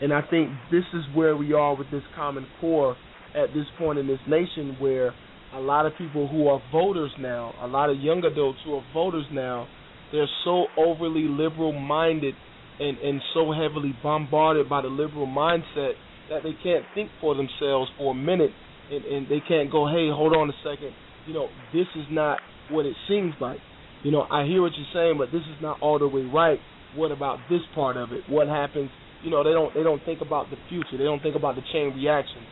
And 0.00 0.12
I 0.12 0.20
think 0.22 0.50
this 0.70 0.84
is 0.92 1.04
where 1.14 1.36
we 1.36 1.52
are 1.54 1.74
with 1.74 1.90
this 1.90 2.02
Common 2.14 2.46
Core 2.60 2.96
at 3.34 3.54
this 3.54 3.64
point 3.78 3.98
in 3.98 4.06
this 4.06 4.20
nation, 4.28 4.76
where 4.78 5.14
a 5.54 5.60
lot 5.60 5.86
of 5.86 5.92
people 5.96 6.28
who 6.28 6.48
are 6.48 6.60
voters 6.72 7.10
now, 7.18 7.54
a 7.60 7.66
lot 7.66 7.90
of 7.90 7.98
young 7.98 8.24
adults 8.24 8.58
who 8.64 8.74
are 8.74 8.84
voters 8.92 9.26
now, 9.32 9.66
they're 10.12 10.28
so 10.44 10.66
overly 10.76 11.26
liberal 11.28 11.72
minded 11.72 12.34
and, 12.78 12.98
and 12.98 13.20
so 13.34 13.52
heavily 13.52 13.94
bombarded 14.02 14.68
by 14.68 14.82
the 14.82 14.88
liberal 14.88 15.26
mindset 15.26 15.92
that 16.28 16.42
they 16.42 16.54
can't 16.62 16.84
think 16.94 17.10
for 17.20 17.34
themselves 17.34 17.90
for 17.96 18.12
a 18.12 18.14
minute 18.14 18.50
and, 18.90 19.04
and 19.04 19.26
they 19.28 19.40
can't 19.46 19.70
go, 19.70 19.86
hey, 19.86 20.08
hold 20.10 20.34
on 20.34 20.50
a 20.50 20.56
second, 20.62 20.92
you 21.26 21.34
know, 21.34 21.48
this 21.72 21.86
is 21.96 22.06
not 22.10 22.38
what 22.70 22.86
it 22.86 22.94
seems 23.08 23.34
like. 23.40 23.58
You 24.02 24.12
know, 24.12 24.22
I 24.30 24.44
hear 24.44 24.62
what 24.62 24.72
you're 24.76 24.92
saying, 24.92 25.18
but 25.18 25.32
this 25.32 25.42
is 25.42 25.60
not 25.60 25.80
all 25.80 25.98
the 25.98 26.06
way 26.06 26.22
right. 26.22 26.58
What 26.94 27.10
about 27.10 27.38
this 27.50 27.60
part 27.74 27.96
of 27.96 28.12
it? 28.12 28.22
What 28.28 28.46
happens? 28.46 28.90
You 29.22 29.30
know, 29.30 29.42
they 29.42 29.50
don't 29.50 29.74
they 29.74 29.82
don't 29.82 30.04
think 30.04 30.20
about 30.20 30.50
the 30.50 30.56
future. 30.68 30.96
They 30.96 31.04
don't 31.04 31.22
think 31.22 31.34
about 31.34 31.56
the 31.56 31.62
chain 31.72 31.92
reaction. 31.96 32.42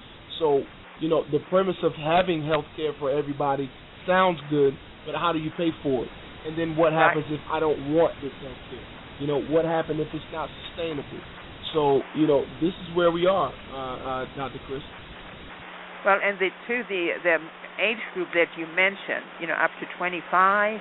So, 0.40 0.62
you 1.00 1.08
know, 1.08 1.24
the 1.30 1.40
premise 1.50 1.76
of 1.82 1.92
having 1.94 2.44
health 2.44 2.66
care 2.76 2.92
for 2.98 3.10
everybody 3.10 3.70
sounds 4.06 4.38
good, 4.50 4.74
but 5.06 5.14
how 5.14 5.32
do 5.32 5.38
you 5.38 5.50
pay 5.56 5.70
for 5.82 6.04
it? 6.04 6.10
And 6.46 6.58
then 6.58 6.76
what 6.76 6.92
happens 6.92 7.24
if 7.30 7.40
I 7.50 7.58
don't 7.60 7.92
want 7.92 8.12
this 8.22 8.32
health 8.40 8.60
care? 8.70 8.86
You 9.20 9.26
know, 9.26 9.40
what 9.40 9.64
happens 9.64 10.00
if 10.00 10.08
it's 10.12 10.24
not 10.32 10.48
sustainable? 10.68 11.20
So, 11.72 12.02
you 12.14 12.26
know, 12.26 12.44
this 12.60 12.74
is 12.84 12.96
where 12.96 13.10
we 13.10 13.26
are, 13.26 13.50
uh, 13.72 14.24
uh, 14.24 14.36
Dr. 14.36 14.60
Chris. 14.66 14.82
Well, 16.04 16.18
and 16.22 16.38
the 16.38 16.50
to 16.68 16.84
the 16.88 17.16
the 17.24 17.36
age 17.80 17.98
group 18.12 18.28
that 18.34 18.46
you 18.56 18.66
mentioned, 18.76 19.24
you 19.40 19.46
know, 19.46 19.54
up 19.54 19.70
to 19.80 19.86
25, 19.98 20.80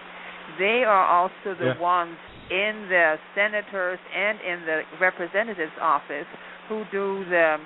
they 0.59 0.83
are 0.83 1.07
also 1.07 1.55
the 1.57 1.73
Yeah. 1.73 1.79
ones 1.79 2.17
in 2.51 2.89
the 2.89 3.17
senators 3.33 3.99
and 4.13 4.39
in 4.41 4.65
the 4.65 4.83
representatives 4.99 5.71
office 5.79 6.27
who 6.67 6.83
do 6.91 7.23
the 7.25 7.57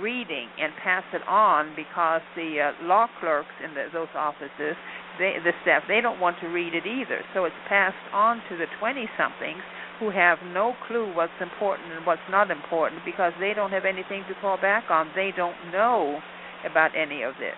reading 0.00 0.48
and 0.58 0.72
pass 0.82 1.04
it 1.12 1.22
on 1.28 1.72
because 1.76 2.20
the 2.34 2.72
uh, 2.72 2.84
law 2.84 3.06
clerks 3.20 3.54
in 3.64 3.74
the, 3.74 3.86
those 3.92 4.10
offices, 4.14 4.76
they, 5.18 5.36
the 5.42 5.52
staff, 5.62 5.82
they 5.88 6.00
don't 6.00 6.20
want 6.20 6.36
to 6.40 6.48
read 6.48 6.74
it 6.74 6.86
either. 6.86 7.20
So 7.34 7.44
it's 7.44 7.56
passed 7.68 7.96
on 8.12 8.42
to 8.50 8.56
the 8.56 8.66
20 8.80 9.08
somethings 9.16 9.62
who 9.98 10.10
have 10.10 10.38
no 10.52 10.74
clue 10.86 11.12
what's 11.14 11.36
important 11.40 11.92
and 11.92 12.04
what's 12.04 12.24
not 12.30 12.50
important 12.50 13.02
because 13.04 13.32
they 13.40 13.54
don't 13.54 13.70
have 13.70 13.84
anything 13.84 14.24
to 14.28 14.34
fall 14.40 14.58
back 14.60 14.84
on. 14.90 15.08
They 15.14 15.30
don't 15.34 15.56
know 15.72 16.20
about 16.68 16.92
any 16.96 17.22
of 17.22 17.34
this. 17.40 17.56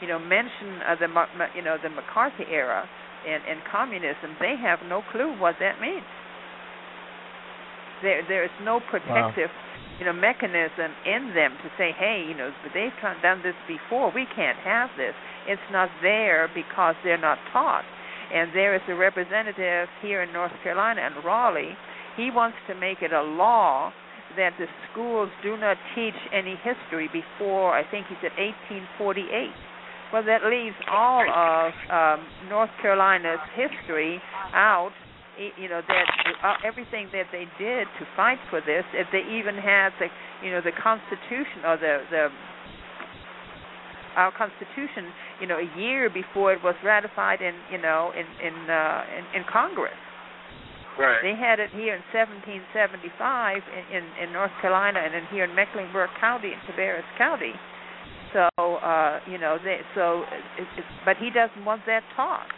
You 0.00 0.08
know, 0.08 0.18
mention 0.18 0.82
uh, 0.84 0.96
the 0.98 1.08
you 1.54 1.62
know 1.62 1.78
the 1.82 1.88
McCarthy 1.88 2.44
era 2.50 2.84
and, 3.26 3.42
and 3.48 3.60
communism. 3.70 4.36
They 4.40 4.54
have 4.60 4.80
no 4.88 5.02
clue 5.10 5.38
what 5.40 5.56
that 5.60 5.80
means. 5.80 6.04
There 8.02 8.20
there 8.28 8.44
is 8.44 8.50
no 8.62 8.80
protective 8.90 9.48
wow. 9.48 9.65
You 9.98 10.04
know 10.04 10.12
mechanism 10.12 10.92
in 11.04 11.32
them 11.34 11.56
to 11.62 11.68
say, 11.78 11.92
hey, 11.96 12.24
you 12.28 12.36
know, 12.36 12.52
but 12.62 12.72
they've 12.74 12.92
done 13.22 13.42
this 13.42 13.56
before. 13.66 14.12
We 14.12 14.26
can't 14.34 14.58
have 14.58 14.90
this. 14.96 15.14
It's 15.46 15.68
not 15.72 15.88
there 16.02 16.48
because 16.54 16.94
they're 17.04 17.20
not 17.20 17.38
taught. 17.52 17.84
And 18.32 18.50
there 18.54 18.74
is 18.74 18.82
a 18.88 18.94
representative 18.94 19.88
here 20.02 20.22
in 20.22 20.32
North 20.32 20.52
Carolina 20.62 21.02
and 21.02 21.24
Raleigh. 21.24 21.76
He 22.16 22.30
wants 22.30 22.56
to 22.68 22.74
make 22.74 23.02
it 23.02 23.12
a 23.12 23.22
law 23.22 23.92
that 24.36 24.52
the 24.58 24.66
schools 24.90 25.30
do 25.42 25.56
not 25.56 25.76
teach 25.94 26.16
any 26.32 26.56
history 26.62 27.08
before 27.12 27.72
I 27.72 27.88
think 27.90 28.06
he 28.08 28.16
said 28.20 28.32
1848. 28.36 29.50
Well, 30.12 30.22
that 30.24 30.44
leaves 30.44 30.76
all 30.90 31.26
of 31.26 31.72
um, 31.90 32.26
North 32.48 32.70
Carolina's 32.80 33.42
history 33.54 34.20
out. 34.54 34.92
You 35.36 35.68
know 35.68 35.82
that 35.86 36.06
uh, 36.42 36.54
everything 36.64 37.08
that 37.12 37.28
they 37.30 37.44
did 37.58 37.86
to 38.00 38.04
fight 38.16 38.38
for 38.48 38.60
this, 38.60 38.84
if 38.94 39.06
they 39.12 39.20
even 39.36 39.54
had 39.54 39.92
the, 40.00 40.08
you 40.42 40.50
know, 40.50 40.60
the 40.64 40.72
Constitution 40.72 41.64
or 41.64 41.76
the 41.76 42.00
the 42.10 42.28
our 44.16 44.32
Constitution, 44.32 45.12
you 45.40 45.46
know, 45.46 45.60
a 45.60 45.68
year 45.78 46.08
before 46.08 46.52
it 46.52 46.64
was 46.64 46.74
ratified 46.82 47.42
in, 47.42 47.52
you 47.70 47.76
know, 47.76 48.12
in 48.16 48.24
in 48.40 48.70
uh, 48.70 49.04
in, 49.12 49.40
in 49.40 49.44
Congress. 49.52 50.00
Right. 50.98 51.20
They 51.20 51.36
had 51.36 51.60
it 51.60 51.68
here 51.76 51.92
in 51.92 52.00
1775 52.08 52.72
in, 52.72 54.00
in, 54.00 54.04
in 54.24 54.32
North 54.32 54.50
Carolina 54.64 55.04
and 55.04 55.12
in 55.12 55.28
here 55.28 55.44
in 55.44 55.54
Mecklenburg 55.54 56.08
County 56.18 56.56
in 56.56 56.60
Cabarrus 56.64 57.04
County. 57.18 57.52
So 58.32 58.48
uh, 58.56 59.20
you 59.28 59.36
know, 59.36 59.58
they 59.62 59.80
so 59.94 60.24
it, 60.56 60.66
it, 60.80 60.84
but 61.04 61.16
he 61.20 61.28
doesn't 61.28 61.64
want 61.64 61.82
that 61.86 62.02
taught. 62.16 62.48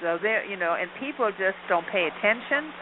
So 0.00 0.18
there, 0.20 0.44
you 0.44 0.56
know, 0.56 0.76
and 0.78 0.90
people 0.98 1.30
just 1.30 1.58
don't 1.68 1.86
pay 1.92 2.08
attention. 2.08 2.72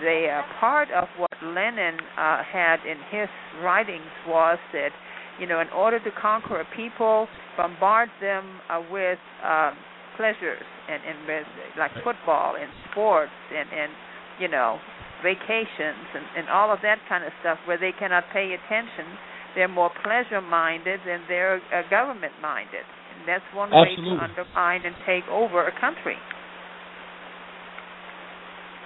They 0.00 0.28
uh, 0.30 0.42
part 0.60 0.88
of 0.90 1.08
what 1.18 1.30
Lenin 1.42 1.98
uh, 2.16 2.42
had 2.42 2.80
in 2.86 2.96
his 3.10 3.28
writings 3.62 4.10
was 4.26 4.58
that 4.72 4.90
you 5.38 5.46
know, 5.46 5.60
in 5.60 5.68
order 5.70 5.98
to 5.98 6.10
conquer 6.20 6.60
a 6.60 6.66
people, 6.76 7.26
bombard 7.56 8.08
them 8.20 8.60
uh, 8.70 8.80
with 8.90 9.18
um, 9.42 9.74
pleasures 10.16 10.62
and, 10.88 11.02
and 11.02 11.18
with, 11.26 11.46
like 11.78 11.90
football 12.04 12.54
and 12.54 12.70
sports 12.90 13.34
and, 13.50 13.68
and 13.70 13.90
you 14.38 14.48
know, 14.48 14.78
vacations 15.22 16.06
and, 16.14 16.24
and 16.36 16.48
all 16.48 16.72
of 16.72 16.78
that 16.82 16.98
kind 17.08 17.24
of 17.24 17.32
stuff 17.40 17.58
where 17.66 17.78
they 17.78 17.92
cannot 17.98 18.24
pay 18.32 18.54
attention. 18.54 19.06
They're 19.54 19.68
more 19.68 19.90
pleasure 20.02 20.40
minded 20.40 21.00
than 21.06 21.22
they're 21.28 21.62
uh, 21.72 21.82
government 21.90 22.34
minded. 22.42 22.82
And 23.14 23.28
that's 23.28 23.46
one 23.54 23.72
Absolutely. 23.72 24.10
way 24.10 24.18
to 24.18 24.22
undermine 24.22 24.82
and 24.84 24.94
take 25.06 25.24
over 25.30 25.66
a 25.66 25.80
country. 25.80 26.16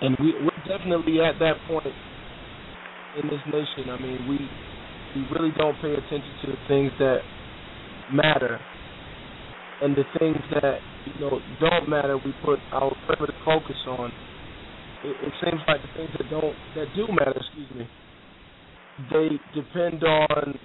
And 0.01 0.17
we, 0.21 0.35
we're 0.41 0.79
definitely 0.79 1.21
at 1.21 1.39
that 1.41 1.55
point 1.67 1.87
in 3.23 3.29
this 3.29 3.41
nation. 3.47 3.91
I 3.91 4.01
mean, 4.01 4.29
we 4.29 4.39
we 5.17 5.27
really 5.35 5.53
don't 5.57 5.75
pay 5.81 5.93
attention 5.93 6.33
to 6.45 6.47
the 6.53 6.59
things 6.69 6.93
that 6.99 7.19
matter. 8.13 8.61
And 9.81 9.97
the 9.97 10.05
things 10.19 10.39
that 10.61 10.79
you 11.07 11.21
know 11.21 11.41
don't 11.61 11.89
matter 11.89 12.17
we 12.17 12.33
put 12.45 12.59
our 12.73 12.95
primitive 13.07 13.35
focus 13.45 13.77
on. 13.87 14.13
It, 15.05 15.17
it 15.23 15.33
seems 15.43 15.63
like 15.67 15.81
the 15.83 15.89
things 15.97 16.11
that 16.19 16.31
don't 16.31 16.55
that 16.75 16.87
do 16.95 17.07
matter 17.13 17.35
excuse 17.37 17.71
me 17.79 17.87
they 19.11 19.29
depend 19.55 20.03
on 20.03 20.59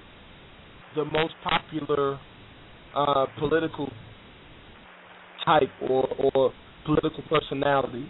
the 0.95 1.05
most 1.05 1.33
popular 1.43 2.19
uh, 2.95 3.25
political 3.39 3.89
type 5.45 5.69
or 5.81 6.07
or 6.33 6.51
political 6.85 7.23
personality 7.29 8.05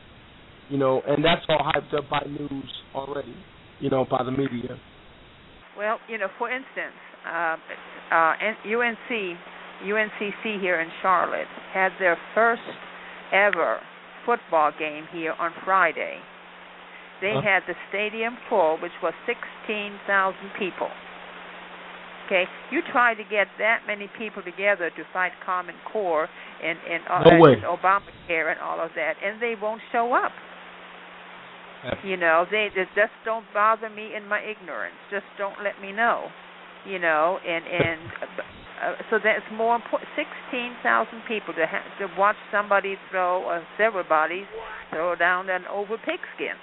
you 0.70 0.78
know 0.78 1.02
and 1.08 1.24
that's 1.24 1.42
all 1.50 1.72
hyped 1.74 1.98
up 1.98 2.10
by 2.10 2.22
news 2.28 2.72
already 2.96 3.36
you 3.80 3.90
know 3.90 4.06
by 4.10 4.24
the 4.24 4.32
media 4.32 4.78
well, 5.78 5.98
you 6.08 6.18
know, 6.18 6.28
for 6.38 6.52
instance, 6.52 6.94
uh, 7.26 7.58
uh, 8.12 8.34
UNC, 8.66 9.38
UNCC 9.84 10.62
here 10.62 10.80
in 10.82 10.90
Charlotte 11.02 11.48
had 11.74 11.92
their 12.00 12.18
first 12.36 12.62
ever 13.34 13.80
football 14.26 14.72
game 14.78 15.06
here 15.12 15.34
on 15.40 15.52
Friday. 15.66 16.18
They 17.22 17.34
huh? 17.34 17.42
had 17.42 17.64
the 17.68 17.74
stadium 17.90 18.38
full, 18.50 18.78
which 18.82 18.92
was 19.02 19.14
16,000 19.26 20.36
people. 20.60 20.90
Okay, 22.26 22.44
you 22.72 22.82
try 22.92 23.14
to 23.14 23.24
get 23.24 23.48
that 23.60 23.82
many 23.86 24.10
people 24.18 24.42
together 24.44 24.90
to 24.90 25.04
fight 25.12 25.34
Common 25.46 25.76
Core 25.92 26.30
and 26.64 26.80
and, 26.90 27.04
uh, 27.10 27.20
no 27.20 27.46
and 27.52 27.64
Obamacare 27.64 28.50
and 28.50 28.62
all 28.62 28.80
of 28.80 28.92
that, 28.96 29.16
and 29.22 29.42
they 29.42 29.56
won't 29.62 29.82
show 29.92 30.14
up. 30.14 30.32
You 32.04 32.18
know, 32.18 32.46
they, 32.50 32.70
they 32.76 32.86
just 32.96 33.12
don't 33.26 33.46
bother 33.54 33.90
me 33.90 34.16
in 34.16 34.28
my 34.28 34.40
ignorance. 34.40 34.96
Just 35.12 35.26
don't 35.38 35.56
let 35.64 35.80
me 35.82 35.92
know. 35.92 36.28
You 36.88 37.00
know, 37.00 37.40
and 37.48 37.64
and 37.66 38.00
uh, 38.84 38.96
so 39.10 39.20
that's 39.24 39.46
more 39.54 39.76
important. 39.76 40.10
Sixteen 40.16 40.76
thousand 40.84 41.24
people 41.28 41.54
to 41.54 41.66
ha- 41.66 41.88
to 42.00 42.08
watch 42.18 42.36
somebody 42.52 42.96
throw 43.10 43.44
or 43.44 43.64
several 43.78 44.04
bodies 44.04 44.46
throw 44.92 45.16
down 45.16 45.50
an 45.50 45.64
over 45.72 45.98
pigskin. 45.98 46.60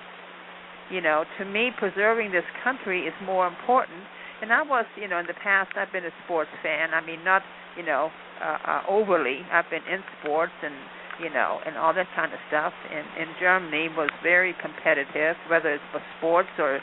You 0.91 1.01
know, 1.01 1.25
to 1.39 1.45
me, 1.45 1.71
preserving 1.79 2.33
this 2.33 2.45
country 2.63 3.07
is 3.07 3.15
more 3.25 3.47
important. 3.47 4.03
And 4.43 4.53
I 4.53 4.63
was, 4.63 4.87
you 4.97 5.07
know, 5.07 5.19
in 5.19 5.27
the 5.27 5.35
past, 5.35 5.71
I've 5.77 5.93
been 5.93 6.05
a 6.05 6.15
sports 6.25 6.51
fan. 6.63 6.93
I 6.93 7.05
mean, 7.05 7.23
not, 7.25 7.43
you 7.77 7.85
know, 7.85 8.11
uh, 8.43 8.59
uh, 8.67 8.83
overly. 8.89 9.41
I've 9.53 9.69
been 9.71 9.85
in 9.85 10.01
sports 10.21 10.53
and 10.63 10.75
you 11.23 11.31
know, 11.31 11.61
and 11.67 11.77
all 11.77 11.93
that 11.95 12.09
kind 12.17 12.33
of 12.33 12.41
stuff. 12.49 12.73
And 12.89 13.07
in 13.21 13.29
Germany 13.39 13.89
was 13.97 14.11
very 14.23 14.55
competitive, 14.61 15.37
whether 15.49 15.75
it 15.75 15.85
was 15.93 16.03
sports 16.19 16.51
or 16.59 16.81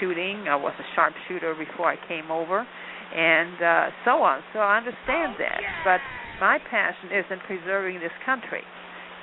shooting. 0.00 0.48
I 0.48 0.56
was 0.56 0.74
a 0.78 0.86
sharpshooter 0.94 1.54
before 1.54 1.86
I 1.86 1.96
came 2.08 2.30
over, 2.30 2.66
and 3.14 3.56
uh, 3.62 3.86
so 4.04 4.22
on. 4.22 4.42
So 4.52 4.58
I 4.58 4.78
understand 4.78 5.38
that, 5.38 5.60
but 5.84 6.00
my 6.40 6.58
passion 6.70 7.14
is 7.14 7.24
in 7.30 7.38
preserving 7.46 8.00
this 8.00 8.14
country. 8.24 8.62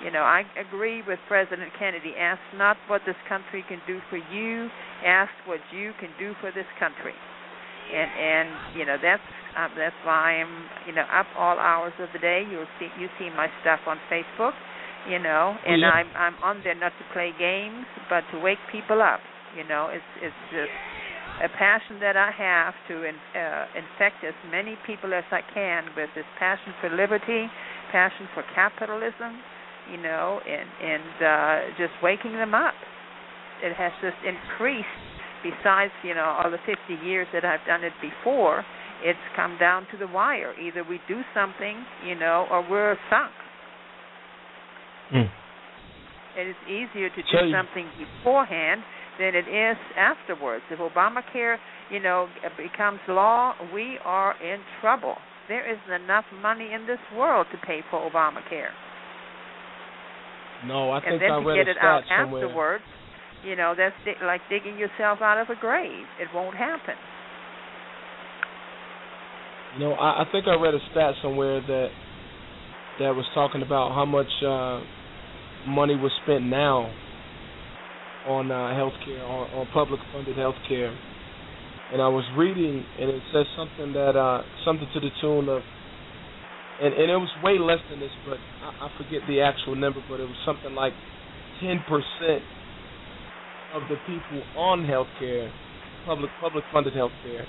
You 0.04 0.12
know, 0.12 0.24
I 0.24 0.44
agree 0.60 1.02
with 1.08 1.20
President 1.28 1.72
Kennedy. 1.80 2.14
Ask 2.20 2.42
not 2.56 2.76
what 2.88 3.02
this 3.06 3.16
country 3.30 3.64
can 3.68 3.80
do 3.88 4.00
for 4.10 4.18
you. 4.18 4.68
Ask 5.06 5.32
what 5.46 5.60
you 5.72 5.92
can 6.00 6.10
do 6.20 6.34
for 6.42 6.52
this 6.52 6.68
country. 6.80 7.14
And 7.92 8.12
and 8.12 8.48
you 8.78 8.86
know 8.86 8.98
that's 9.02 9.28
um, 9.58 9.70
that's 9.78 9.96
why 10.04 10.42
I'm, 10.42 10.66
you 10.88 10.94
know, 10.94 11.06
up 11.14 11.28
all 11.38 11.60
hours 11.60 11.94
of 12.00 12.10
the 12.14 12.20
day. 12.20 12.44
You'll 12.50 12.70
see 12.80 12.90
you 13.00 13.08
see 13.20 13.30
my 13.36 13.48
stuff 13.62 13.80
on 13.86 13.98
Facebook, 14.10 14.54
you 15.10 15.20
know, 15.20 15.56
and 15.66 15.82
yeah. 15.82 15.90
I'm 15.90 16.10
I'm 16.16 16.38
on 16.44 16.62
there 16.64 16.76
not 16.76 16.94
to 16.98 17.06
play 17.14 17.32
games, 17.38 17.86
but 18.10 18.24
to 18.34 18.40
wake 18.40 18.62
people 18.72 19.02
up. 19.02 19.20
You 19.56 19.64
know, 19.64 19.90
it's 19.94 20.12
it's 20.22 20.44
just 20.50 20.74
a 21.46 21.50
passion 21.58 22.00
that 22.02 22.18
I 22.18 22.30
have 22.34 22.74
to 22.90 23.06
in, 23.06 23.16
uh, 23.38 23.66
infect 23.78 24.24
as 24.26 24.38
many 24.50 24.78
people 24.86 25.14
as 25.14 25.26
I 25.32 25.42
can 25.54 25.86
with 25.96 26.10
this 26.16 26.28
passion 26.38 26.74
for 26.82 26.90
liberty, 26.90 27.46
passion 27.92 28.28
for 28.34 28.44
capitalism, 28.54 29.38
you 29.92 30.02
know, 30.02 30.42
and 30.42 30.70
and 30.82 31.14
uh, 31.22 31.56
just 31.78 31.94
waking 32.02 32.34
them 32.34 32.54
up. 32.54 32.74
It 33.62 33.74
has 33.78 33.92
just 34.02 34.18
increased. 34.26 35.13
Besides, 35.44 35.92
you 36.04 36.16
know, 36.16 36.24
all 36.24 36.50
the 36.50 36.58
50 36.66 37.06
years 37.06 37.28
that 37.34 37.44
I've 37.46 37.66
done 37.68 37.84
it 37.84 37.94
before, 38.02 38.64
it's 39.04 39.20
come 39.36 39.58
down 39.60 39.86
to 39.92 39.98
the 39.98 40.08
wire. 40.08 40.54
Either 40.60 40.84
we 40.88 41.00
do 41.08 41.22
something, 41.34 41.84
you 42.08 42.16
know, 42.16 42.48
or 42.50 42.66
we're 42.70 42.98
sunk. 43.10 43.32
Mm. 45.14 45.30
It 46.38 46.48
is 46.48 46.56
easier 46.68 47.10
to 47.10 47.22
do 47.22 47.52
something 47.52 47.86
beforehand 48.00 48.82
than 49.20 49.36
it 49.36 49.46
is 49.48 49.78
afterwards. 49.98 50.64
If 50.72 50.80
Obamacare, 50.80 51.58
you 51.92 52.00
know, 52.00 52.28
becomes 52.58 53.00
law, 53.08 53.54
we 53.74 54.00
are 54.04 54.34
in 54.42 54.60
trouble. 54.82 55.16
There 55.50 55.70
isn't 55.70 56.04
enough 56.04 56.26
money 56.42 56.72
in 56.74 56.88
this 56.88 57.00
world 57.16 57.48
to 57.52 57.58
pay 57.68 57.82
for 57.92 58.10
Obamacare. 58.10 58.72
No, 60.66 60.92
I 60.92 60.98
and 60.98 61.04
think 61.06 61.22
then 61.22 61.32
I 61.32 61.40
to 61.42 61.46
read 61.46 61.58
get 61.58 61.68
a 61.68 61.72
it 61.72 61.78
stat 61.78 61.86
out 61.86 62.04
somewhere. 62.08 62.46
afterwards, 62.46 62.84
you 63.46 63.56
know, 63.56 63.74
that's 63.78 63.96
di- 64.06 64.26
like 64.26 64.42
digging 64.50 64.78
yourself 64.78 65.20
out 65.22 65.40
of 65.40 65.50
a 65.50 65.60
grave. 65.60 66.06
It 66.20 66.28
won't 66.34 66.56
happen. 66.56 66.96
You 69.76 69.86
know, 69.86 69.94
I, 69.94 70.24
I 70.24 70.26
think 70.32 70.48
I 70.48 70.56
read 70.56 70.74
a 70.74 70.80
stat 70.92 71.14
somewhere 71.22 71.62
that 71.62 71.88
that 73.00 73.16
was 73.16 73.26
talking 73.34 73.62
about 73.62 73.94
how 73.96 74.06
much 74.06 74.30
uh, 74.46 74.82
money 75.68 75.96
was 75.96 76.12
spent 76.24 76.46
now 76.46 76.94
on 78.28 78.52
uh, 78.52 78.72
healthcare, 78.72 79.20
on, 79.28 79.50
on 79.60 79.68
public 79.74 80.00
funded 80.14 80.38
healthcare. 80.38 80.96
And 81.92 82.02
I 82.02 82.08
was 82.08 82.24
reading, 82.38 82.86
and 83.00 83.10
it 83.10 83.22
says 83.34 83.46
something 83.58 83.94
that 83.94 84.16
uh, 84.16 84.42
something 84.66 84.88
to 84.94 85.00
the 85.00 85.10
tune 85.22 85.50
of, 85.50 85.62
and, 86.82 86.94
and 86.94 87.12
it 87.12 87.18
was 87.18 87.30
way 87.44 87.60
less 87.60 87.82
than 87.90 88.00
this, 88.00 88.14
but 88.26 88.38
I, 88.64 88.88
I 88.88 88.90
forget 88.98 89.22
the 89.28 89.42
actual 89.42 89.76
number, 89.76 90.00
but 90.10 90.20
it 90.20 90.26
was 90.26 90.38
something 90.46 90.74
like 90.74 90.94
ten 91.60 91.82
percent 91.90 92.42
of 93.74 93.84
the 93.90 93.98
people 94.06 94.42
on 94.58 94.86
healthcare, 94.86 95.50
public 96.06 96.30
public 96.42 96.64
funded 96.72 96.94
healthcare, 96.94 97.46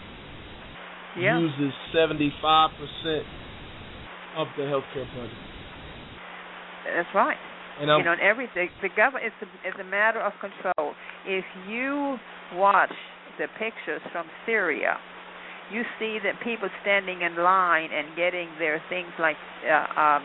Yeah. 1.18 1.38
uses 1.38 1.72
seventy 1.92 2.32
five 2.42 2.70
percent 2.78 3.24
of 4.36 4.48
the 4.56 4.62
healthcare 4.64 5.06
budget. 5.14 5.38
That's 6.96 7.08
right. 7.14 7.36
And 7.80 7.90
I'm, 7.90 7.98
you 7.98 8.04
know, 8.04 8.12
and 8.12 8.20
everything. 8.20 8.68
The 8.82 8.88
government 8.94 9.26
it's 9.26 9.40
a, 9.42 9.68
it's 9.68 9.78
a 9.80 9.84
matter 9.84 10.20
of 10.20 10.32
control. 10.40 10.94
If 11.26 11.44
you 11.68 12.16
watch 12.54 12.92
the 13.38 13.46
pictures 13.58 14.00
from 14.12 14.26
Syria, 14.46 14.96
you 15.72 15.82
see 15.98 16.18
that 16.22 16.34
people 16.44 16.68
standing 16.82 17.22
in 17.22 17.36
line 17.42 17.90
and 17.92 18.14
getting 18.16 18.48
their 18.58 18.80
things 18.88 19.08
like 19.18 19.36
uh, 19.66 20.00
um, 20.00 20.22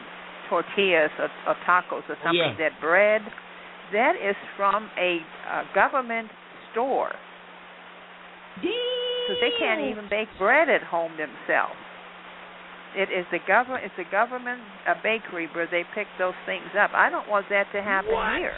tortillas 0.50 1.10
or, 1.18 1.30
or 1.48 1.56
tacos 1.66 2.06
or 2.10 2.18
something. 2.24 2.36
yeah. 2.38 2.54
That 2.60 2.80
bread, 2.82 3.22
that 3.94 4.14
is 4.16 4.36
from 4.58 4.90
a 4.98 5.20
uh, 5.50 5.64
government 5.74 6.30
store. 6.72 7.12
So 9.30 9.34
they 9.40 9.52
can't 9.60 9.82
even 9.82 10.10
bake 10.10 10.28
bread 10.38 10.70
at 10.70 10.84
home 10.84 11.12
themselves. 11.14 11.78
It 12.96 13.14
is 13.14 13.26
the 13.32 13.38
government. 13.46 13.86
It's 13.86 14.02
a 14.02 14.12
government 14.12 14.62
a 14.88 14.96
bakery 15.02 15.48
where 15.54 15.68
they 15.70 15.84
pick 15.94 16.08
those 16.18 16.34
things 16.46 16.74
up. 16.74 16.92
I 16.94 17.10
don't 17.10 17.30
want 17.30 17.46
that 17.50 17.70
to 17.74 17.82
happen 17.82 18.10
here. 18.38 18.58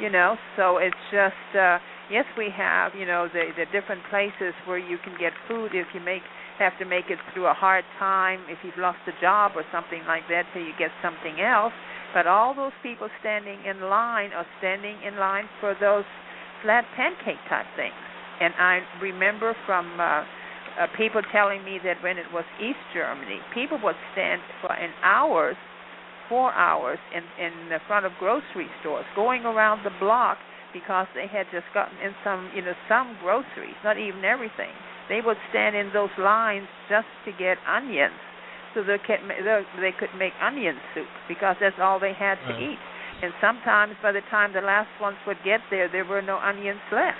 You 0.00 0.08
know, 0.08 0.36
so 0.56 0.78
it's 0.78 0.96
just 1.12 1.36
uh 1.52 1.78
yes, 2.10 2.24
we 2.38 2.48
have 2.56 2.92
you 2.96 3.04
know 3.04 3.28
the 3.28 3.52
the 3.56 3.66
different 3.70 4.00
places 4.08 4.56
where 4.64 4.78
you 4.78 4.96
can 5.04 5.12
get 5.20 5.32
food 5.46 5.72
if 5.74 5.86
you 5.92 6.00
make 6.00 6.22
have 6.58 6.72
to 6.78 6.86
make 6.86 7.10
it 7.10 7.18
through 7.32 7.46
a 7.46 7.54
hard 7.54 7.84
time 7.98 8.40
if 8.48 8.58
you've 8.64 8.78
lost 8.78 8.98
a 9.06 9.20
job 9.20 9.52
or 9.54 9.64
something 9.72 10.00
like 10.08 10.22
that 10.28 10.44
till 10.52 10.62
you 10.62 10.72
get 10.78 10.90
something 11.02 11.40
else. 11.44 11.72
But 12.14 12.26
all 12.26 12.54
those 12.54 12.76
people 12.82 13.08
standing 13.20 13.58
in 13.64 13.88
line 13.88 14.32
are 14.32 14.46
standing 14.58 14.96
in 15.06 15.16
line 15.16 15.48
for 15.60 15.74
those 15.80 16.04
flat 16.62 16.84
pancake 16.96 17.40
type 17.48 17.66
things. 17.76 17.96
And 18.40 18.54
I 18.58 18.80
remember 19.00 19.54
from 19.66 19.98
uh, 20.00 20.24
uh, 20.78 20.86
people 20.96 21.22
telling 21.32 21.64
me 21.64 21.78
that 21.84 22.02
when 22.02 22.18
it 22.18 22.26
was 22.32 22.44
East 22.60 22.80
Germany, 22.94 23.38
people 23.54 23.78
would 23.82 23.96
stand 24.12 24.40
for 24.60 24.74
in 24.74 24.90
hours, 25.02 25.56
four 26.28 26.52
hours, 26.52 26.98
in 27.14 27.24
in 27.38 27.68
the 27.68 27.78
front 27.86 28.06
of 28.06 28.12
grocery 28.18 28.68
stores, 28.80 29.04
going 29.14 29.44
around 29.44 29.84
the 29.84 29.92
block 30.00 30.38
because 30.72 31.06
they 31.14 31.28
had 31.28 31.46
just 31.52 31.68
gotten 31.74 31.96
in 32.00 32.16
some, 32.24 32.50
you 32.56 32.62
know, 32.62 32.72
some 32.88 33.16
groceries, 33.20 33.76
not 33.84 33.98
even 33.98 34.24
everything. 34.24 34.72
They 35.08 35.20
would 35.20 35.36
stand 35.50 35.76
in 35.76 35.92
those 35.92 36.12
lines 36.18 36.66
just 36.88 37.08
to 37.26 37.32
get 37.36 37.58
onions, 37.68 38.16
so 38.74 38.82
they 38.82 38.98
could 38.98 39.20
they 39.80 39.92
could 39.98 40.12
make 40.18 40.32
onion 40.40 40.76
soup 40.94 41.06
because 41.28 41.56
that's 41.60 41.78
all 41.80 41.98
they 42.00 42.12
had 42.14 42.36
to 42.48 42.52
Right. 42.52 42.72
eat. 42.72 42.78
And 43.22 43.32
sometimes 43.40 43.94
by 44.02 44.10
the 44.12 44.22
time 44.30 44.52
the 44.52 44.60
last 44.60 44.90
ones 45.00 45.16
would 45.26 45.38
get 45.44 45.60
there, 45.70 45.88
there 45.88 46.04
were 46.04 46.22
no 46.22 46.38
onions 46.38 46.80
left. 46.90 47.18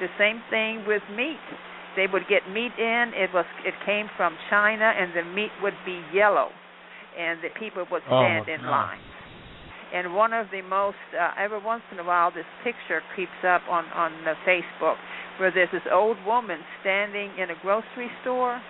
The 0.00 0.08
same 0.18 0.42
thing 0.50 0.84
with 0.86 1.02
meat. 1.16 1.40
They 1.96 2.06
would 2.06 2.28
get 2.28 2.48
meat 2.50 2.72
in. 2.78 3.12
It 3.16 3.32
was 3.32 3.46
it 3.64 3.74
came 3.86 4.08
from 4.16 4.36
China, 4.50 4.84
and 4.84 5.12
the 5.14 5.24
meat 5.34 5.50
would 5.62 5.74
be 5.84 6.00
yellow, 6.12 6.50
and 7.18 7.40
the 7.42 7.48
people 7.58 7.84
would 7.90 8.02
Oh, 8.10 8.20
stand 8.22 8.48
in 8.48 8.60
God. 8.62 8.70
line. 8.70 9.00
And 9.94 10.14
one 10.14 10.34
of 10.34 10.50
the 10.52 10.60
most 10.62 11.00
uh, 11.18 11.32
every 11.38 11.58
once 11.64 11.82
in 11.90 11.98
a 11.98 12.04
while, 12.04 12.30
this 12.30 12.44
picture 12.62 13.00
creeps 13.14 13.40
up 13.42 13.62
on 13.70 13.84
on 13.96 14.12
the 14.24 14.34
Facebook 14.46 14.96
where 15.38 15.50
there's 15.50 15.70
this 15.72 15.86
old 15.90 16.18
woman 16.26 16.60
standing 16.82 17.30
in 17.38 17.50
a 17.50 17.54
grocery 17.62 18.10
store. 18.22 18.60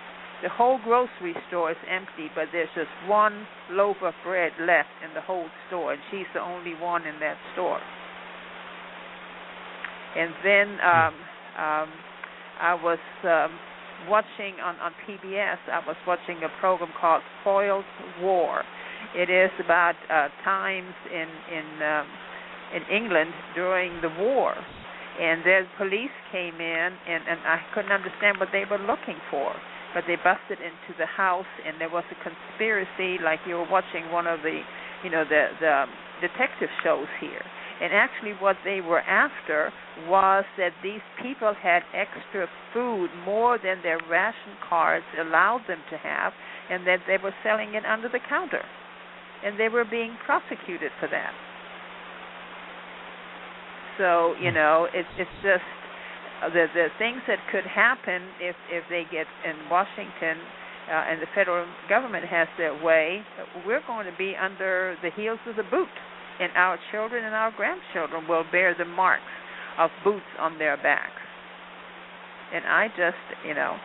The 0.43 0.49
whole 0.49 0.79
grocery 0.85 1.35
store 1.49 1.73
is 1.73 1.77
empty, 1.91 2.31
but 2.35 2.47
there's 2.53 2.69
just 2.75 2.91
one 3.09 3.47
loaf 3.71 3.97
of 4.03 4.15
bread 4.23 4.53
left 4.61 4.95
in 5.03 5.13
the 5.15 5.21
whole 5.21 5.47
store, 5.67 5.93
and 5.93 6.03
she's 6.11 6.31
the 6.33 6.41
only 6.41 6.75
one 6.75 7.07
in 7.07 7.19
that 7.19 7.37
store. 7.55 7.81
And 10.17 10.33
then 10.45 10.69
um, 10.81 11.15
um, 11.59 11.89
I 12.61 12.75
was 12.75 12.99
um, 13.25 13.59
watching 14.09 14.55
on 14.63 14.77
on 14.79 14.93
PBS. 15.07 15.59
I 15.73 15.83
was 15.87 15.97
watching 16.07 16.39
a 16.45 16.61
program 16.61 16.91
called 17.01 17.23
Foyle's 17.43 17.85
War. 18.23 18.63
It 19.17 19.31
is 19.31 19.51
about 19.59 19.95
uh, 20.09 20.29
times 20.45 20.95
in 21.13 21.29
in 21.51 21.83
um, 21.83 22.07
in 22.75 22.83
England 22.95 23.33
during 23.55 24.01
the 24.03 24.11
war, 24.21 24.55
and 25.21 25.43
the 25.43 25.63
police 25.77 26.15
came 26.31 26.55
in, 26.61 26.91
and 27.09 27.23
and 27.27 27.41
I 27.43 27.59
couldn't 27.75 27.93
understand 27.93 28.39
what 28.39 28.51
they 28.53 28.65
were 28.71 28.79
looking 28.79 29.19
for. 29.31 29.53
But 29.95 30.05
they 30.07 30.17
busted 30.17 30.61
into 30.61 30.93
the 30.99 31.07
house, 31.07 31.49
and 31.65 31.81
there 31.81 31.89
was 31.89 32.05
a 32.13 32.19
conspiracy, 32.21 33.23
like 33.23 33.41
you 33.47 33.57
were 33.57 33.71
watching 33.71 34.13
one 34.13 34.27
of 34.27 34.41
the, 34.43 34.61
you 35.03 35.11
know, 35.11 35.25
the 35.25 35.49
the 35.61 35.89
um, 35.89 35.91
detective 36.21 36.69
shows 36.85 37.09
here. 37.21 37.43
And 37.81 37.93
actually, 37.95 38.33
what 38.41 38.57
they 38.65 38.81
were 38.81 39.01
after 39.01 39.73
was 40.09 40.45
that 40.57 40.73
these 40.83 41.01
people 41.23 41.55
had 41.55 41.83
extra 41.95 42.49
food, 42.75 43.09
more 43.25 43.57
than 43.57 43.79
their 43.83 43.99
ration 44.11 44.59
cards 44.69 45.07
allowed 45.19 45.63
them 45.69 45.79
to 45.91 45.97
have, 45.97 46.33
and 46.71 46.87
that 46.87 46.99
they 47.07 47.17
were 47.23 47.35
selling 47.43 47.75
it 47.75 47.85
under 47.87 48.09
the 48.09 48.19
counter. 48.29 48.63
And 49.45 49.59
they 49.59 49.69
were 49.69 49.85
being 49.85 50.17
prosecuted 50.27 50.91
for 50.99 51.09
that. 51.09 51.33
So, 53.97 54.35
you 54.41 54.51
hmm. 54.51 54.57
know, 54.57 54.87
it's 54.93 55.09
it's 55.17 55.39
just 55.43 55.78
the 56.43 56.67
the 56.75 56.89
things 56.99 57.21
that 57.27 57.39
could 57.51 57.67
happen 57.67 58.23
if 58.41 58.57
if 58.71 58.85
they 58.89 59.05
get 59.11 59.27
in 59.45 59.57
Washington 59.71 60.39
uh, 60.89 61.11
and 61.11 61.21
the 61.21 61.27
federal 61.35 61.67
government 61.89 62.25
has 62.25 62.49
their 62.57 62.73
way, 62.83 63.21
we're 63.67 63.83
going 63.87 64.07
to 64.07 64.17
be 64.17 64.35
under 64.41 64.97
the 65.03 65.11
heels 65.17 65.39
of 65.47 65.57
the 65.57 65.67
boot, 65.71 65.89
and 66.41 66.51
our 66.57 66.79
children 66.93 67.25
and 67.25 67.35
our 67.35 67.51
grandchildren 67.53 68.27
will 68.29 68.45
bear 68.51 68.75
the 68.79 68.85
marks 68.85 69.23
of 69.79 69.91
boots 70.05 70.27
on 70.39 70.59
their 70.59 70.77
backs. 70.77 71.23
And 72.55 72.65
I 72.65 72.89
just, 72.89 73.21
you 73.47 73.55
know, 73.55 73.77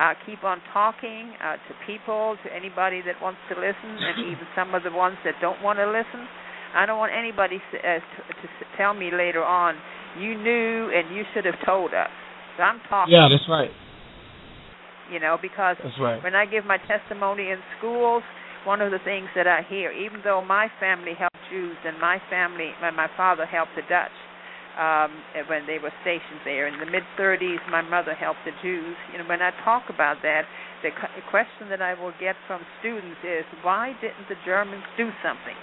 uh, 0.00 0.14
keep 0.24 0.44
on 0.44 0.60
talking 0.72 1.34
uh, 1.42 1.56
to 1.56 1.72
people, 1.86 2.36
to 2.44 2.54
anybody 2.54 3.02
that 3.04 3.20
wants 3.20 3.38
to 3.50 3.54
listen, 3.54 3.90
and 4.00 4.18
even 4.32 4.46
some 4.56 4.74
of 4.74 4.82
the 4.82 4.92
ones 4.92 5.16
that 5.24 5.34
don't 5.40 5.60
want 5.62 5.78
to 5.78 5.86
listen. 5.86 6.26
I 6.74 6.86
don't 6.86 6.98
want 6.98 7.12
anybody 7.12 7.56
s- 7.56 7.80
uh, 7.82 7.98
to, 8.00 8.32
to 8.32 8.48
tell 8.76 8.94
me 8.94 9.10
later 9.10 9.44
on, 9.44 9.74
you 10.20 10.36
knew 10.36 10.90
and 10.92 11.14
you 11.14 11.24
should 11.34 11.44
have 11.44 11.58
told 11.64 11.94
us. 11.94 12.10
So 12.56 12.62
I'm 12.62 12.80
talking. 12.88 13.14
Yeah, 13.14 13.28
that's 13.30 13.48
right. 13.48 13.70
You 15.12 15.20
know, 15.20 15.38
because 15.40 15.76
right. 16.00 16.22
when 16.22 16.34
I 16.34 16.44
give 16.44 16.64
my 16.66 16.76
testimony 16.84 17.48
in 17.48 17.58
schools, 17.78 18.22
one 18.64 18.82
of 18.82 18.90
the 18.90 18.98
things 19.04 19.28
that 19.34 19.46
I 19.46 19.62
hear, 19.68 19.90
even 19.90 20.20
though 20.22 20.44
my 20.44 20.68
family 20.80 21.12
helped 21.16 21.38
Jews 21.50 21.76
and 21.86 21.98
my 21.98 22.20
family, 22.28 22.72
my, 22.80 22.90
my 22.90 23.08
father 23.16 23.46
helped 23.46 23.72
the 23.74 23.82
Dutch 23.88 24.12
um, 24.78 25.10
when 25.50 25.66
they 25.66 25.82
were 25.82 25.92
stationed 26.02 26.44
there 26.44 26.70
in 26.70 26.78
the 26.78 26.86
mid 26.86 27.02
30s, 27.18 27.58
my 27.70 27.82
mother 27.82 28.14
helped 28.14 28.46
the 28.46 28.54
Jews. 28.62 28.94
You 29.10 29.18
know, 29.18 29.26
when 29.26 29.42
I 29.42 29.50
talk 29.64 29.90
about 29.90 30.22
that, 30.22 30.46
the 30.82 30.90
the 31.18 31.26
question 31.30 31.66
that 31.70 31.82
I 31.82 31.98
will 31.98 32.14
get 32.20 32.36
from 32.46 32.62
students 32.78 33.18
is, 33.26 33.42
why 33.66 33.92
didn't 34.00 34.30
the 34.30 34.38
Germans 34.46 34.86
do 34.96 35.10
something? 35.18 35.58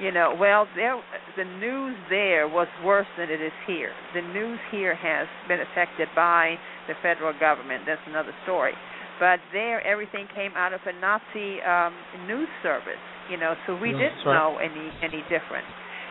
You 0.00 0.12
know, 0.12 0.34
well, 0.38 0.66
there 0.76 0.94
the 1.36 1.44
news 1.44 1.96
there 2.08 2.46
was 2.46 2.68
worse 2.84 3.06
than 3.18 3.30
it 3.30 3.40
is 3.42 3.52
here. 3.66 3.90
The 4.14 4.22
news 4.22 4.58
here 4.70 4.94
has 4.94 5.26
been 5.48 5.58
affected 5.60 6.08
by 6.14 6.54
the 6.86 6.94
federal 7.02 7.34
government. 7.38 7.82
That's 7.86 8.00
another 8.06 8.32
story. 8.44 8.74
But 9.18 9.40
there, 9.52 9.82
everything 9.82 10.28
came 10.34 10.52
out 10.54 10.72
of 10.72 10.80
a 10.86 10.94
Nazi 11.00 11.58
um, 11.66 11.94
news 12.30 12.48
service. 12.62 13.02
You 13.30 13.36
know, 13.38 13.54
so 13.66 13.74
we 13.74 13.90
Yeah, 13.90 13.98
didn't 14.08 14.22
right. 14.24 14.34
know 14.38 14.58
any 14.58 14.86
any 15.02 15.22
different. 15.26 15.66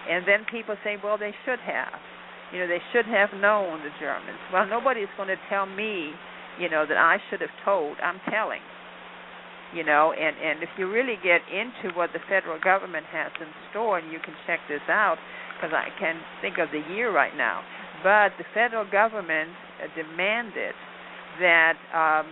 And 0.09 0.27
then 0.27 0.43
people 0.51 0.75
say, 0.83 0.97
well, 1.03 1.17
they 1.17 1.33
should 1.45 1.59
have. 1.59 1.99
You 2.51 2.59
know, 2.59 2.67
they 2.67 2.81
should 2.91 3.05
have 3.07 3.31
known 3.39 3.83
the 3.83 3.91
Germans. 3.99 4.39
Well, 4.53 4.67
nobody's 4.67 5.11
going 5.17 5.27
to 5.27 5.39
tell 5.49 5.65
me, 5.65 6.11
you 6.59 6.69
know, 6.69 6.85
that 6.87 6.95
I 6.97 7.17
should 7.29 7.41
have 7.41 7.55
told. 7.63 7.97
I'm 8.03 8.19
telling 8.31 8.61
you 9.73 9.83
know 9.83 10.13
and 10.13 10.35
and 10.37 10.63
if 10.63 10.69
you 10.77 10.89
really 10.89 11.17
get 11.23 11.41
into 11.51 11.95
what 11.95 12.11
the 12.13 12.19
federal 12.29 12.59
government 12.59 13.05
has 13.11 13.31
in 13.39 13.47
store 13.71 13.99
and 13.99 14.11
you 14.11 14.19
can 14.19 14.33
check 14.45 14.59
this 14.69 14.83
out 14.87 15.17
because 15.55 15.73
i 15.73 15.87
can 15.99 16.15
think 16.41 16.57
of 16.57 16.69
the 16.71 16.81
year 16.93 17.13
right 17.13 17.35
now 17.35 17.61
but 18.03 18.31
the 18.37 18.45
federal 18.53 18.89
government 18.89 19.49
uh, 19.83 19.87
demanded 19.95 20.73
that 21.39 21.75
um 21.93 22.27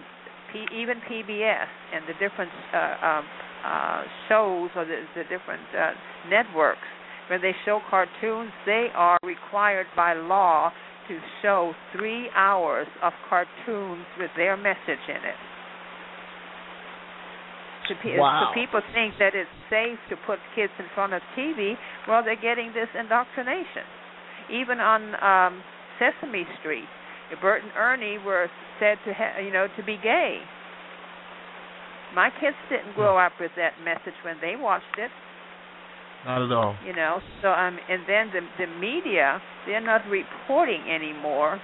P- 0.53 0.67
even 0.73 1.01
pbs 1.09 1.67
and 1.93 2.05
the 2.07 2.13
different 2.13 2.51
uh, 2.73 3.05
um, 3.05 3.25
uh 3.65 4.03
shows 4.29 4.69
or 4.75 4.85
the, 4.85 5.03
the 5.15 5.23
different 5.23 5.65
uh, 5.77 5.91
networks 6.29 6.87
when 7.27 7.41
they 7.41 7.53
show 7.65 7.81
cartoons 7.89 8.51
they 8.65 8.87
are 8.95 9.17
required 9.23 9.87
by 9.95 10.13
law 10.13 10.71
to 11.07 11.19
show 11.41 11.73
three 11.95 12.29
hours 12.35 12.87
of 13.03 13.11
cartoons 13.27 14.05
with 14.17 14.29
their 14.37 14.55
message 14.55 15.03
in 15.09 15.17
it 15.17 15.54
to 17.87 17.95
pe- 18.01 18.17
Wow. 18.17 18.49
so 18.49 18.53
people 18.53 18.81
think 18.93 19.17
that 19.19 19.35
it's 19.35 19.49
safe 19.69 19.99
to 20.09 20.15
put 20.25 20.39
kids 20.55 20.73
in 20.79 20.85
front 20.93 21.13
of 21.13 21.21
TV. 21.37 21.77
Well, 22.07 22.23
they're 22.23 22.35
getting 22.39 22.73
this 22.73 22.89
indoctrination. 22.97 23.83
Even 24.49 24.79
on 24.79 25.15
um, 25.21 25.63
Sesame 25.97 26.45
Street, 26.59 26.87
Bert 27.41 27.63
and 27.63 27.71
Ernie 27.75 28.17
were 28.19 28.47
said 28.79 28.97
to 29.05 29.13
ha- 29.13 29.39
you 29.41 29.51
know 29.51 29.67
to 29.77 29.83
be 29.83 29.97
gay. 30.01 30.39
My 32.13 32.29
kids 32.39 32.55
didn't 32.69 32.93
grow 32.95 33.17
up 33.17 33.33
with 33.39 33.51
that 33.57 33.73
message 33.83 34.15
when 34.23 34.37
they 34.41 34.55
watched 34.55 34.97
it. 34.97 35.11
Not 36.25 36.41
at 36.41 36.51
all. 36.51 36.75
You 36.85 36.93
know, 36.95 37.19
so 37.41 37.49
um, 37.49 37.77
and 37.89 38.01
then 38.07 38.31
the 38.33 38.41
the 38.65 38.67
media 38.79 39.41
they're 39.65 39.81
not 39.81 40.01
reporting 40.07 40.81
anymore, 40.89 41.59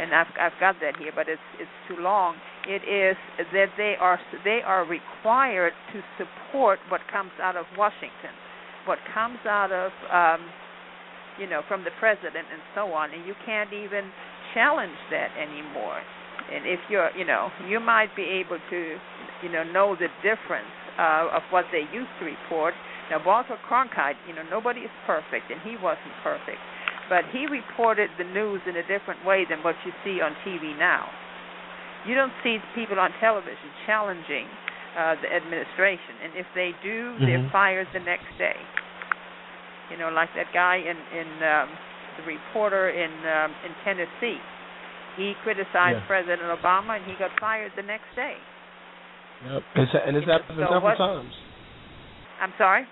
and 0.00 0.14
I've 0.14 0.26
I've 0.40 0.58
got 0.60 0.76
that 0.80 0.96
here, 0.96 1.12
but 1.14 1.28
it's 1.28 1.40
it's 1.60 1.70
too 1.88 1.96
long. 2.02 2.36
It 2.68 2.82
is 2.86 3.16
that 3.52 3.74
they 3.76 3.94
are 3.98 4.20
they 4.44 4.60
are 4.64 4.86
required 4.86 5.72
to 5.92 6.00
support 6.16 6.78
what 6.88 7.00
comes 7.10 7.32
out 7.42 7.56
of 7.56 7.66
Washington, 7.76 8.34
what 8.86 8.98
comes 9.12 9.38
out 9.46 9.72
of 9.72 9.90
um, 10.10 10.46
you 11.38 11.48
know 11.48 11.62
from 11.66 11.82
the 11.84 11.90
president 11.98 12.46
and 12.52 12.62
so 12.74 12.92
on, 12.92 13.12
and 13.12 13.26
you 13.26 13.34
can't 13.44 13.72
even 13.72 14.10
challenge 14.54 14.98
that 15.10 15.30
anymore. 15.36 15.98
And 16.54 16.66
if 16.66 16.78
you're 16.88 17.10
you 17.16 17.24
know 17.24 17.50
you 17.68 17.80
might 17.80 18.14
be 18.14 18.22
able 18.22 18.58
to 18.70 18.96
you 19.42 19.50
know 19.50 19.64
know 19.64 19.96
the 19.98 20.08
difference 20.22 20.70
uh, 20.98 21.34
of 21.34 21.42
what 21.50 21.64
they 21.72 21.82
used 21.92 22.14
to 22.20 22.26
report 22.26 22.74
now, 23.12 23.20
Walter 23.26 23.60
Cronkite, 23.68 24.16
you 24.26 24.34
know, 24.34 24.40
nobody 24.48 24.80
is 24.80 24.90
perfect, 25.04 25.50
and 25.50 25.60
he 25.60 25.76
wasn't 25.76 26.16
perfect, 26.22 26.56
but 27.12 27.28
he 27.28 27.44
reported 27.44 28.08
the 28.16 28.24
news 28.24 28.62
in 28.64 28.76
a 28.76 28.86
different 28.88 29.20
way 29.26 29.44
than 29.44 29.60
what 29.60 29.76
you 29.84 29.92
see 30.00 30.24
on 30.24 30.32
TV 30.46 30.72
now. 30.78 31.10
You 32.06 32.14
don't 32.14 32.32
see 32.42 32.58
people 32.74 32.98
on 32.98 33.10
television 33.20 33.70
challenging 33.86 34.46
uh, 34.98 35.14
the 35.22 35.30
administration, 35.30 36.14
and 36.24 36.32
if 36.36 36.46
they 36.54 36.72
do, 36.82 37.14
Mm-hmm. 37.16 37.26
they're 37.26 37.48
fired 37.52 37.86
the 37.94 38.00
next 38.00 38.28
day. 38.38 38.56
You 39.90 39.96
know, 39.98 40.10
like 40.10 40.30
that 40.36 40.50
guy 40.52 40.76
in 40.82 40.96
in 41.14 41.28
um, 41.42 41.68
the 42.18 42.24
reporter 42.26 42.90
in 42.90 43.10
um, 43.28 43.50
in 43.64 43.72
Tennessee. 43.84 44.38
He 45.16 45.34
criticized 45.44 46.00
Yeah. 46.00 46.06
President 46.08 46.40
Obama, 46.48 46.96
and 46.96 47.04
he 47.04 47.12
got 47.18 47.30
fired 47.38 47.72
the 47.76 47.82
next 47.82 48.08
day. 48.16 48.34
Yep. 49.44 49.62
It's, 49.76 49.92
and 50.06 50.16
it's 50.16 50.24
You 50.26 50.32
know, 50.32 50.38
happened 50.38 50.58
so 50.58 50.64
several 50.64 50.82
what- 50.82 50.96
times. 50.98 51.32
I'm 52.40 52.52
sorry. 52.58 52.84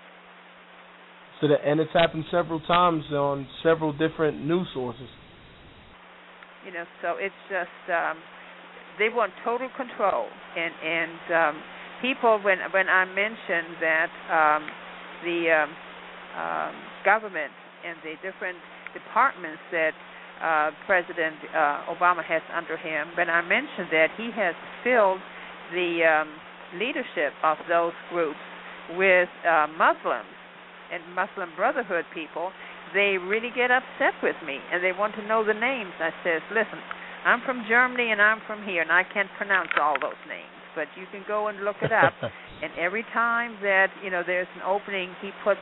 So 1.41 1.47
that, 1.47 1.65
and 1.65 1.79
it's 1.79 1.91
happened 1.93 2.25
several 2.29 2.59
times 2.61 3.03
on 3.11 3.47
several 3.63 3.91
different 3.93 4.45
news 4.45 4.67
sources. 4.73 5.09
you 6.65 6.71
know 6.71 6.85
so 7.01 7.17
it's 7.17 7.41
just 7.49 7.81
um 7.89 8.17
they 9.01 9.09
want 9.09 9.33
total 9.43 9.67
control 9.73 10.29
and 10.53 10.73
and 10.85 11.21
um 11.33 11.55
people 12.05 12.37
when 12.45 12.61
when 12.69 12.85
i 12.85 13.01
mentioned 13.05 13.73
that 13.81 14.13
um 14.29 14.61
the 15.25 15.49
um, 15.49 15.69
um 16.37 16.73
government 17.01 17.49
and 17.81 17.97
the 18.05 18.13
different 18.21 18.61
departments 18.93 19.57
that 19.73 19.97
uh 20.37 20.69
president 20.85 21.33
uh 21.49 21.89
obama 21.89 22.21
has 22.21 22.45
under 22.53 22.77
him 22.77 23.09
when 23.17 23.29
i 23.29 23.41
mentioned 23.41 23.89
that 23.89 24.13
he 24.21 24.29
has 24.29 24.53
filled 24.85 25.19
the 25.73 26.05
um 26.05 26.29
leadership 26.77 27.33
of 27.43 27.57
those 27.67 27.97
groups 28.13 28.39
with 28.93 29.29
uh 29.49 29.65
muslims 29.81 30.29
and 30.93 31.01
muslim 31.17 31.49
brotherhood 31.57 32.05
people 32.13 32.53
they 32.93 33.17
really 33.17 33.51
get 33.55 33.71
upset 33.71 34.13
with 34.21 34.35
me 34.45 34.59
and 34.71 34.83
they 34.83 34.91
want 34.91 35.15
to 35.15 35.23
know 35.23 35.43
the 35.45 35.53
names. 35.55 35.91
I 35.99 36.11
says, 36.23 36.41
listen, 36.51 36.79
I'm 37.25 37.41
from 37.45 37.65
Germany 37.69 38.11
and 38.11 38.21
I'm 38.21 38.41
from 38.47 38.65
here 38.65 38.81
and 38.81 38.91
I 38.91 39.03
can't 39.13 39.29
pronounce 39.37 39.69
all 39.77 39.99
those 39.99 40.19
names, 40.27 40.57
but 40.75 40.87
you 40.97 41.05
can 41.11 41.23
go 41.27 41.47
and 41.47 41.63
look 41.63 41.77
it 41.81 41.91
up. 41.91 42.13
and 42.63 42.73
every 42.79 43.03
time 43.13 43.57
that 43.61 43.89
you 44.03 44.09
know 44.09 44.23
there's 44.25 44.49
an 44.55 44.63
opening, 44.65 45.13
he 45.21 45.29
puts 45.43 45.61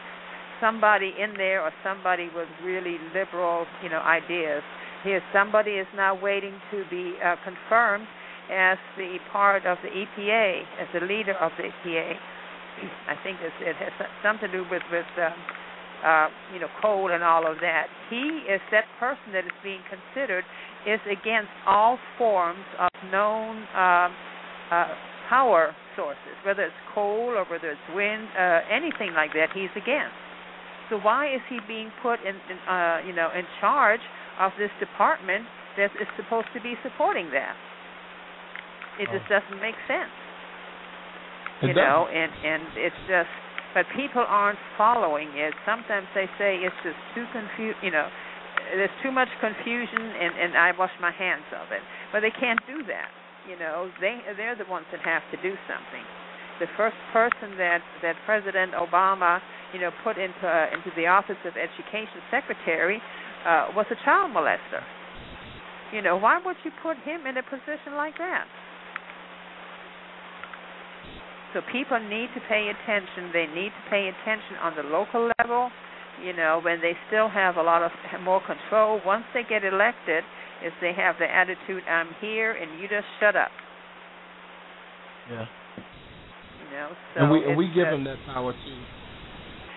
somebody 0.62 1.12
in 1.20 1.36
there 1.36 1.62
or 1.62 1.72
somebody 1.84 2.30
with 2.34 2.48
really 2.64 2.96
liberal 3.14 3.66
you 3.84 3.90
know 3.90 4.00
ideas. 4.00 4.64
Here, 5.04 5.22
somebody 5.34 5.72
is 5.72 5.88
now 5.96 6.16
waiting 6.20 6.56
to 6.72 6.84
be 6.90 7.16
uh, 7.24 7.36
confirmed 7.44 8.08
as 8.52 8.78
the 8.98 9.18
part 9.32 9.66
of 9.66 9.78
the 9.84 9.90
EPA, 9.90 10.64
as 10.80 10.88
the 10.94 11.06
leader 11.06 11.36
of 11.40 11.52
the 11.58 11.64
EPA. 11.64 12.16
I 13.08 13.16
think 13.24 13.38
it's, 13.44 13.56
it 13.60 13.76
has 13.76 13.92
something 14.24 14.50
to 14.50 14.64
do 14.64 14.64
with 14.72 14.84
with. 14.92 15.08
Um, 15.18 15.36
uh, 16.04 16.28
you 16.54 16.60
know, 16.60 16.68
coal 16.82 17.12
and 17.12 17.24
all 17.24 17.50
of 17.50 17.58
that. 17.62 17.88
He 18.10 18.44
is 18.48 18.62
that 18.72 18.86
person 19.00 19.34
that 19.34 19.46
is 19.46 19.56
being 19.64 19.82
considered 19.90 20.44
is 20.88 21.00
against 21.06 21.52
all 21.68 21.98
forms 22.18 22.64
of 22.80 22.90
known 23.12 23.64
uh, 23.76 24.10
uh, 24.72 24.88
power 25.30 25.76
sources, 25.96 26.36
whether 26.46 26.64
it's 26.64 26.82
coal 26.96 27.36
or 27.36 27.46
whether 27.46 27.72
it's 27.72 27.88
wind, 27.94 28.28
uh, 28.38 28.62
anything 28.72 29.14
like 29.14 29.34
that. 29.34 29.50
He's 29.54 29.72
against. 29.76 30.16
So 30.90 30.98
why 30.98 31.30
is 31.30 31.42
he 31.50 31.60
being 31.68 31.92
put 32.02 32.20
in, 32.22 32.34
in 32.34 32.58
uh, 32.66 33.02
you 33.06 33.14
know, 33.14 33.30
in 33.36 33.46
charge 33.62 34.02
of 34.40 34.52
this 34.58 34.72
department 34.80 35.46
that 35.78 35.92
is 36.02 36.08
supposed 36.18 36.48
to 36.56 36.62
be 36.62 36.74
supporting 36.82 37.30
that? 37.32 37.54
It 39.00 39.08
just 39.14 39.30
doesn't 39.30 39.62
make 39.62 39.78
sense. 39.88 40.12
It 41.62 41.68
You 41.68 41.74
know, 41.76 42.08
and 42.08 42.32
and 42.32 42.64
it's 42.76 43.02
just 43.08 43.32
but 43.74 43.86
people 43.96 44.26
aren't 44.26 44.60
following 44.78 45.30
it. 45.36 45.54
Sometimes 45.66 46.08
they 46.16 46.26
say 46.38 46.58
it's 46.62 46.76
just 46.84 46.98
too 47.14 47.26
confu 47.32 47.74
you 47.84 47.92
know, 47.92 48.08
there's 48.76 48.94
too 49.04 49.12
much 49.12 49.30
confusion 49.40 50.02
and 50.18 50.34
and 50.38 50.52
I 50.58 50.74
wash 50.78 50.94
my 51.02 51.12
hands 51.12 51.46
of 51.54 51.72
it. 51.72 51.82
But 52.12 52.22
they 52.22 52.34
can't 52.34 52.62
do 52.66 52.84
that. 52.90 53.10
You 53.48 53.58
know, 53.58 53.90
they 54.02 54.20
they're 54.38 54.58
the 54.58 54.70
ones 54.70 54.86
that 54.92 55.02
have 55.02 55.24
to 55.32 55.38
do 55.42 55.56
something. 55.70 56.06
The 56.60 56.68
first 56.76 56.98
person 57.14 57.58
that 57.58 57.82
that 58.02 58.16
President 58.26 58.74
Obama, 58.74 59.40
you 59.74 59.80
know, 59.80 59.92
put 60.04 60.18
into 60.18 60.46
uh, 60.46 60.74
into 60.74 60.92
the 60.96 61.08
office 61.08 61.40
of 61.46 61.54
education 61.56 62.22
secretary 62.32 63.02
uh 63.46 63.70
was 63.76 63.86
a 63.92 63.98
child 64.04 64.32
molester. 64.34 64.84
You 65.94 66.02
know, 66.02 66.18
why 66.18 66.40
would 66.44 66.58
you 66.64 66.72
put 66.84 66.98
him 67.02 67.26
in 67.26 67.38
a 67.38 67.44
position 67.44 67.98
like 67.98 68.18
that? 68.18 68.46
So 71.54 71.62
people 71.72 72.00
need 72.00 72.30
to 72.36 72.42
pay 72.48 72.70
attention. 72.70 73.32
They 73.34 73.48
need 73.48 73.74
to 73.74 73.84
pay 73.90 74.08
attention 74.10 74.58
on 74.62 74.76
the 74.76 74.84
local 74.84 75.32
level. 75.40 75.72
You 76.22 76.34
know, 76.34 76.60
when 76.62 76.82
they 76.82 76.94
still 77.08 77.30
have 77.30 77.56
a 77.58 77.64
lot 77.64 77.82
of 77.82 77.92
more 78.22 78.42
control. 78.46 79.00
Once 79.06 79.24
they 79.34 79.44
get 79.48 79.64
elected, 79.64 80.24
is 80.64 80.74
they 80.82 80.92
have 80.94 81.16
the 81.18 81.26
attitude, 81.32 81.84
"I'm 81.88 82.14
here 82.20 82.52
and 82.52 82.80
you 82.80 82.88
just 82.88 83.08
shut 83.20 83.36
up." 83.36 83.52
Yeah. 85.32 85.46
You 86.60 86.70
know, 86.76 86.90
so 87.16 87.20
and 87.22 87.32
we 87.32 87.46
and 87.46 87.58
we 87.58 87.68
give 87.68 87.86
just- 87.88 87.92
them 87.92 88.04
that 88.04 88.18
power 88.28 88.52
too. 88.52 88.82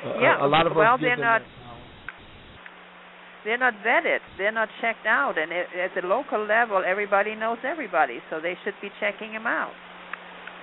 Uh, 0.04 0.18
Yeah, 0.20 0.42
a, 0.42 0.46
a 0.46 0.50
lot 0.50 0.66
of 0.66 0.74
well, 0.74 0.94
us 0.94 1.00
give 1.00 1.06
they're 1.08 1.16
them 1.16 1.24
not- 1.24 1.42
that 1.42 1.48
they're 3.44 3.58
not 3.58 3.74
vetted. 3.86 4.20
They're 4.38 4.52
not 4.52 4.68
checked 4.80 5.06
out, 5.06 5.38
and 5.38 5.52
at 5.52 5.94
the 5.94 6.06
local 6.06 6.44
level, 6.44 6.82
everybody 6.86 7.34
knows 7.34 7.58
everybody, 7.64 8.20
so 8.30 8.40
they 8.40 8.56
should 8.62 8.74
be 8.80 8.90
checking 9.00 9.32
them 9.32 9.46
out. 9.46 9.72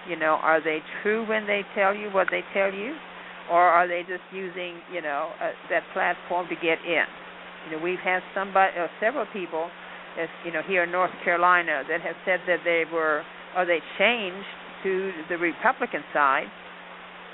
You 0.08 0.16
know, 0.16 0.40
are 0.42 0.64
they 0.64 0.80
true 1.02 1.28
when 1.28 1.46
they 1.46 1.64
tell 1.76 1.94
you 1.96 2.10
what 2.10 2.28
they 2.32 2.44
tell 2.54 2.74
you, 2.74 2.96
or 3.52 3.62
are 3.62 3.88
they 3.88 4.02
just 4.08 4.24
using, 4.32 4.80
you 4.94 5.02
know, 5.02 5.30
uh, 5.42 5.52
that 5.70 5.84
platform 5.94 6.48
to 6.50 6.56
get 6.56 6.80
in? 6.86 7.06
You 7.66 7.76
know, 7.76 7.84
we've 7.84 8.00
had 8.00 8.22
somebody, 8.34 8.72
uh, 8.78 8.88
several 9.00 9.26
people, 9.34 9.70
as 10.18 10.30
you 10.46 10.52
know, 10.52 10.62
here 10.66 10.84
in 10.84 10.92
North 10.92 11.12
Carolina 11.24 11.84
that 11.90 12.02
have 12.02 12.16
said 12.26 12.40
that 12.48 12.60
they 12.64 12.86
were, 12.92 13.24
or 13.56 13.66
they 13.66 13.80
changed 13.98 14.48
to 14.84 15.12
the 15.28 15.38
Republican 15.38 16.04
side 16.14 16.48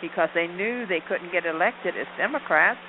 because 0.01 0.29
they 0.33 0.47
knew 0.47 0.85
they 0.87 1.01
couldn't 1.07 1.31
get 1.31 1.45
elected 1.45 1.95
as 1.97 2.07
Democrats. 2.17 2.79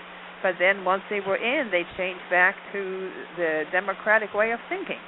But 0.43 0.55
then 0.59 0.85
once 0.85 1.03
they 1.09 1.21
were 1.21 1.37
in, 1.37 1.71
they 1.71 1.85
changed 1.97 2.23
back 2.31 2.55
to 2.73 3.11
the 3.37 3.65
Democratic 3.73 4.35
way 4.35 4.53
of 4.53 4.61
thinking, 4.69 5.01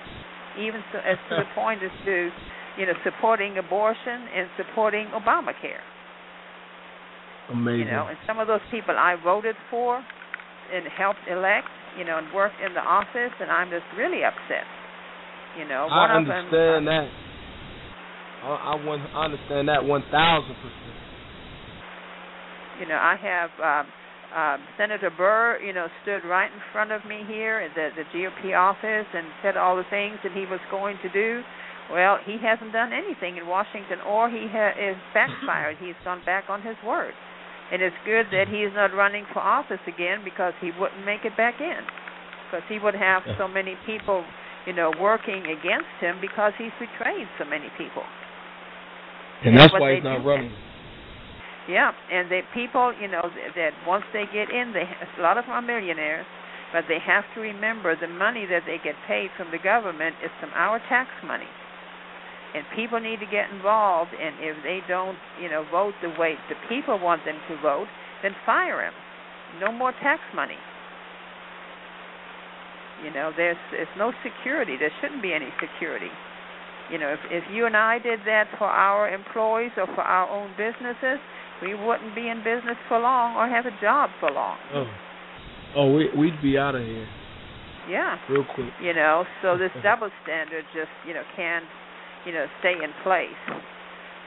even 0.59 0.83
so, 0.93 0.99
as 0.99 1.19
to 1.29 1.37
the 1.37 1.49
point 1.55 1.83
as 1.83 1.93
to, 2.05 2.31
you 2.79 2.87
know, 2.87 2.95
supporting 3.03 3.59
abortion 3.59 4.31
and 4.31 4.49
supporting 4.57 5.07
Obamacare. 5.11 5.83
Amazing. 7.51 7.81
You 7.81 7.85
know, 7.91 8.07
and 8.07 8.19
some 8.27 8.39
of 8.39 8.47
those 8.47 8.63
people 8.71 8.95
I 8.97 9.17
voted 9.23 9.57
for 9.71 9.97
and 9.99 10.85
helped 10.97 11.25
elect, 11.29 11.67
you 11.99 12.05
know, 12.05 12.19
and 12.19 12.33
worked 12.33 12.61
in 12.65 12.75
the 12.75 12.81
office, 12.81 13.33
and 13.41 13.51
I'm 13.51 13.71
just 13.71 13.85
really 13.97 14.23
upset. 14.23 14.69
You 15.59 15.67
know, 15.67 15.89
one 15.91 16.11
I 16.11 16.21
of 16.21 16.27
them. 16.27 16.31
understand 16.31 16.87
that. 16.87 17.09
I, 18.45 18.47
I, 18.47 18.75
want, 18.87 19.03
I 19.11 19.25
understand 19.25 19.69
that 19.69 19.83
one 19.83 20.05
thousand 20.13 20.55
percent. 20.63 20.97
You 22.79 22.87
know, 22.87 23.01
I 23.01 23.17
have 23.19 23.51
um, 23.59 23.87
um, 24.31 24.59
Senator 24.79 25.11
Burr. 25.11 25.59
You 25.65 25.73
know, 25.73 25.89
stood 26.03 26.23
right 26.29 26.53
in 26.53 26.61
front 26.71 26.93
of 26.93 27.03
me 27.09 27.25
here 27.27 27.59
at 27.59 27.75
the 27.75 27.91
the 27.97 28.07
GOP 28.15 28.55
office 28.55 29.09
and 29.11 29.27
said 29.43 29.57
all 29.57 29.75
the 29.75 29.89
things 29.91 30.19
that 30.23 30.33
he 30.33 30.45
was 30.47 30.61
going 30.71 30.99
to 31.03 31.09
do. 31.11 31.43
Well, 31.91 32.19
he 32.25 32.37
hasn't 32.37 32.73
done 32.73 32.93
anything 32.93 33.37
in 33.39 33.47
Washington, 33.49 34.01
or 34.05 34.29
he 34.29 34.45
ha- 34.53 34.77
is 34.77 34.97
backfired. 35.15 35.77
He's 35.83 35.97
gone 36.05 36.21
back 36.25 36.45
on 36.49 36.61
his 36.61 36.77
word, 36.85 37.15
and 37.73 37.81
it's 37.81 37.97
good 38.05 38.27
that 38.33 38.49
he's 38.49 38.73
not 38.77 38.93
running 38.93 39.25
for 39.33 39.41
office 39.41 39.81
again 39.89 40.21
because 40.25 40.53
he 40.61 40.71
wouldn't 40.79 41.05
make 41.05 41.25
it 41.25 41.37
back 41.37 41.61
in, 41.61 41.81
because 42.49 42.65
he 42.69 42.79
would 42.79 42.95
have 42.95 43.25
so 43.41 43.49
many 43.49 43.75
people, 43.89 44.25
you 44.67 44.75
know, 44.77 44.93
working 45.01 45.41
against 45.49 45.89
him 46.01 46.21
because 46.21 46.53
he's 46.61 46.75
betrayed 46.77 47.27
so 47.41 47.45
many 47.49 47.73
people. 47.81 48.05
And 49.45 49.55
Yeah, 49.55 49.65
that's 49.65 49.73
why 49.73 49.95
he's 49.95 50.05
not 50.05 50.25
running. 50.25 50.53
Yeah, 51.69 51.93
and 52.11 52.31
the 52.33 52.41
people, 52.57 52.93
you 53.01 53.09
know, 53.09 53.29
th- 53.29 53.53
that 53.57 53.73
once 53.87 54.05
they 54.13 54.25
get 54.33 54.49
in, 54.49 54.73
they 54.73 54.89
a 54.89 55.23
lot 55.23 55.37
of 55.37 55.45
them 55.45 55.53
are 55.53 55.63
millionaires, 55.63 56.25
but 56.73 56.85
they 56.89 56.99
have 57.05 57.25
to 57.35 57.41
remember 57.41 57.97
the 57.97 58.09
money 58.09 58.45
that 58.49 58.65
they 58.67 58.77
get 58.83 58.97
paid 59.07 59.29
from 59.37 59.53
the 59.53 59.61
government 59.61 60.17
is 60.25 60.33
from 60.41 60.51
our 60.57 60.81
tax 60.89 61.09
money. 61.25 61.49
And 62.55 62.65
people 62.75 62.99
need 62.99 63.21
to 63.21 63.27
get 63.29 63.51
involved, 63.53 64.11
and 64.17 64.35
if 64.41 64.57
they 64.65 64.81
don't, 64.89 65.19
you 65.41 65.49
know, 65.51 65.65
vote 65.71 65.93
the 66.01 66.09
way 66.19 66.35
the 66.49 66.57
people 66.69 66.99
want 66.99 67.25
them 67.27 67.37
to 67.49 67.61
vote, 67.61 67.87
then 68.23 68.33
fire 68.47 68.81
them. 68.81 68.95
no 69.61 69.71
more 69.73 69.93
tax 69.93 70.21
money. 70.35 70.57
You 73.05 73.11
know, 73.13 73.31
there's 73.37 73.57
there's 73.71 73.89
no 73.97 74.13
security. 74.25 74.77
There 74.79 74.91
shouldn't 75.01 75.23
be 75.23 75.33
any 75.33 75.49
security. 75.63 76.11
You 76.91 76.99
know, 76.99 77.13
if 77.13 77.21
if 77.31 77.45
you 77.53 77.67
and 77.67 77.77
I 77.77 77.99
did 77.99 78.21
that 78.27 78.49
for 78.59 78.67
our 78.67 79.09
employees 79.09 79.71
or 79.77 79.87
for 79.95 80.03
our 80.03 80.27
own 80.29 80.51
businesses, 80.59 81.21
we 81.63 81.75
wouldn't 81.75 82.15
be 82.17 82.27
in 82.29 82.39
business 82.39 82.77
for 82.89 82.99
long 82.99 83.37
or 83.37 83.47
have 83.49 83.67
a 83.67 83.77
job 83.81 84.11
for 84.19 84.31
long. 84.33 84.57
Oh, 84.75 84.87
oh, 85.77 85.93
we 85.93 86.09
we'd 86.17 86.43
be 86.43 86.59
out 86.59 86.75
of 86.75 86.83
here 86.83 87.07
Yeah. 87.89 88.17
real 88.29 88.45
quick. 88.55 88.73
You 88.83 88.95
know, 88.95 89.25
so 89.43 89.57
this 89.57 89.71
double 89.83 90.11
standard 90.25 90.65
just, 90.75 90.91
you 91.07 91.15
know, 91.15 91.23
can't, 91.37 91.65
you 92.27 92.33
know, 92.33 92.47
stay 92.61 92.75
in 92.83 92.91
place. 93.03 93.43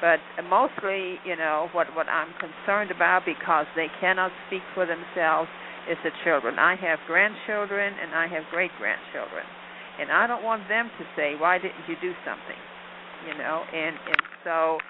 But 0.01 0.17
mostly, 0.49 1.21
you 1.25 1.37
know, 1.37 1.69
what 1.73 1.93
what 1.95 2.09
I'm 2.09 2.33
concerned 2.41 2.89
about 2.89 3.21
because 3.25 3.67
they 3.75 3.87
cannot 4.01 4.31
speak 4.47 4.65
for 4.73 4.85
themselves 4.85 5.49
is 5.89 5.97
the 6.03 6.09
children. 6.25 6.57
I 6.57 6.75
have 6.75 6.99
grandchildren 7.05 7.93
and 8.01 8.13
I 8.13 8.25
have 8.27 8.43
great 8.49 8.71
grandchildren, 8.81 9.45
and 10.01 10.11
I 10.11 10.25
don't 10.25 10.43
want 10.43 10.67
them 10.67 10.89
to 10.97 11.03
say, 11.15 11.35
"Why 11.37 11.59
didn't 11.59 11.85
you 11.87 11.95
do 12.01 12.13
something?" 12.25 12.61
You 13.29 13.37
know, 13.37 13.61
and 13.61 13.95
and 14.09 14.21
so 14.43 14.81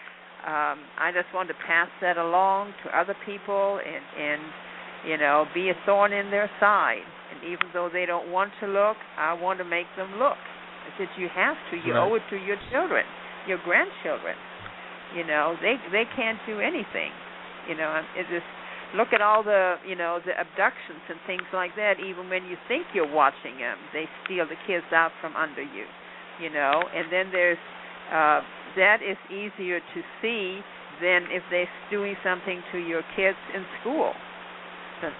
um, 0.48 0.80
I 0.98 1.12
just 1.14 1.28
want 1.36 1.50
to 1.50 1.56
pass 1.68 1.90
that 2.02 2.18
along 2.18 2.74
to 2.86 2.98
other 2.98 3.16
people 3.26 3.80
and 3.84 4.04
and 4.16 4.42
you 5.12 5.18
know 5.18 5.46
be 5.54 5.70
a 5.70 5.76
thorn 5.86 6.14
in 6.14 6.32
their 6.32 6.50
side. 6.60 7.04
And 7.32 7.44
even 7.52 7.68
though 7.74 7.90
they 7.92 8.06
don't 8.06 8.32
want 8.32 8.52
to 8.62 8.68
look, 8.68 8.98
I 9.18 9.34
want 9.34 9.60
to 9.60 9.66
make 9.66 9.88
them 9.98 10.20
look. 10.20 10.40
Said 10.98 11.08
you 11.18 11.30
have 11.30 11.58
to. 11.72 11.78
You 11.78 11.94
Right. 11.94 12.04
owe 12.04 12.16
it 12.16 12.24
to 12.30 12.38
your 12.38 12.58
children, 12.70 13.06
your 13.48 13.58
grandchildren. 13.64 14.36
You 15.16 15.24
know 15.24 15.58
they 15.62 15.76
they 15.92 16.06
can't 16.16 16.40
do 16.46 16.60
anything. 16.60 17.12
You 17.68 17.76
know 17.76 17.92
and 17.92 18.06
it 18.16 18.28
just 18.30 18.48
look 18.96 19.14
at 19.14 19.22
all 19.22 19.44
the 19.44 19.76
you 19.86 19.96
know 19.96 20.20
the 20.24 20.40
abductions 20.40 21.02
and 21.10 21.20
things 21.28 21.46
like 21.54 21.76
that. 21.76 22.00
Even 22.00 22.30
when 22.30 22.46
you 22.46 22.58
think 22.68 22.88
you're 22.94 23.12
watching 23.12 23.58
them, 23.60 23.78
they 23.94 24.08
steal 24.26 24.46
the 24.48 24.60
kids 24.68 24.86
out 24.92 25.12
from 25.20 25.36
under 25.36 25.64
you. 25.64 25.86
You 26.40 26.50
know, 26.50 26.88
and 26.94 27.12
then 27.12 27.30
there's 27.32 27.60
uh, 28.12 28.42
that 28.76 29.00
is 29.04 29.18
easier 29.30 29.80
to 29.80 30.00
see 30.22 30.60
than 31.02 31.28
if 31.32 31.44
they're 31.50 31.70
doing 31.90 32.16
something 32.24 32.62
to 32.72 32.78
your 32.78 33.02
kids 33.16 33.38
in 33.54 33.66
school. 33.82 34.14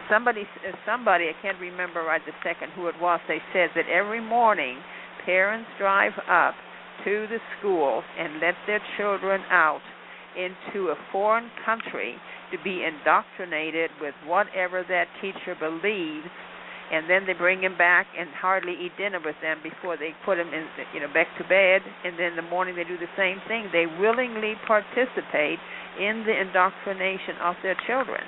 Somebody, 0.10 0.46
somebody, 0.86 1.26
I 1.26 1.34
can't 1.42 1.60
remember 1.60 2.04
right 2.04 2.22
the 2.26 2.38
second 2.44 2.70
who 2.78 2.86
it 2.88 2.94
was. 3.02 3.20
They 3.28 3.42
said 3.52 3.70
that 3.74 3.90
every 3.90 4.22
morning 4.22 4.78
parents 5.26 5.70
drive 5.78 6.14
up 6.30 6.56
to 7.06 7.28
the 7.28 7.40
school 7.58 8.04
and 8.18 8.40
let 8.40 8.56
their 8.68 8.82
children 8.98 9.42
out 9.50 9.82
into 10.38 10.90
a 10.90 10.96
foreign 11.12 11.50
country 11.66 12.16
to 12.52 12.58
be 12.64 12.84
indoctrinated 12.84 13.90
with 14.00 14.14
whatever 14.26 14.84
that 14.88 15.08
teacher 15.22 15.56
believes 15.60 16.28
and 16.92 17.10
then 17.10 17.24
they 17.26 17.34
bring 17.34 17.64
him 17.64 17.78
back 17.78 18.06
and 18.20 18.30
hardly 18.36 18.76
eat 18.76 18.92
dinner 18.98 19.20
with 19.24 19.36
them 19.42 19.60
before 19.64 19.96
they 19.96 20.12
put 20.26 20.38
him 20.38 20.48
in 20.54 20.68
you 20.94 21.00
know 21.00 21.08
back 21.14 21.28
to 21.40 21.44
bed 21.48 21.80
and 22.04 22.20
then 22.20 22.36
in 22.36 22.36
the 22.36 22.50
morning 22.52 22.76
they 22.76 22.84
do 22.84 22.98
the 23.00 23.12
same 23.18 23.40
thing. 23.48 23.72
They 23.72 23.88
willingly 23.88 24.56
participate 24.68 25.60
in 26.00 26.24
the 26.28 26.36
indoctrination 26.36 27.40
of 27.42 27.56
their 27.64 27.76
children. 27.88 28.22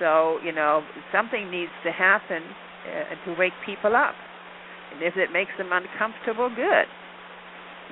So 0.00 0.40
you 0.42 0.52
know 0.52 0.82
something 1.12 1.50
needs 1.50 1.72
to 1.84 1.92
happen 1.92 2.42
uh, 2.88 3.24
to 3.26 3.38
wake 3.38 3.56
people 3.64 3.94
up 3.94 4.16
and 4.92 5.02
if 5.02 5.16
it 5.16 5.32
makes 5.32 5.52
them 5.58 5.70
uncomfortable 5.72 6.50
good. 6.54 6.86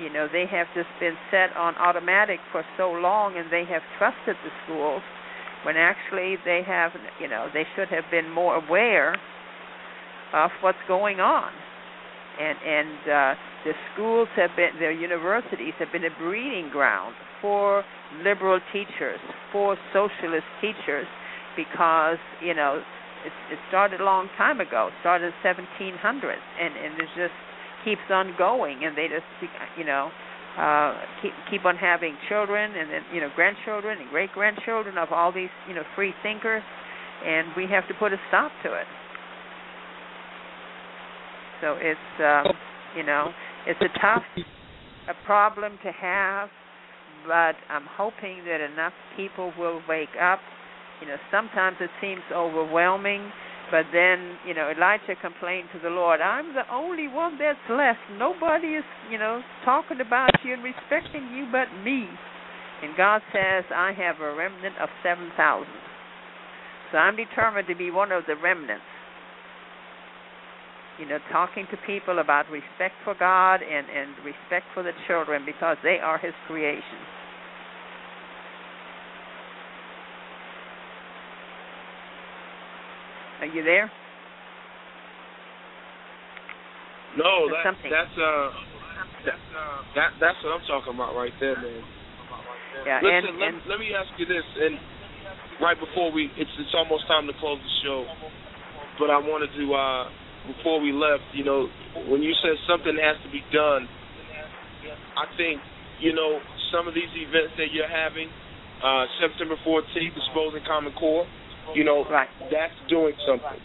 You 0.00 0.10
know 0.10 0.26
they 0.30 0.46
have 0.50 0.66
just 0.74 0.90
been 0.98 1.14
set 1.30 1.54
on 1.56 1.76
automatic 1.76 2.40
for 2.50 2.64
so 2.76 2.90
long 2.90 3.36
and 3.36 3.50
they 3.50 3.64
have 3.70 3.82
trusted 3.98 4.36
the 4.42 4.50
schools 4.64 5.02
when 5.64 5.76
actually 5.76 6.36
they 6.44 6.62
have 6.66 6.92
you 7.20 7.28
know 7.28 7.48
they 7.54 7.64
should 7.76 7.88
have 7.88 8.04
been 8.10 8.28
more 8.30 8.56
aware 8.56 9.14
of 10.32 10.50
what's 10.62 10.82
going 10.88 11.20
on. 11.20 11.50
And 12.40 12.58
and 12.58 12.98
uh 13.06 13.34
the 13.64 13.72
schools 13.92 14.28
have 14.36 14.50
been 14.56 14.70
their 14.80 14.92
universities 14.92 15.74
have 15.78 15.92
been 15.92 16.04
a 16.04 16.14
breeding 16.18 16.70
ground 16.70 17.14
for 17.40 17.84
liberal 18.24 18.60
teachers 18.72 19.20
for 19.52 19.76
socialist 19.92 20.46
teachers 20.60 21.06
because 21.56 22.18
you 22.42 22.54
know 22.54 22.82
it, 23.24 23.32
it 23.52 23.58
started 23.68 24.00
a 24.00 24.04
long 24.04 24.28
time 24.36 24.60
ago 24.60 24.88
it 24.88 24.94
started 25.00 25.32
in 25.32 25.34
1700s 25.42 26.44
and 26.60 26.76
and 26.76 27.00
it 27.00 27.08
just 27.16 27.34
keeps 27.84 28.04
on 28.10 28.34
going 28.38 28.84
and 28.84 28.96
they 28.96 29.08
just 29.08 29.26
you 29.76 29.84
know 29.84 30.10
uh 30.58 30.94
keep 31.20 31.32
keep 31.50 31.64
on 31.64 31.76
having 31.76 32.16
children 32.28 32.72
and 32.76 32.90
then 32.90 33.02
you 33.12 33.20
know 33.20 33.30
grandchildren 33.34 33.98
and 34.00 34.08
great 34.10 34.32
grandchildren 34.32 34.96
of 34.98 35.08
all 35.12 35.32
these 35.32 35.52
you 35.68 35.74
know 35.74 35.82
free 35.94 36.14
thinkers 36.22 36.62
and 37.24 37.48
we 37.56 37.66
have 37.70 37.86
to 37.88 37.94
put 37.94 38.12
a 38.12 38.16
stop 38.28 38.52
to 38.62 38.72
it. 38.74 38.86
So 41.60 41.76
it's 41.80 42.20
um 42.20 42.54
you 42.96 43.02
know 43.02 43.32
it's 43.66 43.80
a 43.80 43.98
tough 44.00 44.22
a 45.08 45.26
problem 45.26 45.78
to 45.84 45.92
have 45.92 46.48
but 47.26 47.56
i'm 47.68 47.86
hoping 47.96 48.44
that 48.44 48.60
enough 48.60 48.92
people 49.16 49.52
will 49.58 49.80
wake 49.88 50.14
up 50.20 50.40
you 51.04 51.12
know 51.12 51.20
sometimes 51.28 51.76
it 51.84 51.92
seems 52.00 52.24
overwhelming 52.32 53.28
but 53.70 53.86
then, 53.92 54.36
you 54.46 54.54
know, 54.54 54.70
Elijah 54.70 55.16
complained 55.20 55.68
to 55.72 55.80
the 55.80 55.88
Lord, 55.88 56.20
I'm 56.20 56.54
the 56.54 56.68
only 56.70 57.08
one 57.08 57.38
that's 57.38 57.58
left. 57.70 57.98
Nobody 58.18 58.76
is, 58.76 58.84
you 59.10 59.18
know, 59.18 59.40
talking 59.64 60.00
about 60.00 60.30
you 60.44 60.52
and 60.52 60.62
respecting 60.62 61.32
you 61.32 61.48
but 61.50 61.66
me. 61.82 62.06
And 62.82 62.96
God 62.96 63.22
says, 63.32 63.64
I 63.74 63.92
have 63.96 64.20
a 64.20 64.34
remnant 64.34 64.76
of 64.78 64.88
7,000. 65.02 65.66
So 66.92 66.98
I'm 66.98 67.16
determined 67.16 67.66
to 67.68 67.74
be 67.74 67.90
one 67.90 68.12
of 68.12 68.24
the 68.26 68.36
remnants. 68.36 68.84
You 71.00 71.08
know, 71.08 71.18
talking 71.32 71.66
to 71.72 71.76
people 71.86 72.20
about 72.20 72.48
respect 72.50 72.94
for 73.02 73.16
God 73.18 73.58
and, 73.58 73.86
and 73.90 74.14
respect 74.22 74.66
for 74.74 74.82
the 74.82 74.92
children 75.08 75.42
because 75.44 75.76
they 75.82 75.98
are 75.98 76.18
His 76.18 76.34
creation. 76.46 77.02
Are 83.40 83.50
you 83.50 83.62
there? 83.62 83.90
No, 87.18 87.46
that, 87.50 87.62
something. 87.62 87.90
that's 87.90 88.14
uh, 88.18 88.50
that, 89.26 89.38
that 89.94 90.10
that's 90.18 90.38
what 90.42 90.58
I'm 90.58 90.66
talking 90.66 90.94
about 90.94 91.14
right 91.14 91.34
there, 91.38 91.54
man. 91.54 91.82
Yeah, 92.82 92.98
Listen, 92.98 93.38
and, 93.38 93.38
let, 93.38 93.48
and 93.54 93.58
let 93.70 93.78
me 93.78 93.94
ask 93.94 94.10
you 94.18 94.26
this, 94.26 94.42
and 94.58 94.74
right 95.62 95.78
before 95.78 96.10
we, 96.10 96.26
it's 96.34 96.50
it's 96.58 96.74
almost 96.74 97.06
time 97.06 97.30
to 97.30 97.34
close 97.38 97.62
the 97.62 97.74
show, 97.86 98.02
but 98.98 99.14
I 99.14 99.18
wanted 99.22 99.54
to 99.54 99.64
uh, 99.70 100.04
before 100.50 100.82
we 100.82 100.90
left, 100.90 101.24
you 101.32 101.46
know, 101.46 101.70
when 102.10 102.20
you 102.22 102.34
said 102.42 102.58
something 102.66 102.98
has 102.98 103.16
to 103.22 103.30
be 103.30 103.46
done, 103.54 103.86
I 105.14 105.30
think 105.38 105.62
you 106.02 106.12
know 106.12 106.42
some 106.74 106.90
of 106.90 106.94
these 106.98 107.10
events 107.14 107.54
that 107.62 107.70
you're 107.70 107.90
having, 107.90 108.26
uh, 108.82 109.06
September 109.22 109.54
14th, 109.62 110.18
Exposing 110.18 110.66
Common 110.66 110.92
Core, 110.98 111.26
you 111.74 111.84
know, 111.84 112.04
that's 112.50 112.74
doing 112.88 113.14
something. 113.26 113.60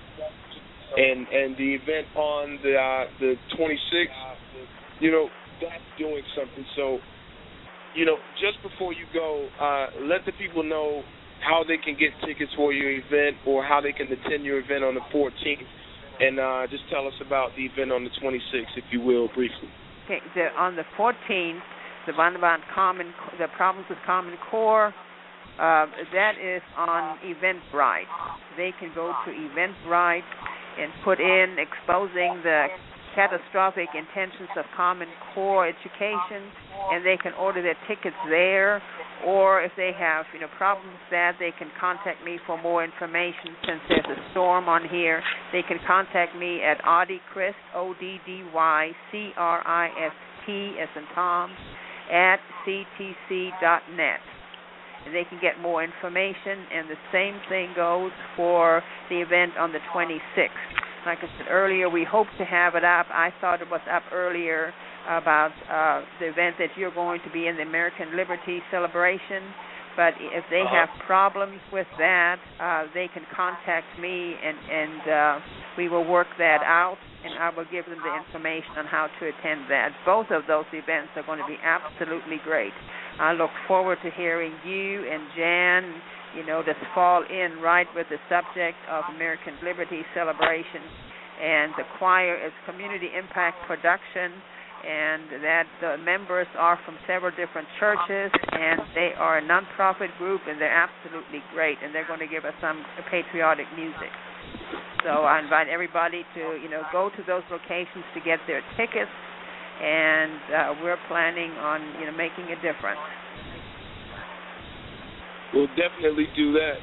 And 0.98 1.28
and 1.28 1.56
the 1.58 1.76
event 1.76 2.08
on 2.16 2.60
the 2.64 2.74
uh, 2.76 3.06
the 3.20 3.36
26th, 3.58 5.00
you 5.00 5.12
know, 5.12 5.30
that's 5.62 5.84
doing 5.98 6.24
something. 6.36 6.66
So, 6.76 6.98
you 7.96 8.06
know, 8.06 8.18
just 8.42 8.58
before 8.64 8.94
you 8.94 9.06
go, 9.14 9.48
uh, 9.62 9.88
let 10.08 10.26
the 10.26 10.32
people 10.34 10.64
know 10.64 11.04
how 11.46 11.64
they 11.68 11.78
can 11.78 11.96
get 11.96 12.12
tickets 12.26 12.52
for 12.56 12.74
your 12.74 12.92
event 12.92 13.38
or 13.46 13.64
how 13.64 13.82
they 13.82 13.92
can 13.92 14.08
attend 14.12 14.44
your 14.44 14.60
event 14.60 14.84
on 14.84 14.96
the 14.96 15.06
14th. 15.14 15.68
And 16.20 16.40
uh, 16.40 16.68
just 16.70 16.84
tell 16.92 17.08
us 17.08 17.14
about 17.26 17.52
the 17.56 17.64
event 17.64 17.92
on 17.92 18.04
the 18.04 18.12
26th, 18.22 18.76
if 18.76 18.84
you 18.92 19.00
will, 19.00 19.30
briefly. 19.34 19.70
Okay, 20.06 20.20
the, 20.36 20.48
on 20.60 20.76
the 20.76 20.84
14th, 20.98 21.62
the 22.08 22.14
one 22.14 22.36
about 22.36 22.60
common, 22.74 23.14
the 23.40 23.48
problems 23.56 23.88
with 23.90 24.00
Common 24.06 24.36
Core, 24.52 24.94
uh, 25.60 25.86
that 26.14 26.40
is 26.40 26.62
on 26.78 27.20
Eventbrite. 27.20 28.08
They 28.56 28.72
can 28.80 28.92
go 28.96 29.12
to 29.26 29.30
Eventbrite 29.30 30.24
and 30.80 30.92
put 31.04 31.20
in 31.20 31.58
exposing 31.60 32.40
the 32.44 32.68
catastrophic 33.14 33.90
intentions 33.94 34.48
of 34.56 34.64
Common 34.78 35.10
Core 35.34 35.68
education, 35.68 36.48
and 36.92 37.06
they 37.06 37.18
can 37.22 37.34
order 37.34 37.62
their 37.62 37.76
tickets 37.88 38.16
there. 38.30 38.82
Or 39.26 39.62
if 39.62 39.74
they 39.76 39.92
have 40.00 40.26
you 40.34 40.40
know 40.40 40.48
problems 40.58 40.94
with 40.94 41.12
that, 41.12 41.36
they 41.40 41.52
can 41.60 41.68
contact 41.78 42.24
me 42.24 42.40
for 42.48 42.62
more 42.62 42.84
information. 42.86 43.52
Since 43.68 43.82
there's 43.90 44.18
a 44.18 44.32
storm 44.32 44.70
on 44.70 44.88
here, 44.88 45.22
they 45.52 45.62
can 45.68 45.78
contact 45.86 46.38
me 46.38 46.64
at 46.64 46.80
Oddy 46.86 47.20
Crist 47.34 47.58
O 47.76 47.94
D 48.00 48.20
D 48.26 48.44
Y 48.54 48.92
C 49.12 49.32
R 49.36 49.62
I 49.68 49.88
S 50.06 50.16
T 50.46 50.76
as 50.82 50.88
in 50.96 51.04
Tom 51.14 51.52
at 52.10 52.40
ctc.net 52.66 54.20
and 54.22 54.39
they 55.06 55.24
can 55.30 55.40
get 55.42 55.60
more 55.60 55.84
information. 55.84 56.66
And 56.74 56.90
the 56.90 57.00
same 57.12 57.40
thing 57.50 57.74
goes 57.76 58.12
for 58.36 58.84
the 59.10 59.22
event 59.22 59.58
on 59.58 59.72
the 59.72 59.80
26th. 59.94 60.50
Like 61.06 61.20
I 61.20 61.30
said 61.38 61.48
earlier, 61.50 61.90
we 61.90 62.04
hope 62.04 62.28
to 62.38 62.46
have 62.46 62.76
it 62.76 62.84
up. 62.84 63.08
I 63.10 63.32
thought 63.40 63.62
it 63.62 63.70
was 63.70 63.82
up 63.90 64.04
earlier 64.12 64.74
about 65.08 65.52
uh, 65.72 66.06
the 66.20 66.28
event 66.28 66.56
that 66.60 66.70
you're 66.76 66.94
going 66.94 67.22
to 67.26 67.32
be 67.32 67.48
in, 67.48 67.56
the 67.56 67.64
American 67.64 68.16
Liberty 68.18 68.60
Celebration. 68.70 69.44
But 69.96 70.14
if 70.20 70.44
they 70.50 70.64
have 70.70 70.88
problems 71.06 71.60
with 71.74 71.88
that, 71.98 72.38
uh, 72.60 72.84
they 72.94 73.10
can 73.14 73.24
contact 73.36 73.88
me, 74.00 74.36
and 74.40 74.58
and 74.72 75.02
uh, 75.10 75.40
we 75.78 75.90
will 75.90 76.08
work 76.08 76.28
that 76.38 76.62
out, 76.64 76.98
and 77.26 77.36
I 77.36 77.50
will 77.52 77.68
give 77.72 77.86
them 77.86 78.00
the 78.00 78.14
information 78.16 78.78
on 78.78 78.86
how 78.86 79.08
to 79.20 79.22
attend 79.28 79.68
that. 79.70 79.92
Both 80.06 80.32
of 80.32 80.44
those 80.48 80.66
events 80.72 81.12
are 81.16 81.24
going 81.24 81.40
to 81.40 81.48
be 81.48 81.58
absolutely 81.64 82.40
great. 82.44 82.74
I 83.20 83.34
look 83.34 83.52
forward 83.68 84.00
to 84.04 84.12
hearing 84.12 84.54
you 84.64 85.04
and 85.04 85.24
Jan, 85.36 85.84
you 86.38 86.46
know, 86.46 86.64
this 86.64 86.80
fall 86.96 87.24
in 87.24 87.60
right 87.60 87.88
with 87.96 88.08
the 88.10 88.20
subject 88.30 88.78
of 88.90 89.04
American 89.16 89.60
Liberty 89.64 90.02
Celebration, 90.14 90.84
and 91.42 91.74
the 91.76 91.84
choir 91.98 92.36
is 92.36 92.52
Community 92.66 93.10
Impact 93.18 93.58
Production 93.68 94.32
and 94.80 95.44
that 95.44 95.68
the 95.82 95.98
members 95.98 96.48
are 96.58 96.80
from 96.86 96.96
several 97.08 97.32
different 97.36 97.68
churches, 97.80 98.32
and 98.32 98.80
they 98.96 99.12
are 99.18 99.40
a 99.40 99.42
nonprofit 99.44 100.08
group, 100.18 100.42
and 100.48 100.60
they're 100.60 100.72
absolutely 100.72 101.44
great, 101.54 101.78
and 101.84 101.94
they're 101.94 102.08
going 102.08 102.20
to 102.20 102.28
give 102.28 102.46
us 102.46 102.54
some 102.62 102.84
patriotic 103.12 103.68
music. 103.76 104.12
So 105.04 105.24
I 105.24 105.40
invite 105.40 105.68
everybody 105.68 106.26
to, 106.36 106.60
you 106.62 106.70
know, 106.70 106.84
go 106.92 107.10
to 107.10 107.22
those 107.24 107.44
locations 107.50 108.04
to 108.14 108.20
get 108.22 108.40
their 108.48 108.62
tickets, 108.76 109.12
and 109.82 110.40
uh, 110.52 110.76
we're 110.84 111.00
planning 111.08 111.52
on, 111.64 111.80
you 112.00 112.06
know, 112.06 112.16
making 112.16 112.52
a 112.52 112.58
difference. 112.60 113.00
We'll 115.54 115.72
definitely 115.74 116.28
do 116.36 116.54
that. 116.54 116.78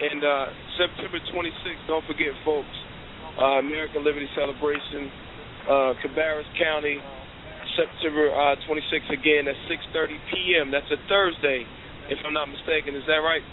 And 0.00 0.24
uh, 0.24 0.46
September 0.80 1.20
26th, 1.28 1.84
don't 1.86 2.04
forget, 2.08 2.32
folks, 2.44 2.72
uh, 3.36 3.60
American 3.60 4.02
Liberty 4.02 4.26
Celebration 4.34 5.12
uh, 5.68 5.92
Cabarrus 6.00 6.48
County, 6.56 6.98
September 7.76 8.32
uh, 8.32 8.56
26th 8.64 9.12
again 9.12 9.44
at 9.46 9.54
6:30 9.68 10.16
p.m. 10.32 10.66
That's 10.72 10.88
a 10.90 10.96
Thursday, 11.06 11.68
if 12.08 12.18
I'm 12.24 12.32
not 12.32 12.48
mistaken. 12.48 12.96
Is 12.96 13.04
that 13.06 13.20
right? 13.20 13.44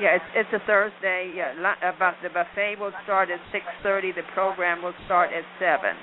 Yeah, 0.00 0.16
it's 0.16 0.30
it's 0.34 0.52
a 0.54 0.62
Thursday. 0.64 1.32
Yeah, 1.36 1.52
about 1.82 2.16
the 2.22 2.30
buffet 2.30 2.76
will 2.80 2.94
start 3.04 3.28
at 3.30 3.40
6:30. 3.52 4.14
The 4.14 4.26
program 4.34 4.82
will 4.82 4.96
start 5.04 5.30
at 5.32 5.44
seven. 5.58 5.96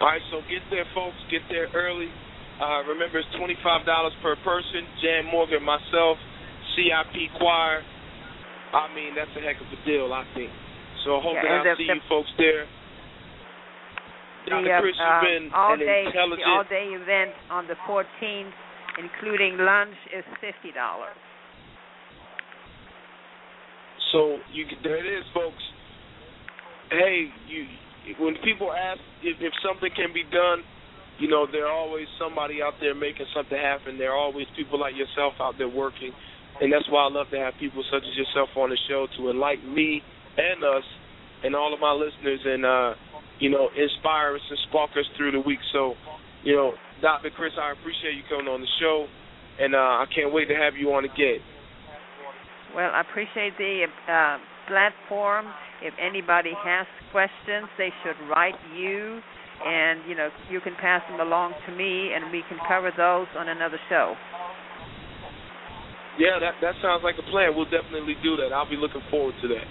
All 0.00 0.06
right, 0.06 0.22
so 0.30 0.40
get 0.46 0.62
there, 0.70 0.86
folks. 0.94 1.18
Get 1.30 1.42
there 1.50 1.66
early. 1.74 2.08
Uh, 2.62 2.82
remember, 2.86 3.18
it's 3.18 3.28
twenty-five 3.38 3.84
dollars 3.86 4.14
per 4.22 4.36
person. 4.42 4.86
Jan 5.02 5.26
Morgan, 5.30 5.62
myself, 5.62 6.18
CIP 6.74 7.30
Choir. 7.38 7.82
I 8.72 8.92
mean, 8.94 9.14
that's 9.14 9.30
a 9.36 9.42
heck 9.42 9.56
of 9.60 9.68
a 9.68 9.80
deal, 9.86 10.12
I 10.12 10.24
think. 10.34 10.50
So 11.04 11.20
hoping 11.22 11.40
yeah, 11.44 11.62
I'll 11.62 11.64
the, 11.64 11.74
see 11.78 11.88
the, 11.88 11.94
you 11.98 12.08
folks 12.08 12.28
there. 12.36 12.66
Dr. 14.48 14.64
The, 14.64 14.80
Crist, 14.80 15.00
uh, 15.00 15.04
you've 15.04 15.24
been 15.24 15.46
all 15.54 15.74
an 15.74 15.80
day, 15.80 16.04
intelligent. 16.06 16.44
The 16.44 16.50
all-day 16.50 16.86
event 16.96 17.32
on 17.50 17.66
the 17.68 17.76
14th, 17.84 18.52
including 18.98 19.56
lunch, 19.58 19.94
is 20.12 20.24
fifty 20.40 20.74
dollars. 20.74 21.16
So 24.12 24.38
you 24.52 24.64
there 24.82 24.98
it 24.98 25.08
is, 25.08 25.24
folks. 25.32 25.62
Hey, 26.90 27.28
you 27.46 27.64
when 28.18 28.34
people 28.44 28.72
ask 28.72 29.00
if, 29.22 29.36
if 29.40 29.52
something 29.60 29.90
can 29.94 30.12
be 30.12 30.24
done, 30.32 30.64
you 31.18 31.28
know 31.28 31.46
there 31.50 31.66
are 31.66 31.76
always 31.76 32.06
somebody 32.18 32.62
out 32.62 32.74
there 32.80 32.94
making 32.94 33.26
something 33.34 33.58
happen. 33.58 33.98
There 33.98 34.10
are 34.10 34.18
always 34.18 34.46
people 34.56 34.80
like 34.80 34.94
yourself 34.96 35.34
out 35.40 35.54
there 35.58 35.68
working, 35.68 36.12
and 36.60 36.72
that's 36.72 36.88
why 36.88 37.06
I 37.06 37.10
love 37.12 37.28
to 37.30 37.38
have 37.38 37.54
people 37.60 37.84
such 37.92 38.02
as 38.02 38.14
yourself 38.16 38.48
on 38.56 38.70
the 38.70 38.78
show 38.88 39.06
to 39.18 39.30
enlighten 39.30 39.74
me 39.74 40.00
and 40.36 40.64
us 40.64 40.86
and 41.44 41.54
all 41.54 41.74
of 41.74 41.80
my 41.80 41.92
listeners 41.92 42.40
and 42.44 42.64
uh, 42.64 42.94
you 43.38 43.50
know 43.50 43.68
inspire 43.76 44.34
us 44.34 44.46
and 44.48 44.58
spark 44.68 44.90
us 44.92 45.06
through 45.16 45.32
the 45.32 45.40
week. 45.40 45.60
So, 45.72 45.94
you 46.42 46.56
know, 46.56 46.72
Dr. 47.00 47.30
Crist, 47.30 47.54
I 47.60 47.72
appreciate 47.72 48.18
you 48.18 48.26
coming 48.28 48.50
on 48.50 48.60
the 48.60 48.72
show, 48.80 49.06
and 49.60 49.74
uh, 49.74 50.02
I 50.02 50.06
can't 50.10 50.32
wait 50.32 50.46
to 50.48 50.56
have 50.56 50.74
you 50.74 50.90
on 50.94 51.04
again. 51.04 51.38
Well, 52.74 52.90
I 52.90 53.00
appreciate 53.00 53.56
the 53.56 53.86
uh, 54.10 54.38
platform. 54.66 55.46
If 55.82 55.94
anybody 55.96 56.52
has 56.58 56.86
questions, 57.12 57.70
they 57.78 57.90
should 58.02 58.18
write 58.28 58.58
you, 58.74 59.20
and 59.64 60.02
you 60.08 60.14
know 60.14 60.28
you 60.50 60.60
can 60.60 60.74
pass 60.80 61.02
them 61.08 61.20
along 61.20 61.54
to 61.66 61.72
me, 61.72 62.12
and 62.12 62.30
we 62.30 62.42
can 62.48 62.58
cover 62.66 62.90
those 62.90 63.26
on 63.38 63.48
another 63.48 63.78
show. 63.88 64.14
Yeah, 66.18 66.42
that 66.42 66.58
that 66.60 66.74
sounds 66.82 67.06
like 67.06 67.14
a 67.14 67.26
plan. 67.30 67.54
We'll 67.54 67.70
definitely 67.70 68.18
do 68.22 68.34
that. 68.42 68.50
I'll 68.52 68.68
be 68.68 68.76
looking 68.76 69.02
forward 69.10 69.34
to 69.42 69.48
that. 69.54 69.66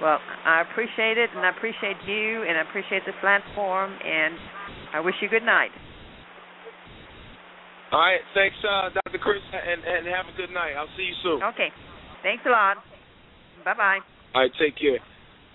Well, 0.00 0.18
I 0.44 0.60
appreciate 0.60 1.16
it, 1.16 1.30
and 1.36 1.44
I 1.44 1.50
appreciate 1.56 1.96
you, 2.04 2.44
and 2.44 2.58
I 2.58 2.62
appreciate 2.68 3.04
the 3.06 3.16
platform, 3.20 3.96
and 4.04 4.36
I 4.92 5.00
wish 5.00 5.14
you 5.20 5.28
good 5.28 5.44
night. 5.44 5.70
All 7.92 8.00
right, 8.00 8.20
thanks, 8.34 8.56
uh, 8.66 8.90
Dr. 8.90 9.18
Crist, 9.18 9.46
and, 9.52 9.80
and 9.80 10.06
have 10.10 10.26
a 10.26 10.36
good 10.36 10.50
night. 10.50 10.74
I'll 10.74 10.90
see 10.96 11.06
you 11.06 11.16
soon. 11.22 11.42
Okay, 11.54 11.70
thanks 12.22 12.42
a 12.46 12.50
lot. 12.50 12.76
Bye 13.64 13.74
bye. 13.74 13.98
All 14.34 14.42
right, 14.42 14.50
take 14.58 14.76
care. 14.76 14.98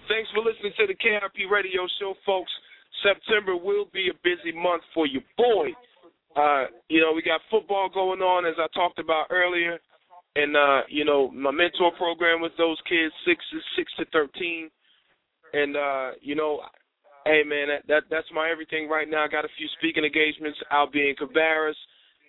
Thanks 0.08 0.32
for 0.34 0.40
listening 0.40 0.72
to 0.80 0.88
the 0.88 0.96
KRP 0.96 1.52
Radio 1.52 1.88
Show, 2.00 2.16
folks. 2.26 2.52
September 3.04 3.56
will 3.56 3.86
be 3.94 4.10
a 4.10 4.16
busy 4.24 4.56
month 4.56 4.84
for 4.94 5.06
you, 5.06 5.22
boy. 5.38 5.76
Uh, 6.36 6.72
you 6.88 7.02
know, 7.02 7.12
we 7.14 7.22
got 7.22 7.42
football 7.52 7.90
going 7.94 8.22
on, 8.22 8.46
as 8.46 8.56
I 8.58 8.68
talked 8.74 9.00
about 9.00 9.28
earlier 9.30 9.80
and 10.36 10.56
uh, 10.56 10.82
you 10.90 11.06
know, 11.06 11.30
my 11.32 11.52
mentor 11.52 11.92
program 11.98 12.42
with 12.42 12.54
those 12.58 12.78
kids, 12.88 13.14
six 13.26 13.44
six 13.76 13.92
to 13.98 14.06
thirteen, 14.12 14.70
and 15.54 15.76
uh, 15.76 16.12
you 16.22 16.36
know, 16.36 16.62
hey 17.26 17.44
man, 17.46 17.68
that, 17.68 17.88
that 17.88 18.04
that's 18.10 18.28
my 18.34 18.50
everything 18.50 18.88
right 18.88 19.10
now. 19.10 19.24
I 19.24 19.28
got 19.28 19.46
a 19.46 19.56
few 19.58 19.68
speaking 19.78 20.04
engagements. 20.04 20.60
I'll 20.70 20.90
be 20.90 21.10
in 21.10 21.16
Cabarrus, 21.16 21.78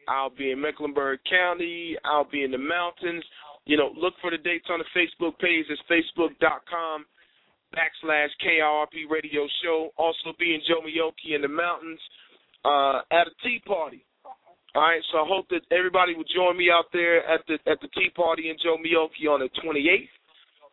I'll 0.08 0.30
be 0.30 0.50
in 0.50 0.60
Mecklenburg 0.60 1.20
County, 1.28 1.96
I'll 2.04 2.28
be 2.28 2.44
in 2.44 2.50
the 2.50 2.58
mountains. 2.58 3.24
You 3.64 3.76
know, 3.76 3.90
look 3.96 4.14
for 4.20 4.30
the 4.30 4.38
dates 4.38 4.66
on 4.70 4.80
the 4.80 4.90
Facebook 4.90 5.38
page. 5.38 5.66
It's 5.70 5.82
facebook.com 5.86 7.06
backslash 7.72 8.28
KRP 8.44 9.08
Radio 9.10 9.46
Show. 9.62 9.90
Also 9.96 10.34
be 10.38 10.54
in 10.54 10.60
Jomeokee 10.66 11.34
in 11.34 11.42
the 11.42 11.48
mountains 11.48 12.00
uh, 12.64 13.00
at 13.10 13.26
a 13.26 13.34
tea 13.42 13.62
party. 13.66 14.04
All 14.74 14.82
right, 14.82 15.02
so 15.12 15.18
I 15.18 15.26
hope 15.28 15.46
that 15.50 15.60
everybody 15.70 16.14
will 16.16 16.28
join 16.34 16.56
me 16.56 16.70
out 16.72 16.86
there 16.92 17.20
at 17.28 17.44
the 17.46 17.58
at 17.70 17.78
the 17.82 17.88
tea 17.92 18.08
party 18.16 18.48
in 18.48 18.56
Jomeokee 18.56 19.28
on 19.28 19.40
the 19.40 19.50
28th. 19.60 20.08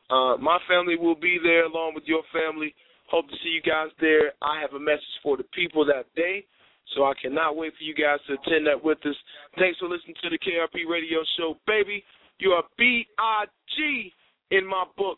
Uh, 0.10 0.38
my 0.38 0.58
family 0.68 0.96
will 0.96 1.20
be 1.20 1.38
there 1.44 1.66
along 1.66 1.94
with 1.96 2.06
your 2.06 2.24
family. 2.32 2.74
Hope 3.10 3.28
to 3.28 3.36
see 3.44 3.50
you 3.50 3.62
guys 3.62 3.90
there. 4.00 4.34
I 4.42 4.62
have 4.62 4.74
a 4.74 4.80
message 4.80 5.18
for 5.24 5.36
the 5.36 5.44
people 5.50 5.84
that 5.86 6.06
day, 6.16 6.46
so 6.94 7.06
I 7.06 7.14
cannot 7.20 7.58
wait 7.58 7.74
for 7.74 7.84
you 7.84 7.96
guys 7.96 8.20
to 8.28 8.38
attend 8.38 8.68
that 8.68 8.78
with 8.78 9.00
us. 9.06 9.16
Thanks 9.58 9.80
for 9.80 9.90
listening 9.90 10.16
to 10.22 10.30
the 10.30 10.38
KRP 10.38 10.86
Radio 10.90 11.20
Show, 11.38 11.58
baby. 11.66 12.04
You 12.38 12.52
are 12.52 12.64
B 12.78 13.08
I 13.18 13.46
G 13.76 14.14
in 14.52 14.66
my 14.66 14.86
book, 14.96 15.18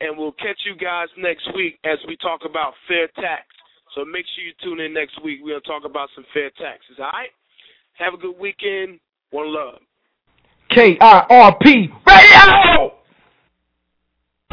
and 0.00 0.16
we'll 0.16 0.32
catch 0.32 0.58
you 0.64 0.76
guys 0.76 1.08
next 1.18 1.46
week 1.54 1.78
as 1.84 1.98
we 2.06 2.16
talk 2.18 2.40
about 2.48 2.74
fair 2.86 3.08
tax. 3.16 3.46
So 3.94 4.04
make 4.04 4.24
sure 4.34 4.44
you 4.44 4.52
tune 4.62 4.80
in 4.84 4.94
next 4.94 5.22
week. 5.24 5.40
We're 5.42 5.58
gonna 5.58 5.80
talk 5.80 5.88
about 5.88 6.08
some 6.14 6.24
fair 6.32 6.50
taxes. 6.50 6.96
All 6.98 7.10
right. 7.12 7.30
Have 7.94 8.14
a 8.14 8.18
good 8.18 8.38
weekend. 8.38 9.00
One 9.30 9.52
love. 9.52 9.80
KIRP 10.70 11.90
Radio! 12.06 12.92